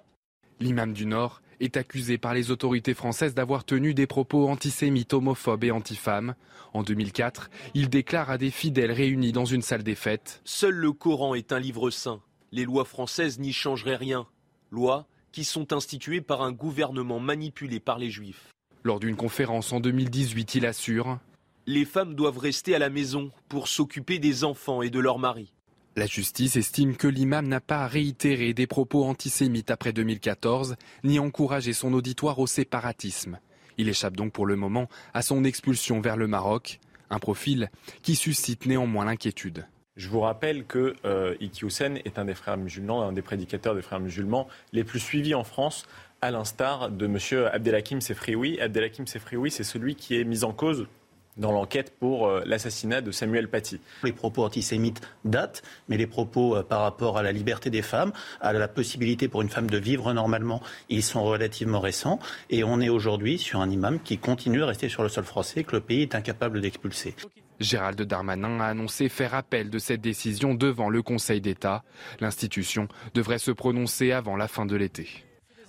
L'imam 0.60 0.92
du 0.92 1.04
Nord 1.04 1.42
est 1.60 1.76
accusé 1.76 2.18
par 2.18 2.34
les 2.34 2.50
autorités 2.50 2.94
françaises 2.94 3.34
d'avoir 3.34 3.64
tenu 3.64 3.94
des 3.94 4.06
propos 4.06 4.48
antisémites, 4.48 5.14
homophobes 5.14 5.64
et 5.64 5.70
antifemmes. 5.70 6.34
En 6.72 6.82
2004, 6.82 7.50
il 7.74 7.88
déclare 7.88 8.30
à 8.30 8.38
des 8.38 8.50
fidèles 8.50 8.92
réunis 8.92 9.32
dans 9.32 9.44
une 9.44 9.62
salle 9.62 9.82
des 9.82 9.94
fêtes 9.94 10.40
Seul 10.44 10.74
le 10.74 10.92
Coran 10.92 11.34
est 11.34 11.52
un 11.52 11.58
livre 11.58 11.90
saint. 11.90 12.20
Les 12.52 12.64
lois 12.64 12.84
françaises 12.84 13.38
n'y 13.38 13.52
changeraient 13.52 13.96
rien. 13.96 14.26
Lois 14.70 15.06
qui 15.32 15.44
sont 15.44 15.72
instituées 15.72 16.20
par 16.20 16.42
un 16.42 16.52
gouvernement 16.52 17.18
manipulé 17.18 17.80
par 17.80 17.98
les 17.98 18.10
juifs. 18.10 18.52
Lors 18.84 19.00
d'une 19.00 19.16
conférence 19.16 19.72
en 19.72 19.80
2018, 19.80 20.56
il 20.56 20.66
assure 20.66 21.18
Les 21.66 21.84
femmes 21.84 22.14
doivent 22.14 22.38
rester 22.38 22.74
à 22.74 22.78
la 22.78 22.90
maison 22.90 23.32
pour 23.48 23.66
s'occuper 23.68 24.18
des 24.18 24.44
enfants 24.44 24.82
et 24.82 24.90
de 24.90 25.00
leurs 25.00 25.18
maris. 25.18 25.53
La 25.96 26.06
justice 26.06 26.56
estime 26.56 26.96
que 26.96 27.06
l'imam 27.06 27.46
n'a 27.46 27.60
pas 27.60 27.86
réitéré 27.86 28.52
des 28.52 28.66
propos 28.66 29.04
antisémites 29.04 29.70
après 29.70 29.92
2014, 29.92 30.74
ni 31.04 31.20
encouragé 31.20 31.72
son 31.72 31.92
auditoire 31.92 32.40
au 32.40 32.48
séparatisme. 32.48 33.38
Il 33.78 33.88
échappe 33.88 34.16
donc 34.16 34.32
pour 34.32 34.44
le 34.44 34.56
moment 34.56 34.88
à 35.12 35.22
son 35.22 35.44
expulsion 35.44 36.00
vers 36.00 36.16
le 36.16 36.26
Maroc, 36.26 36.80
un 37.10 37.20
profil 37.20 37.70
qui 38.02 38.16
suscite 38.16 38.66
néanmoins 38.66 39.04
l'inquiétude. 39.04 39.68
Je 39.96 40.08
vous 40.08 40.18
rappelle 40.18 40.64
que 40.64 40.96
euh, 41.04 41.36
Iki 41.40 41.66
est 42.04 42.18
un 42.18 42.24
des 42.24 42.34
frères 42.34 42.56
musulmans, 42.56 43.04
un 43.06 43.12
des 43.12 43.22
prédicateurs 43.22 43.76
des 43.76 43.82
frères 43.82 44.00
musulmans 44.00 44.48
les 44.72 44.82
plus 44.82 44.98
suivis 44.98 45.36
en 45.36 45.44
France, 45.44 45.86
à 46.20 46.32
l'instar 46.32 46.90
de 46.90 47.06
M. 47.06 47.18
Abdelhakim 47.52 48.00
Sefrioui. 48.00 48.60
Abdelhakim 48.60 49.06
Sefrioui, 49.06 49.52
c'est 49.52 49.62
celui 49.62 49.94
qui 49.94 50.18
est 50.18 50.24
mis 50.24 50.42
en 50.42 50.52
cause 50.52 50.88
dans 51.36 51.52
l'enquête 51.52 51.92
pour 51.98 52.26
euh, 52.26 52.42
l'assassinat 52.46 53.00
de 53.00 53.10
Samuel 53.10 53.48
Paty. 53.48 53.80
Les 54.02 54.12
propos 54.12 54.44
antisémites 54.44 55.00
datent, 55.24 55.62
mais 55.88 55.96
les 55.96 56.06
propos 56.06 56.56
euh, 56.56 56.62
par 56.62 56.80
rapport 56.82 57.18
à 57.18 57.22
la 57.22 57.32
liberté 57.32 57.70
des 57.70 57.82
femmes, 57.82 58.12
à 58.40 58.52
la 58.52 58.68
possibilité 58.68 59.28
pour 59.28 59.42
une 59.42 59.48
femme 59.48 59.70
de 59.70 59.78
vivre 59.78 60.12
normalement, 60.12 60.62
ils 60.88 61.02
sont 61.02 61.24
relativement 61.24 61.80
récents. 61.80 62.18
Et 62.50 62.64
on 62.64 62.80
est 62.80 62.88
aujourd'hui 62.88 63.38
sur 63.38 63.60
un 63.60 63.70
imam 63.70 64.00
qui 64.00 64.18
continue 64.18 64.62
à 64.62 64.66
rester 64.66 64.88
sur 64.88 65.02
le 65.02 65.08
sol 65.08 65.24
français 65.24 65.64
que 65.64 65.72
le 65.72 65.80
pays 65.80 66.02
est 66.02 66.14
incapable 66.14 66.60
d'expulser. 66.60 67.14
Gérald 67.60 68.00
Darmanin 68.02 68.60
a 68.60 68.66
annoncé 68.66 69.08
faire 69.08 69.34
appel 69.34 69.70
de 69.70 69.78
cette 69.78 70.00
décision 70.00 70.54
devant 70.54 70.88
le 70.88 71.02
Conseil 71.02 71.40
d'État. 71.40 71.84
L'institution 72.20 72.88
devrait 73.14 73.38
se 73.38 73.52
prononcer 73.52 74.12
avant 74.12 74.36
la 74.36 74.48
fin 74.48 74.66
de 74.66 74.76
l'été. 74.76 75.08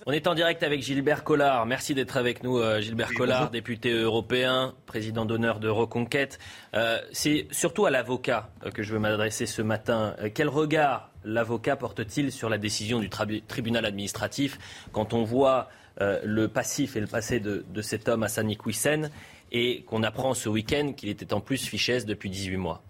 On 0.08 0.12
est 0.12 0.28
en 0.28 0.36
direct 0.36 0.62
avec 0.62 0.82
Gilbert 0.82 1.24
Collard. 1.24 1.66
Merci 1.66 1.92
d'être 1.92 2.16
avec 2.16 2.44
nous, 2.44 2.58
euh, 2.58 2.80
Gilbert 2.80 3.12
Collard, 3.12 3.50
député 3.50 3.90
européen, 3.90 4.72
président 4.86 5.24
d'honneur 5.24 5.58
de 5.58 5.68
Reconquête. 5.68 6.38
Euh, 6.74 7.00
c'est 7.10 7.48
surtout 7.50 7.86
à 7.86 7.90
l'avocat 7.90 8.52
euh, 8.64 8.70
que 8.70 8.84
je 8.84 8.92
veux 8.92 9.00
m'adresser 9.00 9.46
ce 9.46 9.62
matin. 9.62 10.14
quel 10.32 10.48
regard 10.48 11.10
l'avocat 11.24 11.74
porte-t-il 11.74 12.30
sur 12.30 12.48
la 12.48 12.56
décision 12.56 13.00
du 13.00 13.08
tribunal 13.08 13.84
administratif 13.84 14.60
quand 14.92 15.12
on 15.12 15.24
voit 15.24 15.68
le 15.98 16.46
passif 16.46 16.94
et 16.94 17.00
le 17.00 17.08
passé 17.08 17.40
de, 17.40 17.64
cet 17.82 18.08
homme, 18.08 18.22
Hassan 18.22 18.48
Iqwisen, 18.48 19.10
et 19.50 19.82
qu'on 19.88 20.04
apprend 20.04 20.34
ce 20.34 20.48
week-end 20.48 20.92
qu'il 20.96 21.08
était 21.08 21.34
en 21.34 21.40
plus 21.40 21.66
fichesse 21.66 22.06
depuis 22.06 22.30
18 22.30 22.58
mois? 22.58 22.84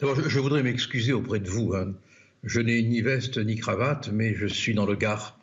Je, 0.00 0.38
voudrais 0.38 0.62
m'excuser 0.62 1.12
auprès 1.12 1.40
de 1.40 1.50
vous. 1.50 1.74
Hein. 1.74 1.92
Je 2.44 2.60
n'ai 2.60 2.80
ni 2.82 3.02
veste 3.02 3.36
ni 3.36 3.56
cravate, 3.56 4.08
mais 4.10 4.32
je 4.32 4.46
suis 4.46 4.72
dans 4.72 4.86
le 4.86 4.94
Gard 4.94 5.36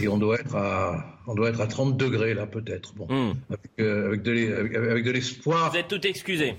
et 0.00 0.08
on 0.08 0.18
doit 0.18 0.40
être 0.40 0.56
à, 0.56 1.18
on 1.26 1.34
doit 1.34 1.50
être 1.50 1.60
à 1.60 1.66
30 1.66 1.96
degrés 1.96 2.34
là 2.34 2.46
peut-être. 2.46 2.94
Bon, 2.94 3.06
hmm. 3.08 3.34
euh, 3.80 4.08
avec, 4.08 4.22
de 4.22 5.10
l'espoir. 5.10 5.70
Vous 5.70 5.78
êtes 5.78 5.88
tout 5.88 6.06
excusé. 6.06 6.54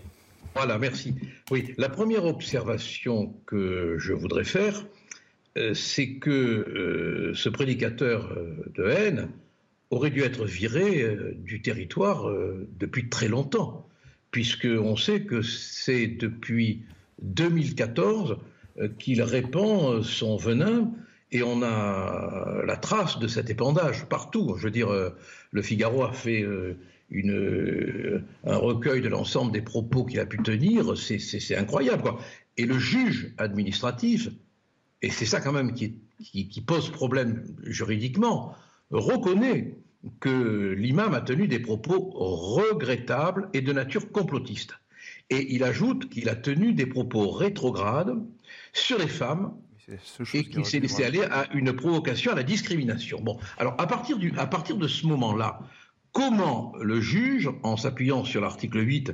Voilà, 0.56 0.78
merci. 0.78 1.16
Oui, 1.52 1.74
la 1.78 1.90
première 1.90 2.26
observation 2.26 3.34
que 3.46 3.96
je 3.98 4.14
voudrais 4.14 4.44
faire, 4.44 4.86
euh, 5.58 5.74
c'est 5.74 6.16
que 6.16 6.30
euh, 6.30 7.34
ce 7.34 7.50
prédicateur 7.50 8.38
de 8.76 8.84
haine 8.86 9.30
aurait 9.90 10.12
dû 10.12 10.22
être 10.22 10.46
viré 10.46 11.16
du 11.36 11.62
territoire 11.62 12.28
depuis 12.80 13.10
très 13.10 13.28
longtemps, 13.28 13.88
puisqu'on 14.32 14.96
sait 14.96 15.22
que 15.22 15.44
c'est 15.44 16.08
depuis 16.08 16.84
2014 17.22 18.38
qu'il 18.98 19.22
répand 19.22 20.02
son 20.02 20.36
venin 20.36 20.92
et 21.34 21.42
on 21.42 21.64
a 21.64 22.64
la 22.66 22.78
trace 22.78 23.18
de 23.18 23.28
cet 23.28 23.50
épandage 23.50 24.06
partout. 24.06 24.56
Je 24.58 24.66
veux 24.66 24.72
dire, 24.72 24.90
euh, 24.90 25.10
le 25.52 25.64
Figaro 25.64 26.04
a 26.04 26.14
fait 26.14 26.44
euh, 26.44 26.78
euh, 27.12 28.22
un 28.46 28.58
recueil 28.58 29.02
de 29.02 29.10
l'ensemble 29.10 29.52
des 29.52 29.64
propos 29.64 30.06
qu'il 30.06 30.20
a 30.20 30.28
pu 30.28 30.38
tenir, 30.38 30.96
c'est 30.96 31.58
incroyable. 31.58 32.04
Quoi. 32.04 32.20
Et 32.58 32.66
le 32.66 32.78
juge 32.78 33.34
administratif, 33.40 34.30
et 35.02 35.10
c'est 35.10 35.26
ça 35.26 35.42
quand 35.42 35.52
même 35.52 35.74
qui, 35.74 35.98
pose 36.66 36.92
problème 36.92 37.44
juridiquement, 37.64 38.56
reconnaît 38.92 39.76
que 40.20 40.76
l'imam 40.78 41.16
a 41.16 41.22
tenu 41.22 41.48
des 41.48 41.60
propos 41.60 42.12
regrettables 42.12 43.50
et 43.54 43.62
de 43.62 43.74
nature 43.74 44.12
complotiste. 44.12 44.76
Et 45.32 45.56
il 45.56 45.64
ajoute 45.64 46.10
qu'il 46.10 46.30
a 46.30 46.36
tenu 46.36 46.74
des 46.74 46.86
propos 46.86 47.32
rétrogrades 47.32 48.22
sur 48.72 49.00
les 49.00 49.08
femmes 49.08 49.54
et 50.34 50.44
qu'il 50.46 50.66
s'est 50.66 50.80
laissé 50.80 51.04
aller 51.04 51.24
à 51.24 51.46
une 51.54 51.74
provocation 51.74 52.32
à 52.32 52.36
la 52.36 52.44
discrimination. 52.44 53.20
Bon, 53.22 53.38
alors 53.58 53.76
à 53.78 53.88
partir, 53.88 54.18
du, 54.18 54.34
à 54.38 54.48
partir 54.48 54.78
de 54.78 54.88
ce 54.88 55.06
moment-là, 55.08 55.60
comment 56.12 56.74
le 56.82 57.02
juge, 57.02 57.50
en 57.64 57.76
s'appuyant 57.76 58.24
sur 58.24 58.42
l'article 58.42 58.86
8 58.86 59.10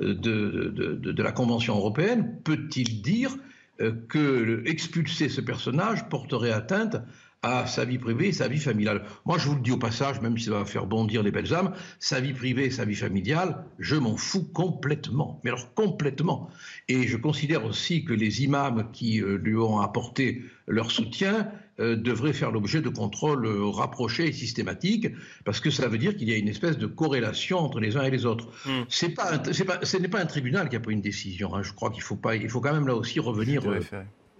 euh, 0.00 0.14
de, 0.14 0.72
de, 0.74 1.12
de, 1.12 1.22
la 1.22 1.32
Convention 1.32 1.76
européenne, 1.76 2.38
peut-il 2.44 3.02
dire 3.02 3.34
euh, 3.80 3.92
que 4.08 4.62
expulser 4.66 5.28
ce 5.28 5.40
personnage 5.40 6.08
porterait 6.08 6.52
atteinte 6.52 6.96
à 7.42 7.66
sa 7.66 7.86
vie 7.86 7.98
privée 7.98 8.28
et 8.28 8.32
sa 8.32 8.48
vie 8.48 8.58
familiale. 8.58 9.02
Moi, 9.24 9.38
je 9.38 9.48
vous 9.48 9.54
le 9.54 9.62
dis 9.62 9.72
au 9.72 9.78
passage, 9.78 10.20
même 10.20 10.36
si 10.36 10.46
ça 10.46 10.50
va 10.50 10.64
faire 10.66 10.86
bondir 10.86 11.22
les 11.22 11.30
belles 11.30 11.54
âmes, 11.54 11.72
sa 11.98 12.20
vie 12.20 12.34
privée 12.34 12.66
et 12.66 12.70
sa 12.70 12.84
vie 12.84 12.94
familiale, 12.94 13.64
je 13.78 13.96
m'en 13.96 14.16
fous 14.16 14.44
complètement. 14.44 15.40
Mais 15.42 15.50
alors 15.50 15.72
complètement. 15.74 16.50
Et 16.88 17.06
je 17.06 17.16
considère 17.16 17.64
aussi 17.64 18.04
que 18.04 18.12
les 18.12 18.42
imams 18.44 18.90
qui 18.92 19.22
euh, 19.22 19.38
lui 19.38 19.56
ont 19.56 19.80
apporté 19.80 20.42
leur 20.66 20.90
soutien 20.90 21.50
euh, 21.80 21.96
devraient 21.96 22.34
faire 22.34 22.50
l'objet 22.50 22.82
de 22.82 22.90
contrôles 22.90 23.46
euh, 23.46 23.68
rapprochés 23.68 24.26
et 24.28 24.32
systématiques, 24.32 25.08
parce 25.46 25.60
que 25.60 25.70
ça 25.70 25.88
veut 25.88 25.98
dire 25.98 26.16
qu'il 26.16 26.28
y 26.28 26.34
a 26.34 26.36
une 26.36 26.48
espèce 26.48 26.76
de 26.76 26.86
corrélation 26.86 27.58
entre 27.58 27.80
les 27.80 27.96
uns 27.96 28.02
et 28.02 28.10
les 28.10 28.26
autres. 28.26 28.48
Hmm. 28.66 28.82
C'est 28.90 29.10
pas, 29.10 29.38
pas, 29.38 29.52
ce 29.82 29.96
n'est 29.96 30.08
pas 30.08 30.20
un 30.20 30.26
tribunal 30.26 30.68
qui 30.68 30.76
a 30.76 30.80
pris 30.80 30.92
une 30.92 31.00
décision. 31.00 31.54
Hein. 31.54 31.62
Je 31.62 31.72
crois 31.72 31.90
qu'il 31.90 32.02
faut 32.02 32.16
pas, 32.16 32.36
il 32.36 32.50
faut 32.50 32.60
quand 32.60 32.74
même 32.74 32.86
là 32.86 32.94
aussi 32.94 33.18
revenir. 33.18 33.62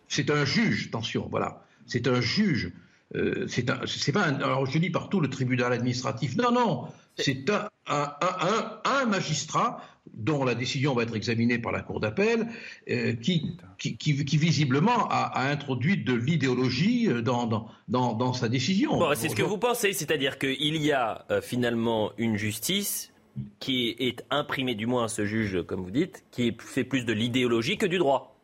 c'est 0.07 0.31
un 0.31 0.45
juge, 0.45 0.89
attention, 0.89 1.29
voilà. 1.31 1.65
C'est 1.87 2.07
un 2.07 2.21
juge 2.21 2.73
euh, 3.17 3.47
c'est 3.49 3.65
pas 3.65 4.25
un, 4.25 4.37
alors 4.37 4.67
je 4.67 4.79
dis 4.79 4.91
partout 4.91 5.21
le 5.21 5.29
tribunal 5.29 5.73
administratif. 5.73 6.37
Non, 6.37 6.53
non, 6.53 6.89
c'est 7.17 7.51
un, 7.51 7.69
un, 7.89 8.81
un, 8.85 9.05
magistrat 9.07 9.83
dont 10.15 10.45
la 10.45 10.55
décision 10.55 10.95
va 10.95 11.03
être 11.03 11.17
examinée 11.17 11.59
par 11.59 11.73
la 11.73 11.81
cour 11.83 11.99
d'appel, 11.99 12.49
euh, 12.89 13.15
qui, 13.15 13.57
qui, 13.79 13.97
qui, 13.97 14.37
visiblement 14.37 15.09
a, 15.09 15.25
a, 15.35 15.51
introduit 15.51 15.97
de 15.97 16.15
l'idéologie 16.15 17.09
euh, 17.09 17.21
dans, 17.21 17.47
dans, 17.47 17.69
dans, 17.89 18.15
dans, 18.15 18.33
sa 18.33 18.49
décision. 18.49 18.97
Bon, 18.97 19.13
c'est 19.17 19.29
ce 19.29 19.37
que 19.37 19.43
vous 19.43 19.59
pensez, 19.59 19.93
c'est-à-dire 19.93 20.39
qu'il 20.39 20.77
y 20.77 20.93
a 20.93 21.27
finalement 21.43 22.13
une 22.17 22.37
justice 22.37 23.13
qui 23.59 23.97
est 23.99 24.25
imprimée, 24.31 24.75
du 24.75 24.87
moins 24.87 25.05
à 25.05 25.09
ce 25.09 25.25
juge, 25.25 25.63
comme 25.67 25.83
vous 25.83 25.91
dites, 25.91 26.25
qui 26.31 26.55
fait 26.59 26.85
plus 26.85 27.05
de 27.05 27.13
l'idéologie 27.13 27.77
que 27.77 27.87
du 27.87 27.99
droit. 27.99 28.37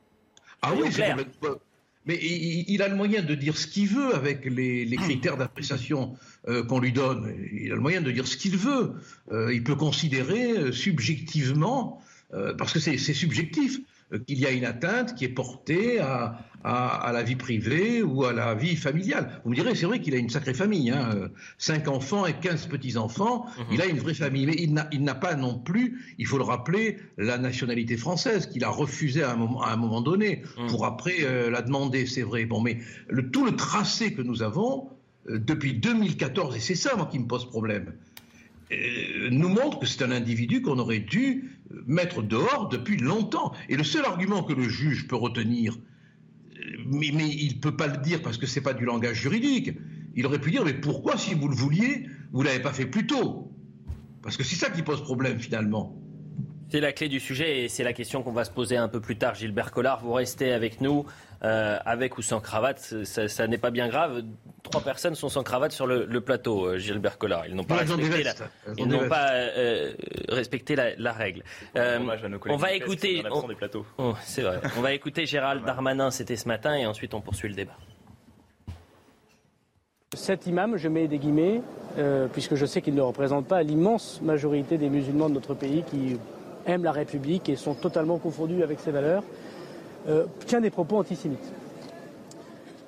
Ah 0.63 0.73
oui, 0.75 0.91
clair. 0.91 1.17
Mais 2.07 2.19
il, 2.23 2.83
a 2.83 2.89
le 2.89 2.95
moyen 2.95 3.23
de 3.23 3.35
dire 3.35 3.59
ce 3.59 3.67
qu'il 3.67 3.89
veut 3.89 4.15
avec 4.15 4.45
les, 4.45 4.97
critères 4.97 5.37
d'appréciation 5.37 6.17
euh, 6.49 6.63
qu'on 6.65 6.79
lui 6.79 6.93
donne. 6.93 7.35
Il 7.53 7.73
a 7.73 7.75
le 7.75 7.81
moyen 7.81 8.01
de 8.01 8.13
dire 8.13 8.29
ce 8.29 8.37
qu'il 8.37 8.57
veut. 8.57 8.93
Euh, 9.33 9.53
il 9.53 9.65
peut 9.65 9.75
considérer 9.75 10.53
euh, 10.53 10.73
subjectivement, 10.73 12.01
parce 12.59 12.73
que 12.73 12.81
c'est 12.81 12.99
subjectif, 12.99 13.79
qu'il 14.27 14.39
y 14.39 14.47
a 14.47 14.51
une 14.51 14.65
atteinte 14.65 15.15
qui 15.15 15.25
est 15.25 15.29
portée 15.29 15.99
à, 15.99 16.39
à, 16.67 17.13
la 17.13 17.23
vie 17.23 17.37
privée 17.37 18.03
ou 18.03 18.25
à 18.25 18.33
la 18.33 18.55
vie 18.55 18.75
familiale. 18.75 19.41
Vous 19.45 19.51
me 19.51 19.55
direz, 19.55 19.75
c'est 19.75 19.87
vrai 19.87 20.01
qu'il 20.01 20.15
a 20.15 20.19
une 20.19 20.31
sacrée 20.31 20.55
famille, 20.55 20.91
hein, 20.91 21.11
euh, 21.15 21.29
cinq 21.59 21.87
enfants 21.87 22.27
et 22.27 22.35
quinze 22.35 22.67
petits-enfants, 22.67 23.47
mhm. 23.57 23.65
il 23.73 23.83
a 23.83 23.87
une 23.87 23.99
vraie 23.99 24.15
famille, 24.15 24.47
mais 24.47 24.57
il 24.57 25.03
n'a 25.03 25.15
pas 25.15 25.37
non 25.37 25.59
plus, 25.59 26.15
il 26.19 26.27
faut 26.27 26.39
le 26.39 26.45
rappeler, 26.45 26.99
la 27.19 27.39
nationalité 27.39 27.97
française 27.97 28.47
qu'il 28.47 28.65
a 28.65 28.69
refusée 28.69 29.23
à 29.23 29.33
un 29.33 29.37
moment, 29.37 29.63
à 29.63 29.73
un 29.73 29.77
moment 29.77 30.01
donné, 30.01 30.43
mhm. 30.59 30.67
pour 30.67 30.87
après 30.87 31.19
euh, 31.21 31.51
la 31.51 31.63
demander, 31.63 32.07
c'est 32.07 32.23
vrai. 32.23 32.47
Bon, 32.47 32.61
mais 32.61 32.79
le, 33.09 33.31
tout 33.31 33.45
le 33.45 33.55
tracé 33.55 34.13
que 34.13 34.23
nous 34.23 34.43
avons, 34.43 34.89
depuis 35.29 35.75
2014, 35.75 36.57
et 36.57 36.61
c'est 36.61 36.75
ça 36.75 36.95
moi 36.97 37.07
qui 37.07 37.19
me 37.19 37.27
pose 37.27 37.49
problème, 37.49 37.93
euh, 38.73 39.29
nous 39.31 39.49
montre 39.49 39.79
que 39.79 39.87
c'est 39.87 40.03
un 40.03 40.11
individu 40.11 40.63
qu'on 40.63 40.79
aurait 40.79 40.99
dû 40.99 41.56
mettre 41.87 42.23
dehors 42.23 42.69
depuis 42.69 42.97
longtemps. 42.97 43.53
Et 43.69 43.77
le 43.77 43.85
seul 43.85 44.05
argument 44.05 44.43
que 44.43 44.53
le 44.53 44.69
juge 44.69 45.09
peut 45.09 45.17
retenir, 45.17 45.79
mais, 46.87 47.09
il 47.09 47.57
ne 47.57 47.61
peut 47.61 47.77
pas 47.77 47.87
le 47.87 47.99
dire 47.99 48.23
parce 48.23 48.39
que 48.39 48.47
ce 48.47 48.59
n'est 48.59 48.63
pas 48.63 48.75
du 48.75 48.85
langage 48.85 49.21
juridique, 49.21 49.73
il 50.15 50.27
aurait 50.27 50.41
pu 50.41 50.51
dire 50.51 50.65
mais 50.65 50.75
pourquoi 50.75 51.17
si 51.17 51.35
vous 51.35 51.49
le 51.49 51.55
vouliez, 51.55 52.07
vous 52.33 52.41
ne 52.41 52.47
l'avez 52.47 52.61
pas 52.61 52.73
fait 52.73 52.87
plus 52.87 53.07
tôt? 53.07 53.53
Parce 54.23 54.37
que 54.37 54.45
c'est 54.45 54.57
ça 54.57 54.71
qui 54.71 54.83
pose 54.83 55.03
problème 55.03 55.39
finalement. 55.39 55.97
C'est 56.69 56.81
la 56.81 56.93
clé 56.93 57.09
du 57.09 57.21
sujet 57.21 57.65
et 57.65 57.69
c'est 57.69 57.85
la 57.85 57.93
question 57.93 58.23
qu'on 58.23 58.33
va 58.33 58.45
se 58.45 58.51
poser 58.51 58.77
un 58.77 58.89
peu 58.89 59.01
plus 59.01 59.17
tard. 59.17 59.35
Gilbert 59.35 59.71
Collard, 59.71 60.01
vous 60.03 60.13
restez 60.13 60.53
avec 60.53 60.81
nous, 60.81 61.07
euh, 61.45 61.79
avec 61.85 62.19
ou 62.19 62.23
sans 62.23 62.41
cravate, 62.41 63.05
ça, 63.05 63.47
n'est 63.47 63.59
pas 63.59 63.71
bien 63.71 63.89
grave. 63.89 64.23
Trois 64.65 64.81
personnes 64.81 65.15
sont 65.15 65.29
sans 65.29 65.45
cravate 65.45 65.71
sur 65.71 65.87
le, 65.87 66.21
plateau, 66.21 66.67
euh, 66.67 66.79
Gilbert 66.79 67.19
Collard. 67.19 67.47
Ils 67.47 67.55
n'ont 67.55 67.63
pas, 67.63 67.77
respecté 67.77 68.25
la, 68.25 68.35
ils 68.77 68.89
n'ont 68.89 69.09
pas 69.09 69.31
euh, 69.31 69.93
respecté 70.29 70.77
la, 70.77 71.13
règle. 71.13 71.45
on 71.77 72.57
va 72.57 72.73
écouter. 72.73 73.23
Oh, 73.99 74.15
c'est 74.23 74.43
vrai. 74.43 74.61
on 74.77 74.81
va 74.81 74.93
écouter 74.93 75.25
Gérald 75.25 75.65
Darmanin, 75.65 76.11
c'était 76.11 76.37
ce 76.37 76.49
matin, 76.49 76.75
et 76.75 76.85
ensuite 76.85 77.15
on 77.15 77.21
poursuit 77.21 77.49
le 77.49 77.55
débat. 77.55 77.77
Cet 80.15 80.47
imam, 80.47 80.77
je 80.77 80.89
mets 80.89 81.07
des 81.07 81.19
guillemets, 81.19 81.61
puisque 82.33 82.57
je 82.57 82.67
sais 82.67 82.83
qu'il 82.83 82.95
ne 82.97 83.03
représente 83.03 83.47
pas 83.47 83.63
l'immense 83.63 84.21
majorité 84.21 84.79
des 84.79 84.89
musulmans 84.89 85.29
de 85.29 85.35
notre 85.35 85.55
pays 85.55 85.85
qui 85.85 86.17
aiment 86.67 86.85
la 86.85 86.93
République 86.93 87.49
et 87.49 87.57
sont 87.57 87.75
totalement 87.75 88.19
confondus 88.19 88.63
avec 88.63 88.81
ses 88.81 88.91
valeurs, 88.91 89.23
euh, 90.09 90.27
tient 90.47 90.61
des 90.61 90.71
propos 90.71 90.99
antisémites. 90.99 91.53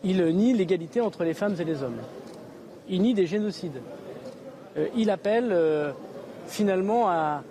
Il 0.05 0.25
nie 0.27 0.53
l'égalité 0.53 1.01
entre 1.01 1.25
les 1.25 1.35
femmes 1.35 1.57
et 1.59 1.65
les 1.65 1.83
hommes. 1.83 1.99
Il 2.89 3.03
nie 3.03 3.15
des 3.15 3.27
génocides. 3.27 3.81
Euh, 4.77 4.87
il 4.97 5.11
appelle 5.11 5.49
euh, 5.51 5.93
finalement 6.47 7.09
à, 7.09 7.43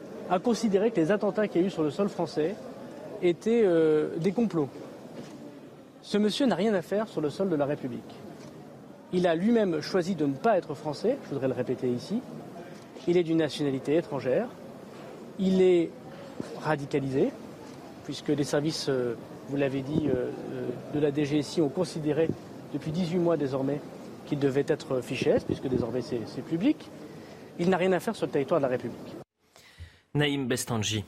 considérer 0.44 0.92
que 0.92 1.00
les 1.00 1.12
attentats 1.12 1.48
qu'il 1.48 1.62
y 1.62 1.64
a 1.64 1.68
eu 1.68 1.70
sur 1.70 1.84
le 1.84 1.92
sol 1.92 2.10
français 2.10 2.56
étaient 3.22 3.66
des 4.18 4.34
complots. 4.34 4.68
Ce 6.02 6.18
monsieur 6.18 6.46
n'a 6.46 6.56
rien 6.56 6.74
à 6.74 6.82
faire 6.82 7.08
sur 7.08 7.22
le 7.22 7.30
sol 7.30 7.48
de 7.48 7.56
la 7.56 7.66
République. 7.66 8.14
Il 9.14 9.26
a 9.26 9.36
lui-même 9.36 9.80
choisi 9.80 10.16
de 10.16 10.26
ne 10.26 10.34
pas 10.34 10.58
être 10.58 10.74
français, 10.74 11.18
je 11.24 11.30
voudrais 11.30 11.48
le 11.48 11.54
répéter 11.54 11.88
ici. 11.88 12.22
Il 13.08 13.16
est 13.16 13.24
d'une 13.24 13.38
nationalité 13.38 13.96
étrangère. 13.96 14.50
Il 15.40 15.62
est 15.62 15.92
radicalisé, 16.62 17.32
puisque 18.08 18.30
les 18.30 18.46
services, 18.46 18.88
euh, 18.88 19.16
vous 19.50 19.58
l'avez 19.58 19.82
dit, 19.82 20.08
euh, 20.08 20.32
euh, 20.54 20.70
de 20.94 21.00
la 21.00 21.12
DGSI 21.12 21.62
ont 21.62 21.70
considéré 21.70 22.30
depuis 22.74 22.92
18 22.92 23.18
mois 23.18 23.36
désormais 23.36 23.82
qu'il 24.26 24.40
devait 24.40 24.66
être 24.68 25.02
fiché 25.02 25.36
puisque 25.46 25.68
désormais 25.68 26.02
c'est 26.02 26.42
public. 26.42 26.90
Il 27.60 27.70
n'a 27.70 27.78
rien 27.78 27.92
à 27.92 28.00
faire 28.00 28.16
sur 28.16 28.26
le 28.26 28.32
territoire 28.32 28.62
de 28.62 28.64
la 28.64 28.70
République. 28.70 29.16
Naïm 30.14 30.48
Bestanji, 30.48 31.04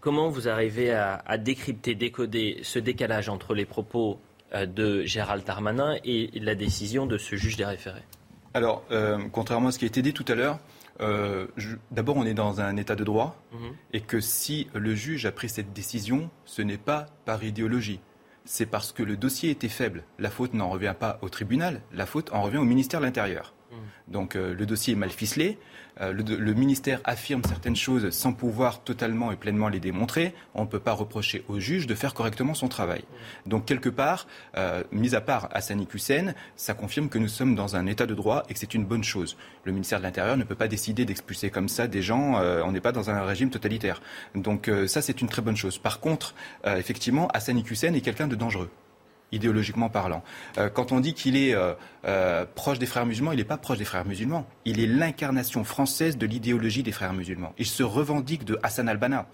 comment 0.00 0.28
vous 0.28 0.48
arrivez 0.48 0.92
à, 0.92 1.38
décrypter, 1.38 1.94
décoder 1.94 2.60
ce 2.62 2.78
décalage 2.78 3.28
entre 3.28 3.54
les 3.54 3.64
propos 3.64 4.18
de 4.54 5.02
Gérald 5.04 5.44
Darmanin 5.44 5.96
et 6.04 6.30
la 6.34 6.54
décision 6.54 7.06
de 7.06 7.16
ce 7.16 7.36
juge 7.36 7.56
des 7.56 7.64
référés? 7.64 8.02
Alors, 8.54 8.84
contrairement 9.32 9.68
à 9.68 9.72
ce 9.72 9.78
qui 9.78 9.84
a 9.84 9.88
été 9.88 10.02
dit 10.02 10.12
tout 10.12 10.26
à 10.28 10.34
l'heure, 10.34 10.58
euh, 11.00 11.46
d'abord, 11.90 12.16
on 12.16 12.24
est 12.24 12.34
dans 12.34 12.60
un 12.60 12.76
état 12.76 12.94
de 12.94 13.04
droit 13.04 13.42
mhm. 13.52 13.72
et 13.92 14.00
que 14.00 14.20
si 14.20 14.68
le 14.74 14.94
juge 14.94 15.26
a 15.26 15.32
pris 15.32 15.48
cette 15.48 15.72
décision, 15.72 16.30
ce 16.44 16.62
n'est 16.62 16.78
pas 16.78 17.06
par 17.24 17.42
idéologie. 17.42 18.00
C'est 18.44 18.66
parce 18.66 18.92
que 18.92 19.02
le 19.02 19.16
dossier 19.16 19.50
était 19.50 19.68
faible. 19.68 20.04
La 20.18 20.30
faute 20.30 20.54
n'en 20.54 20.68
revient 20.68 20.94
pas 20.98 21.18
au 21.22 21.28
tribunal, 21.28 21.80
la 21.92 22.06
faute 22.06 22.32
en 22.32 22.42
revient 22.42 22.58
au 22.58 22.64
ministère 22.64 23.00
de 23.00 23.06
l'Intérieur. 23.06 23.54
Mhm. 23.70 23.78
Donc 24.08 24.36
euh, 24.36 24.54
le 24.54 24.66
dossier 24.66 24.94
est 24.94 24.96
mal 24.96 25.10
ficelé. 25.10 25.58
Euh, 26.02 26.12
le, 26.12 26.54
ministère 26.54 27.00
affirme 27.04 27.42
certaines 27.44 27.76
choses 27.76 28.10
sans 28.10 28.32
pouvoir 28.32 28.82
totalement 28.82 29.32
et 29.32 29.36
pleinement 29.36 29.68
les 29.68 29.80
démontrer, 29.80 30.34
on 30.54 30.62
ne 30.62 30.66
peut 30.66 30.80
pas 30.80 30.92
reprocher 30.92 31.44
au 31.48 31.58
juge 31.58 31.86
de 31.86 31.94
faire 31.94 32.14
correctement 32.14 32.54
son 32.54 32.68
travail. 32.68 33.04
Donc 33.46 33.66
quelque 33.66 33.88
part, 33.88 34.26
euh, 34.56 34.82
mis 34.90 35.14
à 35.14 35.20
part 35.20 35.48
Hassani 35.52 35.86
Hussein, 35.92 36.34
ça 36.56 36.74
confirme 36.74 37.08
que 37.08 37.18
nous 37.18 37.28
sommes 37.28 37.54
dans 37.54 37.76
un 37.76 37.86
état 37.86 38.06
de 38.06 38.14
droit 38.14 38.42
et 38.48 38.54
que 38.54 38.58
c'est 38.58 38.74
une 38.74 38.84
bonne 38.84 39.04
chose. 39.04 39.36
Le 39.64 39.72
ministère 39.72 39.98
de 39.98 40.04
l'Intérieur 40.04 40.36
ne 40.36 40.44
peut 40.44 40.54
pas 40.54 40.68
décider 40.68 41.04
d'expulser 41.04 41.50
comme 41.50 41.68
ça 41.68 41.86
des 41.86 42.02
gens, 42.02 42.38
euh, 42.38 42.62
on 42.64 42.72
n'est 42.72 42.80
pas 42.80 42.92
dans 42.92 43.10
un 43.10 43.22
régime 43.22 43.50
totalitaire. 43.50 44.02
Donc 44.34 44.70
ça 44.86 45.02
c'est 45.02 45.20
une 45.20 45.28
très 45.28 45.42
bonne 45.42 45.56
chose. 45.56 45.78
Par 45.78 46.00
contre, 46.00 46.34
effectivement, 46.64 47.28
Hassani 47.28 47.64
Hussein 47.68 47.94
est 47.94 48.00
quelqu'un 48.00 48.28
de 48.28 48.34
dangereux 48.34 48.70
idéologiquement 49.32 49.88
parlant. 49.88 50.22
Euh, 50.58 50.68
quand 50.68 50.92
on 50.92 51.00
dit 51.00 51.14
qu'il 51.14 51.36
est 51.36 51.54
euh, 51.54 51.74
euh, 52.04 52.46
proche 52.54 52.78
des 52.78 52.86
frères 52.86 53.06
musulmans, 53.06 53.32
il 53.32 53.38
n'est 53.38 53.44
pas 53.44 53.56
proche 53.56 53.78
des 53.78 53.84
frères 53.84 54.04
musulmans. 54.04 54.46
Il 54.64 54.80
est 54.80 54.86
l'incarnation 54.86 55.64
française 55.64 56.16
de 56.16 56.26
l'idéologie 56.26 56.82
des 56.82 56.92
frères 56.92 57.14
musulmans. 57.14 57.52
Il 57.58 57.66
se 57.66 57.82
revendique 57.82 58.44
de 58.44 58.58
Hassan 58.62 58.88
al-Banna, 58.88 59.26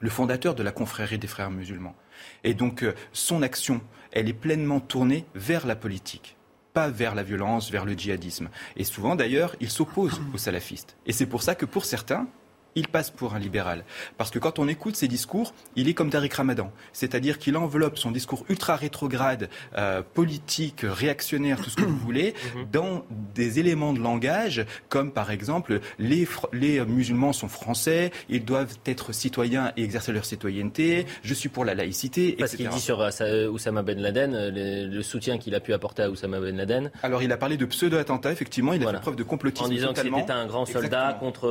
le 0.00 0.10
fondateur 0.10 0.54
de 0.54 0.62
la 0.62 0.72
confrérie 0.72 1.18
des 1.18 1.26
frères 1.26 1.50
musulmans. 1.50 1.96
Et 2.44 2.54
donc 2.54 2.84
son 3.12 3.42
action, 3.42 3.80
elle 4.12 4.28
est 4.28 4.34
pleinement 4.34 4.80
tournée 4.80 5.24
vers 5.34 5.66
la 5.66 5.76
politique 5.76 6.36
pas 6.72 6.88
vers 6.88 7.16
la 7.16 7.24
violence, 7.24 7.68
vers 7.70 7.84
le 7.84 7.94
djihadisme. 7.94 8.48
Et 8.76 8.84
souvent, 8.84 9.16
d'ailleurs, 9.16 9.56
il 9.58 9.68
s'oppose 9.68 10.20
aux 10.32 10.38
salafistes. 10.38 10.96
Et 11.04 11.12
c'est 11.12 11.26
pour 11.26 11.42
ça 11.42 11.56
que 11.56 11.66
pour 11.66 11.84
certains, 11.84 12.28
il 12.74 12.88
passe 12.88 13.10
pour 13.10 13.34
un 13.34 13.38
libéral. 13.38 13.84
Parce 14.16 14.30
que 14.30 14.38
quand 14.38 14.58
on 14.58 14.68
écoute 14.68 14.96
ses 14.96 15.08
discours, 15.08 15.52
il 15.76 15.88
est 15.88 15.94
comme 15.94 16.10
Tariq 16.10 16.34
Ramadan. 16.34 16.72
C'est-à-dire 16.92 17.38
qu'il 17.38 17.56
enveloppe 17.56 17.98
son 17.98 18.10
discours 18.10 18.44
ultra 18.48 18.76
rétrograde, 18.76 19.48
euh, 19.76 20.02
politique, 20.14 20.82
réactionnaire, 20.82 21.60
tout 21.60 21.70
ce 21.70 21.76
que 21.76 21.84
vous 21.84 21.96
voulez, 22.04 22.34
mhm. 22.54 22.66
dans 22.72 23.04
des 23.34 23.58
éléments 23.58 23.92
de 23.92 24.00
langage, 24.00 24.64
comme 24.88 25.12
par 25.12 25.30
exemple 25.30 25.80
les, 25.98 26.26
les 26.52 26.84
musulmans 26.84 27.32
sont 27.32 27.48
français, 27.48 28.12
ils 28.28 28.44
doivent 28.44 28.76
être 28.86 29.12
citoyens 29.12 29.72
et 29.76 29.82
exercer 29.82 30.12
leur 30.12 30.24
citoyenneté, 30.24 31.06
je 31.22 31.34
suis 31.34 31.48
pour 31.48 31.64
la 31.64 31.74
laïcité, 31.74 32.36
Parce 32.38 32.56
qu'il 32.56 32.68
dit 32.68 32.80
sur 32.80 33.00
euh, 33.00 33.48
Oussama 33.48 33.82
Ben 33.82 34.00
Laden, 34.00 34.34
euh, 34.34 34.86
le, 34.88 35.02
soutien 35.02 35.38
qu'il 35.38 35.54
a 35.54 35.60
pu 35.60 35.72
apporter 35.72 36.02
à 36.02 36.10
Oussama 36.10 36.40
Ben 36.40 36.56
Laden. 36.56 36.90
Alors 37.02 37.22
il 37.22 37.32
a 37.32 37.36
parlé 37.36 37.56
de 37.56 37.64
pseudo-attentat, 37.64 38.32
effectivement, 38.32 38.72
il 38.72 38.86
a 38.86 38.92
fait 38.92 39.00
preuve 39.00 39.16
de 39.16 39.22
complotisme. 39.22 39.66
En 39.66 39.68
disant 39.68 39.92
que 39.92 40.02
c'était 40.02 40.30
un 40.30 40.46
grand 40.46 40.66
soldat 40.66 41.16
contre 41.18 41.48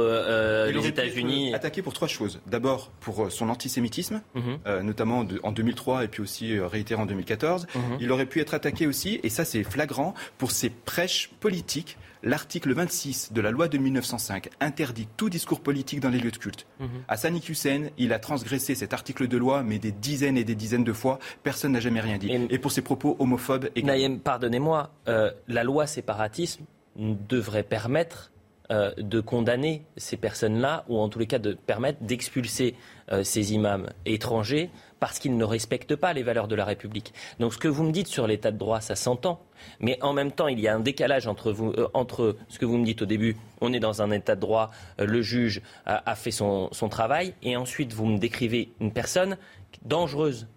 les 0.72 0.88
États-Unis 0.88 1.09
Attaqué 1.54 1.82
pour 1.82 1.94
trois 1.94 2.08
choses. 2.08 2.40
D'abord 2.48 2.92
pour 3.00 3.26
euh, 3.26 3.30
son 3.30 3.50
antisémitisme, 3.50 4.22
mhm. 4.36 4.60
euh, 4.68 4.84
notamment 4.84 5.26
en 5.44 5.52
2003 5.52 6.06
et 6.06 6.08
puis 6.08 6.22
aussi 6.22 6.56
euh, 6.56 6.68
réitéré 6.68 7.02
en 7.02 7.06
2014. 7.06 7.68
Mhm. 7.74 7.82
Il 8.00 8.12
aurait 8.12 8.26
pu 8.26 8.40
être 8.40 8.54
attaqué 8.54 8.88
aussi, 8.88 9.20
et 9.24 9.30
ça 9.30 9.46
c'est 9.46 9.64
flagrant, 9.64 10.14
pour 10.38 10.52
ses 10.52 10.70
prêches 10.70 11.30
politiques. 11.40 11.98
L'article 12.22 12.74
26 12.74 13.32
de 13.32 13.40
la 13.40 13.50
loi 13.50 13.70
de 13.70 13.78
1905 13.78 14.50
interdit 14.60 15.08
tout 15.16 15.30
discours 15.30 15.62
politique 15.62 16.02
dans 16.02 16.10
les 16.10 16.20
lieux 16.20 16.32
de 16.32 16.38
culte. 16.38 16.68
À 16.80 16.84
mhm. 16.84 16.90
Hassan 17.08 17.40
Hussein, 17.48 17.84
il 17.98 18.12
a 18.12 18.20
transgressé 18.20 18.76
cet 18.76 18.94
article 18.94 19.30
de 19.30 19.38
loi, 19.38 19.64
mais 19.64 19.80
des 19.80 19.94
dizaines 19.94 20.38
et 20.38 20.44
des 20.44 20.56
dizaines 20.56 20.84
de 20.84 20.92
fois, 20.92 21.20
personne 21.44 21.72
n'a 21.72 21.80
jamais 21.80 22.02
rien 22.02 22.18
dit. 22.18 22.30
Et, 22.50 22.60
pour 22.60 22.74
ses 22.74 22.82
propos 22.82 23.16
homophobes. 23.20 23.70
Naïm, 23.82 24.20
pardonnez-moi, 24.20 24.92
la 25.06 25.64
loi 25.64 25.88
séparatisme 25.88 26.66
devrait 26.98 27.64
permettre 27.64 28.32
euh, 28.72 28.92
de 29.00 29.20
condamner 29.20 29.82
ces 29.98 30.16
personnes-là, 30.16 30.86
ou 30.90 31.00
en 31.00 31.10
tous 31.10 31.18
les 31.18 31.26
cas 31.26 31.40
de 31.40 31.54
permettre 31.54 32.04
d'expulser 32.04 32.76
euh, 33.12 33.24
ces 33.24 33.56
imams 33.56 33.90
étrangers 34.06 34.70
parce 35.00 35.18
qu'ils 35.18 35.36
ne 35.36 35.44
respectent 35.44 35.96
pas 35.96 36.14
les 36.14 36.22
valeurs 36.22 36.48
de 36.48 36.54
la 36.54 36.66
République. 36.66 37.12
Donc 37.40 37.56
ce 37.56 37.58
que 37.58 37.68
vous 37.68 37.82
me 37.82 37.92
dites 37.92 38.06
sur 38.06 38.28
l'état 38.28 38.52
de 38.52 38.60
droit, 38.60 38.80
ça 38.80 38.94
s'entend. 38.94 39.42
Mais 39.80 39.98
en 40.04 40.14
même 40.14 40.32
temps, 40.32 40.48
il 40.48 40.60
y 40.60 40.68
a 40.68 40.76
un 40.76 40.82
décalage 40.82 41.26
entre, 41.26 41.52
vous, 41.52 41.72
euh, 41.72 41.88
entre 41.96 42.38
ce 42.48 42.60
que 42.60 42.66
vous 42.68 42.78
me 42.78 42.86
dites 42.86 43.02
au 43.02 43.08
début, 43.08 43.38
on 43.60 43.74
est 43.74 43.80
dans 43.80 44.04
un 44.04 44.12
état 44.12 44.36
de 44.36 44.42
droit, 44.42 44.70
le 45.00 45.24
juge 45.24 45.64
a, 45.88 46.14
fait 46.14 46.30
son, 46.30 46.70
travail, 46.92 47.34
et 47.42 47.58
ensuite 47.58 47.92
vous 47.92 48.06
me 48.06 48.20
décrivez 48.20 48.72
une 48.80 48.94
personne 48.94 49.38
dangereuse. 49.82 50.48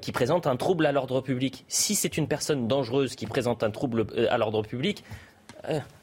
qui 0.00 0.12
présente 0.12 0.46
un 0.46 0.56
trouble 0.56 0.86
à 0.86 0.92
l'ordre 0.92 1.20
public. 1.20 1.64
Si 1.68 1.94
c'est 1.94 2.16
une 2.16 2.26
personne 2.26 2.68
dangereuse 2.68 3.16
qui 3.16 3.26
présente 3.26 3.62
un 3.62 3.70
trouble 3.70 4.06
à 4.30 4.38
l'ordre 4.38 4.62
public, 4.62 5.04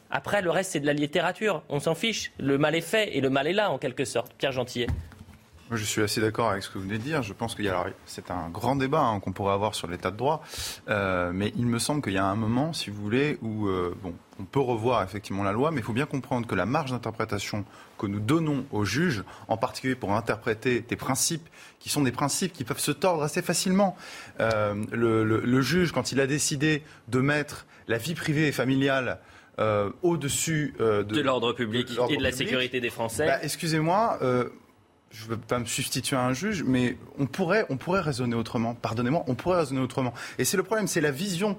après, 0.09 0.41
le 0.41 0.49
reste, 0.49 0.71
c'est 0.71 0.79
de 0.79 0.85
la 0.85 0.93
littérature. 0.93 1.63
On 1.69 1.79
s'en 1.79 1.95
fiche. 1.95 2.31
Le 2.39 2.57
mal 2.57 2.75
est 2.75 2.81
fait 2.81 3.15
et 3.15 3.21
le 3.21 3.29
mal 3.29 3.47
est 3.47 3.53
là, 3.53 3.71
en 3.71 3.77
quelque 3.77 4.05
sorte. 4.05 4.33
Pierre 4.37 4.51
Gentillet. 4.51 4.87
je 5.71 5.83
suis 5.83 6.01
assez 6.01 6.21
d'accord 6.21 6.49
avec 6.49 6.63
ce 6.63 6.69
que 6.69 6.77
vous 6.77 6.85
venez 6.85 6.97
de 6.97 7.03
dire. 7.03 7.23
Je 7.23 7.33
pense 7.33 7.55
que 7.55 7.63
c'est 8.05 8.31
un 8.31 8.49
grand 8.49 8.75
débat 8.75 9.01
hein, 9.01 9.19
qu'on 9.19 9.33
pourrait 9.33 9.53
avoir 9.53 9.75
sur 9.75 9.87
l'état 9.87 10.11
de 10.11 10.17
droit. 10.17 10.43
Euh, 10.87 11.31
mais 11.33 11.51
il 11.57 11.67
me 11.67 11.79
semble 11.79 12.01
qu'il 12.01 12.13
y 12.13 12.17
a 12.17 12.25
un 12.25 12.35
moment, 12.35 12.73
si 12.73 12.89
vous 12.89 13.01
voulez, 13.01 13.37
où 13.41 13.67
euh, 13.67 13.93
bon, 14.01 14.13
on 14.39 14.45
peut 14.45 14.59
revoir 14.59 15.03
effectivement 15.03 15.43
la 15.43 15.51
loi, 15.51 15.71
mais 15.71 15.79
il 15.79 15.83
faut 15.83 15.93
bien 15.93 16.05
comprendre 16.05 16.47
que 16.47 16.55
la 16.55 16.65
marge 16.65 16.91
d'interprétation 16.91 17.65
que 17.97 18.05
nous 18.05 18.19
donnons 18.19 18.65
aux 18.71 18.85
juges, 18.85 19.23
en 19.47 19.57
particulier 19.57 19.95
pour 19.95 20.13
interpréter 20.13 20.81
des 20.81 20.95
principes 20.95 21.49
qui 21.79 21.89
sont 21.89 22.01
des 22.01 22.11
principes 22.11 22.53
qui 22.53 22.63
peuvent 22.63 22.79
se 22.79 22.91
tordre 22.91 23.23
assez 23.23 23.41
facilement. 23.41 23.97
Euh, 24.39 24.75
le, 24.91 25.61
juge, 25.61 25.91
quand 25.91 26.11
il 26.11 26.21
a 26.21 26.27
décidé 26.27 26.83
de 27.07 27.19
mettre 27.19 27.65
la 27.87 27.97
vie 27.97 28.13
privée 28.13 28.47
et 28.47 28.51
familiale 28.51 29.19
euh, 29.59 29.89
au-dessus 30.03 30.75
euh, 30.79 31.03
de, 31.03 31.19
l'ordre 31.19 31.51
public 31.53 31.89
et 32.09 32.17
de 32.17 32.23
la 32.23 32.31
sécurité 32.31 32.79
des 32.79 32.91
Français. 32.91 33.25
Bah, 33.25 33.39
excusez-moi, 33.41 34.19
euh, 34.21 34.49
je 35.09 35.25
ne 35.25 35.29
veux 35.31 35.37
pas 35.37 35.57
me 35.57 35.65
substituer 35.65 36.15
à 36.15 36.23
un 36.23 36.33
juge, 36.33 36.63
mais 36.63 36.95
on 37.17 37.25
pourrait, 37.25 37.65
on 37.69 37.77
pourrait 37.77 38.01
raisonner 38.01 38.35
autrement. 38.35 38.75
Pardonnez-moi, 38.75 39.23
on 39.27 39.35
pourrait 39.35 39.59
raisonner 39.59 39.81
autrement. 39.81 40.13
Et 40.37 40.45
c'est 40.45 40.57
le 40.57 40.63
problème, 40.63 40.87
c'est 40.87 41.01
la 41.01 41.11
vision 41.11 41.57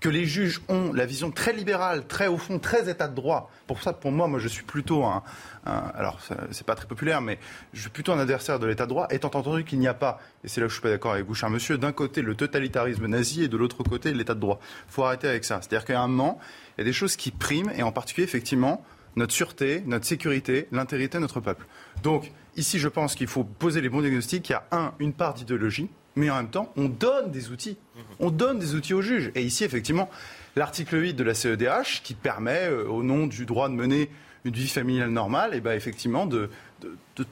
que 0.00 0.08
les 0.08 0.24
juges 0.24 0.62
ont, 0.68 0.92
la 0.92 1.04
vision 1.04 1.30
très 1.30 1.52
libérale, 1.52 2.06
très 2.06 2.26
au 2.26 2.38
fond, 2.38 2.58
très 2.58 2.90
état 2.90 3.06
de 3.06 3.14
droit. 3.14 3.50
Pour 3.66 3.82
ça, 3.82 3.92
pour 3.92 4.10
moi, 4.10 4.26
moi, 4.26 4.38
je 4.38 4.48
suis 4.48 4.64
plutôt 4.64 5.04
un, 5.04 5.22
alors 5.64 6.18
c'est 6.50 6.66
pas 6.66 6.74
très 6.74 6.86
populaire, 6.86 7.20
mais 7.20 7.38
je 7.74 7.82
suis 7.82 7.90
plutôt 7.90 8.12
un 8.12 8.18
adversaire 8.18 8.58
de 8.58 8.66
l'état 8.66 8.84
de 8.84 8.88
droit, 8.88 9.06
étant 9.10 9.30
entendu 9.34 9.64
qu'il 9.64 9.78
n'y 9.78 9.88
a 9.88 9.94
pas, 9.94 10.18
et 10.42 10.48
c'est 10.48 10.60
là 10.60 10.66
où 10.66 10.68
je 10.70 10.74
suis 10.74 10.82
pas 10.82 10.88
d'accord 10.88 11.12
avec 11.12 11.26
vous, 11.26 11.34
cher 11.34 11.50
monsieur, 11.50 11.76
d'un 11.76 11.92
côté 11.92 12.22
le 12.22 12.34
totalitarisme 12.34 13.06
nazi 13.06 13.44
et 13.44 13.48
de 13.48 13.56
l'autre 13.58 13.82
côté 13.82 14.14
l'état 14.14 14.34
de 14.34 14.40
droit. 14.40 14.58
Il 14.88 14.92
faut 14.92 15.04
arrêter 15.04 15.28
avec 15.28 15.44
ça. 15.44 15.60
C'est-à-dire 15.60 15.84
qu'à 15.84 16.00
un 16.00 16.08
moment, 16.08 16.38
il 16.76 16.80
y 16.80 16.82
a 16.82 16.84
des 16.84 16.94
choses 16.94 17.16
qui 17.16 17.30
priment, 17.30 17.70
et 17.76 17.82
en 17.82 17.92
particulier, 17.92 18.24
effectivement, 18.24 18.82
notre 19.16 19.34
sûreté, 19.34 19.82
notre 19.86 20.06
sécurité, 20.06 20.68
l'intégrité 20.72 21.18
de 21.18 21.22
notre 21.22 21.40
peuple. 21.40 21.66
Donc, 22.02 22.32
ici, 22.56 22.78
je 22.78 22.88
pense 22.88 23.14
qu'il 23.14 23.26
faut 23.26 23.44
poser 23.44 23.80
les 23.80 23.88
bons 23.88 24.00
diagnostics. 24.00 24.48
Il 24.48 24.52
y 24.52 24.54
a, 24.54 24.64
un, 24.70 24.94
une 24.98 25.12
part 25.12 25.34
d'idéologie, 25.34 25.90
mais 26.20 26.30
en 26.30 26.36
même 26.36 26.50
temps, 26.50 26.72
on 26.76 26.88
donne 26.88 27.30
des 27.30 27.50
outils. 27.50 27.78
Mhm. 27.96 28.02
On 28.20 28.30
donne 28.30 28.58
des 28.58 28.74
outils 28.74 28.94
aux 28.94 29.02
juges. 29.02 29.32
Et 29.34 29.42
ici, 29.42 29.64
effectivement, 29.64 30.10
l'article 30.54 31.00
8 31.00 31.14
de 31.14 31.24
la 31.24 31.34
CEDH, 31.34 32.02
qui 32.04 32.14
permet, 32.14 32.68
euh, 32.68 32.86
au 32.86 33.02
nom 33.02 33.26
du 33.26 33.46
droit 33.46 33.68
de 33.68 33.74
mener 33.74 34.10
une 34.44 34.52
vie 34.52 34.68
familiale 34.68 35.10
normale, 35.10 35.54
et 35.54 35.58
eh 35.58 35.60
ben, 35.60 35.72
effectivement, 35.72 36.26
de, 36.26 36.50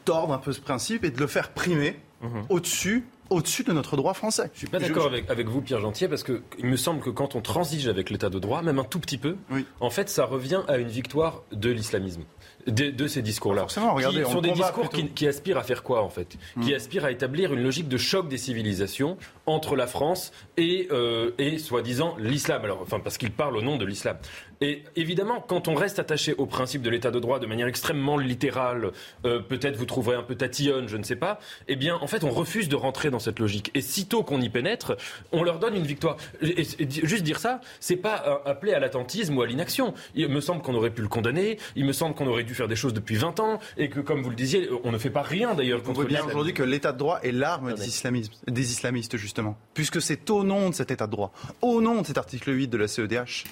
tordre 0.04 0.32
un 0.32 0.38
peu 0.38 0.52
ce 0.52 0.60
principe 0.60 1.04
et 1.04 1.10
de 1.10 1.18
le 1.18 1.26
faire 1.26 1.50
primer 1.50 1.96
mhm. 2.22 2.44
au-dessus 2.48 3.04
au-dessus 3.30 3.62
de 3.62 3.74
notre 3.74 3.98
droit 3.98 4.14
français. 4.14 4.50
Je 4.54 4.60
suis 4.60 4.68
pas 4.68 4.78
d'accord 4.78 5.04
avec, 5.04 5.28
avec, 5.28 5.48
vous, 5.48 5.60
Pierre 5.60 5.80
Gentier, 5.80 6.08
parce 6.08 6.24
qu'il 6.24 6.40
me 6.62 6.76
semble 6.76 7.00
que 7.00 7.10
quand 7.10 7.34
on 7.34 7.42
transige 7.42 7.86
avec 7.86 8.08
l'état 8.08 8.30
de 8.30 8.38
droit, 8.38 8.62
même 8.62 8.78
un 8.78 8.84
tout 8.84 9.00
petit 9.00 9.18
peu, 9.18 9.36
en 9.80 9.90
fait, 9.90 10.08
ça 10.08 10.24
revient 10.24 10.62
à 10.66 10.78
une 10.78 10.88
victoire 10.88 11.42
de 11.52 11.68
l'islamisme 11.68 12.22
de, 12.68 13.06
ces 13.06 13.22
discours-là. 13.22 13.66
Regardez, 13.94 14.24
sont 14.24 14.40
des 14.40 14.52
discours 14.52 14.90
qui, 14.90 15.26
aspirent 15.26 15.58
à 15.58 15.62
faire 15.62 15.82
quoi 15.82 16.02
en 16.02 16.08
fait 16.08 16.36
Qui 16.62 16.72
hmm. 16.72 16.76
aspirent 16.76 17.04
à 17.04 17.10
établir 17.10 17.52
une 17.52 17.62
logique 17.62 17.88
de 17.88 17.96
choc 17.96 18.28
des 18.28 18.38
civilisations 18.38 19.16
entre 19.46 19.76
la 19.76 19.86
France 19.86 20.32
et, 20.56 20.88
euh, 20.90 21.30
et 21.38 21.58
soi-disant 21.58 22.16
l'islam. 22.18 22.64
Alors, 22.64 22.80
enfin, 22.82 23.00
parce 23.00 23.18
qu'ils 23.18 23.32
parlent 23.32 23.56
au 23.56 23.62
nom 23.62 23.76
de 23.76 23.84
l'islam. 23.84 24.16
Et 24.60 24.82
évidemment, 24.96 25.44
quand 25.46 25.68
on 25.68 25.74
reste 25.74 25.98
attaché 25.98 26.34
au 26.34 26.46
principe 26.46 26.82
de 26.82 26.90
l'état 26.90 27.10
de 27.10 27.20
droit 27.20 27.38
de 27.38 27.46
manière 27.46 27.66
extrêmement 27.66 28.18
littérale, 28.18 28.92
euh, 29.24 29.40
peut-être 29.40 29.76
vous 29.76 29.86
trouverez 29.86 30.16
un 30.16 30.22
peu 30.22 30.34
tatillonne, 30.34 30.88
je 30.88 30.96
ne 30.96 31.04
sais 31.04 31.16
pas, 31.16 31.38
eh 31.68 31.76
bien, 31.76 31.96
en 31.96 32.06
fait, 32.06 32.24
on 32.24 32.30
refuse 32.30 32.68
de 32.68 32.76
rentrer 32.76 33.10
dans 33.10 33.18
cette 33.18 33.38
logique. 33.38 33.70
Et 33.74 33.80
sitôt 33.80 34.22
qu'on 34.22 34.40
y 34.40 34.48
pénètre, 34.48 34.96
on 35.32 35.42
leur 35.42 35.58
donne 35.58 35.76
une 35.76 35.86
victoire. 35.86 36.16
Et, 36.42 36.64
juste 36.88 37.22
dire 37.22 37.38
ça, 37.38 37.60
c'est 37.80 37.96
pas 37.96 38.42
appeler 38.44 38.72
à 38.72 38.80
l'attentisme 38.80 39.36
ou 39.36 39.42
à 39.42 39.46
l'inaction. 39.46 39.94
Il 40.14 40.28
me 40.28 40.40
semble 40.40 40.62
qu'on 40.62 40.74
aurait 40.74 40.90
pu 40.90 41.02
le 41.02 41.08
condamner, 41.08 41.58
il 41.76 41.84
me 41.84 41.92
semble 41.92 42.14
qu'on 42.14 42.26
aurait 42.26 42.44
dû 42.44 42.54
faire 42.54 42.68
des 42.68 42.76
choses 42.76 42.94
depuis 42.94 43.16
20 43.16 43.40
ans, 43.40 43.60
et 43.76 43.88
que, 43.88 44.00
comme 44.00 44.22
vous 44.22 44.30
le 44.30 44.36
disiez, 44.36 44.68
on 44.84 44.90
ne 44.90 44.98
fait 44.98 45.10
pas 45.10 45.22
rien 45.22 45.54
d'ailleurs 45.54 45.82
contre 45.82 46.00
On 46.00 46.02
voit 46.02 46.04
bien 46.04 46.24
aujourd'hui 46.24 46.54
que 46.54 46.62
l'état 46.62 46.92
de 46.92 46.98
droit 46.98 47.20
est 47.22 47.32
l'arme 47.32 47.74
des, 47.74 48.52
des 48.52 48.72
islamistes, 48.72 49.16
justement. 49.16 49.56
Puisque 49.74 50.02
c'est 50.02 50.28
au 50.30 50.42
nom 50.42 50.70
de 50.70 50.74
cet 50.74 50.90
état 50.90 51.06
de 51.06 51.12
droit, 51.12 51.32
au 51.62 51.80
nom 51.80 52.02
de 52.02 52.06
cet 52.06 52.18
article 52.18 52.52
8 52.52 52.68
de 52.68 52.76
la 52.76 52.88
CEDH, 52.88 53.44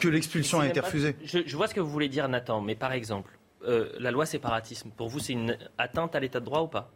que 0.00 0.08
l'expulsion 0.08 0.60
a 0.60 0.68
été 0.68 0.80
refusée. 0.80 1.16
Je, 1.24 1.56
vois 1.56 1.68
ce 1.68 1.74
que 1.74 1.80
vous 1.80 1.90
voulez 1.90 2.08
dire, 2.08 2.28
Nathan, 2.28 2.60
mais 2.60 2.74
par 2.74 2.92
exemple, 2.92 3.38
euh, 3.66 3.90
la 3.98 4.10
loi 4.10 4.26
séparatisme, 4.26 4.90
pour 4.90 5.08
vous, 5.08 5.18
c'est 5.18 5.32
une 5.32 5.56
atteinte 5.78 6.14
à 6.14 6.20
l'état 6.20 6.40
de 6.40 6.44
droit 6.44 6.60
ou 6.60 6.68
pas? 6.68 6.90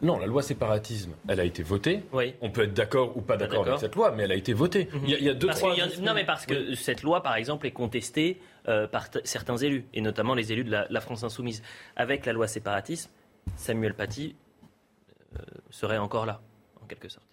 Non, 0.00 0.18
la 0.18 0.26
loi 0.26 0.42
séparatisme, 0.42 1.12
elle 1.28 1.40
a 1.40 1.44
été 1.44 1.62
votée. 1.62 2.04
Oui. 2.12 2.34
On 2.40 2.50
peut 2.50 2.62
être 2.62 2.72
d'accord 2.72 3.16
ou 3.16 3.20
pas 3.20 3.36
d'accord 3.36 3.66
avec 3.66 3.80
cette 3.80 3.94
loi, 3.94 4.12
mais 4.12 4.22
elle 4.22 4.32
a 4.32 4.36
été 4.36 4.52
votée. 4.52 4.88
Mhm. 4.92 5.00
il, 5.04 5.22
y 5.22 5.28
a, 5.28 5.34
deux, 5.34 5.48
trois. 5.48 5.74
non, 6.00 6.14
mais 6.14 6.24
parce 6.24 6.46
que 6.46 6.74
cette 6.74 7.02
loi, 7.02 7.22
par 7.22 7.34
exemple, 7.36 7.66
est 7.66 7.72
contestée 7.72 8.40
euh, 8.68 8.86
par 8.86 9.08
certains 9.24 9.56
élus, 9.56 9.84
et 9.92 10.00
notamment 10.00 10.34
les 10.34 10.52
élus 10.52 10.64
de 10.64 10.70
la, 10.70 11.00
France 11.00 11.24
insoumise. 11.24 11.62
Avec 11.96 12.24
la 12.26 12.32
loi 12.32 12.46
séparatisme, 12.46 13.10
Samuel 13.56 13.94
Paty 13.94 14.36
euh, 15.34 15.42
serait 15.70 15.98
encore 15.98 16.26
là, 16.26 16.40
en 16.80 16.86
quelque 16.86 17.08
sorte 17.08 17.26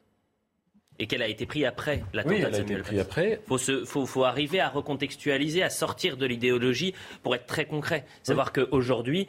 et 0.99 1.07
qu'elle 1.07 1.21
a 1.21 1.27
été 1.27 1.45
prise 1.45 1.65
après 1.65 2.03
la 2.13 2.26
oui, 2.26 2.35
elle 2.38 2.53
a 2.53 2.59
été 2.59 2.76
prise 2.76 2.99
après. 2.99 3.39
Il 3.49 3.85
faut, 3.85 4.23
arriver 4.23 4.59
à 4.59 4.69
recontextualiser, 4.69 5.63
à 5.63 5.69
sortir 5.69 6.17
de 6.17 6.26
l'idéologie 6.26 6.93
pour 7.23 7.35
être 7.35 7.45
très 7.45 7.65
concret. 7.65 8.05
Savoir 8.23 8.51
qu'aujourd'hui, 8.51 9.27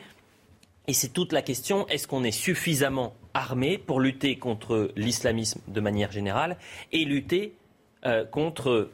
et 0.89 0.93
c'est 0.93 1.11
toute 1.11 1.33
la 1.33 1.43
question, 1.43 1.87
est-ce 1.87 2.09
qu'on 2.09 2.25
est 2.25 2.33
suffisamment 2.33 3.15
armé 3.33 3.79
pour 3.79 4.01
lutter 4.01 4.37
contre 4.37 4.91
l'islamisme 4.97 5.61
de 5.69 5.81
manière 5.81 6.11
générale 6.11 6.57
et 6.91 7.05
lutter 7.05 7.55
euh, 8.05 8.25
contre 8.25 8.91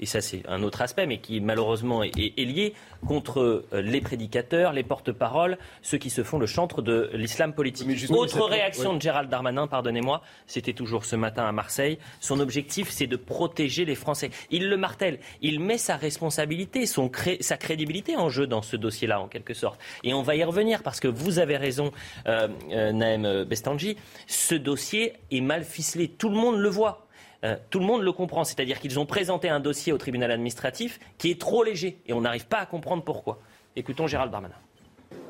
et 0.00 0.06
ça 0.06 0.20
c'est 0.20 0.42
un 0.48 0.62
autre 0.62 0.82
aspect, 0.82 1.06
mais 1.06 1.18
qui 1.18 1.40
malheureusement 1.40 2.02
est, 2.02 2.36
lié, 2.36 2.74
contre 3.06 3.40
euh, 3.40 3.80
les 3.80 4.00
prédicateurs, 4.00 4.72
les 4.72 4.82
porte-paroles, 4.82 5.58
ceux 5.82 5.98
qui 5.98 6.10
se 6.10 6.22
font 6.22 6.38
le 6.38 6.46
chantre 6.46 6.82
de 6.82 7.10
l'islam 7.12 7.52
politique. 7.52 7.88
Autre 8.10 8.42
réaction 8.44 8.94
de 8.94 9.02
Gérald 9.02 9.28
Darmanin, 9.28 9.66
pardonnez-moi, 9.66 10.22
c'était 10.46 10.72
toujours 10.72 11.04
ce 11.04 11.16
matin 11.16 11.46
à 11.46 11.52
Marseille. 11.52 11.98
Son 12.20 12.40
objectif, 12.40 12.90
c'est 12.90 13.06
de 13.06 13.16
protéger 13.16 13.84
les 13.84 13.94
Français. 13.94 14.30
Il 14.50 14.68
le 14.68 14.76
martèle, 14.76 15.18
il 15.42 15.60
met 15.60 15.78
sa 15.78 15.96
responsabilité, 15.96 16.86
son 16.86 17.10
sa 17.40 17.56
crédibilité 17.56 18.16
en 18.16 18.28
jeu 18.28 18.46
dans 18.46 18.62
ce 18.62 18.76
dossier-là, 18.76 19.20
en 19.20 19.28
quelque 19.28 19.54
sorte. 19.54 19.80
Et 20.04 20.14
on 20.14 20.22
va 20.22 20.36
y 20.36 20.44
revenir, 20.44 20.82
parce 20.82 21.00
que 21.00 21.08
vous 21.08 21.38
avez 21.38 21.56
raison, 21.56 21.92
euh, 22.26 22.48
euh 22.72 22.92
Naëm 22.92 23.44
Bestanji, 23.44 23.96
ce 24.26 24.54
dossier 24.54 25.14
est 25.30 25.40
mal 25.40 25.64
ficelé. 25.64 26.08
Tout 26.08 26.28
le 26.28 26.36
monde 26.36 26.58
le 26.58 26.68
voit. 26.68 27.07
Euh, 27.44 27.56
tout 27.70 27.78
le 27.78 27.84
monde 27.84 28.02
le 28.02 28.12
comprend. 28.12 28.44
C'est-à-dire 28.44 28.80
qu'ils 28.80 28.98
ont 28.98 29.06
présenté 29.06 29.48
un 29.48 29.60
dossier 29.60 29.92
au 29.92 29.98
tribunal 29.98 30.30
administratif 30.30 30.98
qui 31.18 31.30
est 31.30 31.40
trop 31.40 31.62
léger 31.62 32.00
et 32.06 32.12
on 32.12 32.20
n'arrive 32.20 32.46
pas 32.46 32.58
à 32.58 32.66
comprendre 32.66 33.02
pourquoi. 33.04 33.38
Écoutons 33.76 34.06
Gérald 34.06 34.32
Darmanin. 34.32 34.54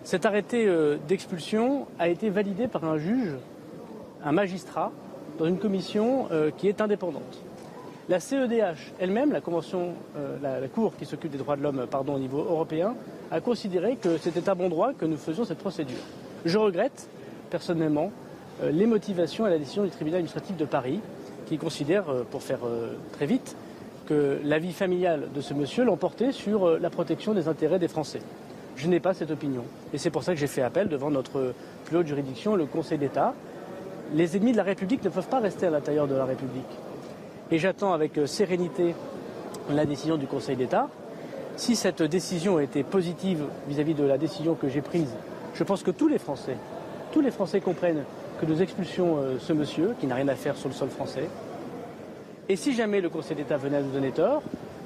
Cet 0.04 0.24
arrêté 0.24 0.66
euh, 0.66 0.96
d'expulsion 1.06 1.86
a 1.98 2.08
été 2.08 2.30
validé 2.30 2.66
par 2.66 2.84
un 2.84 2.96
juge, 2.96 3.34
un 4.24 4.32
magistrat, 4.32 4.90
dans 5.38 5.44
une 5.44 5.58
commission 5.58 6.28
euh, 6.32 6.50
qui 6.56 6.68
est 6.68 6.80
indépendante. 6.80 7.42
La 8.08 8.20
CEDH 8.20 8.94
elle-même, 8.98 9.32
la 9.32 9.40
la, 10.40 10.68
Cour 10.68 10.96
qui 10.96 11.04
s'occupe 11.04 11.30
des 11.30 11.36
droits 11.36 11.56
de 11.56 11.62
l'homme, 11.62 11.86
au 12.08 12.18
niveau 12.18 12.38
européen, 12.38 12.94
a 13.30 13.42
considéré 13.42 13.96
que 13.96 14.16
c'était 14.16 14.48
un 14.48 14.54
bon 14.54 14.70
droit 14.70 14.94
que 14.94 15.04
nous 15.04 15.18
faisions 15.18 15.44
cette 15.44 15.58
procédure. 15.58 15.98
Je 16.46 16.56
regrette 16.56 17.06
personnellement 17.50 18.10
les 18.62 18.86
motivations 18.86 19.44
à 19.44 19.50
la 19.50 19.58
décision 19.58 19.84
du 19.84 19.90
tribunal 19.90 20.20
administratif 20.20 20.56
de 20.56 20.64
Paris, 20.64 21.00
qui 21.48 21.58
considère, 21.58 22.04
pour 22.30 22.42
faire 22.42 22.60
très 23.12 23.26
vite, 23.26 23.56
que 24.06 24.38
la 24.44 24.58
vie 24.58 24.72
familiale 24.72 25.28
de 25.34 25.40
ce 25.40 25.54
monsieur 25.54 25.84
l'emportait 25.84 26.32
sur 26.32 26.78
la 26.78 26.90
protection 26.90 27.34
des 27.34 27.48
intérêts 27.48 27.78
des 27.78 27.88
Français. 27.88 28.20
Je 28.76 28.86
n'ai 28.86 29.00
pas 29.00 29.12
cette 29.12 29.30
opinion. 29.30 29.64
Et 29.92 29.98
c'est 29.98 30.10
pour 30.10 30.22
ça 30.22 30.32
que 30.32 30.38
j'ai 30.38 30.46
fait 30.46 30.62
appel 30.62 30.88
devant 30.88 31.10
notre 31.10 31.52
plus 31.84 31.96
haute 31.96 32.06
juridiction, 32.06 32.54
le 32.54 32.66
Conseil 32.66 32.96
d'État. 32.96 33.34
Les 34.14 34.36
ennemis 34.36 34.52
de 34.52 34.56
la 34.56 34.62
République 34.62 35.02
ne 35.02 35.08
peuvent 35.10 35.28
pas 35.28 35.40
rester 35.40 35.66
à 35.66 35.70
l'intérieur 35.70 36.06
de 36.06 36.14
la 36.14 36.24
République. 36.24 36.62
Et 37.50 37.58
j'attends 37.58 37.92
avec 37.92 38.16
euh, 38.18 38.26
sérénité 38.26 38.94
la 39.70 39.84
décision 39.84 40.16
du 40.16 40.26
Conseil 40.26 40.56
d'État. 40.56 40.88
Si 41.56 41.74
cette 41.74 42.02
décision 42.02 42.60
était 42.60 42.84
positive 42.84 43.44
vis-à-vis 43.68 43.94
de 43.94 44.04
la 44.04 44.16
décision 44.16 44.54
que 44.54 44.68
j'ai 44.68 44.80
prise, 44.80 45.12
je 45.54 45.64
pense 45.64 45.82
que 45.82 45.90
tous 45.90 46.08
les 46.08 46.18
Français, 46.18 46.56
tous 47.10 47.20
les 47.20 47.32
Français 47.32 47.60
comprennent 47.60 48.04
que 48.40 48.46
nous 48.46 48.62
expulsions 48.62 49.18
euh, 49.18 49.38
ce 49.38 49.52
monsieur 49.52 49.94
qui 50.00 50.06
n'a 50.06 50.14
rien 50.14 50.28
à 50.28 50.34
faire 50.34 50.56
sur 50.56 50.68
le 50.68 50.74
sol 50.74 50.88
français. 50.88 51.28
Et 52.48 52.56
si 52.56 52.74
jamais 52.74 53.00
le 53.00 53.08
Conseil 53.08 53.36
d'État 53.36 53.56
venait 53.56 53.78
à 53.78 53.82
nous 53.82 53.90
donner 53.90 54.10
tort, 54.10 54.42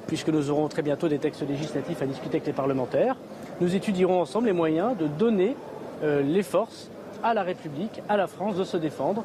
puisque 0.07 0.29
nous 0.29 0.49
aurons 0.49 0.67
très 0.67 0.81
bientôt 0.81 1.07
des 1.07 1.19
textes 1.19 1.47
législatifs 1.47 2.01
à 2.01 2.05
discuter 2.05 2.37
avec 2.37 2.47
les 2.47 2.53
parlementaires, 2.53 3.15
nous 3.61 3.75
étudierons 3.75 4.21
ensemble 4.21 4.47
les 4.47 4.53
moyens 4.53 4.97
de 4.97 5.07
donner 5.07 5.55
euh, 6.03 6.21
les 6.21 6.43
forces 6.43 6.89
à 7.23 7.33
la 7.33 7.43
République, 7.43 8.01
à 8.09 8.17
la 8.17 8.27
France 8.27 8.55
de 8.55 8.63
se 8.63 8.77
défendre. 8.77 9.23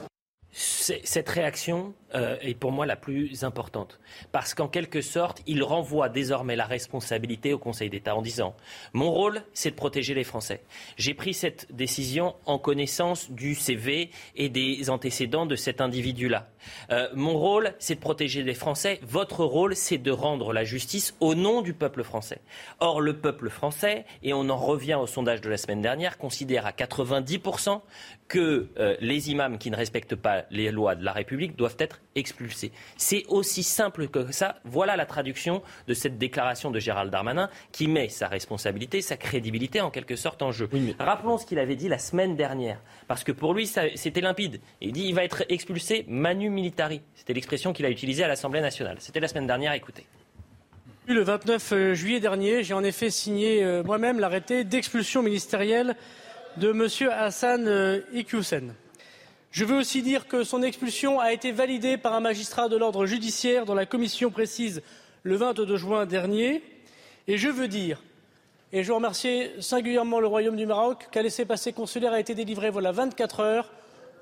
Cette 0.51 1.29
réaction 1.29 1.95
euh, 2.15 2.39
est 2.41 2.55
pour 2.55 2.73
moi 2.73 2.87
la 2.87 2.97
plus 2.97 3.45
importante. 3.45 4.01
Parce 4.33 4.55
qu'en 4.55 4.67
quelque 4.67 5.03
sorte, 5.03 5.43
il 5.47 5.63
renvoie 5.63 6.09
désormais 6.09 6.57
la 6.57 6.65
responsabilité 6.65 7.53
au 7.53 7.59
Conseil 7.59 7.91
d'État 7.91 8.17
en 8.17 8.23
disant 8.23 8.57
Mon 8.95 9.11
rôle, 9.11 9.43
c'est 9.53 9.73
de 9.73 9.77
protéger 9.77 10.15
les 10.15 10.25
Français. 10.25 10.63
J'ai 10.97 11.13
pris 11.13 11.35
cette 11.35 11.71
décision 11.71 12.35
en 12.47 12.59
connaissance 12.59 13.31
du 13.31 13.55
CV 13.55 14.11
et 14.37 14.49
des 14.49 14.89
antécédents 14.89 15.45
de 15.45 15.55
cet 15.55 15.83
individu-là. 15.83 16.49
Euh, 16.91 17.09
mon 17.15 17.39
rôle, 17.39 17.75
c'est 17.79 17.97
de 17.97 18.01
protéger 18.01 18.43
les 18.43 18.55
Français. 18.55 19.01
Votre 19.03 19.45
rôle, 19.45 19.77
c'est 19.77 19.99
de 19.99 20.11
rendre 20.11 20.55
la 20.55 20.65
justice 20.65 21.15
au 21.21 21.35
nom 21.35 21.61
du 21.61 21.75
peuple 21.75 22.05
français. 22.05 22.41
Or, 22.81 23.03
le 23.03 23.19
peuple 23.19 23.51
français, 23.51 24.07
et 24.23 24.33
on 24.33 24.49
en 24.49 24.57
revient 24.57 24.95
au 24.95 25.07
sondage 25.07 25.43
de 25.43 25.51
la 25.51 25.59
semaine 25.59 25.83
dernière, 25.83 26.17
considère 26.17 26.65
à 26.65 26.73
90% 26.73 27.83
que 28.29 28.69
euh, 28.79 28.97
les 29.01 29.31
imams 29.31 29.59
qui 29.59 29.71
ne 29.71 29.77
respectent 29.77 30.15
pas 30.15 30.45
les 30.51 30.71
lois 30.71 30.95
de 30.95 31.05
la 31.05 31.13
République 31.13 31.57
doivent 31.57 31.77
être 31.79 32.01
expulsés. 32.15 32.73
C'est 32.97 33.25
aussi 33.29 33.63
simple 33.63 34.09
que 34.09 34.31
ça. 34.33 34.57
Voilà 34.65 34.97
la 34.97 35.07
traduction 35.07 35.63
de 35.87 35.95
cette 35.95 36.19
déclaration 36.19 36.71
de 36.71 36.79
Gérald 36.79 37.11
Darmanin 37.11 37.49
qui 37.73 37.89
met 37.89 38.09
sa 38.09 38.29
responsabilité, 38.29 39.01
sa 39.01 39.17
crédibilité 39.17 39.81
en 39.81 39.91
quelque 39.91 40.17
sorte 40.17 40.43
en 40.43 40.53
jeu. 40.53 40.69
Rappelons 40.99 41.39
ce 41.39 41.47
qu'il 41.47 41.59
avait 41.59 41.77
dit 41.77 41.89
la 41.89 41.99
semaine 41.99 42.37
dernière, 42.37 42.81
parce 43.07 43.25
que 43.25 43.33
pour 43.33 43.55
lui, 43.55 43.67
c'était 43.67 44.21
limpide. 44.21 44.61
Il 44.81 44.93
dit 44.93 45.05
il 45.07 45.15
va 45.15 45.25
être 45.25 45.45
expulsé 45.49 46.05
manu 46.09 46.51
militari. 46.51 47.01
C'était 47.15 47.33
l'expression 47.33 47.73
qu'il 47.73 47.87
a 47.87 47.91
utilisée 47.91 48.25
à 48.25 48.29
l'Assemblée 48.29 48.61
nationale. 48.61 48.97
C'était 49.01 49.21
la 49.21 49.29
semaine 49.29 49.47
dernière, 49.47 49.73
écoutez. 49.73 50.07
Le 51.07 51.23
29 51.23 51.73
euh, 51.73 51.95
juillet 51.95 52.21
dernier, 52.21 52.63
j'ai 52.63 52.75
en 52.75 52.85
effet 52.85 53.09
signé 53.09 53.65
euh, 53.65 53.83
moi-même 53.83 54.21
l'arrêté 54.21 54.65
d'expulsion 54.65 55.23
ministérielle 55.23 55.97
de 56.57 56.71
M. 56.71 57.11
Hassan 57.13 57.67
euh, 57.69 58.01
Iqiyoussen. 58.13 58.75
Je 59.51 59.65
veux 59.65 59.79
aussi 59.79 60.03
dire 60.03 60.29
que 60.29 60.45
son 60.45 60.63
expulsion 60.63 61.21
a 61.21 61.33
été 61.33 61.53
validée 61.53 61.97
par 61.97 62.15
un 62.15 62.21
magistrat 62.21 62.69
de 62.69 62.77
l'ordre 62.77 63.07
judiciaire 63.07 63.65
dont 63.65 63.75
la 63.75 63.87
commission 63.87 64.31
précise 64.31 64.83
le 65.23 65.37
22 65.37 65.77
juin 65.77 66.07
dernier. 66.07 66.63
Et 67.27 67.39
je 67.39 67.49
veux 67.49 67.69
dire, 67.69 68.03
et 68.73 68.83
je 68.83 68.93
remercie 68.93 69.49
singulièrement 69.61 70.21
le 70.21 70.27
Royaume 70.27 70.57
du 70.57 70.67
Maroc, 70.67 71.09
qu'un 71.11 71.23
laissez-passer 71.23 71.73
consulaire 71.73 72.13
a 72.13 72.21
été 72.21 72.35
délivré 72.35 72.71
voilà 72.71 72.93
24 72.93 73.41
heures 73.41 73.73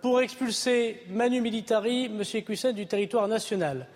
pour 0.03 0.21
expulser 0.21 1.03
Manu 1.11 1.41
Militari, 1.41 2.05
M. 2.05 2.23
Iqiyoussen, 2.23 2.73
du 2.73 2.87
territoire 2.87 3.27
national. 3.27 3.89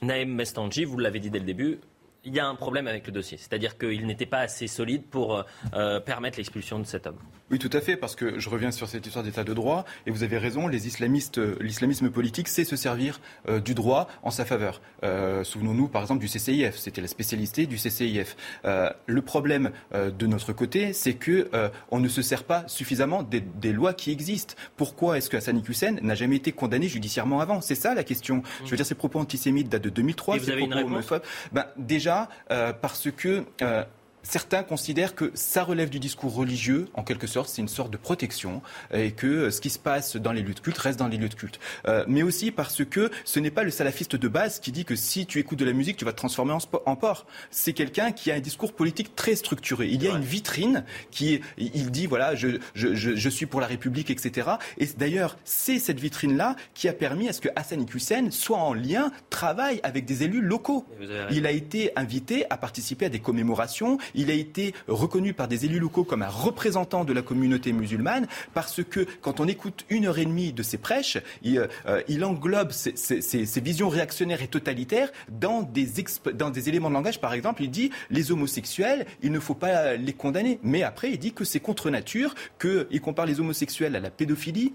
Naïm 0.00 0.34
Mestanji, 0.34 0.84
vous 0.84 0.98
l'avez 0.98 1.20
dit 1.20 1.30
dès 1.30 1.40
le 1.40 1.44
début, 1.44 1.80
il 2.24 2.34
y 2.34 2.40
a 2.40 2.46
un 2.46 2.54
problème 2.54 2.86
avec 2.86 3.06
le 3.06 3.12
dossier. 3.12 3.36
C'est-à-dire 3.36 3.76
qu'il 3.76 4.06
n'était 4.06 4.26
pas 4.26 4.40
assez 4.40 4.66
solide 4.66 5.04
pour 5.04 5.44
euh, 5.74 6.00
permettre 6.00 6.38
l'expulsion 6.38 6.78
de 6.78 6.84
cet 6.84 7.06
homme. 7.06 7.18
Oui, 7.50 7.58
tout 7.58 7.70
à 7.72 7.80
fait, 7.80 7.96
parce 7.96 8.14
que 8.14 8.38
je 8.38 8.48
reviens 8.48 8.70
sur 8.70 8.88
cette 8.88 9.06
histoire 9.06 9.24
d'état 9.24 9.44
de 9.44 9.54
droit, 9.54 9.84
et 10.06 10.10
vous 10.10 10.22
avez 10.22 10.38
raison, 10.38 10.68
les 10.68 10.86
islamistes, 10.86 11.40
l'islamisme 11.60 12.10
politique 12.10 12.48
sait 12.48 12.64
se 12.64 12.76
servir 12.76 13.20
euh, 13.48 13.60
du 13.60 13.74
droit 13.74 14.08
en 14.22 14.30
sa 14.30 14.44
faveur. 14.44 14.80
Euh, 15.04 15.44
souvenons-nous, 15.44 15.88
par 15.88 16.02
exemple, 16.02 16.20
du 16.20 16.28
CCIF, 16.28 16.76
c'était 16.76 17.00
la 17.00 17.08
spécialité 17.08 17.66
du 17.66 17.76
CCIF. 17.76 18.36
le 18.64 19.22
problème 19.22 19.70
de 19.92 20.26
notre 20.26 20.52
côté, 20.52 20.92
c'est 20.92 21.14
que 21.14 21.48
on 21.90 22.00
ne 22.00 22.08
se 22.08 22.22
sert 22.22 22.44
pas 22.44 22.64
suffisamment 22.66 23.22
des, 23.22 23.72
lois 23.72 23.92
qui 23.92 24.10
existent. 24.10 24.54
Pourquoi 24.76 25.18
est-ce 25.18 25.30
que 25.30 25.36
Hassan 25.36 25.62
Hussein 25.66 25.96
n'a 26.02 26.14
jamais 26.14 26.36
été 26.36 26.52
condamné 26.52 26.88
judiciairement 26.88 27.40
avant? 27.40 27.60
C'est 27.60 27.74
ça 27.74 27.94
la 27.94 28.04
question. 28.04 28.42
Je 28.64 28.70
veux 28.70 28.76
dire, 28.76 28.86
ces 28.86 28.94
propos 28.94 29.18
antisémites 29.18 29.68
datent 29.68 29.82
de 29.82 29.90
2003. 29.90 30.36
Et 30.36 30.38
vous 30.38 30.50
avez 30.50 30.62
une 30.62 30.74
réponse? 30.74 31.12
ben, 31.52 31.66
Déjà, 31.76 32.28
euh, 32.50 32.72
parce 32.72 33.10
que 33.10 33.44
euh, 33.62 33.84
Certains 34.28 34.62
considèrent 34.62 35.14
que 35.14 35.30
ça 35.32 35.64
relève 35.64 35.88
du 35.88 35.98
discours 35.98 36.34
religieux, 36.34 36.88
en 36.92 37.02
quelque 37.02 37.26
sorte, 37.26 37.48
c'est 37.48 37.62
une 37.62 37.68
sorte 37.68 37.90
de 37.90 37.96
protection, 37.96 38.60
et 38.92 39.12
que 39.12 39.48
ce 39.48 39.58
qui 39.62 39.70
se 39.70 39.78
passe 39.78 40.16
dans 40.16 40.32
les 40.32 40.42
lieux 40.42 40.52
de 40.52 40.60
culte 40.60 40.76
reste 40.76 40.98
dans 40.98 41.08
les 41.08 41.16
lieux 41.16 41.30
de 41.30 41.34
culte. 41.34 41.58
Euh, 41.86 42.04
mais 42.06 42.22
aussi 42.22 42.50
parce 42.50 42.84
que 42.84 43.10
ce 43.24 43.40
n'est 43.40 43.50
pas 43.50 43.62
le 43.62 43.70
salafiste 43.70 44.16
de 44.16 44.28
base 44.28 44.60
qui 44.60 44.70
dit 44.70 44.84
que 44.84 44.96
si 44.96 45.24
tu 45.24 45.38
écoutes 45.38 45.58
de 45.58 45.64
la 45.64 45.72
musique, 45.72 45.96
tu 45.96 46.04
vas 46.04 46.12
te 46.12 46.18
transformer 46.18 46.52
en, 46.52 46.58
en 46.84 46.94
porc. 46.94 47.24
C'est 47.50 47.72
quelqu'un 47.72 48.12
qui 48.12 48.30
a 48.30 48.34
un 48.34 48.40
discours 48.40 48.74
politique 48.74 49.16
très 49.16 49.34
structuré. 49.34 49.88
Il 49.88 50.02
y 50.02 50.08
a 50.08 50.10
une 50.10 50.24
vitrine 50.24 50.84
qui, 51.10 51.40
il 51.56 51.90
dit, 51.90 52.06
voilà, 52.06 52.34
je, 52.34 52.58
je, 52.74 52.94
je, 52.94 53.16
je 53.16 53.28
suis 53.30 53.46
pour 53.46 53.62
la 53.62 53.66
République, 53.66 54.10
etc. 54.10 54.50
Et 54.76 54.86
d'ailleurs, 54.98 55.38
c'est 55.44 55.78
cette 55.78 56.00
vitrine-là 56.00 56.54
qui 56.74 56.86
a 56.86 56.92
permis 56.92 57.30
à 57.30 57.32
ce 57.32 57.40
que 57.40 57.48
Hassan 57.56 57.80
Iqiyoussen 57.80 58.30
soit 58.30 58.58
en 58.58 58.74
lien, 58.74 59.10
travaille 59.30 59.80
avec 59.84 60.04
des 60.04 60.22
élus 60.22 60.42
locaux. 60.42 60.84
Il 61.30 61.46
a 61.46 61.50
été 61.50 61.92
invité 61.96 62.44
à 62.50 62.58
participer 62.58 63.06
à 63.06 63.08
des 63.08 63.20
commémorations. 63.20 63.96
Il 64.18 64.32
a 64.32 64.34
été 64.34 64.74
reconnu 64.88 65.32
par 65.32 65.46
des 65.46 65.64
élus 65.64 65.78
locaux 65.78 66.02
comme 66.02 66.22
un 66.22 66.28
représentant 66.28 67.04
de 67.04 67.12
la 67.12 67.22
communauté 67.22 67.72
musulmane 67.72 68.26
parce 68.52 68.82
que 68.82 69.06
quand 69.22 69.38
on 69.38 69.46
écoute 69.46 69.86
une 69.90 70.06
heure 70.06 70.18
et 70.18 70.24
demie 70.24 70.52
de 70.52 70.64
ses 70.64 70.76
prêches, 70.76 71.18
il, 71.44 71.68
euh, 71.86 72.24
englobe 72.24 72.72
ses, 72.72 73.60
visions 73.60 73.88
réactionnaires 73.88 74.42
et 74.42 74.48
totalitaires 74.48 75.10
dans 75.28 75.62
des, 75.62 75.86
dans 76.34 76.50
des 76.50 76.68
éléments 76.68 76.88
de 76.88 76.94
langage. 76.94 77.20
Par 77.20 77.32
exemple, 77.32 77.62
il 77.62 77.70
dit 77.70 77.92
les 78.10 78.32
homosexuels, 78.32 79.06
il 79.22 79.30
ne 79.30 79.38
faut 79.38 79.54
pas 79.54 79.94
les 79.94 80.12
condamner. 80.12 80.58
Mais 80.64 80.82
après, 80.82 81.12
il 81.12 81.18
dit 81.18 81.32
que 81.32 81.44
c'est 81.44 81.60
contre 81.60 81.88
nature, 81.88 82.34
qu'il 82.60 83.00
compare 83.00 83.26
les 83.26 83.38
homosexuels 83.38 83.94
à 83.94 84.00
la 84.00 84.10
pédophilie, 84.10 84.72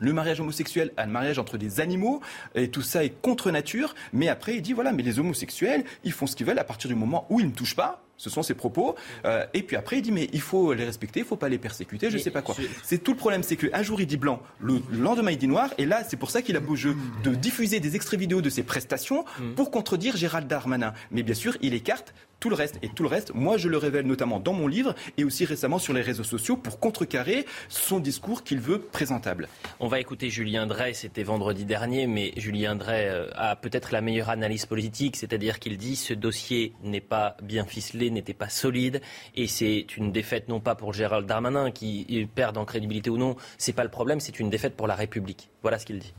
le 0.00 0.12
mariage 0.12 0.40
homosexuel 0.40 0.92
à 0.96 1.06
le 1.06 1.12
mariage 1.12 1.38
entre 1.38 1.58
des 1.58 1.80
animaux, 1.80 2.20
et 2.56 2.68
tout 2.68 2.82
ça 2.82 3.04
est 3.04 3.14
contre 3.22 3.52
nature. 3.52 3.94
Mais 4.12 4.26
après, 4.26 4.56
il 4.56 4.62
dit 4.62 4.72
voilà, 4.72 4.90
mais 4.90 5.04
les 5.04 5.20
homosexuels, 5.20 5.84
ils 6.02 6.12
font 6.12 6.26
ce 6.26 6.34
qu'ils 6.34 6.46
veulent 6.46 6.58
à 6.58 6.64
partir 6.64 6.88
du 6.88 6.96
moment 6.96 7.26
où 7.30 7.38
ils 7.38 7.46
ne 7.46 7.52
touchent 7.52 7.76
pas. 7.76 8.02
Ce 8.20 8.28
sont 8.28 8.42
ses 8.42 8.52
propos. 8.52 8.96
Euh, 9.24 9.46
et 9.54 9.62
puis 9.62 9.76
après, 9.76 9.96
il 9.96 10.02
dit 10.02 10.12
mais 10.12 10.28
il 10.34 10.42
faut 10.42 10.74
les 10.74 10.84
respecter, 10.84 11.20
il 11.20 11.26
faut 11.26 11.36
pas 11.36 11.48
les 11.48 11.56
persécuter, 11.56 12.10
je 12.10 12.18
ne 12.18 12.22
sais 12.22 12.30
pas 12.30 12.42
quoi. 12.42 12.54
C'est 12.82 12.98
tout 13.02 13.12
le 13.12 13.16
problème, 13.16 13.42
c'est 13.42 13.56
qu'un 13.56 13.82
jour 13.82 13.98
il 13.98 14.06
dit 14.06 14.18
blanc, 14.18 14.42
le 14.60 14.82
lendemain 14.92 15.30
il 15.30 15.38
dit 15.38 15.48
noir, 15.48 15.70
et 15.78 15.86
là 15.86 16.04
c'est 16.06 16.18
pour 16.18 16.30
ça 16.30 16.42
qu'il 16.42 16.54
a 16.54 16.60
beau 16.60 16.76
jeu 16.76 16.94
de 17.24 17.34
diffuser 17.34 17.80
des 17.80 17.96
extraits 17.96 18.20
vidéo 18.20 18.42
de 18.42 18.50
ses 18.50 18.62
prestations 18.62 19.24
mm. 19.38 19.54
pour 19.54 19.70
contredire 19.70 20.18
Gérald 20.18 20.46
Darmanin. 20.46 20.92
Mais 21.10 21.22
bien 21.22 21.34
sûr, 21.34 21.56
il 21.62 21.72
écarte 21.72 22.12
tout 22.40 22.48
le 22.48 22.56
reste. 22.56 22.78
Et 22.82 22.88
tout 22.88 23.02
le 23.02 23.08
reste, 23.08 23.34
moi 23.34 23.58
je 23.58 23.68
le 23.68 23.76
révèle 23.76 24.06
notamment 24.06 24.40
dans 24.40 24.54
mon 24.54 24.66
livre 24.66 24.94
et 25.18 25.24
aussi 25.24 25.44
récemment 25.44 25.78
sur 25.78 25.92
les 25.92 26.00
réseaux 26.00 26.24
sociaux 26.24 26.56
pour 26.56 26.80
contrecarrer 26.80 27.46
son 27.68 28.00
discours 28.00 28.42
qu'il 28.42 28.60
veut 28.60 28.80
présentable. 28.80 29.48
On 29.78 29.88
va 29.88 30.00
écouter 30.00 30.30
Julien 30.30 30.66
Drey, 30.66 30.94
c'était 30.94 31.22
vendredi 31.22 31.64
dernier, 31.64 32.06
mais 32.06 32.32
Julien 32.36 32.74
Drey 32.74 33.08
euh, 33.08 33.28
a 33.34 33.56
peut-être 33.56 33.92
la 33.92 34.00
meilleure 34.00 34.30
analyse 34.30 34.64
politique, 34.66 35.16
c'est-à-dire 35.16 35.58
qu'il 35.58 35.76
dit 35.76 35.96
ce 35.96 36.14
dossier 36.14 36.72
n'est 36.82 37.00
pas 37.02 37.36
bien 37.42 37.64
ficelé, 37.64 38.09
n'était 38.10 38.34
pas 38.34 38.48
solide, 38.48 39.00
et 39.34 39.46
c'est 39.46 39.96
une 39.96 40.12
défaite 40.12 40.48
non 40.48 40.60
pas 40.60 40.74
pour 40.74 40.92
Gérald 40.92 41.26
Darmanin 41.26 41.70
qui 41.70 42.28
perd 42.34 42.56
en 42.56 42.64
crédibilité 42.64 43.10
ou 43.10 43.16
non, 43.16 43.36
c'est 43.58 43.72
pas 43.72 43.84
le 43.84 43.90
problème, 43.90 44.20
c'est 44.20 44.40
une 44.40 44.50
défaite 44.50 44.76
pour 44.76 44.86
la 44.86 44.94
République. 44.94 45.48
Voilà 45.62 45.78
ce 45.78 45.86
qu'il 45.86 45.98
dit. 45.98 46.12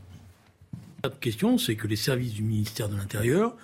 La 1.03 1.09
question, 1.09 1.57
c'est 1.57 1.75
que 1.75 1.87
les 1.87 1.95
services 1.95 2.33
du 2.33 2.43
ministère 2.43 2.87
de 2.87 2.95
l'Intérieur 2.95 3.55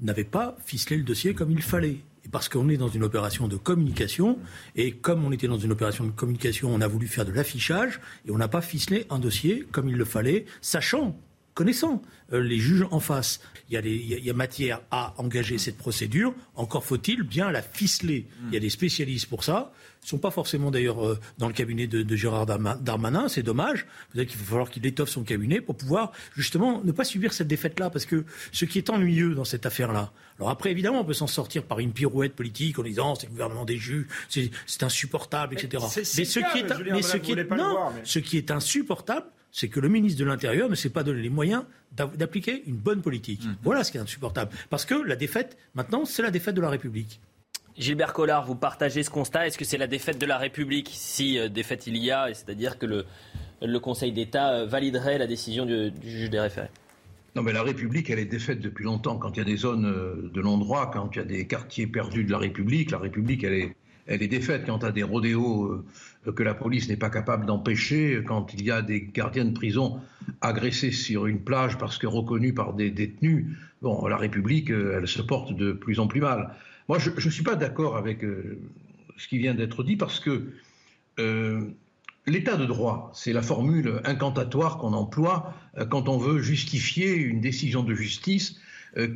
n'avait 0.00 0.24
pas 0.24 0.56
ficelé 0.64 0.96
le 0.96 1.04
dossier 1.04 1.32
comme 1.32 1.50
il 1.50 1.62
fallait. 1.62 1.98
Et 2.24 2.28
parce 2.30 2.48
qu'on 2.48 2.68
est 2.68 2.76
dans 2.76 2.88
une 2.88 3.02
opération 3.02 3.48
de 3.48 3.56
communication, 3.56 4.38
et 4.76 4.92
comme 4.92 5.24
on 5.24 5.32
était 5.32 5.48
dans 5.48 5.58
une 5.58 5.72
opération 5.72 6.04
de 6.04 6.10
communication, 6.10 6.72
on 6.72 6.80
a 6.80 6.86
voulu 6.86 7.08
faire 7.08 7.24
de 7.24 7.32
l'affichage, 7.32 8.00
et 8.26 8.30
on 8.30 8.38
n'a 8.38 8.48
pas 8.48 8.60
ficelé 8.60 9.06
un 9.10 9.18
dossier 9.18 9.66
comme 9.72 9.88
il 9.88 9.96
le 9.96 10.04
fallait, 10.04 10.44
sachant 10.60 11.18
connaissant 11.54 12.02
les 12.30 12.58
juges 12.58 12.86
en 12.90 13.00
face. 13.00 13.40
Il 13.68 13.74
y, 13.74 13.76
a 13.76 13.80
il 13.80 14.24
y, 14.24 14.30
a 14.30 14.34
matière 14.34 14.80
à 14.90 15.14
engager 15.18 15.58
cette 15.58 15.76
procédure. 15.76 16.34
Encore 16.54 16.84
faut-il 16.84 17.22
bien 17.22 17.50
la 17.50 17.62
ficeler. 17.62 18.26
Il 18.48 18.54
y 18.54 18.56
a 18.56 18.60
des 18.60 18.70
spécialistes 18.70 19.26
pour 19.26 19.44
ça 19.44 19.72
ne 20.02 20.08
sont 20.08 20.18
pas 20.18 20.30
forcément 20.30 20.70
d'ailleurs 20.70 21.06
euh, 21.06 21.18
dans 21.38 21.46
le 21.46 21.52
cabinet 21.52 21.86
de, 21.86 22.16
Gérard 22.16 22.46
Darmanin, 22.46 23.28
c'est 23.28 23.42
dommage. 23.42 23.86
Peut-être 24.12 24.28
qu'il 24.28 24.38
va 24.38 24.44
falloir 24.44 24.70
qu'il 24.70 24.84
étoffe 24.84 25.10
son 25.10 25.22
cabinet 25.22 25.60
pour 25.60 25.76
pouvoir 25.76 26.12
justement 26.36 26.82
ne 26.84 26.92
pas 26.92 27.04
subir 27.04 27.32
cette 27.32 27.48
défaite-là, 27.48 27.90
parce 27.90 28.06
que 28.06 28.24
ce 28.50 28.64
qui 28.64 28.78
est 28.78 28.90
ennuyeux 28.90 29.34
dans 29.34 29.44
cette 29.44 29.64
affaire-là, 29.64 30.12
alors 30.38 30.50
après 30.50 30.70
évidemment 30.70 31.00
on 31.00 31.04
peut 31.04 31.12
s'en 31.12 31.26
sortir 31.26 31.62
par 31.64 31.78
une 31.78 31.92
pirouette 31.92 32.34
politique 32.34 32.78
en 32.78 32.82
disant 32.82 33.14
c'est 33.14 33.26
le 33.26 33.32
gouvernement 33.32 33.64
des 33.64 33.76
juges, 33.76 34.06
c'est 34.28 34.82
insupportable, 34.82 35.54
etc. 35.54 35.84
Mais, 35.94 36.24
ce 36.24 36.40
qui 36.40 36.58
est, 36.58 36.90
mais 36.90 37.02
ce 37.02 37.16
qui 37.16 37.32
est, 37.32 37.50
non, 37.50 37.90
ce 38.04 38.18
qui 38.18 38.38
est 38.38 38.50
insupportable, 38.50 39.26
c'est 39.52 39.68
que 39.68 39.80
le 39.80 39.88
ministre 39.88 40.18
de 40.18 40.24
l'Intérieur 40.24 40.68
ne 40.68 40.74
s'est 40.74 40.90
pas 40.90 41.04
donné 41.04 41.22
les 41.22 41.28
moyens 41.28 41.64
d'appliquer 41.92 42.62
une 42.66 42.76
bonne 42.76 43.02
politique. 43.02 43.44
Mmh. 43.44 43.56
Voilà 43.62 43.84
ce 43.84 43.92
qui 43.92 43.98
est 43.98 44.00
insupportable. 44.00 44.50
Parce 44.70 44.86
que 44.86 44.94
la 44.94 45.14
défaite, 45.14 45.58
maintenant, 45.74 46.06
c'est 46.06 46.22
la 46.22 46.30
défaite 46.30 46.54
de 46.54 46.62
la 46.62 46.70
République. 46.70 47.20
Gilbert 47.78 48.12
Collard, 48.12 48.44
vous 48.44 48.54
partagez 48.54 49.02
ce 49.02 49.10
constat 49.10 49.46
Est-ce 49.46 49.56
que 49.56 49.64
c'est 49.64 49.78
la 49.78 49.86
défaite 49.86 50.18
de 50.18 50.26
la 50.26 50.36
République 50.36 50.90
Si 50.92 51.38
euh, 51.38 51.48
défaite 51.48 51.86
il 51.86 51.96
y 51.96 52.10
a, 52.10 52.28
c'est-à-dire 52.34 52.78
que 52.78 52.86
le, 52.86 53.80
Conseil 53.80 54.12
d'État 54.12 54.52
euh, 54.52 54.66
validerait 54.66 55.16
la 55.16 55.26
décision 55.26 55.64
du, 55.64 55.90
juge 56.02 56.30
des 56.30 56.40
référés 56.40 56.70
non, 57.34 57.42
mais 57.42 57.54
la 57.54 57.62
République, 57.62 58.10
elle 58.10 58.18
est 58.18 58.26
défaite 58.26 58.60
depuis 58.60 58.84
longtemps. 58.84 59.16
Quand 59.16 59.30
il 59.34 59.38
y 59.38 59.40
a 59.40 59.46
des 59.46 59.56
zones 59.56 59.86
euh, 59.86 60.30
de 60.34 60.42
non-droit, 60.42 60.90
quand 60.92 61.16
il 61.16 61.18
y 61.18 61.22
a 61.22 61.24
des 61.24 61.46
quartiers 61.46 61.86
perdus 61.86 62.24
de 62.24 62.30
la 62.30 62.36
République, 62.36 62.90
la 62.90 62.98
République, 62.98 63.42
elle 63.42 63.54
est, 63.54 63.76
elle 64.06 64.22
est 64.22 64.28
défaite. 64.28 64.64
Quand 64.66 64.80
il 64.80 64.84
y 64.84 64.88
a 64.88 64.92
des 64.92 65.02
rodéos 65.02 65.82
que 66.26 66.42
la 66.42 66.52
police 66.52 66.90
n'est 66.90 66.98
pas 66.98 67.08
capable 67.08 67.46
d'empêcher, 67.46 68.22
quand 68.28 68.52
il 68.52 68.62
y 68.62 68.70
a 68.70 68.82
des 68.82 69.00
gardiens 69.00 69.46
de 69.46 69.54
prison 69.54 69.98
agressés 70.42 70.90
sur 70.90 71.24
une 71.24 71.40
plage 71.40 71.78
parce 71.78 71.96
que 71.96 72.06
reconnus 72.06 72.54
par 72.54 72.74
des 72.74 72.90
détenus, 72.90 73.46
bon, 73.80 74.06
la 74.08 74.18
République, 74.18 74.68
elle 74.68 75.08
se 75.08 75.22
porte 75.22 75.56
de 75.56 75.72
plus 75.72 76.00
en 76.00 76.08
plus 76.08 76.20
mal. 76.20 76.54
Moi, 76.88 76.98
je 76.98 77.10
ne 77.10 77.30
suis 77.30 77.42
pas 77.42 77.56
d'accord 77.56 77.96
avec 77.96 78.24
euh, 78.24 78.58
ce 79.16 79.28
qui 79.28 79.38
vient 79.38 79.54
d'être 79.54 79.84
dit 79.84 79.96
parce 79.96 80.20
que 80.20 80.52
euh, 81.18 81.68
l'état 82.26 82.56
de 82.56 82.66
droit, 82.66 83.10
c'est 83.14 83.32
la 83.32 83.42
formule 83.42 84.00
incantatoire 84.04 84.78
qu'on 84.78 84.92
emploie 84.92 85.54
euh, 85.78 85.86
quand 85.86 86.08
on 86.08 86.18
veut 86.18 86.40
justifier 86.40 87.14
une 87.14 87.40
décision 87.40 87.82
de 87.82 87.94
justice 87.94 88.58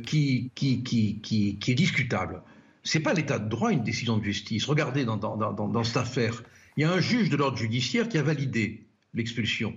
qui, 0.05 0.51
est 0.57 1.75
discutable. 1.75 2.41
Ce 2.83 2.97
n'est 2.97 3.03
pas 3.03 3.13
l'état 3.13 3.37
de 3.37 3.47
droit, 3.47 3.71
une 3.71 3.83
décision 3.83 4.17
de 4.17 4.23
justice. 4.23 4.65
Regardez 4.65 5.05
dans, 5.05 5.83
cette 5.83 5.97
affaire, 5.97 6.41
il 6.77 6.81
y 6.81 6.83
a 6.83 6.91
un 6.91 6.99
juge 6.99 7.29
de 7.29 7.35
l'ordre 7.35 7.57
judiciaire 7.57 8.09
qui 8.09 8.17
a 8.17 8.23
validé 8.23 8.87
l'expulsion. 9.13 9.75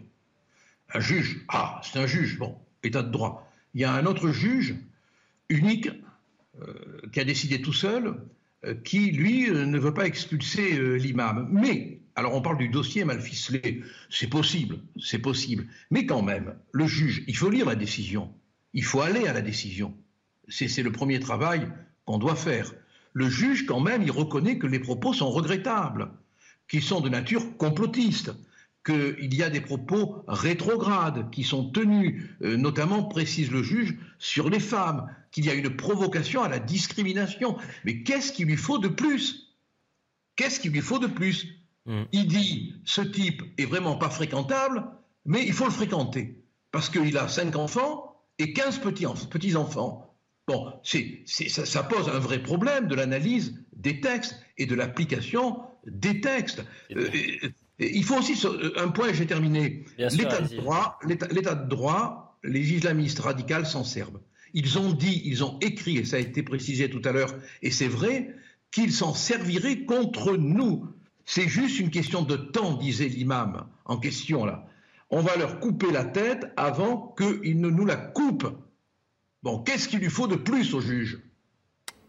Un 0.94 1.00
juge, 1.00 1.44
ah, 1.48 1.82
c'est 1.84 1.98
un 1.98 2.06
juge, 2.06 2.38
bon, 2.38 2.56
état 2.82 3.02
de 3.02 3.10
droit. 3.10 3.52
Il 3.74 3.82
y 3.82 3.84
a 3.84 3.92
un 3.92 4.06
autre 4.06 4.30
juge 4.30 4.74
unique 5.50 5.90
qui 7.12 7.20
a 7.20 7.24
décidé 7.24 7.60
tout 7.60 7.72
seul, 7.72 8.14
euh, 8.64 8.74
qui, 8.74 9.10
lui, 9.10 9.48
euh, 9.48 9.66
ne 9.66 9.78
veut 9.78 9.94
pas 9.94 10.06
expulser 10.06 10.98
l'imam. 10.98 11.48
Mais, 11.50 12.00
alors 12.14 12.34
on 12.34 12.42
parle 12.42 12.58
du 12.58 12.68
dossier 12.68 13.04
mal 13.04 13.20
ficelé, 13.20 13.82
c'est 14.10 14.28
possible, 14.28 14.80
c'est 15.00 15.18
possible. 15.18 15.66
Mais 15.90 16.06
quand 16.06 16.22
même, 16.22 16.54
le 16.72 16.86
juge, 16.86 17.24
il 17.26 17.36
faut 17.36 17.50
lire 17.50 17.66
la 17.66 17.76
décision, 17.76 18.32
il 18.72 18.84
faut 18.84 19.00
aller 19.00 19.26
à 19.26 19.32
la 19.32 19.42
décision. 19.42 19.94
C'est 20.48 20.82
le 20.82 20.90
premier 20.90 21.20
travail 21.20 21.68
qu'on 22.04 22.18
doit 22.18 22.34
faire. 22.34 22.72
Le 23.12 23.28
juge, 23.28 23.66
quand 23.66 23.80
même, 23.80 24.02
il 24.02 24.10
reconnaît 24.10 24.58
que 24.58 24.66
les 24.66 24.80
propos 24.80 25.12
sont 25.12 25.30
regrettables, 25.30 26.10
qu'ils 26.68 26.82
sont 26.82 27.00
de 27.00 27.08
nature 27.08 27.56
complotiste, 27.56 28.32
qu'il 28.84 29.34
y 29.34 29.42
a 29.42 29.50
des 29.50 29.60
propos 29.60 30.24
rétrogrades 30.26 31.30
qui 31.30 31.44
sont 31.44 31.70
tenus, 31.70 32.24
notamment, 32.40 33.04
précise 33.04 33.50
le 33.50 33.62
juge, 33.62 33.96
sur 34.18 34.48
les 34.48 34.60
femmes, 34.60 35.06
qu'il 35.30 35.44
y 35.44 35.50
a 35.50 35.54
une 35.54 35.76
provocation 35.76 36.42
à 36.42 36.48
la 36.48 36.58
discrimination. 36.58 37.56
Mais 37.84 38.02
qu'est-ce 38.02 38.32
qu'il 38.32 38.46
lui 38.46 38.56
faut 38.56 38.78
de 38.78 38.88
plus? 38.88 39.54
Qu'est-ce 40.36 40.60
qu'il 40.60 40.72
lui 40.72 40.80
faut 40.80 40.98
de 40.98 41.06
plus? 41.06 41.46
Hmm. 41.86 42.04
Il 42.12 42.26
dit, 42.26 42.74
ce 42.84 43.00
type 43.00 43.42
est 43.58 43.66
vraiment 43.66 43.96
pas 43.96 44.10
fréquentable, 44.10 44.84
mais 45.24 45.44
il 45.44 45.52
faut 45.52 45.66
le 45.66 45.70
fréquenter, 45.70 46.42
parce 46.70 46.88
qu'il 46.88 47.16
a 47.16 47.28
cinq 47.28 47.56
enfants 47.56 48.22
et 48.38 48.52
15 48.52 48.80
petits-enfants. 48.80 50.14
Bon, 50.46 50.72
ça, 50.82 51.82
pose 51.84 52.08
un 52.08 52.18
vrai 52.18 52.42
problème 52.42 52.88
de 52.88 52.94
l'analyse 52.94 53.62
des 53.72 54.00
textes 54.00 54.40
et 54.58 54.66
de 54.66 54.74
l'application 54.74 55.60
des 55.86 56.20
textes. 56.20 56.64
Euh, 56.96 57.08
il 57.80 58.04
faut 58.04 58.18
aussi 58.18 58.34
un 58.76 58.88
point, 58.88 59.12
j'ai 59.12 59.26
terminé. 59.26 59.84
L'état 59.98 60.40
de 60.40 60.56
droit, 60.56 60.98
l'état 61.04 61.54
de 61.54 61.68
droit, 61.68 62.38
les 62.44 62.72
islamistes 62.72 63.18
radicaux 63.18 63.64
s'en 63.64 63.84
servent. 63.84 64.20
Ils 64.52 64.78
ont 64.78 64.92
dit, 64.92 65.22
ils 65.24 65.44
ont 65.44 65.58
écrit, 65.60 65.98
et 65.98 66.04
ça 66.04 66.16
a 66.16 66.20
été 66.20 66.42
précisé 66.42 66.90
tout 66.90 67.02
à 67.04 67.12
l'heure, 67.12 67.34
et 67.62 67.70
c'est 67.70 67.88
vrai, 67.88 68.34
qu'ils 68.70 68.92
s'en 68.92 69.14
serviraient 69.14 69.84
contre 69.84 70.36
nous. 70.36 70.86
C'est 71.24 71.48
juste 71.48 71.78
une 71.78 71.90
question 71.90 72.22
de 72.22 72.36
temps, 72.36 72.74
disait 72.74 73.08
l'imam 73.08 73.66
en 73.84 73.98
question 73.98 74.44
là. 74.44 74.66
On 75.10 75.20
va 75.20 75.36
leur 75.36 75.58
couper 75.58 75.90
la 75.90 76.04
tête 76.04 76.46
avant 76.56 77.14
qu'ils 77.18 77.60
ne 77.60 77.68
nous 77.68 77.84
la 77.84 77.96
coupent. 77.96 78.56
Bon, 79.42 79.58
qu'est-ce 79.58 79.88
qu'il 79.88 80.00
lui 80.00 80.10
faut 80.10 80.28
de 80.28 80.36
plus 80.36 80.74
au 80.74 80.80
juge? 80.80 81.18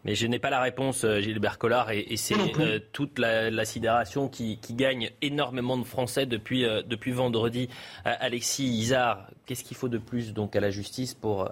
Mais 0.04 0.14
je 0.14 0.26
n'ai 0.26 0.38
pas 0.38 0.50
la 0.50 0.60
réponse, 0.60 1.04
euh, 1.04 1.20
Gilbert 1.20 1.58
Collard, 1.58 1.90
et, 1.90 2.16
c'est 2.16 2.34
euh, 2.60 2.78
toute 2.92 3.18
la, 3.18 3.64
sidération 3.64 4.28
qui, 4.28 4.58
gagne 4.70 5.10
énormément 5.22 5.76
de 5.76 5.84
Français 5.84 6.26
depuis, 6.26 6.64
euh, 6.64 6.82
depuis 6.82 7.12
vendredi. 7.12 7.68
Alexis 8.04 8.66
Isard, 8.66 9.28
qu'est-ce 9.46 9.64
qu'il 9.64 9.76
faut 9.76 9.88
de 9.88 9.98
plus 9.98 10.32
donc 10.32 10.56
à 10.56 10.60
la 10.60 10.70
justice 10.70 11.14
pour 11.14 11.50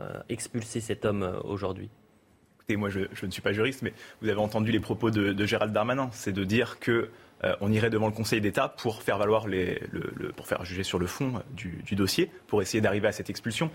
euh, 0.00 0.18
expulser 0.28 0.80
cet 0.80 1.04
homme 1.04 1.22
euh, 1.22 1.38
aujourd'hui? 1.44 1.88
Écoutez, 2.56 2.76
moi 2.76 2.90
je, 2.90 3.00
ne 3.24 3.30
suis 3.30 3.40
pas 3.40 3.52
juriste, 3.52 3.82
mais 3.82 3.94
vous 4.20 4.28
avez 4.28 4.40
entendu 4.40 4.72
les 4.72 4.80
propos 4.80 5.10
de, 5.10 5.46
Gérald 5.46 5.72
Darmanin. 5.72 6.10
C'est 6.12 6.32
de 6.32 6.42
dire 6.42 6.80
que 6.80 7.10
euh, 7.44 7.54
on 7.60 7.70
irait 7.70 7.88
devant 7.88 8.06
le 8.06 8.12
Conseil 8.12 8.40
d'État 8.40 8.68
pour 8.68 9.02
faire 9.02 9.16
valoir 9.16 9.46
les, 9.46 9.80
le, 9.92 10.32
pour 10.32 10.48
faire 10.48 10.64
juger 10.64 10.82
sur 10.82 10.98
le 10.98 11.06
fond 11.06 11.40
du, 11.52 11.94
dossier, 11.94 12.30
pour 12.48 12.60
essayer 12.62 12.80
d'arriver 12.80 13.06
à 13.06 13.12
cette 13.12 13.30
expulsion. 13.30 13.70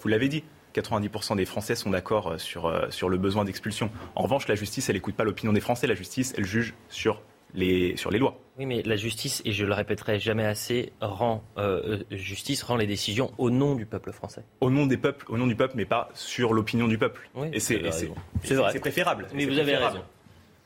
vous 0.00 0.08
l'avez 0.08 0.28
dit, 0.28 0.44
90% 0.74 1.36
des 1.36 1.44
Français 1.44 1.74
sont 1.74 1.90
d'accord 1.90 2.34
sur, 2.38 2.72
sur 2.90 3.08
le 3.08 3.16
besoin 3.16 3.44
d'expulsion. 3.44 3.90
En 4.14 4.22
revanche, 4.22 4.48
la 4.48 4.54
justice, 4.54 4.88
elle 4.88 4.96
n'écoute 4.96 5.14
pas 5.14 5.24
l'opinion 5.24 5.52
des 5.52 5.60
Français. 5.60 5.86
La 5.86 5.94
justice, 5.94 6.34
elle 6.36 6.44
juge 6.44 6.74
sur 6.88 7.20
les, 7.54 7.96
sur 7.96 8.10
les 8.10 8.18
lois. 8.18 8.38
Oui, 8.58 8.66
mais 8.66 8.82
la 8.82 8.96
justice, 8.96 9.42
et 9.44 9.52
je 9.52 9.64
le 9.64 9.72
répéterai 9.72 10.18
jamais 10.18 10.44
assez, 10.44 10.92
rend 11.00 11.42
euh, 11.58 12.00
euh, 12.10 12.16
justice 12.16 12.62
rend 12.62 12.76
les 12.76 12.86
décisions 12.86 13.32
au 13.38 13.50
nom 13.50 13.74
du 13.74 13.86
peuple 13.86 14.12
français. 14.12 14.44
Au 14.60 14.70
nom 14.70 14.86
des 14.86 14.96
peuples, 14.96 15.26
au 15.28 15.38
nom 15.38 15.46
du 15.46 15.56
peuple, 15.56 15.74
mais 15.76 15.84
pas 15.84 16.10
sur 16.14 16.52
l'opinion 16.52 16.88
du 16.88 16.98
peuple. 16.98 17.28
Oui, 17.34 17.48
et 17.52 17.60
c'est 17.60 17.78
vrai. 17.78 18.10
C'est 18.42 18.80
préférable. 18.80 19.26
Mais 19.34 19.46
vous 19.46 19.58
avez 19.58 19.76
raison. 19.76 20.02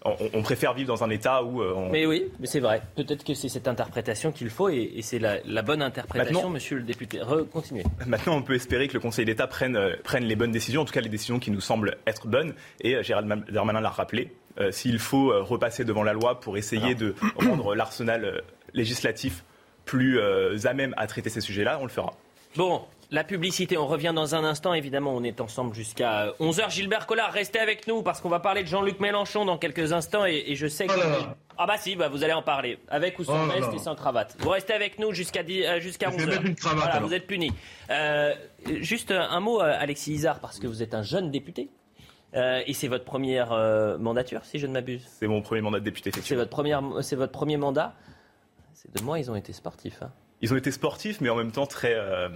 On, 0.05 0.43
préfère 0.43 0.75
vivre 0.75 0.89
dans 0.89 1.03
un 1.03 1.11
État 1.11 1.43
où. 1.43 1.61
Euh, 1.61 1.89
mais 1.91 2.07
oui, 2.07 2.27
mais 2.39 2.47
c'est 2.47 2.61
vrai. 2.61 2.83
Peut-être 2.95 3.25
que 3.25 3.35
c'est 3.35 3.49
cette 3.49 3.67
interprétation 3.67 4.31
qu'il 4.31 4.49
faut 4.49 4.69
et, 4.69 5.01
c'est 5.03 5.19
la, 5.19 5.63
bonne 5.63 5.83
interprétation, 5.83 6.51
monsieur 6.51 6.77
le 6.77 6.85
député. 6.85 7.21
continuez. 7.53 7.83
Maintenant, 8.07 8.37
on 8.37 8.43
peut 8.43 8.55
espérer 8.55 8.87
que 8.87 8.95
le 8.95 9.01
Conseil 9.01 9.25
d'État 9.25 9.49
prenne, 9.49 9.97
prenne 10.05 10.25
les 10.25 10.37
bonnes 10.37 10.53
décisions, 10.53 10.83
en 10.83 10.85
tout 10.85 10.93
cas 10.93 11.01
les 11.01 11.09
décisions 11.09 11.41
qui 11.41 11.51
nous 11.51 11.61
semblent 11.61 11.97
être 12.07 12.29
bonnes. 12.29 12.55
Et 12.81 13.03
Gérald 13.03 13.45
Darmanin 13.51 13.81
l'a 13.81 13.91
rappelé, 13.91 14.31
euh, 14.61 14.73
s'il 14.73 14.99
faut 14.99 15.31
euh, 15.31 15.43
repasser 15.43 15.85
devant 15.85 16.03
la 16.03 16.13
loi 16.13 16.41
pour 16.41 16.57
essayer 16.57 16.95
de 16.95 17.15
rendre 17.37 17.75
l'arsenal 17.77 18.25
euh, 18.25 18.41
législatif 18.75 19.45
plus 19.85 20.21
à 20.21 20.75
même 20.75 20.93
à 20.99 21.07
traiter 21.07 21.31
ces 21.31 21.41
sujets-là, 21.41 21.79
on 21.81 21.85
le 21.85 21.89
fera. 21.89 22.13
Bon, 22.57 22.83
la 23.11 23.25
publicité, 23.25 23.77
on 23.79 23.87
revient 23.87 24.13
dans 24.15 24.35
un 24.35 24.45
instant. 24.45 24.75
Évidemment, 24.75 25.15
on 25.15 25.23
est 25.23 25.41
ensemble 25.41 25.75
jusqu'à 25.75 26.33
11h. 26.41 26.71
Gilbert 26.71 27.07
Collard, 27.07 27.33
restez 27.33 27.59
avec 27.59 27.87
nous 27.87 28.03
parce 28.03 28.21
qu'on 28.21 28.29
va 28.29 28.41
parler 28.41 28.63
de 28.63 28.69
Jean-Luc 28.69 29.01
Mélenchon 29.01 29.45
dans 29.45 29.59
quelques 29.59 29.93
instants 29.93 30.25
et, 30.27 30.55
je 30.55 30.67
sais 30.67 30.87
que... 30.87 30.93
Oh 30.93 31.33
ah 31.61 31.67
bah 31.67 31.77
si, 31.77 31.97
bah 31.97 32.09
vous 32.09 32.23
allez 32.23 32.35
en 32.35 32.43
parler. 32.43 32.79
Avec 32.89 33.19
ou 33.19 33.25
sans 33.25 33.45
oh 33.45 33.51
veste 33.51 33.73
et 33.75 33.79
sans 33.79 33.97
cravate. 33.97 34.37
Vous 34.39 34.51
restez 34.51 34.75
avec 34.75 35.01
nous 35.01 35.13
jusqu'à 35.13 35.45
jusqu'à 35.81 36.11
11h. 36.11 37.03
vous 37.03 37.15
êtes 37.15 37.27
puni. 37.27 37.53
juste 38.81 39.11
un 39.11 39.41
mot, 39.41 39.61
Alexis 39.61 40.13
Isard, 40.13 40.39
parce 40.39 40.61
que 40.61 40.69
vous 40.69 40.83
êtes 40.83 40.95
un 40.95 41.03
jeune 41.03 41.33
député. 41.33 41.69
Euh, 42.35 42.63
et 42.67 42.75
c'est 42.75 42.89
votre 42.89 43.05
première 43.05 43.53
euh, 43.53 43.97
mandature, 43.97 44.45
si 44.45 44.59
je 44.59 44.67
ne 44.67 44.73
m'abuse 44.73 45.07
C'est 45.19 45.27
mon 45.27 45.41
premier 45.41 45.63
mandat 45.63 45.81
de 45.81 45.85
député, 45.85 46.11
C'est 46.13 46.35
votre, 46.35 46.51
première, 46.51 46.83
c'est 47.01 47.17
votre 47.17 47.33
premier 47.33 47.57
mandat 47.57 47.95
C'est 48.75 48.95
de 48.95 49.03
moi, 49.03 49.19
ils 49.19 49.31
ont 49.31 49.37
été 49.37 49.53
sportifs. 49.53 50.03
Hein. 50.03 50.13
Ils 50.41 50.53
ont 50.53 50.57
été 50.57 50.71
sportifs, 50.71 51.21
mais 51.21 51.29
en 51.29 51.37
même 51.37 51.51
temps, 51.51 51.67
très, 51.67 51.95
euh, 51.95 52.29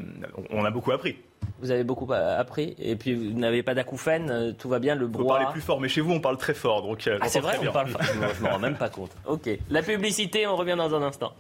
on 0.51 0.65
a 0.65 0.71
beaucoup 0.71 0.91
appris. 0.91 1.17
Vous 1.61 1.71
avez 1.71 1.85
beaucoup 1.85 2.13
appris, 2.13 2.75
et 2.79 2.97
puis 2.97 3.15
vous 3.15 3.39
n'avez 3.39 3.63
pas 3.63 3.75
d'acouphène, 3.75 4.55
tout 4.59 4.69
va 4.69 4.81
bien, 4.81 4.97
le 4.97 5.07
brouhaha. 5.07 5.23
Vous 5.23 5.45
parlez 5.45 5.53
plus 5.53 5.61
fort, 5.61 5.81
mais 5.81 5.89
chez 5.89 6.01
vous, 6.01 6.13
on 6.13 6.21
parle 6.21 6.37
très 6.37 6.55
fort. 6.55 6.83
Donc, 6.83 7.09
ah, 7.21 7.29
c'est 7.29 7.41
vrai, 7.41 7.59
on 7.61 7.73
parle 7.73 7.89
fort. 7.89 8.03
je 8.13 8.43
ne 8.43 8.47
me 8.47 8.53
rends 8.53 8.59
même 8.59 8.77
pas 8.77 8.89
compte. 8.89 9.13
Ok, 9.27 9.49
la 9.71 9.83
publicité, 9.83 10.47
on 10.47 10.57
revient 10.57 10.75
dans 10.77 10.95
un 10.95 11.03
instant. 11.03 11.33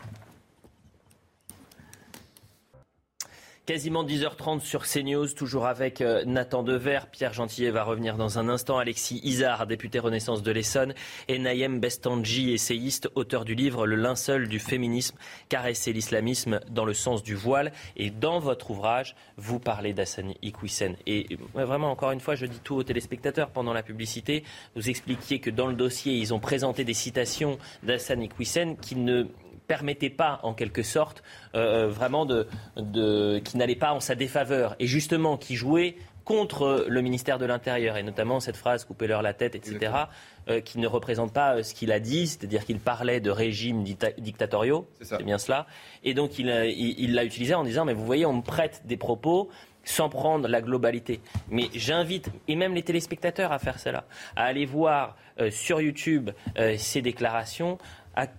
Quasiment 3.72 4.04
10h30 4.04 4.60
sur 4.60 4.82
CNews, 4.82 5.28
toujours 5.28 5.64
avec 5.64 6.02
euh, 6.02 6.26
Nathan 6.26 6.62
Dever. 6.62 6.98
Pierre 7.10 7.32
Gentillet 7.32 7.70
va 7.70 7.84
revenir 7.84 8.18
dans 8.18 8.38
un 8.38 8.50
instant. 8.50 8.76
Alexis 8.76 9.22
Isard, 9.24 9.66
député 9.66 9.98
Renaissance 9.98 10.42
de 10.42 10.52
l'Essonne. 10.52 10.92
Et 11.28 11.38
Naïm 11.38 11.80
Bestanji, 11.80 12.52
essayiste, 12.52 13.08
auteur 13.14 13.46
du 13.46 13.54
livre 13.54 13.86
Le 13.86 13.96
linceul 13.96 14.46
du 14.46 14.58
féminisme, 14.58 15.16
caresser 15.48 15.94
l'islamisme 15.94 16.60
dans 16.68 16.84
le 16.84 16.92
sens 16.92 17.22
du 17.22 17.34
voile. 17.34 17.72
Et 17.96 18.10
dans 18.10 18.40
votre 18.40 18.72
ouvrage, 18.72 19.16
vous 19.38 19.58
parlez 19.58 19.94
d'Assani 19.94 20.36
Ikwisen. 20.42 20.96
Et 21.06 21.38
vraiment, 21.54 21.90
encore 21.90 22.10
une 22.10 22.20
fois, 22.20 22.34
je 22.34 22.44
dis 22.44 22.60
tout 22.62 22.74
aux 22.74 22.82
téléspectateurs 22.82 23.48
pendant 23.48 23.72
la 23.72 23.82
publicité. 23.82 24.44
Vous 24.76 24.90
expliquiez 24.90 25.38
que 25.38 25.48
dans 25.48 25.66
le 25.66 25.74
dossier, 25.74 26.12
ils 26.12 26.34
ont 26.34 26.40
présenté 26.40 26.84
des 26.84 26.92
citations 26.92 27.56
d'Assani 27.84 28.26
Ikwisen 28.26 28.76
qui 28.76 28.96
ne 28.96 29.28
permettait 29.66 30.10
pas, 30.10 30.40
en 30.42 30.54
quelque 30.54 30.82
sorte, 30.82 31.22
euh, 31.54 31.88
vraiment 31.88 32.26
de, 32.26 32.46
de, 32.76 33.40
qui 33.44 33.56
n'allait 33.56 33.76
pas 33.76 33.92
en 33.92 34.00
sa 34.00 34.14
défaveur. 34.14 34.76
Et 34.78 34.86
justement 34.86 35.36
qui 35.36 35.56
jouait 35.56 35.96
contre 36.24 36.86
le 36.88 37.02
ministère 37.02 37.38
de 37.38 37.46
l'Intérieur, 37.46 37.96
et 37.96 38.02
notamment 38.02 38.40
cette 38.40 38.56
phrase 38.56 38.84
coupez-leur 38.84 39.22
la 39.22 39.34
tête, 39.34 39.54
etc., 39.54 39.92
euh, 40.48 40.60
qui 40.60 40.78
ne 40.78 40.86
représente 40.86 41.32
pas 41.32 41.56
euh, 41.56 41.62
ce 41.62 41.74
qu'il 41.74 41.90
a 41.90 42.00
dit, 42.00 42.26
c'est-à-dire 42.26 42.64
qu'il 42.64 42.78
parlait 42.78 43.20
de 43.20 43.30
régimes 43.30 43.82
dictatoriaux, 43.82 44.88
c'est 45.00 45.22
bien 45.24 45.38
cela, 45.38 45.66
et 46.04 46.14
donc 46.14 46.38
il 46.38 46.46
l'a 46.46 46.66
il, 46.66 47.18
utilisé 47.24 47.54
en 47.54 47.64
disant, 47.64 47.84
mais 47.84 47.92
vous 47.92 48.06
voyez, 48.06 48.24
on 48.26 48.34
me 48.34 48.42
prête 48.42 48.82
des 48.84 48.96
propos 48.96 49.50
sans 49.84 50.08
prendre 50.08 50.46
la 50.46 50.60
globalité. 50.60 51.20
Mais 51.48 51.64
j'invite, 51.74 52.30
et 52.46 52.54
même 52.54 52.72
les 52.72 52.84
téléspectateurs 52.84 53.50
à 53.50 53.58
faire 53.58 53.80
cela, 53.80 54.04
à 54.36 54.44
aller 54.44 54.64
voir 54.64 55.16
sur 55.50 55.80
YouTube 55.80 56.30
ces 56.76 57.02
déclarations, 57.02 57.78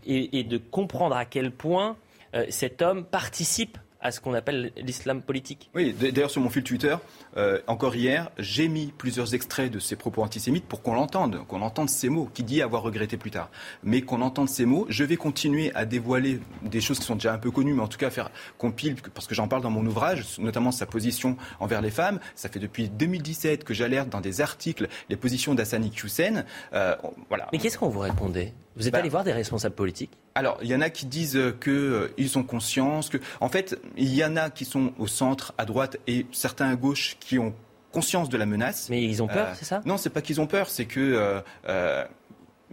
et, 0.06 0.44
de 0.44 0.58
comprendre 0.58 1.16
à 1.16 1.26
quel 1.26 1.52
point 1.52 1.98
euh, 2.36 2.46
cet 2.50 2.82
homme 2.82 3.06
participe 3.06 3.78
à 4.04 4.12
ce 4.12 4.20
qu'on 4.20 4.34
appelle 4.34 4.74
l'islam 4.76 5.22
politique. 5.22 5.72
Oui, 5.74 5.94
d'ailleurs 5.94 6.30
sur 6.30 6.42
mon 6.42 6.50
fil 6.50 6.62
Twitter, 6.62 6.96
euh, 7.38 7.60
encore 7.68 7.96
hier, 7.96 8.30
j'ai 8.38 8.68
mis 8.68 8.88
plusieurs 8.98 9.34
extraits 9.34 9.72
de 9.72 9.80
ses 9.80 9.96
propos 9.96 10.22
antisémites 10.22 10.66
pour 10.66 10.82
qu'on 10.82 10.94
l'entende, 10.94 11.40
qu'on 11.48 11.62
entende 11.62 11.90
ces 11.90 12.10
mots, 12.10 12.30
qui 12.34 12.44
dit 12.44 12.62
avoir 12.62 12.84
regretté 12.84 13.16
plus 13.16 13.32
tard. 13.32 13.50
Mais 13.82 14.02
qu'on 14.02 14.22
entende 14.22 14.50
ces 14.50 14.66
mots, 14.66 14.86
je 14.90 15.06
vais 15.06 15.16
continuer 15.16 15.74
à 15.74 15.86
dévoiler 15.86 16.42
des 16.64 16.82
choses 16.82 17.00
qui 17.00 17.06
sont 17.06 17.16
déjà 17.16 17.34
un 17.34 17.38
peu 17.38 17.50
connues, 17.50 17.74
mais 17.74 17.82
en 17.82 17.88
tout 17.88 17.98
cas 17.98 18.10
faire 18.10 18.30
compile, 18.58 18.96
parce 19.14 19.26
que 19.26 19.34
j'en 19.34 19.48
parle 19.48 19.64
dans 19.64 19.72
mon 19.72 19.86
ouvrage, 19.86 20.38
notamment 20.38 20.74
sa 20.74 20.86
position 20.86 21.38
envers 21.62 21.82
les 21.82 21.92
femmes. 21.92 22.20
Ça 22.36 22.50
fait 22.50 22.60
depuis 22.60 22.90
2017 22.90 23.64
que 23.64 23.74
j'alerte 23.74 24.10
dans 24.10 24.22
des 24.22 24.42
articles 24.42 24.90
les 25.10 25.16
positions 25.16 25.56
d'Assani 25.56 25.94
Hussein. 26.04 26.44
Euh, 26.74 26.96
voilà. 27.30 27.48
Mais 27.54 27.58
qu'est-ce 27.58 27.78
qu'on 27.78 27.90
vous 27.90 28.02
répondait? 28.02 28.54
Vous 28.76 28.88
êtes 28.88 28.94
bah 28.94 29.00
allé 29.00 29.10
voir 29.10 29.24
des 29.24 29.34
responsables 29.34 29.76
politiques 29.76 30.12
alors, 30.36 30.58
il 30.62 30.68
y 30.68 30.76
en 30.76 30.82
a 30.82 30.90
qui 30.90 31.06
disent 31.06 31.40
qu'ils 31.62 31.72
euh, 31.72 32.10
ont 32.38 32.44
conscience 32.44 33.10
que, 33.10 33.18
en 33.40 33.50
fait, 33.50 33.80
il 33.98 34.14
y 34.14 34.26
en 34.26 34.36
a 34.36 34.50
qui 34.50 34.66
sont 34.66 34.94
au 34.98 35.08
centre, 35.08 35.54
à 35.58 35.66
droite, 35.66 35.98
et 36.08 36.26
certains 36.32 36.70
à 36.70 36.76
gauche 36.76 37.18
qui 37.20 37.38
ont 37.38 37.54
conscience 37.92 38.30
de 38.30 38.38
la 38.38 38.48
menace. 38.48 38.88
Mais 38.90 39.04
ils 39.04 39.22
ont 39.22 39.28
peur, 39.28 39.50
euh, 39.50 39.54
c'est 39.56 39.66
ça? 39.66 39.82
Non, 39.86 39.98
c'est 39.98 40.10
pas 40.10 40.22
qu'ils 40.22 40.42
ont 40.42 40.48
peur, 40.48 40.70
c'est 40.70 40.86
que 40.86 41.42
euh, 41.68 42.06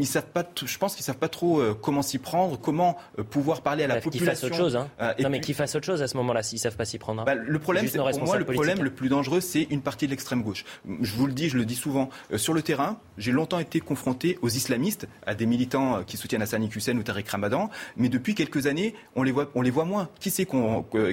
ils 0.00 0.06
savent 0.06 0.26
pas, 0.26 0.44
je 0.64 0.78
pense 0.78 0.94
qu'ils 0.94 1.04
savent 1.04 1.18
pas 1.18 1.28
trop 1.28 1.60
euh, 1.60 1.74
comment 1.80 2.02
s'y 2.02 2.18
prendre, 2.18 2.58
comment 2.58 2.96
euh, 3.18 3.22
pouvoir 3.22 3.62
parler 3.62 3.84
à 3.84 3.86
la 3.86 4.00
population. 4.00 4.18
Qu'ils 4.18 4.26
fassent 4.26 4.44
autre 4.44 4.56
chose. 4.56 4.76
Hein. 4.76 4.88
Euh, 5.00 5.12
non, 5.20 5.30
mais 5.30 5.40
qu'ils 5.40 5.54
fassent 5.54 5.74
autre 5.74 5.86
chose 5.86 6.02
à 6.02 6.08
ce 6.08 6.16
moment-là, 6.16 6.42
s'ils 6.42 6.58
savent 6.58 6.76
pas 6.76 6.84
s'y 6.84 6.98
prendre. 6.98 7.22
Hein. 7.22 7.24
Bah, 7.24 7.34
le 7.34 7.58
problème, 7.58 7.86
c'est 7.88 7.98
pour 7.98 8.24
moi, 8.24 8.36
le 8.38 8.44
problème 8.44 8.82
le 8.82 8.90
plus 8.90 9.08
dangereux, 9.08 9.40
c'est 9.40 9.66
une 9.70 9.82
partie 9.82 10.06
de 10.06 10.10
l'extrême 10.10 10.42
gauche. 10.42 10.64
Je 11.00 11.14
vous 11.14 11.26
le 11.26 11.32
dis, 11.32 11.48
je 11.48 11.56
le 11.56 11.64
dis 11.64 11.76
souvent. 11.76 12.10
sur 12.36 12.54
le 12.54 12.62
terrain, 12.62 12.98
j'ai 13.18 13.32
longtemps 13.32 13.58
été 13.58 13.80
confronté 13.80 14.38
aux 14.42 14.48
islamistes, 14.48 15.06
à 15.26 15.34
des 15.34 15.46
militants 15.46 16.02
qui 16.04 16.16
soutiennent 16.16 16.42
Hassan 16.42 16.64
Hussein 16.64 16.96
ou 16.96 17.02
Tariq 17.02 17.28
Ramadan, 17.30 17.70
mais 17.96 18.08
depuis 18.08 18.34
quelques 18.34 18.66
années, 18.66 18.94
on 19.16 19.22
les 19.22 19.32
voit, 19.32 19.50
on 19.54 19.62
les 19.62 19.70
voit 19.70 19.84
moins. 19.84 20.08
Qui 20.18 20.30
c'est 20.30 20.46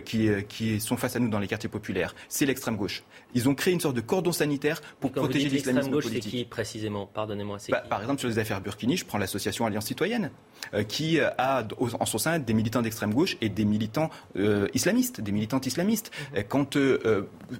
qui, 0.05 0.29
qui 0.47 0.79
sont 0.79 0.97
face 0.97 1.15
à 1.15 1.19
nous 1.19 1.29
dans 1.29 1.39
les 1.39 1.47
quartiers 1.47 1.69
populaires? 1.69 2.15
C'est 2.29 2.45
l'extrême 2.45 2.77
gauche. 2.77 3.03
Ils 3.33 3.49
ont 3.49 3.55
créé 3.55 3.73
une 3.73 3.79
sorte 3.79 3.95
de 3.95 4.01
cordon 4.01 4.31
sanitaire 4.31 4.81
pour 4.99 5.11
protéger 5.11 5.49
l'islamisme 5.49 5.91
politique. 5.91 6.23
C'est 6.23 6.29
qui 6.29 6.45
précisément? 6.45 7.05
Pardonnez-moi. 7.05 7.57
Bah, 7.69 7.83
par 7.89 8.01
exemple, 8.01 8.19
sur 8.19 8.29
les 8.29 8.39
affaires 8.39 8.61
Je 8.79 9.05
prends 9.05 9.17
l'association 9.17 9.65
Alliance 9.65 9.85
Citoyenne, 9.85 10.31
euh, 10.73 10.83
qui 10.83 11.19
euh, 11.19 11.29
a 11.37 11.63
en 11.99 12.05
son 12.05 12.17
sein 12.17 12.39
des 12.39 12.53
militants 12.53 12.81
d'extrême 12.81 13.13
gauche 13.13 13.37
et 13.41 13.49
des 13.49 13.65
militants 13.65 14.09
euh, 14.37 14.67
islamistes, 14.73 15.21
des 15.21 15.31
militantes 15.31 15.65
islamistes. 15.65 16.11
Mhm. 16.35 16.43
Quand 16.49 16.77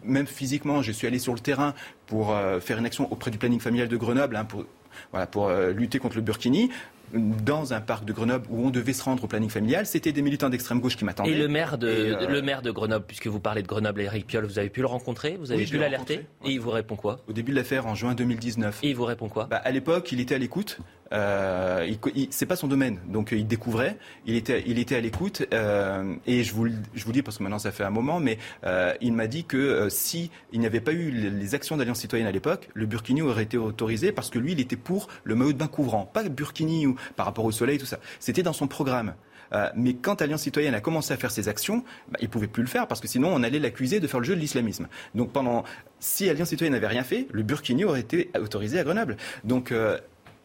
même 0.04 0.28
physiquement, 0.28 0.82
je 0.82 0.92
suis 0.92 1.08
allé 1.08 1.20
sur 1.20 1.34
le 1.34 1.40
terrain 1.40 1.74
pour 2.06 2.36
faire 2.62 2.78
une 2.78 2.86
action 2.86 3.12
auprès 3.12 3.32
du 3.32 3.38
planning 3.38 3.60
familial 3.60 3.88
de 3.88 3.98
Grenoble, 3.98 4.36
hein, 4.36 4.46
pour 4.46 4.66
voilà, 5.12 5.28
pour 5.28 5.50
lutter 5.50 6.00
contre 6.00 6.16
le 6.16 6.22
burkini 6.22 6.72
dans 7.14 7.74
un 7.74 7.82
parc 7.82 8.06
de 8.06 8.14
Grenoble 8.14 8.46
où 8.50 8.66
on 8.66 8.70
devait 8.70 8.94
se 8.94 9.04
rendre 9.04 9.24
au 9.24 9.28
planning 9.28 9.50
familial. 9.50 9.86
C'était 9.86 10.12
des 10.12 10.22
militants 10.22 10.50
d'extrême 10.50 10.80
gauche 10.80 10.98
qui 10.98 11.06
m'attendaient. 11.06 11.32
Et 11.32 11.38
le 11.38 11.48
maire 11.48 11.78
de, 11.78 12.28
le 12.28 12.42
maire 12.42 12.62
de 12.62 12.72
Grenoble, 12.72 13.06
puisque 13.06 13.28
vous 13.28 13.40
parlez 13.40 13.62
de 13.62 13.68
Grenoble, 13.68 14.02
Eric 14.02 14.28
Piolle, 14.28 14.46
vous 14.46 14.60
avez 14.60 14.70
pu 14.70 14.82
le 14.82 14.88
rencontrer 14.88 15.38
Vous 15.40 15.52
avez 15.52 15.66
pu 15.66 15.78
l'alerter 15.78 16.26
Et 16.46 16.52
il 16.52 16.60
vous 16.60 16.72
répond 16.72 16.96
quoi? 16.96 17.20
Au 17.28 17.34
début 17.34 17.52
de 17.52 17.58
l'affaire, 17.58 17.88
en 17.88 17.96
juin 17.96 18.14
2019. 18.14 18.80
Et 18.84 18.90
il 18.90 18.96
vous 18.96 19.06
répond 19.06 19.30
quoi? 19.30 19.46
Bah, 19.46 19.58
À 19.64 19.72
l'époque, 19.72 20.12
il 20.12 20.20
était 20.20 20.36
à 20.36 20.38
l'écoute. 20.38 20.80
Euh, 21.14 21.90
c'est 22.30 22.46
pas 22.46 22.56
son 22.56 22.68
domaine, 22.68 23.00
donc 23.08 23.32
il 23.32 23.48
découvrait, 23.48 23.98
il 24.26 24.36
était, 24.36 24.64
il 24.68 24.80
était 24.80 24.96
à 24.96 25.00
l'écoute, 25.00 25.44
euh, 25.54 26.16
et 26.26 26.44
je 26.44 26.54
vous, 26.54 26.68
je 26.94 27.06
vous 27.06 27.12
dis 27.12 27.22
parce 27.22 27.38
que 27.38 27.44
maintenant 27.44 27.60
ça 27.60 27.72
fait 27.72 27.84
un 27.84 27.90
moment, 27.90 28.20
mais 28.20 28.38
euh, 28.66 28.94
il 29.02 29.14
m'a 29.14 29.28
dit 29.28 29.46
que 29.46 29.58
euh, 29.58 29.90
si 29.90 30.32
il 30.52 30.60
n'y 30.60 30.66
avait 30.66 30.82
pas 30.82 30.94
eu 30.94 31.12
les, 31.12 31.56
actions 31.56 31.78
d'Alliance 31.78 32.00
citoyenne 32.00 32.28
à 32.28 32.32
l'époque, 32.32 32.70
le 32.74 32.86
burkini 32.86 33.22
aurait 33.22 33.44
été 33.44 33.58
autorisé 33.58 34.12
parce 34.12 34.30
que 34.30 34.38
lui, 34.38 34.52
il 34.52 34.60
était 34.60 34.76
pour 34.76 35.08
le 35.24 35.36
maillot 35.36 35.54
de 35.54 35.58
bain 35.58 35.68
couvrant, 35.68 36.06
pas 36.06 36.24
burkini 36.24 36.88
par 37.16 37.26
rapport 37.26 37.46
au 37.46 37.52
soleil, 37.52 37.78
tout 37.78 37.86
ça. 37.86 38.00
C'était 38.20 38.44
dans 38.44 38.54
son 38.54 38.68
programme. 38.68 39.14
Euh, 39.54 39.70
mais 39.76 39.94
quand 39.94 40.22
Alliance 40.22 40.42
citoyenne 40.42 40.74
a 40.74 40.82
commencé 40.82 41.14
à 41.14 41.18
faire 41.18 41.32
ses 41.32 41.48
actions, 41.48 41.84
bah, 42.10 42.18
il 42.22 42.26
ne 42.26 42.30
pouvait 42.30 42.48
plus 42.48 42.64
le 42.64 42.70
faire 42.70 42.88
parce 42.88 43.02
que 43.02 43.08
sinon 43.08 43.30
on 43.34 43.44
allait 43.44 43.60
l'accuser 43.60 44.00
de 44.00 44.08
faire 44.08 44.20
le 44.20 44.26
jeu 44.26 44.36
de 44.36 44.40
l'islamisme. 44.40 44.88
Donc 45.16 45.32
pendant, 45.32 45.64
si 46.00 46.30
Alliance 46.30 46.50
citoyenne 46.50 46.74
n'avait 46.74 46.88
rien 46.88 47.04
fait, 47.04 47.28
le 47.32 47.44
burkini 47.44 47.86
aurait 47.86 48.02
été 48.02 48.30
autorisé 48.40 48.80
à 48.80 48.84
Grenoble. 48.84 49.18
Donc 49.44 49.72
euh, 49.72 49.98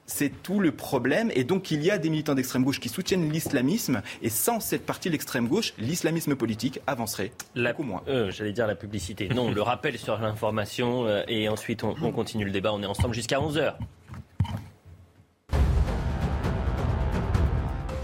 c'est 0.07 0.43
tout 0.43 0.61
le 0.61 0.73
problème. 0.73 1.31
Et 1.35 1.45
donc, 1.45 1.71
il 1.71 1.83
y 1.83 1.91
a 1.91 1.99
des 1.99 2.11
militants 2.11 2.35
d'extrême 2.35 2.65
gauche 2.65 2.81
qui 2.81 2.89
soutiennent 2.89 3.31
l'islamisme. 3.31 4.03
Et 4.23 4.29
sans 4.29 4.61
cette 4.61 4.85
partie 4.85 5.09
de 5.09 5.13
l'extrême 5.13 5.49
gauche, 5.49 5.75
l'islamisme 5.79 6.35
politique 6.35 6.81
avancerait 6.87 7.33
beaucoup 7.55 7.83
moins. 7.83 8.03
Euh, 8.09 8.31
J'allais 8.31 8.53
dire 8.53 8.67
la 8.67 8.75
publicité. 8.75 9.29
Non, 9.29 9.51
le 9.51 9.63
rappel 9.63 9.99
sur 9.99 10.19
l'information. 10.19 11.07
Euh, 11.07 11.23
et 11.29 11.49
ensuite, 11.49 11.85
on, 11.85 11.95
on 12.03 12.13
continue 12.13 12.45
le 12.45 12.51
débat. 12.51 12.73
On 12.73 12.83
est 12.83 12.87
ensemble 12.87 13.15
jusqu'à 13.15 13.39
11h. 13.39 13.75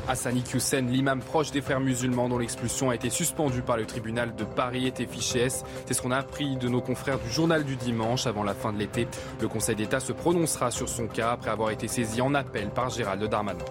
Hassani 0.08 0.42
Hussein, 0.54 0.80
l'imam 0.80 1.20
proche 1.20 1.50
des 1.50 1.60
frères 1.60 1.80
musulmans 1.80 2.30
dont 2.30 2.38
l'expulsion 2.38 2.88
a 2.88 2.94
été 2.94 3.10
suspendue 3.10 3.60
par 3.60 3.76
le 3.76 3.84
tribunal 3.84 4.34
de 4.34 4.44
Paris, 4.44 4.86
était 4.86 5.06
fiché. 5.06 5.48
C'est 5.48 5.92
ce 5.92 6.00
qu'on 6.00 6.10
a 6.10 6.16
appris 6.16 6.56
de 6.56 6.68
nos 6.68 6.80
confrères 6.80 7.18
du 7.18 7.30
journal 7.30 7.62
du 7.64 7.76
dimanche 7.76 8.26
avant 8.26 8.42
la 8.42 8.54
fin 8.54 8.72
de 8.72 8.78
l'été. 8.78 9.06
Le 9.40 9.48
Conseil 9.48 9.76
d'État 9.76 10.00
se 10.00 10.12
prononcera 10.12 10.70
sur 10.70 10.88
son 10.88 11.06
cas 11.08 11.32
après 11.32 11.50
avoir 11.50 11.70
été 11.70 11.88
saisi 11.88 12.22
en 12.22 12.34
appel 12.34 12.70
par 12.70 12.88
Gérald 12.88 13.22
Darmanin. 13.24 13.64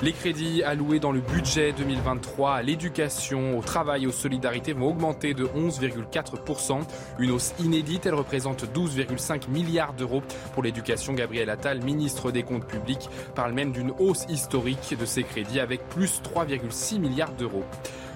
Les 0.00 0.12
crédits 0.12 0.62
alloués 0.62 1.00
dans 1.00 1.10
le 1.10 1.20
budget 1.20 1.72
2023 1.72 2.54
à 2.54 2.62
l'éducation, 2.62 3.58
au 3.58 3.62
travail 3.62 4.04
et 4.04 4.06
aux 4.06 4.12
solidarités 4.12 4.72
vont 4.72 4.90
augmenter 4.90 5.34
de 5.34 5.44
11,4%. 5.44 6.82
Une 7.18 7.32
hausse 7.32 7.52
inédite, 7.58 8.06
elle 8.06 8.14
représente 8.14 8.64
12,5 8.72 9.50
milliards 9.50 9.94
d'euros 9.94 10.22
pour 10.54 10.62
l'éducation. 10.62 11.14
Gabriel 11.14 11.50
Attal, 11.50 11.82
ministre 11.82 12.30
des 12.30 12.44
Comptes 12.44 12.68
publics, 12.68 13.10
parle 13.34 13.54
même 13.54 13.72
d'une 13.72 13.90
hausse 13.98 14.24
historique 14.28 14.96
de 14.96 15.04
ces 15.04 15.24
crédits 15.24 15.58
avec 15.58 15.88
plus 15.88 16.22
3,6 16.22 17.00
milliards 17.00 17.32
d'euros. 17.32 17.64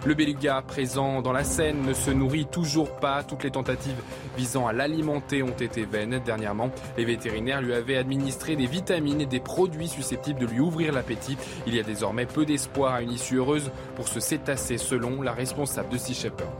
Le 0.04 0.14
beluga 0.14 0.62
présent 0.62 1.22
dans 1.22 1.32
la 1.32 1.44
Seine 1.44 1.82
ne 1.86 1.92
se 1.92 2.10
nourrit 2.10 2.46
toujours 2.46 2.90
pas. 2.96 3.22
Toutes 3.22 3.44
les 3.44 3.52
tentatives 3.52 4.02
visant 4.36 4.66
à 4.66 4.72
l'alimenter 4.72 5.44
ont 5.44 5.50
été 5.50 5.84
vaines. 5.84 6.20
Dernièrement, 6.24 6.70
les 6.96 7.04
vétérinaires 7.04 7.62
lui 7.62 7.72
avaient 7.72 7.96
administré 7.96 8.56
des 8.56 8.66
vitamines 8.66 9.20
et 9.20 9.26
des 9.26 9.38
produits 9.38 9.86
susceptibles 9.86 10.40
de 10.40 10.46
lui 10.46 10.58
ouvrir 10.58 10.92
l'appétit. 10.92 11.38
Il 11.68 11.74
y 11.76 11.78
a 11.78 11.84
désormais 11.84 12.26
peu 12.26 12.44
d'espoir 12.44 12.94
à 12.94 13.02
une 13.02 13.12
issue 13.12 13.36
heureuse 13.36 13.70
pour 13.94 14.08
ce 14.08 14.18
cétacé 14.18 14.76
selon 14.76 15.22
la 15.22 15.32
responsable 15.32 15.90
de 15.90 15.98
Sea 15.98 16.14
Shepherd. 16.14 16.50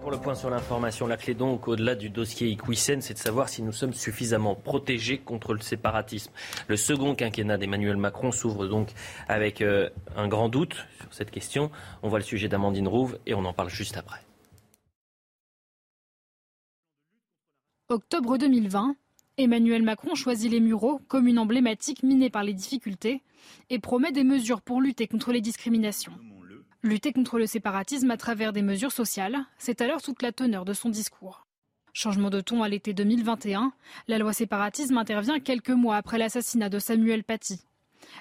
Pour 0.00 0.10
le 0.10 0.18
point 0.18 0.34
sur 0.34 0.48
l'information, 0.48 1.06
la 1.06 1.18
clé 1.18 1.34
donc, 1.34 1.68
au-delà 1.68 1.94
du 1.94 2.08
dossier 2.08 2.48
Iquisen, 2.48 3.02
c'est 3.02 3.12
de 3.12 3.18
savoir 3.18 3.50
si 3.50 3.62
nous 3.62 3.72
sommes 3.72 3.92
suffisamment 3.92 4.54
protégés 4.54 5.18
contre 5.18 5.52
le 5.52 5.60
séparatisme. 5.60 6.32
Le 6.68 6.76
second 6.78 7.14
quinquennat 7.14 7.58
d'Emmanuel 7.58 7.98
Macron 7.98 8.32
s'ouvre 8.32 8.66
donc 8.66 8.88
avec 9.28 9.60
euh, 9.60 9.90
un 10.16 10.26
grand 10.26 10.48
doute 10.48 10.86
sur 11.00 11.12
cette 11.12 11.30
question. 11.30 11.70
On 12.02 12.08
voit 12.08 12.18
le 12.18 12.24
sujet 12.24 12.48
d'Amandine 12.48 12.88
Rouve 12.88 13.18
et 13.26 13.34
on 13.34 13.44
en 13.44 13.52
parle 13.52 13.68
juste 13.68 13.98
après. 13.98 14.20
Octobre 17.90 18.38
2020, 18.38 18.96
Emmanuel 19.36 19.82
Macron 19.82 20.14
choisit 20.14 20.50
les 20.50 20.60
Mureaux, 20.60 21.00
commune 21.08 21.38
emblématique 21.38 22.02
minée 22.02 22.30
par 22.30 22.42
les 22.42 22.54
difficultés, 22.54 23.22
et 23.68 23.78
promet 23.78 24.12
des 24.12 24.24
mesures 24.24 24.62
pour 24.62 24.80
lutter 24.80 25.06
contre 25.06 25.32
les 25.32 25.40
discriminations. 25.42 26.12
Lutter 26.82 27.12
contre 27.12 27.38
le 27.38 27.46
séparatisme 27.46 28.10
à 28.10 28.16
travers 28.16 28.54
des 28.54 28.62
mesures 28.62 28.90
sociales, 28.90 29.36
c'est 29.58 29.82
alors 29.82 30.00
toute 30.00 30.22
la 30.22 30.32
teneur 30.32 30.64
de 30.64 30.72
son 30.72 30.88
discours. 30.88 31.46
Changement 31.92 32.30
de 32.30 32.40
ton 32.40 32.62
à 32.62 32.70
l'été 32.70 32.94
2021, 32.94 33.74
la 34.08 34.18
loi 34.18 34.32
séparatisme 34.32 34.96
intervient 34.96 35.40
quelques 35.40 35.68
mois 35.68 35.96
après 35.96 36.16
l'assassinat 36.16 36.70
de 36.70 36.78
Samuel 36.78 37.22
Paty. 37.22 37.60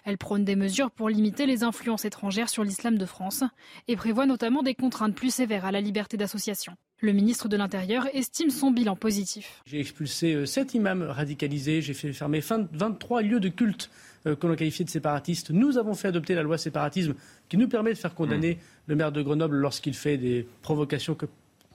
Elle 0.03 0.17
prône 0.17 0.43
des 0.43 0.57
mesures 0.57 0.91
pour 0.91 1.07
limiter 1.07 1.45
les 1.45 1.63
influences 1.63 2.03
étrangères 2.03 2.49
sur 2.49 2.65
l'islam 2.65 2.97
de 2.97 3.05
France 3.05 3.45
et 3.87 3.95
prévoit 3.95 4.25
notamment 4.25 4.61
des 4.61 4.75
contraintes 4.75 5.15
plus 5.15 5.33
sévères 5.33 5.63
à 5.63 5.71
la 5.71 5.79
liberté 5.79 6.17
d'association. 6.17 6.75
Le 6.99 7.13
ministre 7.13 7.47
de 7.47 7.55
l'Intérieur 7.55 8.07
estime 8.13 8.49
son 8.49 8.71
bilan 8.71 8.97
positif. 8.97 9.61
J'ai 9.67 9.79
expulsé 9.79 10.45
7 10.45 10.73
imams 10.73 11.03
radicalisés, 11.03 11.81
j'ai 11.81 11.93
fait 11.93 12.11
fermer 12.11 12.41
23 12.41 13.21
lieux 13.21 13.39
de 13.39 13.47
culte 13.47 13.89
que 14.23 14.47
l'on 14.47 14.55
qualifiait 14.55 14.85
de 14.85 14.89
séparatistes. 14.89 15.51
Nous 15.51 15.77
avons 15.77 15.93
fait 15.93 16.09
adopter 16.09 16.35
la 16.35 16.43
loi 16.43 16.57
séparatisme 16.57 17.15
qui 17.47 17.57
nous 17.57 17.67
permet 17.67 17.93
de 17.93 17.97
faire 17.97 18.13
condamner 18.13 18.55
mmh. 18.55 18.57
le 18.87 18.95
maire 18.95 19.11
de 19.11 19.21
Grenoble 19.21 19.55
lorsqu'il 19.55 19.93
fait 19.93 20.17
des 20.17 20.47
provocations 20.61 21.15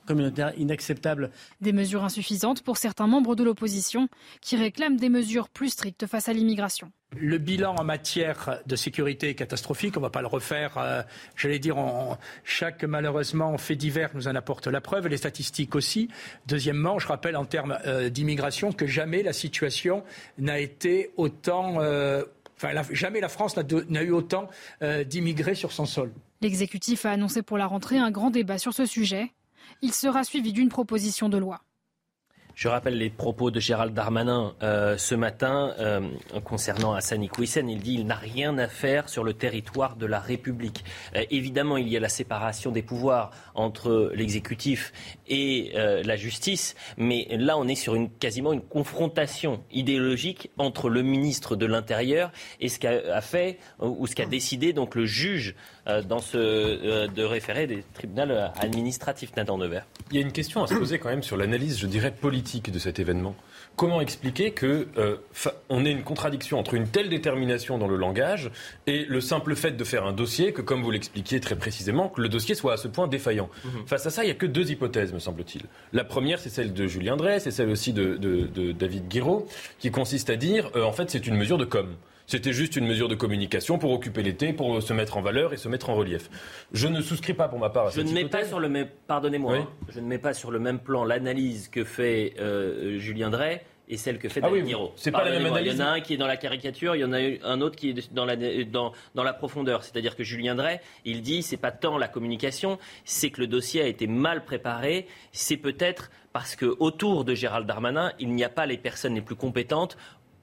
communautaires 0.07 0.53
inacceptables. 0.57 1.31
Des 1.61 1.73
mesures 1.73 2.05
insuffisantes 2.05 2.63
pour 2.63 2.77
certains 2.77 3.07
membres 3.07 3.35
de 3.35 3.45
l'opposition 3.45 4.09
qui 4.41 4.57
réclament 4.57 4.97
des 4.97 5.09
mesures 5.09 5.49
plus 5.49 5.71
strictes 5.71 6.07
face 6.07 6.29
à 6.29 6.33
l'immigration. 6.33 6.91
Le 7.17 7.39
bilan 7.39 7.77
en 7.77 7.85
matière 7.85 8.61
de 8.67 8.75
sécurité 8.75 9.29
est 9.29 9.35
catastrophique. 9.35 9.97
On 9.97 10.01
ne 10.01 10.07
va 10.07 10.11
pas 10.11 10.21
le 10.21 10.27
refaire. 10.27 10.79
Euh, 10.79 11.03
j'allais 11.37 11.61
dire, 11.61 11.77
chaque 12.43 12.83
malheureusement 12.83 13.57
fait 13.57 13.77
divers 13.77 14.11
nous 14.15 14.27
en 14.27 14.35
apporte 14.35 14.67
la 14.67 14.81
preuve, 14.81 15.07
les 15.07 15.17
statistiques 15.17 15.77
aussi. 15.77 16.09
Deuxièmement, 16.47 16.99
je 16.99 17.07
rappelle 17.07 17.37
en 17.37 17.45
termes 17.45 17.79
euh, 17.87 18.09
d'immigration 18.09 18.73
que 18.73 18.87
jamais 18.87 19.23
la 19.23 19.33
situation 19.33 20.03
n'a 20.39 20.59
été 20.59 21.13
autant. 21.17 21.81
Euh, 21.81 22.25
jamais 22.91 23.21
la 23.21 23.29
France 23.29 23.57
n'a 23.57 24.03
eu 24.03 24.11
autant 24.11 24.49
euh, 24.83 25.05
d'immigrés 25.05 25.55
sur 25.55 25.73
son 25.73 25.87
sol. 25.87 26.13
L'exécutif 26.41 27.07
a 27.07 27.13
annoncé 27.13 27.43
pour 27.43 27.59
la 27.59 27.67
rentrée 27.67 27.99
un 27.99 28.11
grand 28.11 28.31
débat 28.31 28.59
sur 28.59 28.75
ce 28.75 28.87
sujet. 28.87 29.33
Il 29.85 29.93
sera 29.93 30.25
suivi 30.25 30.55
d'une 30.55 30.71
proposition 30.71 31.29
de 31.29 31.37
loi. 31.37 31.61
Je 32.55 32.69
rappelle 32.69 32.97
les 32.97 33.11
propos 33.11 33.51
de 33.51 33.61
Gérald 33.61 33.93
Darmanin 33.93 34.55
euh, 34.63 34.97
ce 34.97 35.15
matin 35.15 35.75
euh, 35.79 36.09
concernant 36.43 36.95
Hassani 36.95 37.29
Kouissen. 37.29 37.69
Il 37.69 37.81
dit 37.81 37.95
il 37.95 38.07
n'a 38.07 38.15
rien 38.15 38.57
à 38.57 38.67
faire 38.67 39.11
sur 39.11 39.25
le 39.25 39.35
territoire 39.35 39.97
de 39.97 40.07
la 40.07 40.21
République. 40.21 40.85
Euh, 41.17 41.25
évidemment, 41.31 41.77
il 41.77 41.89
y 41.89 41.99
a 41.99 42.01
la 42.01 42.09
séparation 42.09 42.71
des 42.71 42.81
pouvoirs 42.81 43.31
entre 43.55 44.11
l'exécutif 44.15 44.93
et 45.29 45.73
la 45.75 46.17
justice, 46.17 46.75
mais 46.97 47.29
là, 47.33 47.59
on 47.59 47.69
est 47.69 47.75
sur 47.75 47.97
quasiment 48.19 48.53
une 48.53 48.63
confrontation 48.63 49.63
idéologique 49.71 50.51
entre 50.57 50.89
le 50.89 51.03
ministre 51.03 51.57
de 51.57 51.67
l'Intérieur 51.67 52.33
et 52.61 52.69
ce 52.69 52.79
qu'a 52.79 53.21
fait 53.21 53.59
ou 53.81 54.07
ce 54.07 54.15
qu'a 54.15 54.27
décidé 54.27 54.73
donc 54.73 54.95
le 54.95 55.05
juge 55.05 55.55
dans 56.09 56.19
ce 56.19 57.07
de 57.07 57.25
référé 57.25 57.67
des 57.67 57.85
tribunaux 57.95 58.35
administratifs 58.61 59.35
Nathan 59.37 59.59
Devers. 59.59 59.87
Il 60.11 60.17
y 60.17 60.19
a 60.19 60.23
une 60.23 60.33
question 60.33 60.63
à 60.63 60.67
se 60.67 60.75
poser 60.75 60.99
quand 60.99 61.09
même 61.09 61.23
sur 61.23 61.37
l'analyse, 61.37 61.79
je 61.79 61.87
dirais, 61.87 62.11
politique 62.11 62.71
de 62.71 62.79
cet 62.79 62.99
événement. 62.99 63.35
Comment 63.77 64.01
expliquer 64.01 64.53
que 64.53 64.87
euh, 64.99 65.17
on 65.69 65.85
ait 65.85 65.91
une 65.91 66.05
contradiction 66.05 66.61
entre 66.61 66.75
une 66.75 66.87
telle 66.87 67.09
détermination 67.09 67.77
dans 67.77 67.89
le 67.89 67.97
langage 67.97 68.51
et 68.87 69.05
le 69.05 69.21
simple 69.21 69.57
fait 69.57 69.73
de 69.73 69.83
faire 69.83 70.07
un 70.07 70.13
dossier 70.13 70.53
que, 70.53 70.63
comme 70.63 70.83
vous 70.83 70.93
l'expliquiez 70.93 71.41
très 71.41 71.57
précisément, 71.57 72.09
que 72.09 72.21
le 72.21 72.29
dossier 72.29 72.55
soit 72.55 72.75
à 72.75 72.77
ce 72.77 72.87
point 72.87 73.09
défaillant? 73.09 73.51
Mhm. 73.65 73.87
Face 73.87 74.07
à 74.07 74.11
ça, 74.11 74.23
il 74.23 74.27
n'y 74.27 74.33
a 74.33 74.37
que 74.37 74.47
deux 74.47 74.71
hypothèses, 74.71 75.13
me 75.13 75.19
semble-t-il. 75.19 75.63
La 75.93 76.05
première, 76.05 76.39
c'est 76.39 76.51
celle 76.51 76.73
de 76.73 76.87
Julien 76.87 77.17
Drey, 77.17 77.41
c'est 77.41 77.51
celle 77.51 77.69
aussi 77.69 77.93
de, 77.93 78.17
David 78.73 79.09
Guiraud, 79.09 79.49
qui 79.81 79.91
consiste 79.91 80.31
à 80.31 80.37
dire, 80.37 80.71
euh, 80.77 80.85
en 80.85 80.93
fait, 80.93 81.11
c'est 81.11 81.27
une 81.27 81.37
mesure 81.37 81.59
de 81.59 81.65
com. 81.65 81.89
C'était 82.27 82.53
juste 82.53 82.77
une 82.77 82.87
mesure 82.87 83.09
de 83.09 83.15
communication 83.15 83.79
pour 83.79 83.93
occuper 83.93 84.23
l'été, 84.23 84.53
pour 84.53 84.83
se 84.83 84.93
mettre 84.93 85.17
en 85.17 85.21
valeur 85.21 85.53
et 85.53 85.57
se 85.57 85.69
mettre 85.69 85.91
en 85.91 85.95
relief. 85.95 86.31
Je 86.73 86.89
ne 86.89 87.03
souscris 87.03 87.35
pas 87.35 87.49
pour 87.49 87.59
ma 87.59 87.71
part 87.71 87.89
à 87.89 87.91
je 87.91 88.01
ne 88.01 88.13
mets 88.13 88.25
pas 88.25 88.45
sur 88.45 88.61
le 88.61 88.69
même, 88.69 88.89
pardonnez-moi, 89.07 89.57
hein. 89.57 89.69
je 89.91 90.01
ne 90.01 90.07
mets 90.07 90.19
pas 90.19 90.33
sur 90.33 90.51
le 90.51 90.59
même 90.59 90.79
plan 90.79 91.05
l'analyse 91.05 91.69
que 91.69 91.85
fait 91.85 92.35
euh, 92.41 92.99
Julien 92.99 93.31
Drey 93.31 93.63
et 93.89 93.99
celle 93.99 94.19
que 94.19 94.31
fait 94.31 94.41
ah 94.43 94.49
David 94.49 94.65
oui, 94.65 94.75
C'est 94.97 95.11
pas 95.11 95.25
la 95.25 95.31
même 95.31 95.45
analyse. 95.45 95.75
Il 95.75 95.79
y 95.79 95.83
en 95.83 95.87
a 95.87 95.91
un 95.91 96.01
qui 96.01 96.15
est 96.15 96.17
dans 96.17 96.27
la 96.27 96.39
caricature, 96.39 96.97
il 96.97 97.01
y 97.01 97.05
en 97.05 97.13
a 97.13 97.19
un 97.19 97.61
autre 97.61 97.77
qui 97.77 97.91
est 97.91 98.15
dans 98.15 98.25
la, 98.25 98.37
dans, 98.37 98.93
dans 99.15 99.23
la 99.23 99.35
profondeur. 99.35 99.83
C'est-à-dire 99.83 100.17
que 100.17 100.25
Julien 100.25 100.55
Drey, 100.55 100.81
il 101.05 101.21
dit 101.21 101.43
c'est 101.43 101.59
pas 101.59 101.73
tant 101.73 101.99
la 101.99 102.09
communication, 102.09 102.79
c'est 103.05 103.31
que 103.31 103.43
le 103.43 103.47
dossier 103.47 103.83
a 103.83 103.87
été 103.87 104.07
mal 104.07 104.45
préparé. 104.45 105.07
C'est 105.33 105.59
peut-être 105.59 106.11
parce 106.33 106.57
que 106.57 106.75
autour 106.79 107.25
de 107.25 107.35
Gérald 107.35 107.67
Darmanin, 107.67 108.13
il 108.19 108.31
n'y 108.31 108.45
a 108.45 108.49
pas 108.49 108.65
les 108.65 108.79
personnes 108.79 109.15
les 109.15 109.21
plus 109.21 109.37
compétentes 109.37 109.99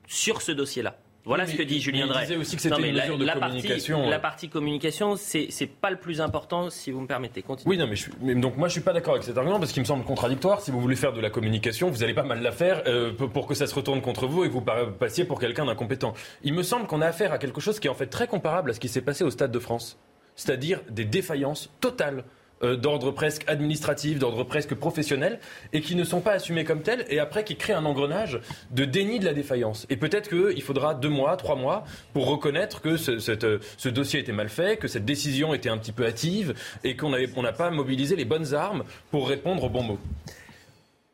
sur 0.08 0.44
ce 0.44 0.52
dossier-là. 0.52 0.98
Voilà 1.24 1.46
ce 1.46 1.56
que 1.56 1.64
dit 1.64 1.80
Julien 1.80 2.08
Drey. 2.08 2.24
Il 2.24 2.28
disait 2.28 2.38
aussi 2.38 2.56
que 2.56 2.62
c'était 2.62 2.90
une 2.90 2.96
mesure 2.96 3.18
de 3.18 3.26
communication. 3.26 3.98
Partie, 3.98 4.12
la 4.12 4.20
partie 4.20 4.50
communication, 4.50 5.16
c'est 5.16 5.68
pas 5.68 5.92
le 5.92 5.98
plus 5.98 6.22
important, 6.22 6.70
si 6.70 6.92
vous 6.92 7.02
me 7.02 7.08
permettez. 7.08 7.42
Continuez. 7.42 7.70
Oui, 7.70 7.78
non, 7.78 7.88
mais, 7.88 7.96
je, 7.96 8.10
mais, 8.22 8.36
donc 8.36 8.58
moi 8.58 8.68
je 8.68 8.74
suis 8.74 8.82
pas 8.82 8.94
d'accord 8.94 9.14
avec 9.14 9.24
cet 9.24 9.38
argument 9.38 9.60
parce 9.60 9.72
qu'il 9.72 9.82
me 9.82 9.88
semble 9.88 10.04
contradictoire. 10.04 10.62
Si 10.62 10.72
vous 10.72 10.82
voulez 10.82 10.96
faire 10.96 11.14
de 11.14 11.22
la 11.22 11.30
communication, 11.30 11.90
vous 11.90 12.04
allez 12.04 12.14
pas 12.14 12.24
mal 12.24 12.42
la 12.42 12.52
faire 12.52 12.84
euh, 12.88 13.14
pour 13.14 13.48
que 13.48 13.54
ça 13.54 13.68
se 13.68 13.76
retourne 13.76 14.02
contre 14.02 14.28
vous 14.28 14.44
et 14.44 14.48
que 14.48 14.54
vous 14.54 14.62
passiez 15.00 15.26
pour 15.26 15.40
quelqu'un 15.40 15.66
d'incompétent. 15.66 16.14
Il 16.44 16.54
me 16.54 16.64
semble 16.64 16.88
qu'on 16.88 17.02
a 17.02 17.08
affaire 17.08 17.32
à 17.34 17.38
quelque 17.38 17.62
chose 17.62 17.80
qui 17.80 17.88
est 17.88 17.92
en 17.92 17.96
fait 17.96 18.08
très 18.08 18.28
comparable 18.28 18.72
à 18.72 18.74
ce 18.74 18.80
qui 18.80 18.90
s'est 18.90 19.02
passé 19.02 19.24
au 19.24 19.30
Stade 19.30 19.52
de 19.52 19.60
France, 19.60 20.00
c'est-à-dire 20.36 20.82
des 20.90 21.06
défaillances 21.06 21.70
totales 21.82 22.24
euh, 22.64 22.76
d'ordre 22.76 23.12
presque 23.12 23.44
administratif, 23.48 24.20
d'ordre 24.20 24.44
presque 24.44 24.76
professionnel, 24.76 25.40
et 25.74 25.82
qui 25.82 25.96
ne 25.96 26.04
sont 26.04 26.22
pas 26.22 26.34
assumés 26.34 26.64
comme 26.64 26.82
tels, 26.82 27.06
et 27.10 27.20
après 27.20 27.44
qui 27.44 27.56
créent 27.56 27.74
un 27.74 27.86
engrenage 27.86 28.40
de 28.72 28.86
déni 28.86 29.20
de 29.20 29.26
la 29.26 29.34
défaillance. 29.34 29.86
Et 29.90 29.98
peut-être 29.98 30.30
qu'il 30.30 30.62
faudra 30.62 30.94
deux 30.94 31.10
mois, 31.10 31.36
trois 31.38 31.56
mois 31.56 31.84
pour 32.14 32.28
reconnaître 32.28 32.82
que 32.82 32.98
ce, 32.98 33.20
ce, 33.20 33.90
dossier 33.90 34.20
était 34.20 34.32
mal 34.32 34.50
fait, 34.50 34.78
que 34.78 34.88
cette 34.88 35.06
décision 35.06 35.54
était 35.54 35.70
un 35.70 35.78
petit 35.78 35.92
peu 35.92 36.06
hâtive, 36.06 36.54
et 36.84 36.96
qu'on 36.96 37.10
n'a 37.10 37.54
pas 37.54 37.72
mobilisé 37.72 38.16
les 38.16 38.26
bonnes 38.26 38.54
armes 38.54 38.84
pour 39.10 39.28
répondre 39.28 39.64
aux 39.64 39.70
bons 39.70 39.84
mots. 39.84 40.00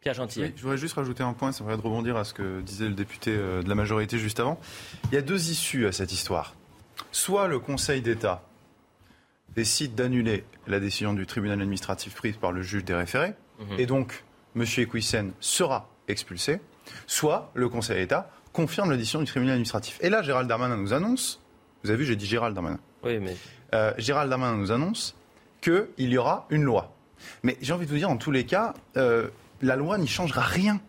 Pierre 0.01 0.13
Gentil. 0.13 0.53
je 0.55 0.61
voudrais 0.61 0.77
juste 0.77 0.93
rajouter 0.93 1.23
un 1.23 1.33
point, 1.33 1.51
ça 1.51 1.63
va 1.63 1.75
de 1.75 1.81
rebondir 1.81 2.15
à 2.15 2.23
ce 2.23 2.33
que 2.33 2.61
disait 2.61 2.87
le 2.87 2.93
député 2.93 3.31
euh, 3.31 3.61
de 3.61 3.67
la 3.67 3.75
majorité 3.75 4.17
juste 4.17 4.39
avant. 4.39 4.59
Il 5.11 5.15
y 5.15 5.17
a 5.17 5.21
deux 5.21 5.49
issues 5.49 5.85
à 5.87 5.91
cette 5.91 6.11
histoire. 6.11 6.55
Soit 7.11 7.47
le 7.47 7.59
Conseil 7.59 8.01
d'État 8.01 8.43
décide 9.57 9.95
d'annuler 9.95 10.45
la 10.67 10.79
décision 10.79 11.13
du 11.13 11.25
tribunal 11.25 11.59
administratif 11.59 12.13
prise 12.13 12.37
par 12.37 12.51
le 12.51 12.61
juge 12.61 12.85
des 12.85 12.93
référés, 12.93 13.33
mhm. 13.59 13.79
et 13.79 13.87
donc 13.87 14.23
M. 14.55 14.63
Equissen 14.77 15.31
sera 15.39 15.89
expulsé, 16.07 16.59
soit 17.07 17.51
le 17.55 17.67
Conseil 17.67 17.97
d'État 17.97 18.29
confirme 18.53 18.91
la 18.91 18.97
décision 18.97 19.19
du 19.19 19.25
tribunal 19.25 19.53
administratif. 19.53 19.97
Et 20.01 20.09
là, 20.09 20.21
Gérald 20.21 20.47
Darmanin 20.47 20.77
nous 20.77 20.93
annonce, 20.93 21.41
vous 21.83 21.89
avez 21.89 21.99
vu, 21.99 22.05
j'ai 22.05 22.15
dit 22.15 22.27
Gérald 22.27 22.53
Darmanin. 22.53 22.79
Oui, 23.03 23.19
mais... 23.19 23.35
Euh, 23.73 23.93
Gérald 23.97 24.29
Darmanin 24.29 24.57
nous 24.57 24.71
annonce 24.71 25.15
qu'il 25.59 25.87
y 25.97 26.17
aura 26.17 26.45
une 26.49 26.63
loi. 26.63 26.95
Mais 27.41 27.57
j'ai 27.59 27.73
envie 27.73 27.85
de 27.85 27.91
vous 27.91 27.97
dire, 27.97 28.09
en 28.09 28.17
tous 28.17 28.31
les 28.31 28.45
cas, 28.45 28.75
euh, 28.95 29.27
la 29.63 29.75
loi 29.75 29.97
n'y 29.97 30.07
changera 30.07 30.41
rien. 30.41 30.79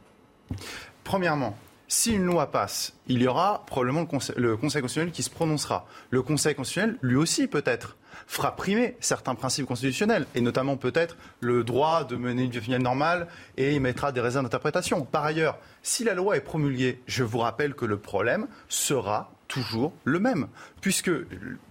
Premièrement, 1.04 1.58
si 1.88 2.12
une 2.12 2.24
loi 2.24 2.50
passe, 2.50 2.94
il 3.06 3.22
y 3.22 3.26
aura 3.26 3.64
probablement 3.66 4.00
le 4.00 4.06
Conseil, 4.06 4.36
le 4.38 4.56
Conseil 4.58 4.82
constitutionnel 4.82 5.12
qui 5.12 5.22
se 5.22 5.30
prononcera. 5.30 5.86
Le 6.10 6.20
Conseil 6.20 6.54
constitutionnel, 6.54 6.98
lui 7.00 7.16
aussi, 7.16 7.46
peut-être, 7.48 7.96
fera 8.26 8.56
primer 8.56 8.96
certains 9.00 9.34
principes 9.34 9.66
constitutionnels, 9.66 10.26
et 10.34 10.40
notamment 10.40 10.76
peut-être 10.76 11.16
le 11.40 11.64
droit 11.64 12.04
de 12.04 12.16
mener 12.16 12.44
une 12.44 12.50
vie 12.50 12.58
familiale 12.58 12.82
normale, 12.82 13.28
et 13.56 13.74
il 13.74 13.80
mettra 13.80 14.12
des 14.12 14.20
réserves 14.20 14.44
d'interprétation. 14.44 15.04
Par 15.04 15.24
ailleurs, 15.24 15.58
si 15.82 16.04
la 16.04 16.14
loi 16.14 16.36
est 16.36 16.40
promulguée, 16.40 17.00
je 17.06 17.24
vous 17.24 17.38
rappelle 17.38 17.74
que 17.74 17.84
le 17.84 17.98
problème 17.98 18.46
sera 18.68 19.32
toujours 19.48 19.92
le 20.04 20.20
même, 20.20 20.48
puisque 20.80 21.10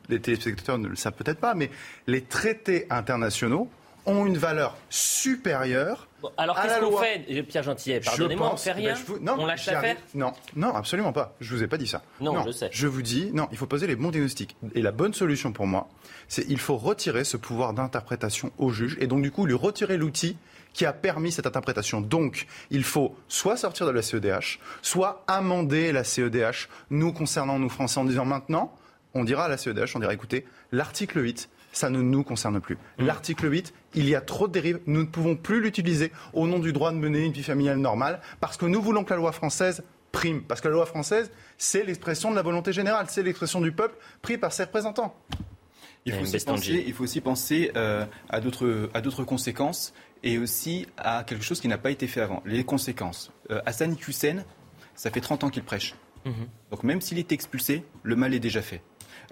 les 0.09 0.19
téléspectateurs 0.19 0.79
ne 0.79 0.87
le 0.87 0.95
savent 0.95 1.13
peut-être 1.13 1.39
pas, 1.39 1.53
mais 1.53 1.69
les 2.07 2.23
traités 2.23 2.87
internationaux 2.89 3.69
ont 4.07 4.25
une 4.25 4.37
valeur 4.37 4.75
supérieure 4.89 6.07
alors 6.37 6.59
qu'est-ce 6.59 6.79
qu'on 6.79 6.97
fait, 6.97 7.43
Pierre 7.43 7.63
Gentillet 7.63 7.99
Pardonnez-moi, 7.99 8.49
on 8.49 8.53
ne 8.53 8.57
fait 8.57 8.71
rien 8.71 8.95
non, 9.21 9.35
On 9.37 9.45
lâche 9.45 9.67
l'affaire 9.67 9.97
Non, 10.15 10.33
non, 10.55 10.73
absolument 10.73 11.13
pas. 11.13 11.35
Je 11.39 11.53
vous 11.53 11.63
ai 11.63 11.67
pas 11.67 11.77
dit 11.77 11.87
ça. 11.87 12.01
Non, 12.19 12.43
je 12.43 12.51
sais. 12.51 12.69
Je 12.71 12.87
vous 12.87 13.03
dis, 13.03 13.29
non, 13.33 13.47
il 13.51 13.57
faut 13.57 13.67
poser 13.67 13.85
les 13.85 13.95
bons 13.95 14.09
diagnostics. 14.09 14.55
Et 14.73 14.81
la 14.81 14.91
bonne 14.91 15.13
solution 15.13 15.51
pour 15.51 15.67
moi, 15.67 15.87
c'est 16.27 16.45
il 16.49 16.59
faut 16.59 16.77
retirer 16.77 17.23
ce 17.23 17.37
pouvoir 17.37 17.73
d'interprétation 17.73 18.51
au 18.57 18.71
juge 18.71 18.97
et 18.99 19.07
donc 19.07 19.21
du 19.21 19.31
coup 19.31 19.45
lui 19.45 19.53
retirer 19.53 19.97
l'outil 19.97 20.37
qui 20.73 20.85
a 20.85 20.93
permis 20.93 21.31
cette 21.31 21.47
interprétation. 21.47 22.01
Donc, 22.01 22.45
il 22.69 22.83
faut 22.83 23.15
soit 23.27 23.57
sortir 23.57 23.87
de 23.87 23.91
la 23.91 24.01
CEDH, 24.01 24.59
soit 24.83 25.23
amender 25.27 25.91
la 25.91 26.03
CEDH, 26.03 26.67
nous 26.91 27.13
concernant, 27.13 27.57
nous 27.57 27.69
Français, 27.69 27.99
en 27.99 28.05
disant 28.05 28.25
maintenant, 28.25 28.75
on 29.15 29.23
dira 29.23 29.45
à 29.45 29.47
la 29.47 29.57
CEDH, 29.57 29.95
on 29.95 29.99
dira 29.99 30.13
écoutez, 30.13 30.45
l'article 30.71 31.23
8 31.23 31.49
ça 31.77 31.89
ne 31.89 32.01
nous 32.01 32.23
concerne 32.23 32.59
plus. 32.59 32.75
Mmh. 32.75 33.05
L'article 33.05 33.51
8, 33.51 33.73
il 33.95 34.09
y 34.09 34.15
a 34.15 34.21
trop 34.21 34.47
de 34.47 34.53
dérives, 34.53 34.79
nous 34.85 35.01
ne 35.01 35.05
pouvons 35.05 35.35
plus 35.35 35.61
l'utiliser 35.61 36.11
au 36.33 36.47
nom 36.47 36.59
du 36.59 36.73
droit 36.73 36.91
de 36.91 36.97
mener 36.97 37.23
une 37.23 37.31
vie 37.31 37.43
familiale 37.43 37.77
normale, 37.77 38.19
parce 38.39 38.57
que 38.57 38.65
nous 38.65 38.81
voulons 38.81 39.03
que 39.03 39.11
la 39.11 39.17
loi 39.17 39.31
française 39.31 39.83
prime, 40.11 40.41
parce 40.41 40.61
que 40.61 40.67
la 40.67 40.73
loi 40.73 40.85
française, 40.85 41.31
c'est 41.57 41.83
l'expression 41.83 42.31
de 42.31 42.35
la 42.35 42.41
volonté 42.41 42.73
générale, 42.73 43.05
c'est 43.09 43.23
l'expression 43.23 43.61
du 43.61 43.71
peuple 43.71 43.95
pris 44.21 44.37
par 44.37 44.51
ses 44.51 44.63
représentants. 44.63 45.15
Il 46.05 46.13
faut, 46.13 46.21
aussi 46.21 46.39
penser, 46.39 46.83
il 46.87 46.93
faut 46.93 47.03
aussi 47.03 47.19
penser 47.19 47.71
euh, 47.75 48.05
à 48.29 48.39
d'autres 48.39 49.23
conséquences 49.25 49.93
et 50.23 50.37
aussi 50.37 50.87
à 50.97 51.25
quelque 51.25 51.43
chose 51.43 51.59
qui 51.59 51.67
n'a 51.67 51.77
pas 51.77 51.91
été 51.91 52.07
fait 52.07 52.21
avant. 52.21 52.41
Les 52.45 52.63
conséquences. 52.63 53.31
Euh, 53.51 53.61
Hassan 53.65 53.93
Hussein, 54.07 54.45
ça 54.95 55.11
fait 55.11 55.19
30 55.19 55.43
ans 55.43 55.49
qu'il 55.49 55.63
prêche. 55.63 55.95
Mmh. 56.23 56.31
Donc 56.71 56.83
même 56.83 57.01
s'il 57.01 57.19
est 57.19 57.33
expulsé, 57.33 57.83
le 58.03 58.15
mal 58.15 58.33
est 58.33 58.39
déjà 58.39 58.61
fait. 58.61 58.81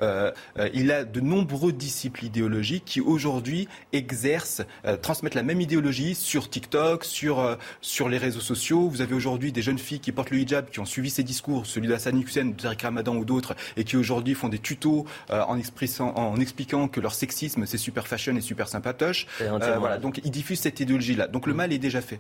Il 0.01 0.91
a 0.91 1.03
de 1.03 1.19
nombreux 1.19 1.72
disciples 1.72 2.26
idéologiques 2.26 2.85
qui 2.85 3.01
aujourd'hui 3.01 3.67
exercent, 3.93 4.63
transmettent 5.01 5.35
la 5.35 5.43
même 5.43 5.61
idéologie 5.61 6.15
sur 6.15 6.49
TikTok, 6.49 7.03
sur, 7.03 7.57
sur 7.81 8.09
les 8.09 8.17
réseaux 8.17 8.39
sociaux. 8.39 8.89
Vous 8.89 9.01
avez 9.01 9.15
aujourd'hui 9.15 9.51
des 9.51 9.61
jeunes 9.61 9.80
filles 9.80 9.99
qui 9.99 10.11
portent 10.11 10.31
le 10.31 10.39
hijab, 10.39 10.69
qui 10.69 10.80
ont 10.80 10.85
suivi 10.85 11.09
ces 11.09 11.23
discours, 11.23 11.65
celui 11.65 11.88
d'Hassan 11.88 12.19
Hussein, 12.19 12.45
de 12.45 12.53
Tariq 12.53 12.84
Ramadan 12.84 13.15
ou 13.15 13.26
d'autres, 13.26 13.55
et 13.77 13.84
qui 13.84 13.97
aujourd'hui 13.97 14.34
font 14.34 14.49
des 14.49 14.59
tutos 14.59 15.05
en, 15.30 15.59
en, 16.15 16.39
expliquant 16.39 16.88
que 16.88 16.99
leur 16.99 17.13
sexisme 17.13 17.65
c'est 17.65 17.77
super 17.77 18.07
fashion 18.07 18.35
et 18.35 18.41
super 18.41 18.67
sympatoche. 18.67 19.27
voilà, 19.39 19.97
donc 19.97 20.22
ils 20.23 20.31
diffusent 20.31 20.61
cette 20.61 20.80
idéologie-là. 20.80 21.27
Donc 21.27 21.47
le 21.47 21.53
mal 21.53 21.73
est 21.73 21.77
déjà 21.77 22.01
fait. 22.01 22.19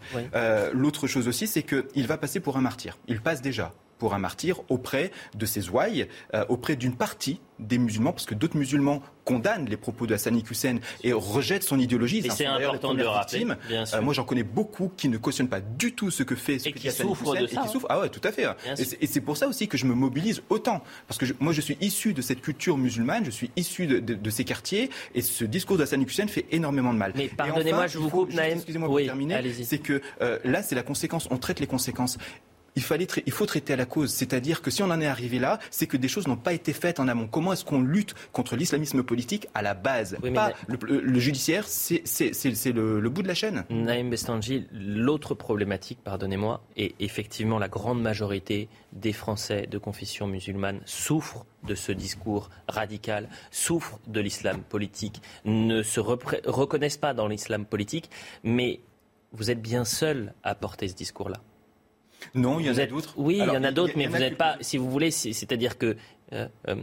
L'autre 0.73 1.07
chose 1.07 1.27
aussi, 1.27 1.47
c'est 1.47 1.63
qu'il 1.63 2.07
va 2.07 2.17
passer 2.17 2.39
pour 2.39 2.57
un 2.57 2.61
martyr. 2.61 2.97
Il 3.07 3.21
passe 3.21 3.41
déjà 3.41 3.73
pour 3.97 4.13
un 4.13 4.19
martyr 4.19 4.61
auprès 4.69 5.11
de 5.35 5.45
ses 5.45 5.69
ouailles, 5.69 6.07
euh, 6.33 6.45
auprès 6.49 6.75
d'une 6.75 6.95
partie 6.95 7.39
des 7.59 7.77
musulmans, 7.77 8.11
parce 8.11 8.25
que 8.25 8.35
d'autres 8.35 8.57
musulmans 8.57 9.01
condamnent 9.23 9.65
les 9.65 9.77
propos 9.77 10.05
de 10.05 10.13
Hassan 10.13 10.39
Hussein 10.49 10.77
et 11.03 11.13
rejettent 11.13 11.63
son 11.63 11.79
idéologie. 11.79 12.19
Et 12.19 12.29
c'est 12.29 12.45
important 12.45 12.93
de 12.93 12.99
le 12.99 13.07
rappeler. 13.07 13.45
Euh, 13.71 14.01
moi, 14.01 14.13
j'en 14.13 14.23
connais 14.23 14.43
beaucoup 14.43 14.91
qui 14.95 15.09
ne 15.09 15.17
cautionnent 15.17 15.47
pas 15.47 15.61
du 15.61 15.93
tout 15.93 16.11
ce 16.11 16.23
que 16.23 16.35
fait 16.35 16.59
ce 16.59 16.69
et 16.69 16.73
qui 16.73 16.91
souffrent 16.91 17.33
de 17.33 17.45
et 17.45 17.47
qui 17.47 17.69
souffrent. 17.69 17.87
Ah 17.89 17.99
ouais, 18.01 18.09
tout 18.09 18.21
à 18.23 18.31
fait. 18.31 18.45
Et 18.77 19.07
c'est 19.07 19.21
pour 19.21 19.37
ça 19.37 19.47
aussi 19.47 19.67
que 19.67 19.77
je 19.77 19.85
me 19.85 19.93
mobilise 19.93 20.41
autant, 20.49 20.83
parce 21.07 21.17
que 21.17 21.25
moi, 21.39 21.53
je 21.53 21.61
suis 21.61 21.77
issu 21.81 22.13
de 22.13 22.21
cette 22.21 22.41
culture 22.41 22.77
musulmane, 22.77 23.25
je 23.25 23.31
suis 23.31 23.51
issu 23.55 23.87
de, 23.87 24.29
ces 24.29 24.43
quartiers, 24.43 24.89
et 25.13 25.21
ce 25.21 25.45
discours 25.45 25.77
de 25.77 25.83
Hassan 25.83 26.01
Hussein 26.01 26.27
fait 26.27 26.45
énormément 26.51 26.93
de 26.93 26.97
mal. 26.97 27.13
Mais 27.15 27.27
pardonnez-moi, 27.29 27.87
je 27.87 27.97
vous 27.97 28.09
coupe, 28.09 28.33
Naïm. 28.33 28.57
Excusez-moi 28.57 28.89
pour 28.89 28.99
terminer. 28.99 29.41
C'est 29.63 29.79
que 29.79 30.01
euh, 30.21 30.39
là, 30.43 30.61
c'est 30.61 30.75
la 30.75 30.83
conséquence. 30.83 31.27
On 31.31 31.37
traite 31.37 31.59
les 31.59 31.67
conséquences 31.67 32.17
il, 32.75 32.83
fallait 32.83 33.07
il 33.25 33.31
faut 33.31 33.45
traiter 33.45 33.73
à 33.73 33.75
la 33.75 33.85
cause. 33.85 34.11
C'est-à-dire 34.11 34.61
que 34.61 34.71
si 34.71 34.83
on 34.83 34.89
en 34.91 35.01
est 35.01 35.07
arrivé 35.07 35.39
là, 35.39 35.59
c'est 35.71 35.87
que 35.87 35.97
des 35.97 36.07
choses 36.07 36.27
n'ont 36.27 36.35
pas 36.35 36.53
été 36.53 36.73
faites 36.73 36.99
en 36.99 37.07
amont. 37.07 37.27
Comment 37.27 37.53
est-ce 37.53 37.65
qu'on 37.65 37.81
lutte 37.81 38.15
contre 38.31 38.55
l'islamisme 38.55 39.03
politique 39.03 39.47
à 39.53 39.61
la 39.61 39.73
base 39.73 40.17
pas 40.33 40.51
le, 40.67 41.19
judiciaire, 41.19 41.65
c'est 41.67 42.01
le, 42.73 43.09
bout 43.09 43.21
de 43.21 43.27
la 43.27 43.33
chaîne. 43.33 43.63
Naïm 43.69 44.09
Bestanji, 44.09 44.67
l'autre 44.71 45.33
problématique, 45.33 45.99
pardonnez-moi, 46.03 46.61
est 46.75 46.95
effectivement 46.99 47.59
la 47.59 47.69
grande 47.69 48.01
majorité 48.01 48.67
des 48.93 49.13
Français 49.13 49.67
de 49.69 49.77
confession 49.77 50.27
musulmane 50.27 50.81
souffrent 50.85 51.45
de 51.63 51.75
ce 51.75 51.91
discours 51.91 52.49
radical, 52.67 53.29
souffrent 53.51 53.99
de 54.07 54.19
l'islam 54.19 54.61
politique, 54.61 55.21
ne 55.45 55.83
se 55.83 55.99
reconnaissent 55.99 56.97
pas 56.97 57.13
dans 57.13 57.27
l'islam 57.27 57.65
politique, 57.65 58.09
mais 58.43 58.81
vous 59.31 59.51
êtes 59.51 59.61
bien 59.61 59.85
seul 59.85 60.33
à 60.43 60.55
porter 60.55 60.87
ce 60.87 60.95
discours-là. 60.95 61.41
Non, 62.33 62.59
il 62.59 62.65
y 62.65 62.69
en 62.69 62.77
a 62.77 62.85
d'autres. 62.85 63.13
Oui, 63.17 63.37
il 63.39 63.53
y 63.53 63.57
en 63.57 63.63
a 63.63 63.71
d'autres, 63.71 63.93
mais 63.95 64.07
vous 64.07 64.17
n'êtes 64.17 64.37
pas, 64.37 64.57
si 64.61 64.77
vous 64.77 64.89
voulez, 64.89 65.11
c'est-à-dire 65.11 65.77
que 65.77 65.95
euh, 66.33 66.47
euh, 66.67 66.75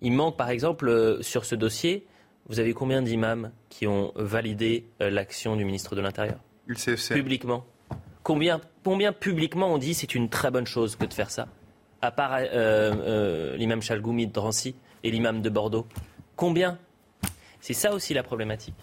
il 0.00 0.12
manque, 0.12 0.36
par 0.36 0.50
exemple, 0.50 0.88
euh, 0.88 1.22
sur 1.22 1.44
ce 1.44 1.54
dossier, 1.54 2.06
vous 2.46 2.60
avez 2.60 2.72
combien 2.72 3.02
d'imams 3.02 3.52
qui 3.68 3.86
ont 3.86 4.12
validé 4.16 4.86
l'action 5.00 5.54
du 5.56 5.64
ministre 5.64 5.94
de 5.94 6.00
l'Intérieur? 6.00 6.38
Publiquement. 7.14 7.64
Combien, 8.22 8.60
combien 8.84 9.12
publiquement 9.12 9.72
on 9.72 9.78
dit 9.78 9.94
c'est 9.94 10.14
une 10.14 10.28
très 10.28 10.50
bonne 10.50 10.66
chose 10.66 10.96
que 10.96 11.04
de 11.04 11.12
faire 11.12 11.30
ça? 11.30 11.48
À 12.00 12.10
part 12.10 12.38
l'imam 13.58 13.82
Chalgoumi 13.82 14.26
de 14.26 14.32
Drancy 14.32 14.74
et 15.04 15.10
l'imam 15.10 15.42
de 15.42 15.50
Bordeaux. 15.50 15.86
Combien? 16.36 16.78
C'est 17.60 17.74
ça 17.74 17.92
aussi 17.92 18.14
la 18.14 18.22
problématique. 18.22 18.74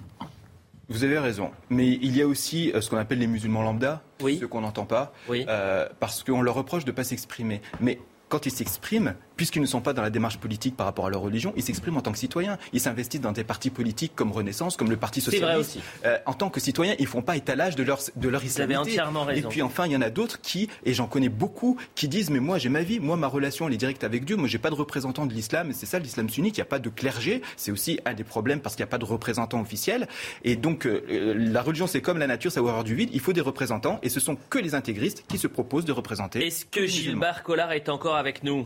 Vous 0.89 1.03
avez 1.03 1.19
raison. 1.19 1.51
Mais 1.69 1.87
il 1.87 2.15
y 2.15 2.21
a 2.21 2.27
aussi 2.27 2.71
euh, 2.71 2.81
ce 2.81 2.89
qu'on 2.89 2.97
appelle 2.97 3.19
les 3.19 3.27
musulmans 3.27 3.63
lambda, 3.63 4.03
ceux 4.19 4.47
qu'on 4.47 4.61
n'entend 4.61 4.85
pas, 4.85 5.13
euh, 5.29 5.87
parce 5.99 6.23
qu'on 6.23 6.41
leur 6.41 6.55
reproche 6.55 6.85
de 6.85 6.91
ne 6.91 6.95
pas 6.95 7.03
s'exprimer. 7.03 7.61
Mais 7.79 7.99
quand 8.29 8.45
ils 8.45 8.51
s'expriment, 8.51 9.15
puisqu'ils 9.35 9.61
ne 9.61 9.67
sont 9.67 9.81
pas 9.81 9.93
dans 9.93 10.01
la 10.01 10.09
démarche 10.09 10.37
politique 10.37 10.75
par 10.75 10.85
rapport 10.85 11.05
à 11.05 11.09
leur 11.09 11.21
religion, 11.21 11.53
ils 11.55 11.63
s'expriment 11.63 11.97
en 11.97 12.01
tant 12.01 12.11
que 12.11 12.17
citoyens. 12.17 12.57
Ils 12.73 12.79
s'investissent 12.79 13.21
dans 13.21 13.31
des 13.31 13.43
partis 13.43 13.69
politiques 13.69 14.13
comme 14.15 14.31
Renaissance, 14.31 14.77
comme 14.77 14.89
le 14.89 14.97
Parti 14.97 15.21
socialiste. 15.21 15.45
Vrai 15.45 15.59
aussi. 15.59 15.79
Euh, 16.05 16.17
en 16.25 16.33
tant 16.33 16.49
que 16.49 16.59
citoyens, 16.59 16.95
ils 16.99 17.03
ne 17.03 17.07
font 17.07 17.21
pas 17.21 17.35
étalage 17.35 17.75
de 17.75 17.83
leur, 17.83 17.99
de 18.15 18.29
leur 18.29 18.43
islamité. 18.43 18.73
Vous 18.75 18.81
avez 18.81 18.91
entièrement 18.91 19.23
raison. 19.23 19.47
Et 19.47 19.51
puis 19.51 19.61
enfin, 19.61 19.85
il 19.85 19.91
y 19.91 19.95
en 19.95 20.01
a 20.01 20.09
d'autres 20.09 20.41
qui, 20.41 20.69
et 20.85 20.93
j'en 20.93 21.07
connais 21.07 21.29
beaucoup, 21.29 21.77
qui 21.95 22.07
disent 22.07 22.29
mais 22.29 22.39
moi 22.39 22.57
j'ai 22.57 22.69
ma 22.69 22.81
vie, 22.81 22.99
moi 22.99 23.17
ma 23.17 23.27
relation 23.27 23.67
elle 23.67 23.73
est 23.73 23.77
directe 23.77 24.03
avec 24.03 24.25
Dieu, 24.25 24.35
moi 24.35 24.47
j'ai 24.47 24.57
pas 24.57 24.69
de 24.69 24.75
représentant 24.75 25.25
de 25.25 25.33
l'islam, 25.33 25.71
c'est 25.73 25.85
ça 25.85 25.99
l'islam 25.99 26.29
sunnite, 26.29 26.57
il 26.57 26.59
n'y 26.59 26.63
a 26.63 26.65
pas 26.65 26.79
de 26.79 26.89
clergé, 26.89 27.41
c'est 27.57 27.71
aussi 27.71 27.99
un 28.05 28.13
des 28.13 28.23
problèmes 28.23 28.59
parce 28.59 28.75
qu'il 28.75 28.83
n'y 28.83 28.89
a 28.89 28.91
pas 28.91 28.97
de 28.97 29.05
représentant 29.05 29.61
officiel. 29.61 30.07
Et 30.43 30.55
donc 30.55 30.85
euh, 30.85 31.03
euh, 31.09 31.33
la 31.37 31.61
religion 31.61 31.87
c'est 31.87 32.01
comme 32.01 32.17
la 32.17 32.27
nature, 32.27 32.51
ça 32.51 32.61
va 32.61 32.69
avoir 32.69 32.83
du 32.83 32.95
vide, 32.95 33.09
il 33.13 33.19
faut 33.19 33.33
des 33.33 33.41
représentants, 33.41 33.99
et 34.03 34.09
ce 34.09 34.19
sont 34.19 34.37
que 34.49 34.59
les 34.59 34.75
intégristes 34.75 35.25
qui 35.27 35.37
se 35.37 35.47
proposent 35.47 35.85
de 35.85 35.91
représenter. 35.91 36.45
Est-ce 36.45 36.65
que 36.65 36.85
Gilles 36.85 37.19
Collard 37.43 37.73
est 37.73 37.89
encore 37.89 38.14
avec 38.15 38.43
nous 38.43 38.65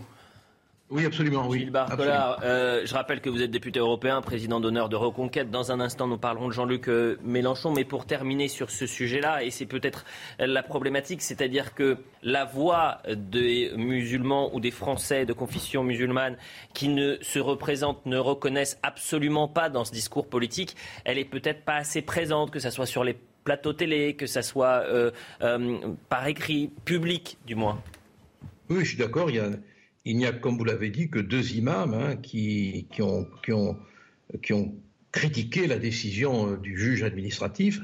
oui, 0.91 1.05
absolument, 1.05 1.47
oui. 1.47 1.59
Gilles 1.59 1.69
Barcola, 1.69 2.37
euh, 2.41 2.81
je 2.83 2.95
rappelle 2.95 3.21
que 3.21 3.29
vous 3.29 3.43
êtes 3.43 3.51
député 3.51 3.77
européen, 3.77 4.21
président 4.23 4.59
d'honneur 4.59 4.89
de 4.89 4.95
Reconquête. 4.95 5.51
Dans 5.51 5.71
un 5.71 5.79
instant, 5.79 6.07
nous 6.07 6.17
parlerons 6.17 6.47
de 6.47 6.53
Jean-Luc 6.53 6.89
euh, 6.89 7.19
Mélenchon. 7.23 7.71
Mais 7.71 7.83
pour 7.83 8.07
terminer 8.07 8.47
sur 8.47 8.71
ce 8.71 8.87
sujet-là, 8.87 9.43
et 9.43 9.51
c'est 9.51 9.67
peut-être 9.67 10.03
la 10.39 10.63
problématique, 10.63 11.21
c'est-à-dire 11.21 11.75
que 11.75 11.97
la 12.23 12.43
voix 12.43 13.03
des 13.07 13.71
musulmans 13.75 14.49
ou 14.55 14.59
des 14.59 14.71
Français 14.71 15.27
de 15.27 15.33
confession 15.33 15.83
musulmane 15.83 16.37
qui 16.73 16.87
ne 16.87 17.17
se 17.21 17.37
représentent, 17.37 18.03
ne 18.07 18.17
reconnaissent 18.17 18.79
absolument 18.81 19.47
pas 19.47 19.69
dans 19.69 19.85
ce 19.85 19.91
discours 19.91 20.27
politique, 20.27 20.75
elle 21.05 21.19
est 21.19 21.25
peut-être 21.25 21.65
pas 21.65 21.75
assez 21.75 22.01
présente, 22.01 22.49
que 22.49 22.59
ce 22.59 22.71
soit 22.71 22.87
sur 22.87 23.03
les 23.03 23.15
plateaux 23.43 23.73
télé, 23.73 24.15
que 24.15 24.25
ce 24.25 24.41
soit 24.41 24.83
euh, 24.87 25.11
par 26.09 26.25
écrit, 26.25 26.71
public 26.83 27.37
du 27.45 27.53
moins. 27.53 27.79
Oui, 28.69 28.81
je 28.81 28.89
suis 28.89 28.97
d'accord. 28.97 29.29
Il 29.31 29.39
a 29.39 29.49
n'y 30.05 30.25
a, 30.25 30.31
comme 30.31 30.57
vous 30.57 30.63
l'avez 30.63 30.89
dit, 30.89 31.09
que 31.09 31.19
deux 31.19 31.53
imams 31.53 31.93
hein, 31.93 32.15
qui, 32.15 32.87
qui, 32.91 33.01
ont, 33.01 33.27
qui, 33.43 33.51
ont, 33.51 33.77
qui, 34.41 34.53
ont, 34.53 34.73
critiqué 35.11 35.65
la 35.65 35.79
décision 35.79 36.51
euh, 36.51 36.57
du 36.57 36.77
juge 36.77 37.01
administratif. 37.03 37.81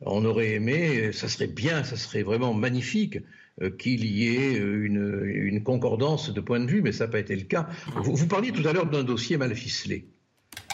On 0.00 0.24
aurait 0.24 0.52
aimé, 0.52 1.12
ça 1.12 1.28
serait 1.28 1.46
bien, 1.46 1.84
ça 1.84 1.96
serait 1.96 2.22
vraiment 2.22 2.52
magnifique 2.52 3.18
euh, 3.62 3.70
qu'il 3.70 4.04
y 4.04 4.36
ait 4.36 4.58
euh, 4.58 4.84
une, 4.84 5.22
une, 5.24 5.62
concordance 5.62 6.32
de 6.32 6.40
point 6.40 6.60
de 6.60 6.66
vue, 6.66 6.82
mais 6.82 6.92
ça 6.92 7.06
n'a 7.06 7.12
pas 7.12 7.20
été 7.20 7.36
le 7.36 7.42
cas. 7.42 7.68
Vous, 8.02 8.14
vous 8.14 8.26
parliez 8.26 8.52
tout 8.52 8.66
à 8.66 8.72
l'heure 8.72 8.86
d'un 8.86 9.04
dossier 9.04 9.36
mal 9.36 9.54
ficelé. 9.54 10.04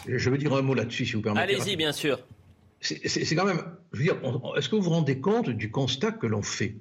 Je 0.07 0.31
veux 0.31 0.39
dire 0.39 0.55
un 0.55 0.63
mot 0.63 0.75
là-dessus, 0.75 1.07
si 1.07 1.13
vous 1.15 1.23
permettez. 1.23 1.55
Allez-y, 1.55 1.77
bien 1.77 1.93
sûr. 1.93 2.19
C'est 2.81 3.35
quand 3.35 3.47
même, 3.47 3.63
je 3.93 3.99
veux 3.99 4.05
dire, 4.05 4.17
est-ce 4.57 4.69
que 4.69 4.77
vous 4.77 4.83
vous 4.83 4.91
rendez 4.91 5.19
compte 5.19 5.49
du 5.49 5.71
constat 5.71 6.13
que 6.13 6.27
l'on 6.27 6.43
fait? 6.43 6.77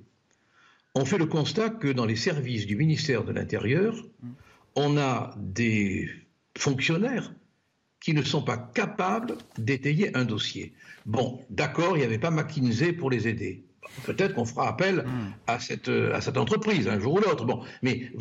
On 0.96 1.06
fait 1.06 1.18
le 1.18 1.26
constat 1.26 1.70
que 1.70 1.88
dans 1.88 2.06
les 2.06 2.16
services 2.16 2.66
du 2.66 2.76
ministère 2.76 3.24
de 3.24 3.32
l'Intérieur, 3.32 3.96
on 4.76 4.98
a 4.98 5.36
des 5.38 6.10
fonctionnaires 6.58 7.34
qui 8.00 8.14
ne 8.14 8.22
sont 8.22 8.44
pas 8.44 8.58
capables 8.58 9.38
d'étayer 9.58 10.16
un 10.16 10.26
dossier. 10.26 10.74
Bon, 11.06 11.40
d'accord, 11.50 11.96
il 11.96 12.00
n'y 12.00 12.06
avait 12.06 12.20
pas 12.20 12.32
McKinsey 12.32 12.94
pour 12.94 13.10
les 13.10 13.28
aider. 13.28 13.64
Peut-être 14.06 14.34
qu'on 14.34 14.46
fera 14.46 14.68
appel 14.68 15.06
hmm. 15.06 15.34
à, 15.48 15.60
cette, 15.60 15.90
à 15.90 16.20
cette 16.22 16.38
entreprise 16.38 16.88
un 16.88 17.00
jour 17.00 17.14
ou 17.14 17.20
l'autre. 17.20 17.46
Bon, 17.46 17.64
mais 17.82 18.12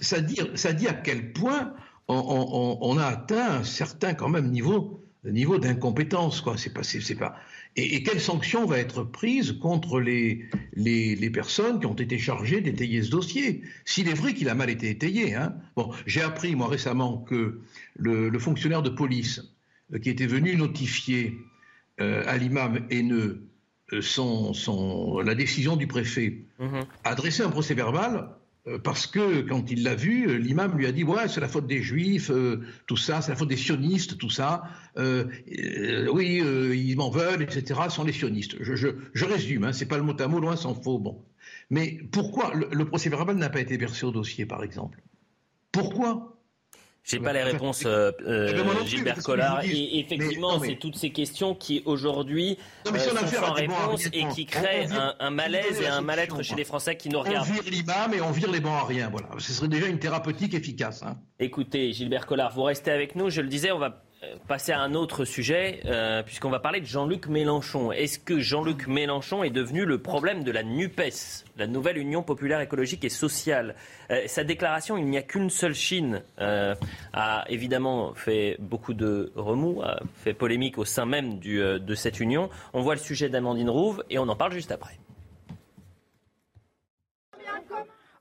ça 0.00 0.20
dit, 0.20 0.38
ça 0.54 0.72
dit 0.72 0.86
à 0.86 0.94
quel 0.94 1.32
point 1.32 1.74
on, 2.08 2.98
a 2.98 3.06
atteint 3.06 3.58
un 3.58 3.64
certain 3.64 4.14
quand 4.14 4.28
même 4.28 4.50
niveau, 4.50 5.02
niveau 5.24 5.58
d'incompétence. 5.58 6.40
Quoi. 6.40 6.56
C'est 6.56 6.72
pas, 6.72 6.82
c'est, 6.82 7.14
pas, 7.14 7.36
et, 7.76 8.02
quelle 8.02 8.20
sanction 8.20 8.66
va 8.66 8.78
être 8.78 9.02
prise 9.02 9.52
contre 9.52 10.00
les, 10.00 10.44
les, 10.74 11.30
personnes 11.30 11.80
qui 11.80 11.86
ont 11.86 11.94
été 11.94 12.18
chargées 12.18 12.60
d'étayer 12.60 13.02
ce 13.02 13.10
dossier? 13.10 13.62
S'il 13.84 14.08
est 14.08 14.14
vrai 14.14 14.34
qu'il 14.34 14.48
a 14.48 14.54
mal 14.54 14.70
été 14.70 14.90
étayé. 14.90 15.34
Hein. 15.34 15.56
Bon, 15.74 15.90
j'ai 16.06 16.22
appris 16.22 16.54
moi 16.54 16.68
récemment 16.68 17.18
que 17.18 17.60
le, 17.96 18.38
fonctionnaire 18.38 18.82
de 18.82 18.90
police 18.90 19.42
euh, 19.92 19.98
qui 19.98 20.10
était 20.10 20.26
venu 20.26 20.56
notifier 20.56 21.36
euh, 22.00 22.22
à 22.26 22.36
l'imam 22.36 22.86
haineux 22.90 23.42
euh, 23.92 24.00
son, 24.00 24.54
son, 24.54 25.20
la 25.20 25.34
décision 25.34 25.76
du 25.76 25.86
préfet 25.86 26.42
mm-hmm. 26.60 26.84
a 27.02 27.14
dressé 27.14 27.42
un 27.42 27.50
procès 27.50 27.74
verbal 27.74 28.28
parce 28.82 29.06
que 29.06 29.42
quand 29.42 29.70
il 29.70 29.82
l'a 29.82 29.94
vu, 29.94 30.26
euh, 30.28 30.36
l'imam 30.36 30.76
lui 30.76 30.86
a 30.86 30.92
dit 30.92 31.04
ouais 31.04 31.28
c'est 31.28 31.40
la 31.40 31.48
faute 31.48 31.66
des 31.66 31.82
juifs, 31.82 32.30
euh, 32.30 32.62
tout 32.86 32.96
ça, 32.96 33.20
c'est 33.20 33.30
la 33.30 33.36
faute 33.36 33.48
des 33.48 33.56
sionistes, 33.56 34.16
tout 34.18 34.30
ça. 34.30 34.62
oui, 34.96 36.42
ils 36.74 36.96
m'en 36.96 37.10
veulent, 37.10 37.42
etc. 37.42 37.80
Sont 37.90 38.04
les 38.04 38.12
sionistes. 38.12 38.56
Je 38.60 39.24
résume, 39.24 39.64
hein, 39.64 39.72
c'est 39.72 39.86
pas 39.86 39.98
le 39.98 40.02
mot 40.02 40.18
à 40.18 40.28
mot, 40.28 40.40
loin 40.40 40.56
s'en 40.56 40.74
faut. 40.74 40.98
Bon, 40.98 41.24
mais 41.70 42.00
pourquoi 42.12 42.54
le, 42.54 42.68
le 42.72 42.84
procès 42.84 43.10
verbal 43.10 43.36
n'a 43.36 43.50
pas 43.50 43.60
été 43.60 43.76
versé 43.76 44.06
au 44.06 44.10
dossier, 44.10 44.46
par 44.46 44.62
exemple? 44.62 45.02
Pourquoi? 45.72 46.33
J'ai 47.04 47.20
pas 47.20 47.34
les 47.34 47.42
réponses, 47.42 47.82
euh, 47.86 48.10
euh 48.26 48.84
Gilbert 48.86 49.22
Collard. 49.22 49.62
Et 49.64 49.98
effectivement, 50.00 50.58
c'est 50.58 50.76
toutes 50.76 50.96
ces 50.96 51.10
questions 51.10 51.54
qui 51.54 51.82
aujourd'hui 51.84 52.58
euh, 52.86 52.98
sont 52.98 53.26
sans 53.26 53.52
réponse 53.52 54.06
et 54.12 54.26
qui 54.34 54.46
créent 54.46 54.88
un, 55.20 55.30
malaise 55.30 55.80
et 55.82 55.86
un 55.86 56.00
mal-être 56.00 56.42
chez 56.42 56.54
les 56.54 56.64
Français 56.64 56.96
qui 56.96 57.10
nous 57.10 57.20
regardent. 57.20 57.46
On 57.50 57.52
vire 57.52 57.70
l'imam 57.70 58.14
et 58.14 58.20
on 58.22 58.30
vire 58.30 58.50
les 58.50 58.60
bancs 58.60 58.80
à 58.80 58.86
rien. 58.86 59.10
Voilà, 59.10 59.28
ce 59.38 59.52
serait 59.52 59.68
déjà 59.68 59.86
une 59.86 59.98
thérapeutique 59.98 60.54
efficace. 60.54 61.02
Hein. 61.02 61.18
Écoutez, 61.38 61.92
Gilbert 61.92 62.26
Collard, 62.26 62.52
vous 62.54 62.62
restez 62.62 62.90
avec 62.90 63.16
nous. 63.16 63.28
Je 63.28 63.42
le 63.42 63.48
disais, 63.48 63.70
on 63.70 63.78
va 63.78 64.02
passer 64.48 64.72
à 64.72 64.80
un 64.80 64.94
autre 64.94 65.24
sujet, 65.24 65.80
euh, 65.84 66.22
puisqu'on 66.22 66.50
va 66.50 66.58
parler 66.58 66.80
de 66.80 66.86
Jean-Luc 66.86 67.26
Mélenchon. 67.26 67.92
Est-ce 67.92 68.18
que 68.18 68.38
Jean-Luc 68.38 68.86
Mélenchon 68.86 69.44
est 69.44 69.50
devenu 69.50 69.84
le 69.84 69.98
problème 69.98 70.44
de 70.44 70.50
la 70.50 70.62
NUPES, 70.62 71.44
la 71.56 71.66
nouvelle 71.66 71.98
Union 71.98 72.22
populaire 72.22 72.60
écologique 72.60 73.04
et 73.04 73.08
sociale? 73.08 73.74
Euh, 74.10 74.22
Sa 74.26 74.44
déclaration, 74.44 74.96
il 74.96 75.06
n'y 75.06 75.18
a 75.18 75.22
qu'une 75.22 75.50
seule 75.50 75.74
Chine, 75.74 76.22
euh, 76.40 76.74
a 77.12 77.44
évidemment 77.48 78.14
fait 78.14 78.56
beaucoup 78.58 78.94
de 78.94 79.32
remous, 79.36 79.82
a 79.82 80.00
fait 80.22 80.34
polémique 80.34 80.78
au 80.78 80.84
sein 80.84 81.06
même 81.06 81.38
de 81.38 81.94
cette 81.94 82.20
union. 82.20 82.50
On 82.72 82.82
voit 82.82 82.94
le 82.94 83.00
sujet 83.00 83.28
d'Amandine 83.28 83.70
Rouve 83.70 84.04
et 84.10 84.18
on 84.18 84.28
en 84.28 84.36
parle 84.36 84.52
juste 84.52 84.72
après. 84.72 84.98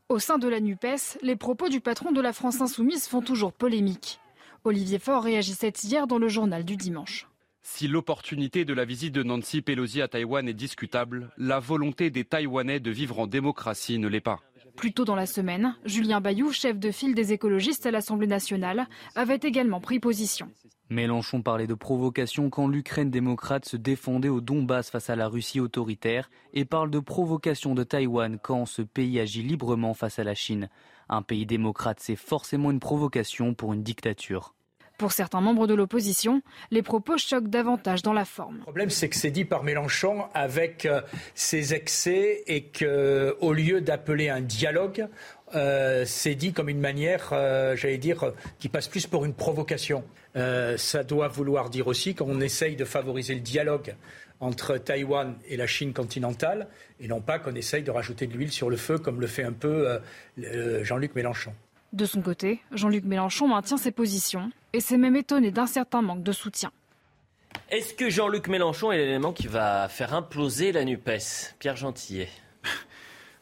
Au 0.09 0.19
sein 0.19 0.37
de 0.37 0.47
la 0.47 0.59
NUPES, 0.59 1.17
les 1.21 1.35
propos 1.35 1.69
du 1.69 1.79
patron 1.79 2.11
de 2.11 2.21
la 2.21 2.33
France 2.33 2.61
insoumise 2.61 3.07
font 3.07 3.21
toujours 3.21 3.51
polémique. 3.51 4.19
Olivier 4.65 4.97
Faure 4.97 5.23
réagissait 5.23 5.73
hier 5.83 6.07
dans 6.07 6.17
le 6.17 6.29
journal 6.29 6.63
du 6.63 6.77
dimanche. 6.77 7.27
Si 7.63 7.89
l'opportunité 7.89 8.63
de 8.63 8.73
la 8.73 8.85
visite 8.85 9.13
de 9.13 9.21
Nancy 9.21 9.61
Pelosi 9.61 10.01
à 10.01 10.07
Taïwan 10.07 10.47
est 10.47 10.53
discutable, 10.53 11.31
la 11.37 11.59
volonté 11.59 12.09
des 12.09 12.23
Taïwanais 12.23 12.79
de 12.79 12.89
vivre 12.89 13.19
en 13.19 13.27
démocratie 13.27 13.99
ne 13.99 14.07
l'est 14.07 14.21
pas. 14.21 14.39
Plus 14.77 14.93
tôt 14.93 15.03
dans 15.03 15.17
la 15.17 15.25
semaine, 15.25 15.75
Julien 15.83 16.21
Bayou, 16.21 16.53
chef 16.53 16.79
de 16.79 16.91
file 16.91 17.13
des 17.13 17.33
écologistes 17.33 17.85
à 17.85 17.91
l'Assemblée 17.91 18.25
nationale, 18.25 18.87
avait 19.15 19.39
également 19.43 19.81
pris 19.81 19.99
position. 19.99 20.49
Mélenchon 20.89 21.41
parlait 21.41 21.67
de 21.67 21.73
provocation 21.73 22.49
quand 22.49 22.67
l'Ukraine 22.67 23.09
démocrate 23.09 23.65
se 23.65 23.75
défendait 23.75 24.29
au 24.29 24.39
Donbass 24.39 24.89
face 24.89 25.09
à 25.09 25.17
la 25.17 25.27
Russie 25.27 25.59
autoritaire 25.59 26.29
et 26.53 26.63
parle 26.63 26.89
de 26.89 26.99
provocation 26.99 27.75
de 27.75 27.83
Taïwan 27.83 28.39
quand 28.41 28.65
ce 28.65 28.81
pays 28.81 29.19
agit 29.19 29.43
librement 29.43 29.93
face 29.93 30.19
à 30.19 30.23
la 30.23 30.35
Chine. 30.35 30.69
Un 31.13 31.21
pays 31.21 31.45
démocrate, 31.45 31.99
c'est 31.99 32.15
forcément 32.15 32.71
une 32.71 32.79
provocation 32.79 33.53
pour 33.53 33.71
une 33.71 33.83
dictature. 33.83 34.55
Pour 34.97 35.11
certains 35.11 35.41
membres 35.41 35.67
de 35.67 35.75
l'opposition, 35.75 36.41
les 36.71 36.81
propos 36.81 37.19
choquent 37.19 37.49
davantage 37.49 38.01
dans 38.01 38.13
la 38.13 38.25
forme. 38.25 38.57
Le 38.57 38.61
problème, 38.63 38.89
c'est 38.89 39.09
que 39.09 39.15
c'est 39.15 39.29
dit 39.29 39.45
par 39.45 39.63
Mélenchon 39.63 40.23
avec 40.33 40.87
euh, 40.87 41.01
ses 41.35 41.75
excès 41.75 42.43
et 42.47 42.63
qu'au 42.63 43.53
lieu 43.53 43.81
d'appeler 43.81 44.29
un 44.29 44.41
dialogue, 44.41 45.07
euh, 45.53 46.03
c'est 46.07 46.33
dit 46.33 46.51
comme 46.51 46.67
une 46.67 46.79
manière, 46.79 47.29
euh, 47.31 47.75
j'allais 47.75 47.99
dire, 47.99 48.33
qui 48.57 48.67
passe 48.67 48.87
plus 48.87 49.05
pour 49.05 49.23
une 49.23 49.35
provocation. 49.35 50.03
ça 50.33 51.03
doit 51.03 51.27
vouloir 51.27 51.69
dire 51.69 51.85
aussi 51.85 52.15
qu'on 52.15 52.41
essaye 52.41 52.75
de 52.75 52.85
favoriser 52.85 53.35
le 53.35 53.41
dialogue 53.41 53.93
entre 54.43 54.77
Taïwan 54.77 55.35
et 55.47 55.57
la 55.57 55.67
Chine 55.67 55.93
continentale, 55.93 56.67
et 56.99 57.07
non 57.07 57.21
pas 57.21 57.39
qu'on 57.39 57.55
essaye 57.55 57.83
de 57.83 57.91
rajouter 57.91 58.27
de 58.27 58.33
l'huile 58.33 58.51
sur 58.51 58.69
le 58.69 58.77
feu 58.77 58.97
comme 58.97 59.21
le 59.21 59.27
fait 59.27 59.43
un 59.43 59.53
peu 59.53 59.87
euh, 59.87 59.99
euh, 60.39 60.83
Jean-Luc 60.83 61.15
Mélenchon. 61.15 61.53
De 61.93 62.05
son 62.05 62.21
côté, 62.21 62.59
Jean-Luc 62.71 63.05
Mélenchon 63.05 63.47
maintient 63.47 63.77
ses 63.77 63.91
positions 63.91 64.51
et 64.73 64.79
s'est 64.79 64.97
même 64.97 65.15
étonné 65.15 65.51
d'un 65.51 65.67
certain 65.67 66.01
manque 66.01 66.23
de 66.23 66.31
soutien. 66.31 66.71
Est-ce 67.69 67.93
que 67.93 68.09
Jean-Luc 68.09 68.47
Mélenchon 68.47 68.91
est 68.91 68.97
l'élément 68.97 69.31
qui 69.31 69.47
va 69.47 69.87
faire 69.87 70.13
imploser 70.13 70.71
la 70.71 70.83
NUPES? 70.83 71.55
Pierre 71.59 71.75
Gentillet 71.75 72.29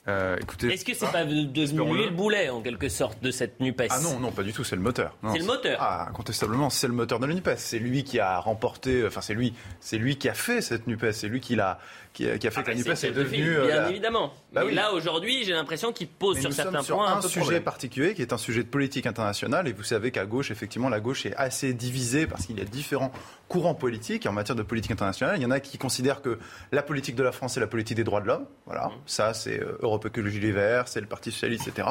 euh, 0.08 0.36
écoutez, 0.42 0.74
Est-ce 0.74 0.84
que 0.84 0.96
c'est 0.96 1.12
pas 1.12 1.26
devenu 1.26 1.94
lui 1.94 2.06
le 2.06 2.10
boulet 2.10 2.50
en 2.50 2.62
quelque 2.62 2.90
sorte 2.90 3.22
de 3.22 3.30
cette 3.30 3.60
Nupes? 3.60 3.84
Ah 3.90 4.00
non, 4.00 4.20
non, 4.20 4.32
pas 4.32 4.42
du 4.42 4.52
tout. 4.52 4.64
C'est 4.64 4.76
le 4.76 4.82
moteur. 4.82 5.16
C'est 5.32 5.40
le 5.40 5.46
moteur. 5.46 5.78
Ah, 5.80 6.08
incontestablement, 6.10 6.70
c'est 6.72 6.88
le 6.88 6.94
moteur 6.94 7.20
de 7.20 7.28
la 7.28 7.34
Nupes. 7.36 7.52
C'est 7.58 7.78
lui 7.78 8.04
qui 8.04 8.20
a 8.20 8.40
remporté. 8.40 9.06
Enfin, 9.06 9.22
c'est 9.22 9.36
lui, 9.36 9.54
c'est 9.80 9.98
lui 9.98 10.18
qui 10.18 10.28
a 10.28 10.34
fait 10.34 10.62
cette 10.62 10.88
Nupes. 10.88 11.12
C'est 11.12 11.28
lui 11.28 11.40
qui 11.40 11.56
l'a 11.56 11.80
qui 12.14 12.28
a, 12.28 12.38
fait 12.38 12.50
ah 12.58 12.64
que 12.64 12.70
la 12.70 12.76
NUPES 12.76 13.04
est, 13.04 13.12
devenue. 13.12 13.58
Euh, 13.58 13.68
bien 13.68 13.88
évidemment. 13.88 14.34
Bah 14.52 14.64
Mais 14.66 14.74
là, 14.74 14.94
aujourd'hui, 14.94 15.44
j'ai 15.46 15.54
l'impression 15.54 15.94
qu'il 15.94 16.08
pose 16.08 16.40
sur 16.40 16.52
certains 16.52 16.84
points 16.84 17.14
un, 17.14 17.18
un 17.18 17.22
sujet 17.22 17.62
particulier 17.62 18.14
qui 18.14 18.22
est 18.22 18.34
un 18.34 18.38
sujet 18.38 18.64
de 18.64 18.68
politique 18.68 19.06
internationale. 19.06 19.68
Et 19.68 19.74
vous 19.74 19.84
savez 19.84 20.12
qu'à 20.12 20.26
gauche, 20.26 20.52
effectivement, 20.52 20.90
la 20.90 21.00
gauche 21.00 21.26
est 21.26 21.36
assez 21.36 21.74
divisée 21.74 22.28
parce 22.28 22.46
qu'il 22.46 22.58
y 22.58 22.62
a 22.62 22.66
différents 22.66 23.12
courants 23.48 23.76
politiques. 23.76 24.26
en 24.26 24.34
matière 24.34 24.56
de 24.56 24.64
politique 24.64 24.92
internationale, 24.92 25.38
il 25.38 25.44
y 25.44 25.46
en 25.46 25.52
a 25.52 25.60
qui 25.60 25.78
considèrent 25.78 26.22
que 26.22 26.38
la 26.72 26.84
politique 26.84 27.16
de 27.16 27.24
la 27.24 27.32
France, 27.32 27.54
c'est 27.54 27.60
la 27.60 27.68
politique 27.68 27.98
des 27.98 28.04
droits 28.04 28.22
de 28.22 28.28
l'homme. 28.28 28.46
Voilà. 28.66 28.88
Mmh. 28.88 28.92
Ça, 29.06 29.34
c'est 29.34 29.62
euh, 29.62 29.78
Europe 29.82 30.06
Écologie 30.06 30.40
Les 30.40 30.52
Verts, 30.52 30.88
c'est 30.88 31.02
le 31.02 31.08
Parti 31.08 31.32
Socialiste, 31.32 31.68
etc 31.68 31.88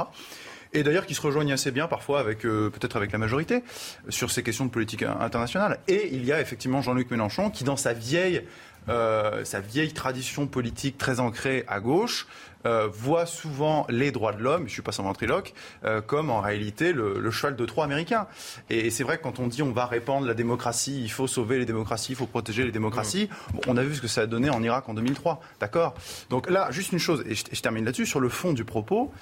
et 0.72 0.82
d'ailleurs 0.82 1.06
qui 1.06 1.14
se 1.14 1.20
rejoignent 1.20 1.52
assez 1.52 1.70
bien 1.70 1.88
parfois 1.88 2.20
avec 2.20 2.44
euh, 2.44 2.70
peut-être 2.70 2.96
avec 2.96 3.12
la 3.12 3.18
majorité 3.18 3.62
sur 4.08 4.30
ces 4.30 4.42
questions 4.42 4.64
de 4.64 4.70
politique 4.70 5.02
internationale. 5.02 5.78
Et 5.88 6.10
il 6.12 6.24
y 6.24 6.32
a 6.32 6.40
effectivement 6.40 6.82
Jean-Luc 6.82 7.10
Mélenchon 7.10 7.50
qui, 7.50 7.64
dans 7.64 7.76
sa 7.76 7.92
vieille 7.92 8.42
euh, 8.88 9.44
sa 9.44 9.60
vieille 9.60 9.92
tradition 9.92 10.46
politique 10.46 10.98
très 10.98 11.20
ancrée 11.20 11.64
à 11.68 11.80
gauche, 11.80 12.26
euh, 12.66 12.88
voit 12.92 13.24
souvent 13.24 13.86
les 13.88 14.10
droits 14.10 14.32
de 14.32 14.42
l'homme, 14.42 14.68
je 14.68 14.72
suis 14.72 14.82
pas 14.82 14.92
sans 14.92 15.04
ventriloque, 15.04 15.54
euh, 15.84 16.02
comme 16.02 16.28
en 16.28 16.40
réalité 16.40 16.92
le, 16.92 17.30
cheval 17.30 17.56
de 17.56 17.64
Troie 17.64 17.84
américain. 17.84 18.26
Et, 18.68 18.90
c'est 18.90 19.02
vrai 19.02 19.16
que 19.16 19.22
quand 19.22 19.38
on 19.38 19.46
dit 19.46 19.62
on 19.62 19.72
va 19.72 19.86
répandre 19.86 20.26
la 20.26 20.34
démocratie, 20.34 21.02
il 21.02 21.10
faut 21.10 21.26
sauver 21.26 21.58
les 21.58 21.64
démocraties, 21.64 22.12
il 22.12 22.16
faut 22.16 22.26
protéger 22.26 22.64
les 22.64 22.72
démocraties, 22.72 23.30
mmh. 23.30 23.58
on 23.68 23.76
a 23.76 23.82
vu 23.82 23.94
ce 23.94 24.02
que 24.02 24.08
ça 24.08 24.22
a 24.22 24.26
donné 24.26 24.50
en 24.50 24.62
Irak 24.62 24.88
en 24.88 24.94
2003, 24.94 25.40
d'accord? 25.58 25.94
Donc 26.28 26.50
là, 26.50 26.70
juste 26.70 26.92
une 26.92 26.98
chose, 26.98 27.24
et 27.26 27.34
je, 27.34 27.62
termine 27.62 27.84
là-dessus, 27.84 28.06
sur 28.06 28.20
le 28.20 28.28
fond 28.28 28.52
du 28.52 28.64
propos, 28.64 29.12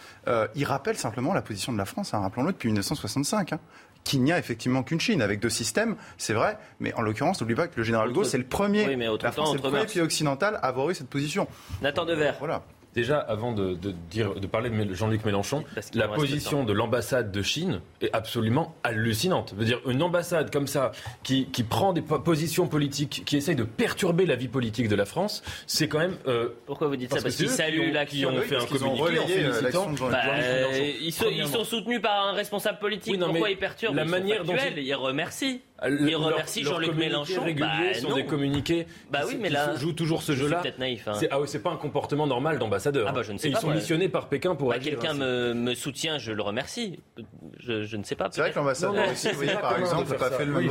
il 0.55 0.64
rappelle 0.64 0.97
simplement 0.97 1.32
la 1.32 1.43
position 1.43 1.72
de 1.72 1.78
la 1.78 1.85
France, 1.85 2.14
hein, 2.14 2.20
rappelons-le, 2.20 2.52
depuis 2.52 2.68
1965 2.68 3.55
qu'il 4.04 4.22
n'y 4.22 4.32
a 4.32 4.38
effectivement 4.38 4.82
qu'une 4.82 5.00
Chine 5.00 5.22
avec 5.22 5.40
deux 5.40 5.50
systèmes, 5.50 5.96
c'est 6.16 6.32
vrai, 6.32 6.58
mais 6.80 6.94
en 6.94 7.02
l'occurrence, 7.02 7.40
n'oublie 7.40 7.54
pas 7.54 7.68
que 7.68 7.76
le 7.76 7.82
général 7.82 8.12
Gaulle, 8.12 8.24
c'est 8.24 8.38
le 8.38 8.44
premier, 8.44 8.96
la 8.96 9.32
France, 9.32 9.54
le 9.54 9.60
premier 9.60 9.84
pays 9.84 10.00
occidental 10.00 10.56
à 10.56 10.68
avoir 10.68 10.88
eu 10.90 10.94
cette 10.94 11.08
position. 11.08 11.46
Nathan 11.82 12.06
Devers. 12.06 12.36
Voilà. 12.38 12.62
Déjà, 12.94 13.19
avant 13.19 13.52
de, 13.52 13.74
dire, 14.10 14.35
de 14.35 14.47
parler 14.47 14.70
de 14.70 14.94
Jean-Luc 14.94 15.24
Mélenchon, 15.24 15.65
la 15.94 16.09
position 16.09 16.65
de 16.65 16.73
l'ambassade 16.73 17.31
de 17.31 17.43
Chine 17.43 17.81
est 18.01 18.10
absolument 18.12 18.74
hallucinante. 18.82 19.51
Je 19.55 19.60
veux 19.60 19.65
dire, 19.65 19.81
une 19.86 20.02
ambassade 20.02 20.51
comme 20.51 20.66
ça, 20.66 20.93
qui, 21.23 21.47
qui 21.47 21.62
prend 21.62 21.93
des 21.93 22.02
positions 22.02 22.66
politiques, 22.66 23.23
qui 23.24 23.36
essaye 23.36 23.56
de 23.56 23.65
perturber 23.65 24.27
la 24.27 24.36
vie 24.36 24.48
politique 24.48 24.89
de 24.89 24.97
la 24.97 25.05
France, 25.05 25.43
c'est 25.66 25.89
quand 25.89 25.98
même. 25.98 26.16
Euh, 26.27 26.48
Pourquoi 26.66 26.89
vous 26.89 26.97
dites 26.97 27.12
ça? 27.12 27.23
Parce 27.23 27.36
qu'ils 27.36 27.48
saluent 27.48 27.93
l'action. 27.93 28.31
Qui 28.31 28.36
ont 28.39 28.43
fait 28.43 28.56
un 28.56 28.66
communiqué 28.66 29.19
en 29.19 29.27
félicitant. 29.27 29.90
Bah, 30.10 30.20
euh, 30.27 30.93
ils, 31.01 31.12
sont, 31.12 31.27
ils, 31.31 31.47
sont, 31.47 31.65
soutenus 31.65 32.01
par 32.01 32.28
un 32.28 32.32
responsable 32.32 32.78
politique. 32.78 33.19
Pourquoi 33.19 33.51
ils 33.51 33.59
perturbent? 33.59 33.97
La 33.97 34.05
manière 34.05 34.44
dont 34.44 34.56
ils 34.77 34.94
remercient. 34.94 35.60
Il 35.86 36.16
remercie 36.16 36.65
Jean-Luc 36.65 36.94
Mélenchon. 36.94 37.43
réguliers 37.44 37.93
bah, 37.93 38.01
sont 38.01 38.15
des 38.15 38.24
communiqués. 38.24 38.86
Bah 39.10 39.20
oui, 39.27 39.36
mais 39.40 39.48
là, 39.48 39.77
joue 39.77 39.93
toujours 39.93 40.23
ce 40.23 40.32
jeu-là. 40.32 40.60
C'est 40.65 40.78
naïf. 40.78 41.06
Hein. 41.06 41.12
Ah 41.31 41.39
c'est 41.47 41.62
pas 41.62 41.70
un 41.70 41.77
comportement 41.77 42.27
normal 42.27 42.59
Ah 42.86 43.12
bah 43.12 43.22
je 43.22 43.32
ne 43.32 43.38
sais 43.38 43.50
pas. 43.50 43.59
Ils 43.59 43.60
sont 43.60 43.70
missionnés 43.70 44.09
par 44.09 44.28
Pékin 44.28 44.55
pour. 44.55 44.70
Bah, 44.70 44.78
quelqu'un 44.78 45.14
me, 45.14 45.55
me, 45.55 45.74
soutient, 45.74 46.18
je 46.18 46.32
le 46.32 46.42
remercie. 46.42 46.98
Je, 47.59 47.84
je 47.84 47.96
ne 47.96 48.05
sais 48.05 48.14
pas. 48.14 48.28
C'est 48.30 48.40
vrai 48.40 48.50
que 48.50 48.59
l'ambassadeur 48.59 49.10
aussi, 49.10 49.28
par 49.60 49.78
exemple, 49.78 50.10
n'a 50.10 50.16
pas 50.16 50.30
fait 50.30 50.44
le 50.44 50.52
même. 50.52 50.70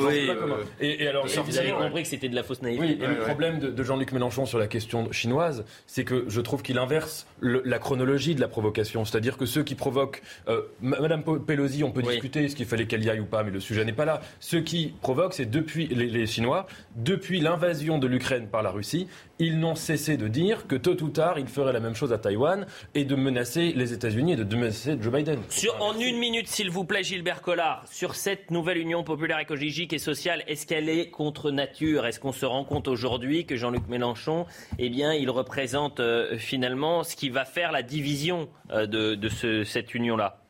Et 0.79 1.07
alors, 1.07 1.25
vous 1.25 1.57
avez 1.57 1.71
compris 1.71 2.03
que 2.03 2.09
c'était 2.09 2.29
de 2.29 2.35
la 2.35 2.43
fausse 2.43 2.61
naïveté. 2.61 2.85
Oui, 2.85 2.99
et 3.01 3.07
le 3.07 3.19
problème 3.19 3.59
de 3.59 3.83
Jean-Luc 3.83 4.11
Mélenchon 4.11 4.45
sur 4.45 4.59
la 4.59 4.67
question 4.67 5.11
chinoise, 5.11 5.65
c'est 5.85 6.03
que 6.03 6.25
je 6.27 6.41
trouve 6.41 6.61
qu'il 6.61 6.77
inverse 6.77 7.27
la 7.41 7.79
chronologie 7.79 8.35
de 8.35 8.41
la 8.41 8.47
provocation. 8.47 9.05
C'est-à-dire 9.05 9.37
que 9.37 9.45
ceux 9.45 9.63
qui 9.63 9.75
provoquent, 9.75 10.21
euh, 10.47 10.61
Madame 10.81 11.23
Pelosi, 11.23 11.83
on 11.83 11.91
peut 11.91 12.01
discuter 12.01 12.45
est-ce 12.45 12.55
qu'il 12.55 12.65
fallait 12.65 12.85
qu'elle 12.85 13.03
y 13.03 13.09
aille 13.09 13.19
ou 13.19 13.25
pas, 13.25 13.43
mais 13.43 13.51
le 13.51 13.59
sujet 13.59 13.85
n'est 13.85 13.93
pas 13.93 14.05
là. 14.05 14.21
Ceux 14.39 14.61
qui 14.61 14.93
provoquent, 15.01 15.33
c'est 15.33 15.49
depuis 15.49 15.87
les, 15.87 16.27
Chinois, 16.27 16.67
depuis 16.95 17.39
l'invasion 17.39 17.97
de 17.97 18.07
l'Ukraine 18.07 18.47
par 18.47 18.63
la 18.63 18.71
Russie, 18.71 19.07
ils 19.39 19.59
n'ont 19.59 19.75
cessé 19.75 20.17
de 20.17 20.27
dire 20.27 20.67
que 20.67 20.75
tôt 20.75 21.01
ou 21.03 21.09
tard, 21.09 21.39
ils 21.39 21.47
feraient 21.47 21.73
la 21.73 21.79
même 21.79 21.95
chose 21.95 21.96
à 22.05 22.17
Taïwan 22.17 22.65
et 22.95 23.05
de 23.05 23.15
menacer 23.15 23.73
les 23.73 23.93
États-Unis 23.93 24.33
et 24.33 24.35
de 24.37 24.55
menacer 24.55 24.97
Joe 25.01 25.13
Biden. 25.13 25.39
Sur, 25.49 25.81
en 25.81 25.97
une 25.99 26.17
minute, 26.17 26.47
s'il 26.47 26.69
vous 26.69 26.85
plaît, 26.85 27.03
Gilbert 27.03 27.41
Collard, 27.41 27.83
sur 27.89 28.15
cette 28.15 28.51
nouvelle 28.51 28.77
Union 28.77 29.03
populaire 29.03 29.39
écologique 29.39 29.93
et 29.93 29.97
sociale, 29.97 30.43
est-ce 30.47 30.65
qu'elle 30.65 30.89
est 30.89 31.09
contre 31.09 31.51
nature? 31.51 32.05
Est-ce 32.05 32.19
qu'on 32.19 32.31
se 32.31 32.45
rend 32.45 32.63
compte 32.63 32.87
aujourd'hui 32.87 33.45
que 33.45 33.55
Jean-Luc 33.55 33.87
Mélenchon, 33.87 34.45
eh 34.77 34.89
bien, 34.89 35.13
il 35.13 35.29
représente 35.29 35.99
euh, 35.99 36.37
finalement 36.37 37.03
ce 37.03 37.15
qui 37.15 37.29
va 37.29 37.45
faire 37.45 37.71
la 37.71 37.81
division 37.81 38.49
euh, 38.71 38.85
de, 38.85 39.63
cette 39.63 39.95
union-là? 39.95 40.41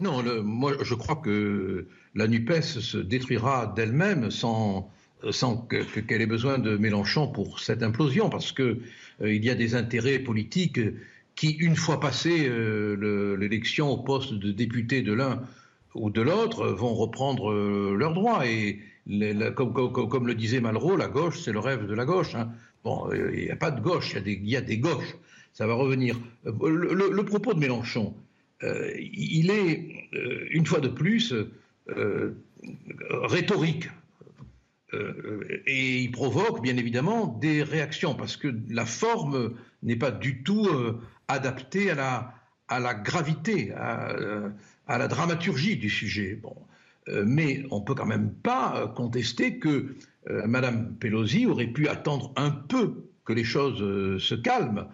Non, 0.00 0.22
moi, 0.42 0.72
je 0.82 0.94
crois 0.94 1.16
que 1.16 1.88
la 2.14 2.26
NUPES 2.26 2.62
se 2.62 2.98
détruira 2.98 3.72
d'elle-même 3.74 4.30
sans, 4.30 4.90
sans 5.30 5.56
qu'elle 5.56 6.20
ait 6.20 6.26
besoin 6.26 6.58
de 6.58 6.76
Mélenchon 6.76 7.28
pour 7.28 7.60
cette 7.60 7.82
implosion, 7.82 8.28
parce 8.28 8.52
qu'il 8.52 8.80
euh, 9.22 9.34
y 9.34 9.50
a 9.50 9.54
des 9.54 9.74
intérêts 9.74 10.18
politiques 10.18 10.80
qui, 11.34 11.50
une 11.50 11.76
fois 11.76 12.00
passé 12.00 12.46
euh, 12.48 13.36
l'élection 13.36 13.90
au 13.90 13.98
poste 13.98 14.34
de 14.34 14.52
député 14.52 15.02
de 15.02 15.12
l'un 15.12 15.42
ou 15.94 16.10
de 16.10 16.22
l'autre, 16.22 16.66
vont 16.66 16.94
reprendre 16.94 17.52
euh, 17.52 17.94
leurs 17.96 18.14
droits. 18.14 18.46
Et 18.46 18.80
comme, 19.54 20.26
le 20.26 20.34
disait 20.34 20.60
Malraux, 20.60 20.96
la 20.96 21.08
gauche, 21.08 21.40
c'est 21.40 21.52
le 21.52 21.58
rêve 21.58 21.86
de 21.86 21.94
la 21.94 22.04
gauche. 22.04 22.34
Hein. 22.34 22.52
Bon, 22.84 23.10
il 23.12 23.44
n'y 23.44 23.50
a 23.50 23.56
pas 23.56 23.70
de 23.70 23.80
gauche, 23.80 24.14
il 24.26 24.48
y, 24.48 24.56
a 24.56 24.60
des 24.60 24.78
gauches. 24.78 25.16
Ça 25.52 25.66
va 25.66 25.74
revenir. 25.74 26.18
Le, 26.44 27.22
propos 27.22 27.54
de 27.54 27.58
Mélenchon, 27.58 28.14
il 28.62 29.50
est, 29.50 30.08
une 30.50 30.66
fois 30.66 30.80
de 30.80 30.88
plus, 30.88 31.34
euh, 31.90 32.34
rhétorique. 33.10 33.90
Euh, 34.94 35.62
et 35.66 36.00
il 36.00 36.10
provoque 36.10 36.62
bien 36.62 36.76
évidemment 36.76 37.26
des 37.26 37.62
réactions 37.62 38.14
parce 38.14 38.36
que 38.36 38.54
la 38.68 38.86
forme 38.86 39.54
n'est 39.82 39.96
pas 39.96 40.10
du 40.10 40.42
tout 40.42 40.66
euh, 40.66 41.00
adaptée 41.28 41.90
à 41.90 41.94
la, 42.70 42.94
gravité, 42.94 43.72
à, 43.72 44.48
la 44.88 45.08
dramaturgie 45.08 45.76
du 45.76 45.90
sujet. 45.90 46.38
Bon. 46.42 46.56
mais 47.26 47.64
on 47.70 47.80
peut 47.80 47.94
quand 47.94 48.06
même 48.06 48.32
pas 48.32 48.92
contester 48.96 49.58
que 49.58 49.94
Madame 50.46 50.94
Pelosi 50.96 51.46
aurait 51.46 51.66
pu 51.66 51.88
attendre 51.88 52.32
un 52.36 52.50
peu 52.50 53.04
que 53.24 53.32
les 53.32 53.44
choses 53.44 53.78
se 54.22 54.34
calment, 54.34 54.88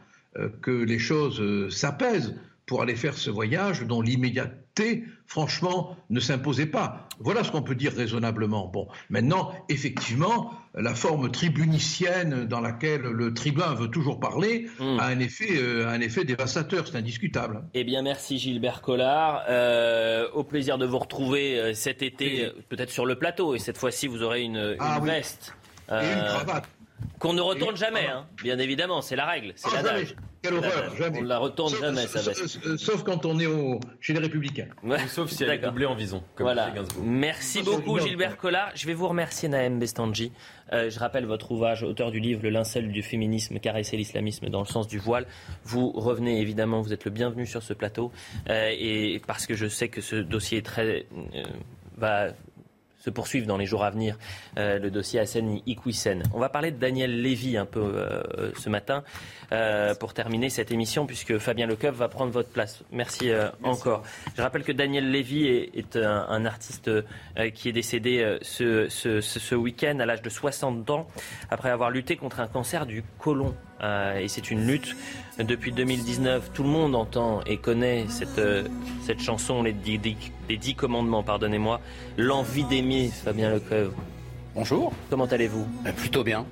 que 0.60 0.70
les 0.70 0.98
choses 0.98 1.68
s'apaisent 1.74 2.34
pour 2.66 2.82
aller 2.82 2.94
faire 2.94 3.16
ce 3.16 3.30
voyage 3.30 3.84
dont 3.84 4.00
l'immédiateté, 4.00 5.04
franchement, 5.30 5.96
ne 6.10 6.18
s'imposait 6.18 6.66
pas. 6.66 7.06
Voilà 7.20 7.44
ce 7.44 7.52
qu'on 7.52 7.62
peut 7.62 7.76
dire 7.76 7.92
raisonnablement. 7.92 8.66
Bon, 8.66 8.88
maintenant, 9.10 9.52
effectivement, 9.68 10.50
la 10.74 10.92
forme 10.92 11.30
tribunicienne 11.30 12.46
dans 12.46 12.60
laquelle 12.60 13.02
le 13.02 13.32
tribun 13.32 13.74
veut 13.74 13.86
toujours 13.86 14.18
parler 14.18 14.66
hmm. 14.80 14.98
a 14.98 15.04
un 15.04 15.20
effet, 15.20 15.56
euh, 15.56 15.88
un 15.88 16.00
effet 16.00 16.24
dévastateur, 16.24 16.88
c'est 16.88 16.96
indiscutable. 16.96 17.62
Eh 17.74 17.84
bien, 17.84 18.02
merci 18.02 18.38
Gilbert 18.38 18.82
Collard. 18.82 19.44
Euh, 19.48 20.28
au 20.34 20.42
plaisir 20.42 20.78
de 20.78 20.86
vous 20.86 20.98
retrouver 20.98 21.60
euh, 21.60 21.74
cet 21.74 22.02
été, 22.02 22.50
peut-être 22.68 22.90
sur 22.90 23.06
le 23.06 23.14
plateau, 23.14 23.54
et 23.54 23.60
cette 23.60 23.78
fois-ci, 23.78 24.08
vous 24.08 24.24
aurez 24.24 24.42
une, 24.42 24.74
ah 24.80 24.98
veste. 24.98 25.54
et 25.92 26.12
une 26.12 26.24
cravate. 26.24 26.68
Qu'on 27.18 27.32
ne 27.34 27.40
retourne 27.40 27.76
jamais, 27.76 28.06
hein. 28.06 28.26
bien 28.42 28.58
évidemment, 28.58 29.02
c'est 29.02 29.16
la 29.16 29.26
règle, 29.26 29.52
c'est 29.56 29.68
ah, 29.72 29.82
l'adage. 29.82 30.16
Quelle 30.42 30.54
horreur, 30.54 30.96
jamais. 30.96 31.18
On 31.18 31.22
ne 31.22 31.28
la 31.28 31.38
retourne 31.38 31.74
jamais, 31.78 32.06
ça 32.06 32.22
va. 32.22 32.32
Sauf 32.78 33.02
quand 33.04 33.26
on 33.26 33.38
est 33.38 33.46
chez 34.00 34.14
les 34.14 34.20
Républicains. 34.20 34.68
Sauf 35.08 35.30
si 35.30 35.44
elle 35.44 35.50
est 35.50 35.58
doublée 35.58 35.84
en 35.84 35.94
vison. 35.94 36.22
Comme 36.34 36.44
voilà. 36.44 36.72
Merci 37.02 37.62
beaucoup, 37.62 37.98
Gilbert 37.98 38.38
Collard. 38.38 38.70
Je 38.74 38.86
vais 38.86 38.94
vous 38.94 39.06
remercier, 39.06 39.48
Naëm 39.50 39.78
Bestanji. 39.78 40.32
Euh, 40.72 40.88
je 40.88 40.98
rappelle 40.98 41.26
votre 41.26 41.50
ouvrage, 41.50 41.82
auteur 41.82 42.10
du 42.10 42.20
livre 42.20 42.42
Le 42.42 42.50
linceul 42.50 42.90
du 42.90 43.02
féminisme, 43.02 43.58
caresser 43.58 43.96
l'islamisme 43.96 44.48
dans 44.48 44.60
le 44.60 44.66
sens 44.66 44.88
du 44.88 44.98
voile. 44.98 45.26
Vous 45.64 45.90
revenez 45.90 46.40
évidemment, 46.40 46.80
vous 46.80 46.92
êtes 46.92 47.04
le 47.04 47.10
bienvenu 47.10 47.44
sur 47.44 47.62
ce 47.62 47.74
plateau. 47.74 48.10
Euh, 48.48 48.70
et 48.72 49.20
parce 49.26 49.46
que 49.46 49.54
je 49.54 49.66
sais 49.66 49.88
que 49.88 50.00
ce 50.00 50.16
dossier 50.16 50.58
est 50.58 50.66
très. 50.66 51.06
Euh, 51.34 51.42
va 51.98 52.28
se 53.00 53.10
poursuivre 53.10 53.46
dans 53.46 53.56
les 53.56 53.66
jours 53.66 53.82
à 53.82 53.90
venir 53.90 54.16
euh, 54.58 54.78
le 54.78 54.90
dossier 54.90 55.20
Hassan 55.20 55.60
Ikwisen. 55.66 56.22
On 56.34 56.38
va 56.38 56.48
parler 56.48 56.70
de 56.70 56.78
Daniel 56.78 57.20
Lévy 57.20 57.56
un 57.56 57.66
peu 57.66 57.80
euh, 57.80 58.52
ce 58.56 58.68
matin 58.68 59.02
euh, 59.52 59.94
pour 59.94 60.14
terminer 60.14 60.50
cette 60.50 60.70
émission 60.70 61.06
puisque 61.06 61.38
Fabien 61.38 61.66
Lecoeuf 61.66 61.94
va 61.94 62.08
prendre 62.08 62.30
votre 62.30 62.50
place. 62.50 62.82
Merci, 62.92 63.30
encore. 63.62 64.02
Je 64.36 64.42
rappelle 64.42 64.64
que 64.64 64.72
Daniel 64.72 65.10
Lévy 65.10 65.46
est, 65.46 65.96
un, 65.96 66.44
artiste 66.44 66.90
qui 67.54 67.68
est 67.68 67.72
décédé 67.72 68.38
ce, 68.42 68.88
ce, 68.88 69.20
ce 69.20 69.54
week-end 69.54 69.98
à 70.00 70.06
l'âge 70.06 70.22
de 70.22 70.30
60 70.30 70.88
ans 70.90 71.06
après 71.50 71.70
avoir 71.70 71.90
lutté 71.90 72.16
contre 72.16 72.40
un 72.40 72.46
cancer 72.46 72.86
du 72.86 73.02
côlon. 73.18 73.54
Et 73.82 74.28
c'est 74.28 74.50
une 74.50 74.66
lutte 74.66 74.96
depuis 75.38 75.72
2019. 75.72 76.52
Tout 76.52 76.62
le 76.62 76.68
monde 76.68 76.94
entend 76.94 77.40
et 77.46 77.56
connaît 77.56 78.06
cette, 78.08 78.40
cette 79.02 79.20
chanson, 79.20 79.62
les 79.62 79.72
dix, 79.72 80.00
les 80.48 80.56
dix 80.56 80.74
commandements, 80.74 81.22
pardonnez-moi. 81.22 81.80
L'envie 82.16 82.64
d'aimer, 82.64 83.08
Fabien 83.08 83.50
Lecoeuvre. 83.50 83.94
Bonjour. 84.54 84.92
Comment 85.10 85.26
allez-vous 85.26 85.66
ben, 85.84 85.92
Plutôt 85.94 86.24
bien. 86.24 86.44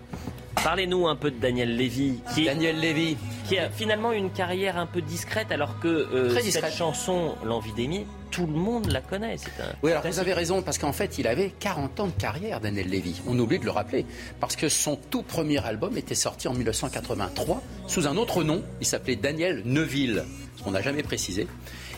Parlez-nous 0.63 1.09
un 1.09 1.17
peu 1.17 1.31
de 1.31 1.39
Daniel 1.39 1.77
Lévy. 1.77 2.21
Qui 2.35 2.45
Daniel 2.45 2.79
Lévy. 2.79 3.17
Qui 3.49 3.59
a 3.59 3.71
finalement 3.71 4.13
une 4.13 4.31
carrière 4.31 4.77
un 4.77 4.87
peu 4.87 5.01
discrète 5.03 5.51
alors 5.51 5.81
que 5.81 5.89
euh, 5.89 6.41
cette 6.41 6.73
chanson, 6.73 7.35
L'envie 7.45 7.73
d'aimer, 7.73 8.07
tout 8.31 8.47
le 8.47 8.53
monde 8.53 8.91
la 8.91 9.01
connaît. 9.01 9.35
Un... 9.35 9.65
Oui, 9.83 9.91
alors 9.91 10.07
vous 10.07 10.19
avez 10.19 10.33
raison, 10.33 10.63
parce 10.63 10.79
qu'en 10.79 10.93
fait, 10.93 11.19
il 11.19 11.27
avait 11.27 11.53
40 11.59 12.01
ans 12.01 12.07
de 12.07 12.13
carrière, 12.13 12.61
Daniel 12.61 12.89
Lévy. 12.89 13.21
On 13.27 13.39
oublie 13.39 13.59
de 13.59 13.65
le 13.65 13.71
rappeler. 13.71 14.07
Parce 14.39 14.55
que 14.55 14.69
son 14.69 14.97
tout 14.97 15.23
premier 15.23 15.65
album 15.65 15.97
était 15.97 16.15
sorti 16.15 16.47
en 16.47 16.55
1983 16.55 17.63
sous 17.87 18.07
un 18.07 18.17
autre 18.17 18.45
nom. 18.45 18.63
Il 18.81 18.87
s'appelait 18.87 19.17
Daniel 19.17 19.63
Neuville, 19.65 20.25
ce 20.57 20.63
qu'on 20.63 20.73
n'a 20.73 20.83
jamais 20.83 21.03
précisé. 21.03 21.49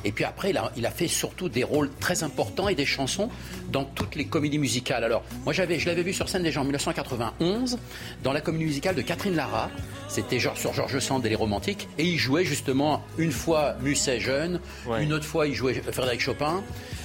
Et 0.04 0.12
puis 0.12 0.24
après, 0.24 0.52
il 0.76 0.86
a, 0.86 0.90
fait 0.90 1.08
surtout 1.08 1.48
des 1.48 1.64
rôles 1.64 1.90
très 2.00 2.22
importants 2.22 2.68
et 2.68 2.74
des 2.74 2.86
chansons 2.86 3.28
dans 3.70 3.84
toutes 3.84 4.14
les 4.14 4.26
comédies 4.26 4.58
musicales. 4.58 5.04
Alors, 5.04 5.22
moi, 5.44 5.52
j'avais, 5.52 5.78
je 5.78 5.86
l'avais 5.86 6.02
vu 6.02 6.12
sur 6.12 6.28
scène 6.28 6.42
déjà 6.42 6.60
en 6.60 6.64
1991 6.64 7.78
dans 8.22 8.32
la 8.32 8.40
comédie 8.40 8.64
musicale 8.64 8.94
de 8.94 9.02
Catherine 9.02 9.36
Lara. 9.36 9.70
C'était 10.08 10.38
genre 10.38 10.58
sur 10.58 10.72
Georges 10.72 10.98
Sand 10.98 11.24
et 11.24 11.28
les 11.28 11.36
Romantiques. 11.36 11.88
Et 11.98 12.04
il 12.04 12.18
jouait 12.18 12.44
justement 12.44 13.02
une 13.18 13.32
fois 13.32 13.76
Musset 13.80 14.20
jeune, 14.20 14.60
une 14.98 15.12
autre 15.12 15.24
fois 15.26 15.46
il 15.46 15.54
jouait 15.54 15.74
Frédéric 15.74 16.20
Chopin. 16.20 16.62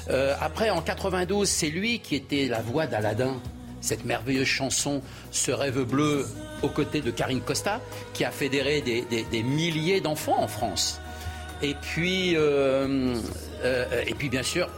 Euh, 0.10 0.36
après, 0.40 0.70
en 0.70 0.82
92, 0.82 1.48
c'est 1.48 1.70
lui 1.70 2.00
qui 2.00 2.16
était 2.16 2.48
la 2.48 2.62
voix 2.62 2.88
d'Aladin 2.88 3.40
cette 3.82 4.04
merveilleuse 4.04 4.48
chanson 4.48 5.02
Ce 5.32 5.52
rêve 5.52 5.84
bleu 5.84 6.26
aux 6.64 6.70
côtés 6.70 7.02
de 7.02 7.12
Karine 7.12 7.42
Costa, 7.42 7.80
qui 8.14 8.26
a 8.26 8.32
fédéré 8.32 8.82
des 8.82 9.44
milliers 9.44 10.02
d'enfants 10.02 10.42
en 10.42 10.48
France. 10.48 11.00
Et 11.66 11.74
puis, 11.74 12.36
euh, 12.36 13.16
euh, 13.64 14.04
et 14.06 14.14
puis 14.14 14.30
bien 14.30 14.44
sûr, 14.44 14.70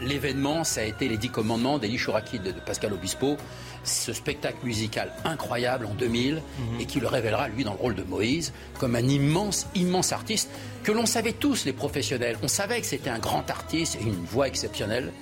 l'événement, 0.00 0.64
ça 0.64 0.80
a 0.80 0.84
été 0.84 1.06
les 1.06 1.18
Dix 1.18 1.28
Commandements 1.28 1.76
d'Eli 1.76 1.98
Chouraki 1.98 2.38
de, 2.38 2.52
Pascal 2.52 2.94
Obispo, 2.94 3.36
ce 3.84 4.14
spectacle 4.14 4.56
musical 4.64 5.12
incroyable 5.26 5.84
en 5.84 5.92
2000 5.92 6.36
mhm. 6.36 6.80
et 6.80 6.86
qui 6.86 6.98
le 6.98 7.08
révélera, 7.08 7.48
lui, 7.48 7.62
dans 7.62 7.74
le 7.74 7.78
rôle 7.78 7.94
de 7.94 8.04
Moïse, 8.04 8.54
comme 8.78 8.96
un 8.96 9.06
immense, 9.06 9.66
immense 9.74 10.12
artiste 10.12 10.48
que 10.82 10.92
l'on 10.92 11.04
savait 11.04 11.34
tous, 11.34 11.66
les 11.66 11.74
professionnels. 11.74 12.38
On 12.42 12.48
savait 12.48 12.80
que 12.80 12.86
c'était 12.86 13.10
un 13.10 13.18
grand 13.18 13.50
artiste 13.50 13.98
et 14.00 14.02
une 14.02 14.24
voix 14.24 14.48
exceptionnelle. 14.48 15.12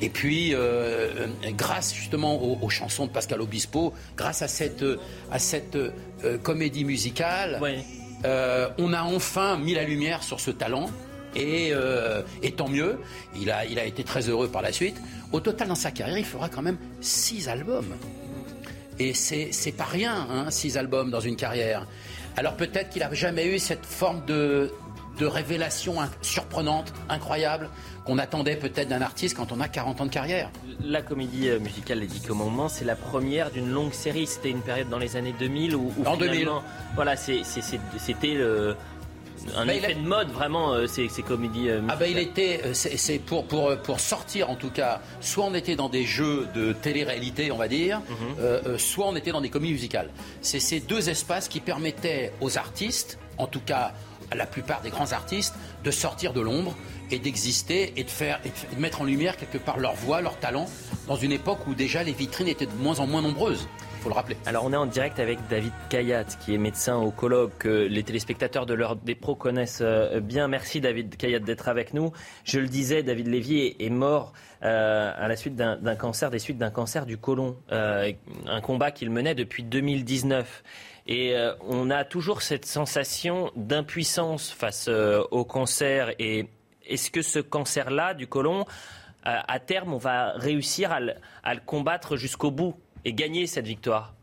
Et 0.00 0.08
puis, 0.08 0.54
euh, 0.54 1.26
grâce 1.58 1.94
justement 1.94 2.42
aux, 2.42 2.70
chansons 2.70 3.04
de 3.04 3.10
Pascal 3.10 3.42
Obispo, 3.42 3.92
grâce 4.16 4.40
à 4.40 4.48
cette, 4.48 4.84
à 5.30 5.38
cette 5.38 5.76
comédie 6.42 6.84
musicale, 6.84 7.60
euh, 8.24 8.68
on 8.78 8.92
a 8.92 9.02
enfin 9.02 9.56
mis 9.56 9.74
la 9.74 9.84
lumière 9.84 10.22
sur 10.22 10.40
ce 10.40 10.50
talent. 10.50 10.90
Euh, 11.36 12.22
et, 12.42 12.52
tant 12.52 12.68
mieux, 12.68 13.00
il 13.34 13.50
a, 13.50 13.64
été 13.64 14.04
très 14.04 14.28
heureux 14.28 14.48
par 14.48 14.62
la 14.62 14.72
suite. 14.72 15.00
Au 15.32 15.40
total, 15.40 15.68
dans 15.68 15.74
sa 15.74 15.90
carrière, 15.90 16.18
il 16.18 16.24
fera 16.24 16.48
quand 16.48 16.62
même 16.62 16.78
six 17.00 17.48
albums. 17.48 17.96
Et 18.98 19.14
c'est, 19.14 19.48
c'est 19.50 19.72
pas 19.72 19.84
rien, 19.84 20.28
hein, 20.30 20.50
six 20.50 20.76
albums 20.76 21.10
dans 21.10 21.20
une 21.20 21.34
carrière. 21.34 21.86
Alors 22.36 22.56
peut-être 22.56 22.90
qu'il 22.90 23.02
n'a 23.02 23.12
jamais 23.12 23.46
eu 23.46 23.58
cette 23.58 23.84
forme 23.84 24.24
de, 24.26 24.70
de 25.18 25.26
révélation 25.26 25.96
surprenante, 26.22 26.92
incroyable, 27.08 27.68
qu'on 28.04 28.18
attendait 28.18 28.56
peut-être 28.56 28.88
d'un 28.88 29.02
artiste 29.02 29.36
quand 29.36 29.52
on 29.52 29.60
a 29.60 29.68
40 29.68 30.00
ans 30.00 30.06
de 30.06 30.10
carrière. 30.10 30.50
La 30.82 31.02
comédie 31.02 31.48
euh, 31.48 31.58
musicale 31.58 32.00
Les 32.00 32.06
Dix 32.06 32.20
Commandements, 32.20 32.68
c'est 32.68 32.84
la 32.84 32.96
première 32.96 33.50
d'une 33.50 33.70
longue 33.70 33.92
série. 33.92 34.26
C'était 34.26 34.50
une 34.50 34.60
période 34.60 34.88
dans 34.88 34.98
les 34.98 35.16
années 35.16 35.34
2000 35.38 35.74
où, 35.74 35.92
en 36.04 36.16
2000. 36.16 36.48
voilà, 36.94 37.16
c'était 37.16 38.34
le 38.34 38.76
un 39.56 39.66
bah, 39.66 39.74
effet 39.74 39.94
de 39.94 40.00
mode 40.00 40.30
vraiment 40.30 40.72
euh, 40.72 40.86
ces, 40.86 41.08
comédies 41.22 41.68
musicales. 41.68 41.84
Euh, 41.84 41.88
ah 41.90 41.96
bah 41.96 42.06
il 42.06 42.18
était 42.18 42.62
c'est 42.72 43.18
pour, 43.18 43.44
pour 43.44 43.76
pour 43.78 44.00
sortir 44.00 44.48
en 44.48 44.54
tout 44.54 44.70
cas 44.70 45.02
soit 45.20 45.44
on 45.44 45.52
était 45.52 45.76
dans 45.76 45.90
des 45.90 46.04
jeux 46.04 46.48
de 46.54 46.72
télé-réalité 46.72 47.52
on 47.52 47.58
va 47.58 47.68
dire 47.68 48.00
mhm. 48.08 48.78
soit 48.78 49.06
on 49.06 49.14
était 49.16 49.32
dans 49.32 49.42
des 49.42 49.50
comédies 49.50 49.74
musicales 49.74 50.08
c'est 50.40 50.60
ces 50.60 50.80
deux 50.80 51.10
espaces 51.10 51.48
qui 51.48 51.60
permettaient 51.60 52.32
aux 52.40 52.56
artistes 52.56 53.18
en 53.36 53.46
tout 53.46 53.60
cas 53.60 53.92
à 54.30 54.34
la 54.34 54.46
plupart 54.46 54.80
des 54.80 54.90
grands 54.90 55.12
artistes 55.12 55.54
de 55.82 55.90
sortir 55.90 56.32
de 56.32 56.40
l'ombre 56.40 56.74
et 57.10 57.18
d'exister 57.18 57.92
et 57.96 58.04
de 58.04 58.10
faire 58.10 58.40
et 58.44 58.74
de 58.74 58.80
mettre 58.80 59.00
en 59.00 59.04
lumière 59.04 59.36
quelque 59.36 59.58
part 59.58 59.78
leur 59.78 59.94
voix, 59.94 60.20
leur 60.20 60.38
talent 60.38 60.66
dans 61.06 61.16
une 61.16 61.32
époque 61.32 61.66
où 61.66 61.74
déjà 61.74 62.02
les 62.02 62.12
vitrines 62.12 62.48
étaient 62.48 62.66
de 62.66 62.74
moins 62.74 63.00
en 63.00 63.06
moins 63.06 63.22
nombreuses. 63.22 63.68
Faut 64.00 64.10
le 64.10 64.14
rappeler. 64.14 64.36
Alors 64.44 64.64
on 64.66 64.72
est 64.72 64.76
en 64.76 64.84
direct 64.84 65.18
avec 65.18 65.38
David 65.48 65.72
Kayat 65.88 66.24
qui 66.44 66.54
est 66.54 66.58
médecin 66.58 66.96
au 66.96 67.10
colloque 67.10 67.56
que 67.58 67.86
les 67.86 68.02
téléspectateurs 68.02 68.66
de 68.66 68.74
l'heure 68.74 68.96
des 68.96 69.14
pros 69.14 69.34
connaissent 69.34 69.80
euh, 69.80 70.20
bien. 70.20 70.46
Merci 70.46 70.82
David 70.82 71.16
Kayat 71.16 71.38
d'être 71.38 71.68
avec 71.68 71.94
nous. 71.94 72.12
Je 72.44 72.58
le 72.58 72.68
disais, 72.68 73.02
David 73.02 73.28
Lévy 73.28 73.74
est, 73.78 73.88
mort 73.88 74.34
euh, 74.62 75.10
à 75.16 75.26
la 75.26 75.36
suite 75.36 75.56
d'un 75.56 75.96
cancer, 75.96 76.30
des 76.30 76.38
suites 76.38 76.58
d'un 76.58 76.70
cancer 76.70 77.06
du 77.06 77.16
côlon, 77.16 77.56
euh, 77.72 78.12
un 78.46 78.60
combat 78.60 78.90
qu'il 78.90 79.10
menait 79.10 79.34
depuis 79.34 79.62
2019. 79.62 80.62
Et 81.06 81.34
on 81.60 81.90
a 81.90 82.04
toujours 82.04 82.40
cette 82.40 82.64
sensation 82.64 83.50
d'impuissance 83.56 84.50
face 84.50 84.88
au 84.88 85.44
cancer 85.44 86.12
et 86.18 86.48
est-ce 86.86 87.10
que 87.10 87.22
ce 87.22 87.38
cancer-là 87.38 88.14
du 88.14 88.26
côlon, 88.26 88.60
euh, 89.26 89.38
à 89.46 89.58
terme, 89.60 89.94
on 89.94 89.98
va 89.98 90.32
réussir 90.32 90.92
à 90.92 91.00
le, 91.00 91.14
combattre 91.64 92.16
jusqu'au 92.16 92.50
bout 92.50 92.74
et 93.04 93.12
gagner 93.12 93.46
cette 93.46 93.66
victoire? 93.66 94.14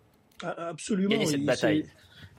Ah, 0.43 0.69
Absolument. 0.69 1.09
Gagner 1.09 1.25
cette 1.25 1.45
bataille. 1.45 1.85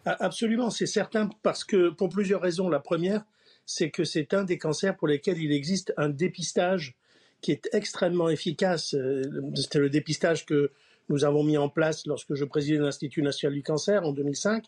Ah, 0.04 0.16
absolument, 0.20 0.70
c'est 0.70 0.86
certain, 0.86 1.30
parce 1.42 1.64
que 1.64 1.90
pour 1.90 2.08
plusieurs 2.08 2.40
raisons. 2.40 2.68
La 2.68 2.80
première, 2.80 3.24
c'est 3.66 3.90
que 3.90 4.04
c'est 4.04 4.34
un 4.34 4.44
des 4.44 4.58
cancers 4.58 4.96
pour 4.96 5.08
lesquels 5.08 5.38
il 5.38 5.52
existe 5.52 5.94
un 5.96 6.08
dépistage 6.08 6.96
qui 7.40 7.52
est 7.52 7.68
extrêmement 7.72 8.28
efficace. 8.28 8.94
Euh, 8.94 9.22
c'était 9.54 9.78
le 9.78 9.90
dépistage 9.90 10.46
que 10.46 10.70
nous 11.08 11.24
avons 11.24 11.44
mis 11.44 11.56
en 11.56 11.68
place 11.68 12.06
lorsque 12.06 12.34
je 12.34 12.44
présidais 12.44 12.78
l'Institut 12.78 13.22
national 13.22 13.54
du 13.54 13.62
cancer 13.62 14.04
en 14.04 14.12
2005. 14.12 14.64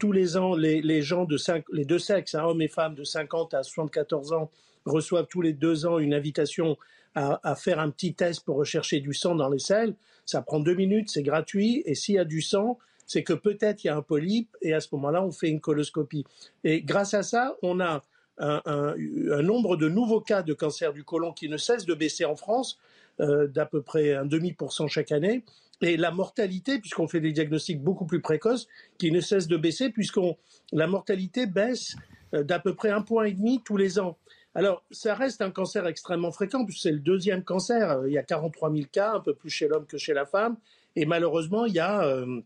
Tous 0.00 0.12
les 0.12 0.36
ans, 0.36 0.56
les, 0.56 1.02
gens 1.02 1.24
de 1.24 1.36
les 1.72 1.84
deux 1.84 1.98
sexes, 1.98 2.34
hein, 2.34 2.44
hommes 2.44 2.62
et 2.62 2.68
femmes 2.68 2.94
de 2.94 3.04
50 3.04 3.54
à 3.54 3.62
74 3.62 4.32
ans, 4.32 4.50
reçoivent 4.84 5.26
tous 5.28 5.42
les 5.42 5.52
deux 5.52 5.86
ans 5.86 5.98
une 5.98 6.14
invitation 6.14 6.76
à, 7.14 7.54
faire 7.54 7.78
un 7.78 7.90
petit 7.90 8.14
test 8.14 8.44
pour 8.44 8.56
rechercher 8.56 9.00
du 9.00 9.14
sang 9.14 9.34
dans 9.34 9.48
les 9.48 9.60
selles. 9.60 9.94
Ça 10.26 10.42
prend 10.42 10.58
deux 10.58 10.74
minutes, 10.74 11.10
c'est 11.10 11.22
gratuit, 11.22 11.82
et 11.86 11.94
s'il 11.94 12.16
y 12.16 12.18
a 12.18 12.24
du 12.24 12.42
sang, 12.42 12.78
c'est 13.06 13.22
que 13.22 13.34
peut-être 13.34 13.84
il 13.84 13.88
y 13.88 13.90
a 13.90 13.96
un 13.96 14.02
polype, 14.02 14.56
et 14.62 14.74
à 14.74 14.80
ce 14.80 14.88
moment-là, 14.92 15.22
on 15.22 15.30
fait 15.30 15.48
une 15.48 15.60
coloscopie. 15.60 16.24
Et 16.64 16.82
grâce 16.82 17.14
à 17.14 17.22
ça, 17.22 17.56
on 17.62 17.78
a 17.78 18.02
un, 18.38 18.94
nombre 19.42 19.76
de 19.76 19.88
nouveaux 19.88 20.20
cas 20.20 20.42
de 20.42 20.54
cancer 20.54 20.92
du 20.92 21.04
côlon 21.04 21.32
qui 21.32 21.48
ne 21.48 21.56
cesse 21.56 21.86
de 21.86 21.94
baisser 21.94 22.24
en 22.24 22.34
France, 22.34 22.78
euh, 23.20 23.46
d'à 23.46 23.64
peu 23.64 23.80
près 23.80 24.14
un 24.14 24.26
demi 24.26 24.52
pour 24.52 24.72
cent 24.72 24.88
chaque 24.88 25.12
année, 25.12 25.44
et 25.82 25.96
la 25.96 26.10
mortalité, 26.10 26.78
puisqu'on 26.78 27.06
fait 27.06 27.20
des 27.20 27.32
diagnostics 27.32 27.80
beaucoup 27.80 28.06
plus 28.06 28.20
précoces, 28.20 28.66
qui 28.98 29.12
ne 29.12 29.20
cesse 29.20 29.46
de 29.46 29.56
baisser, 29.56 29.90
puisqu'on 29.90 30.36
la 30.72 30.86
mortalité 30.88 31.46
baisse 31.46 31.94
euh, 32.34 32.42
d'à 32.42 32.58
peu 32.58 32.74
près 32.74 32.90
un 32.90 33.02
point 33.02 33.24
et 33.24 33.32
demi 33.32 33.60
tous 33.64 33.76
les 33.76 34.00
ans. 34.00 34.16
Alors, 34.54 34.84
ça 34.90 35.14
reste 35.14 35.42
un 35.42 35.50
cancer 35.50 35.86
extrêmement 35.86 36.30
fréquent, 36.30 36.64
puisque 36.64 36.82
c'est 36.82 36.92
le 36.92 37.00
deuxième 37.00 37.42
cancer. 37.42 38.02
Il 38.06 38.12
y 38.12 38.18
a 38.18 38.22
43 38.22 38.72
000 38.72 38.84
cas, 38.90 39.14
un 39.14 39.20
peu 39.20 39.34
plus 39.34 39.50
chez 39.50 39.66
l'homme 39.66 39.86
que 39.86 39.98
chez 39.98 40.14
la 40.14 40.26
femme. 40.26 40.56
Et 40.96 41.06
malheureusement, 41.06 41.66
il 41.66 41.74
y 41.74 41.80
a 41.80 42.04
euh, 42.04 42.40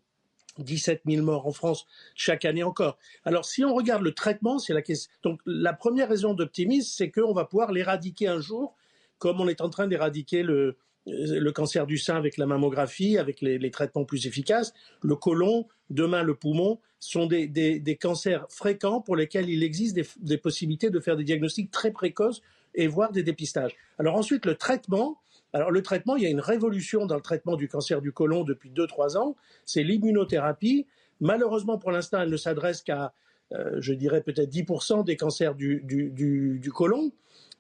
17 0.59 1.03
000 1.07 1.23
morts 1.23 1.47
en 1.47 1.53
France 1.53 1.87
chaque 2.15 2.45
année 2.45 2.63
encore. 2.63 2.99
Alors, 3.25 3.45
si 3.45 3.65
on 3.65 3.75
regarde 3.75 4.03
le 4.03 4.15
traitement, 4.15 4.59
c'est 4.59 4.73
la 4.73 4.83
question. 4.83 5.11
Donc, 5.23 5.41
la 5.45 5.75
première 5.75 6.09
raison 6.09 6.35
d'optimisme, 6.35 6.91
c'est 6.91 7.11
qu'on 7.11 7.35
va 7.35 7.45
pouvoir 7.45 7.73
l'éradiquer 7.73 8.29
un 8.29 8.41
jour, 8.41 8.75
comme 9.19 9.41
on 9.41 9.49
est 9.49 9.61
en 9.61 9.69
train 9.69 9.87
d'éradiquer 9.87 10.43
le, 10.43 10.79
le 11.09 11.51
cancer 11.51 11.87
du 11.87 11.99
sein 11.99 12.17
avec 12.17 12.37
la 12.37 12.47
mammographie, 12.47 13.19
avec 13.19 13.41
les, 13.41 13.71
traitements 13.71 14.05
plus 14.05 14.27
efficaces. 14.27 14.73
Le 15.03 15.17
côlon, 15.17 15.67
demain 15.91 16.23
le 16.23 16.35
poumon, 16.35 16.79
sont 17.01 17.27
des, 17.27 17.99
cancers 18.01 18.47
fréquents 18.49 19.01
pour 19.01 19.17
lesquels 19.17 19.49
il 19.49 19.63
existe 19.63 19.99
des, 20.21 20.39
possibilités 20.39 20.91
de 20.91 21.01
faire 21.01 21.17
des 21.17 21.25
diagnostics 21.25 21.71
très 21.71 21.91
précoces 21.91 22.43
et 22.75 22.87
voire 22.87 23.13
des 23.13 23.23
dépistages. 23.23 23.77
Alors 23.99 24.17
ensuite, 24.17 24.47
le 24.47 24.55
traitement, 24.55 25.19
alors 25.53 25.71
le 25.71 25.83
traitement, 25.83 26.17
il 26.17 26.23
y 26.23 26.27
a 26.27 26.31
une 26.31 26.41
révolution 26.41 27.07
dans 27.07 27.17
le 27.17 27.23
traitement 27.23 27.57
du 27.57 27.69
cancer 27.69 28.01
du 28.01 28.13
côlon 28.13 28.45
depuis 28.45 28.71
2-3 28.71 29.17
ans, 29.17 29.37
c'est 29.65 29.83
l'immunothérapie. 29.83 30.87
Malheureusement, 31.21 31.79
pour 31.79 31.91
l'instant, 31.91 32.21
elle 32.21 32.31
ne 32.31 32.37
s'adresse 32.37 32.83
qu'à, 32.83 33.13
euh, 33.53 33.77
je 33.81 33.95
dirais 33.95 34.21
peut-être 34.21 34.51
10% 34.51 35.05
des 35.05 35.17
cancers 35.17 35.55
du, 35.55 35.83
du, 35.85 36.71
côlon. 36.73 37.13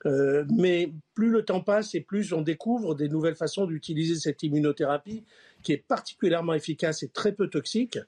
Euh, 0.07 0.45
mais 0.57 0.93
plus 1.15 1.31
le 1.31 1.45
temps 1.45 1.61
passe 1.61 1.95
et 1.95 2.01
plus 2.01 2.33
on 2.33 2.41
découvre 2.41 2.95
des 2.95 3.09
nouvelles 3.09 3.35
façons 3.35 3.66
d'utiliser 3.66 4.15
cette 4.15 4.43
immunothérapie 4.45 5.25
qui 5.62 5.73
est 5.73 5.85
particulièrement 5.89 6.55
efficace 6.55 7.03
et 7.03 7.09
très 7.09 7.33
peu 7.33 7.49
toxique 7.49 7.99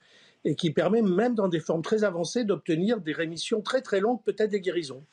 et 0.45 0.55
qui 0.55 0.71
permet 0.71 1.01
même 1.01 1.35
dans 1.35 1.49
des 1.49 1.59
formes 1.59 1.81
très 1.81 2.03
avancées 2.03 2.45
d'obtenir 2.45 3.01
des 3.01 3.11
rémissions 3.11 3.61
très 3.61 3.81
très 3.81 3.99
longues, 3.99 4.23
peut-être 4.23 4.49
des 4.49 4.61
guérisons. 4.61 5.03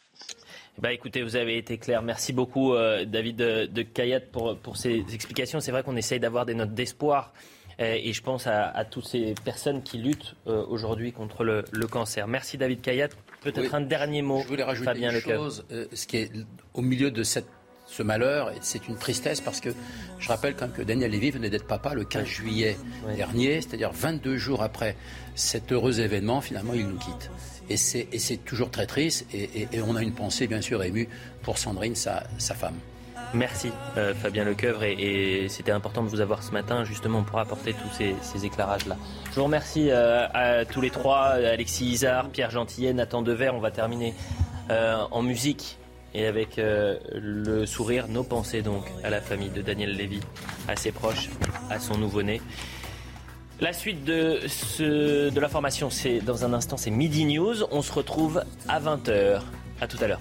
Bah 0.79 0.93
écoutez, 0.93 1.23
vous 1.23 1.37
avez 1.37 1.59
été 1.59 1.79
clair. 1.79 2.03
Merci 2.03 2.33
beaucoup, 2.33 2.73
euh, 2.73 3.05
David 3.05 3.37
de, 3.37 3.67
de 3.67 4.19
pour, 4.31 4.57
pour 4.57 4.77
ces 4.77 5.05
explications. 5.13 5.61
C'est 5.61 5.73
vrai 5.73 5.83
qu'on 5.83 5.97
essaye 5.97 6.21
d'avoir 6.21 6.47
des 6.47 6.55
notes 6.55 6.75
d'espoir. 6.75 7.35
Euh, 7.81 7.97
et 8.01 8.13
je 8.13 8.23
pense 8.23 8.47
à, 8.47 8.85
toutes 8.85 9.07
ces 9.07 9.35
personnes 9.45 9.83
qui 9.83 9.99
luttent 9.99 10.35
aujourd'hui 10.47 11.13
contre 11.13 11.45
le, 11.45 11.63
cancer. 11.89 12.27
Merci, 12.27 12.57
David 12.57 12.81
Kayat. 12.81 13.09
Peut-être 13.41 13.75
un 13.75 13.81
dernier 13.81 14.23
mot, 14.23 14.41
je 14.43 14.49
voulais 14.49 14.65
rajouter 14.65 14.91
Fabien 14.91 15.13
une 15.13 15.21
chose, 15.21 15.65
ce 15.93 16.07
qui 16.07 16.17
est 16.19 16.33
au 16.75 16.83
milieu 16.83 17.11
de 17.11 17.23
cette 17.23 17.47
ce 17.89 18.03
malheur, 18.03 18.53
c'est 18.61 18.87
une 18.87 18.97
tristesse 18.97 19.41
parce 19.41 19.61
que 19.61 19.71
je 20.19 20.29
rappelle 20.29 20.55
quand 20.55 20.67
même 20.67 20.77
que 20.77 20.83
Daniel 20.83 21.11
Lévy 21.11 21.31
venait 21.31 21.49
d'être 21.49 21.67
papa 21.67 21.95
le 21.95 22.05
15 22.05 22.27
juillet 22.27 22.77
dernier, 23.17 23.63
c'est-à-dire 23.63 23.93
22 23.93 24.37
jours 24.37 24.63
après 24.63 24.95
cet 25.35 25.73
heureux 25.73 26.01
événement, 26.01 26.41
finalement 26.41 26.75
il 26.75 26.87
nous 26.87 26.99
quitte. 26.99 27.31
Et 27.71 27.77
c'est 27.77 28.45
toujours 28.45 28.71
très 28.71 28.87
triste. 28.87 29.27
Et, 29.35 29.69
on 29.83 29.97
a 29.97 30.03
une 30.03 30.13
pensée, 30.13 30.47
bien 30.47 30.61
sûr, 30.61 30.83
émue 30.83 31.09
pour 31.43 31.59
Sandrine, 31.59 31.95
sa, 31.95 32.25
femme. 32.39 32.77
Merci 33.35 33.71
euh, 33.97 34.15
Fabien 34.15 34.45
Lecoeuvre 34.45 34.85
et, 34.85 35.47
c'était 35.49 35.73
important 35.73 36.03
de 36.03 36.09
vous 36.09 36.21
avoir 36.21 36.43
ce 36.43 36.53
matin 36.53 36.85
justement 36.85 37.23
pour 37.23 37.39
apporter 37.39 37.75
tous 37.75 37.91
ces, 37.93 38.45
éclairages-là. 38.45 38.97
Je 39.31 39.37
vous 39.37 39.45
remercie 39.45 39.91
euh, 39.91 40.27
à 40.33 40.65
tous 40.65 40.81
les 40.81 40.91
trois, 40.91 41.27
Alexis 41.27 41.87
Isard, 41.87 42.31
Pierre 42.31 42.51
Gentillet, 42.51 42.93
Nathan 42.93 43.23
Dever. 43.23 43.51
On 43.51 43.61
va 43.61 43.71
terminer 43.71 44.15
euh, 44.71 45.03
en 45.11 45.23
musique 45.23 45.79
et 46.15 46.27
avec 46.27 46.59
le 46.59 47.67
sourire, 47.67 48.09
nos 48.09 48.25
pensées 48.25 48.63
donc 48.63 48.85
à 49.05 49.11
la 49.11 49.21
famille 49.21 49.51
de 49.51 49.61
Daniel 49.61 49.95
Lévy, 49.95 50.21
à 50.67 50.75
ses 50.75 50.91
proches, 50.91 51.29
à 51.69 51.79
son 51.79 51.99
nouveau-né. 51.99 52.41
La 53.61 53.75
suite 53.75 54.05
de, 54.05 54.41
ce, 54.47 55.29
de 55.29 55.41
l'information, 55.41 55.91
c'est 55.91 56.21
dans 56.21 56.47
un 56.47 56.55
instant, 56.55 56.79
c'est 56.79 56.91
Midi 56.91 57.27
News. 57.27 57.57
On 57.73 57.83
se 57.83 57.93
retrouve 57.93 58.43
à 58.69 58.81
20h. 58.81 59.41
À 59.81 59.87
tout 59.87 59.99
à 60.01 60.07
l'heure. 60.07 60.21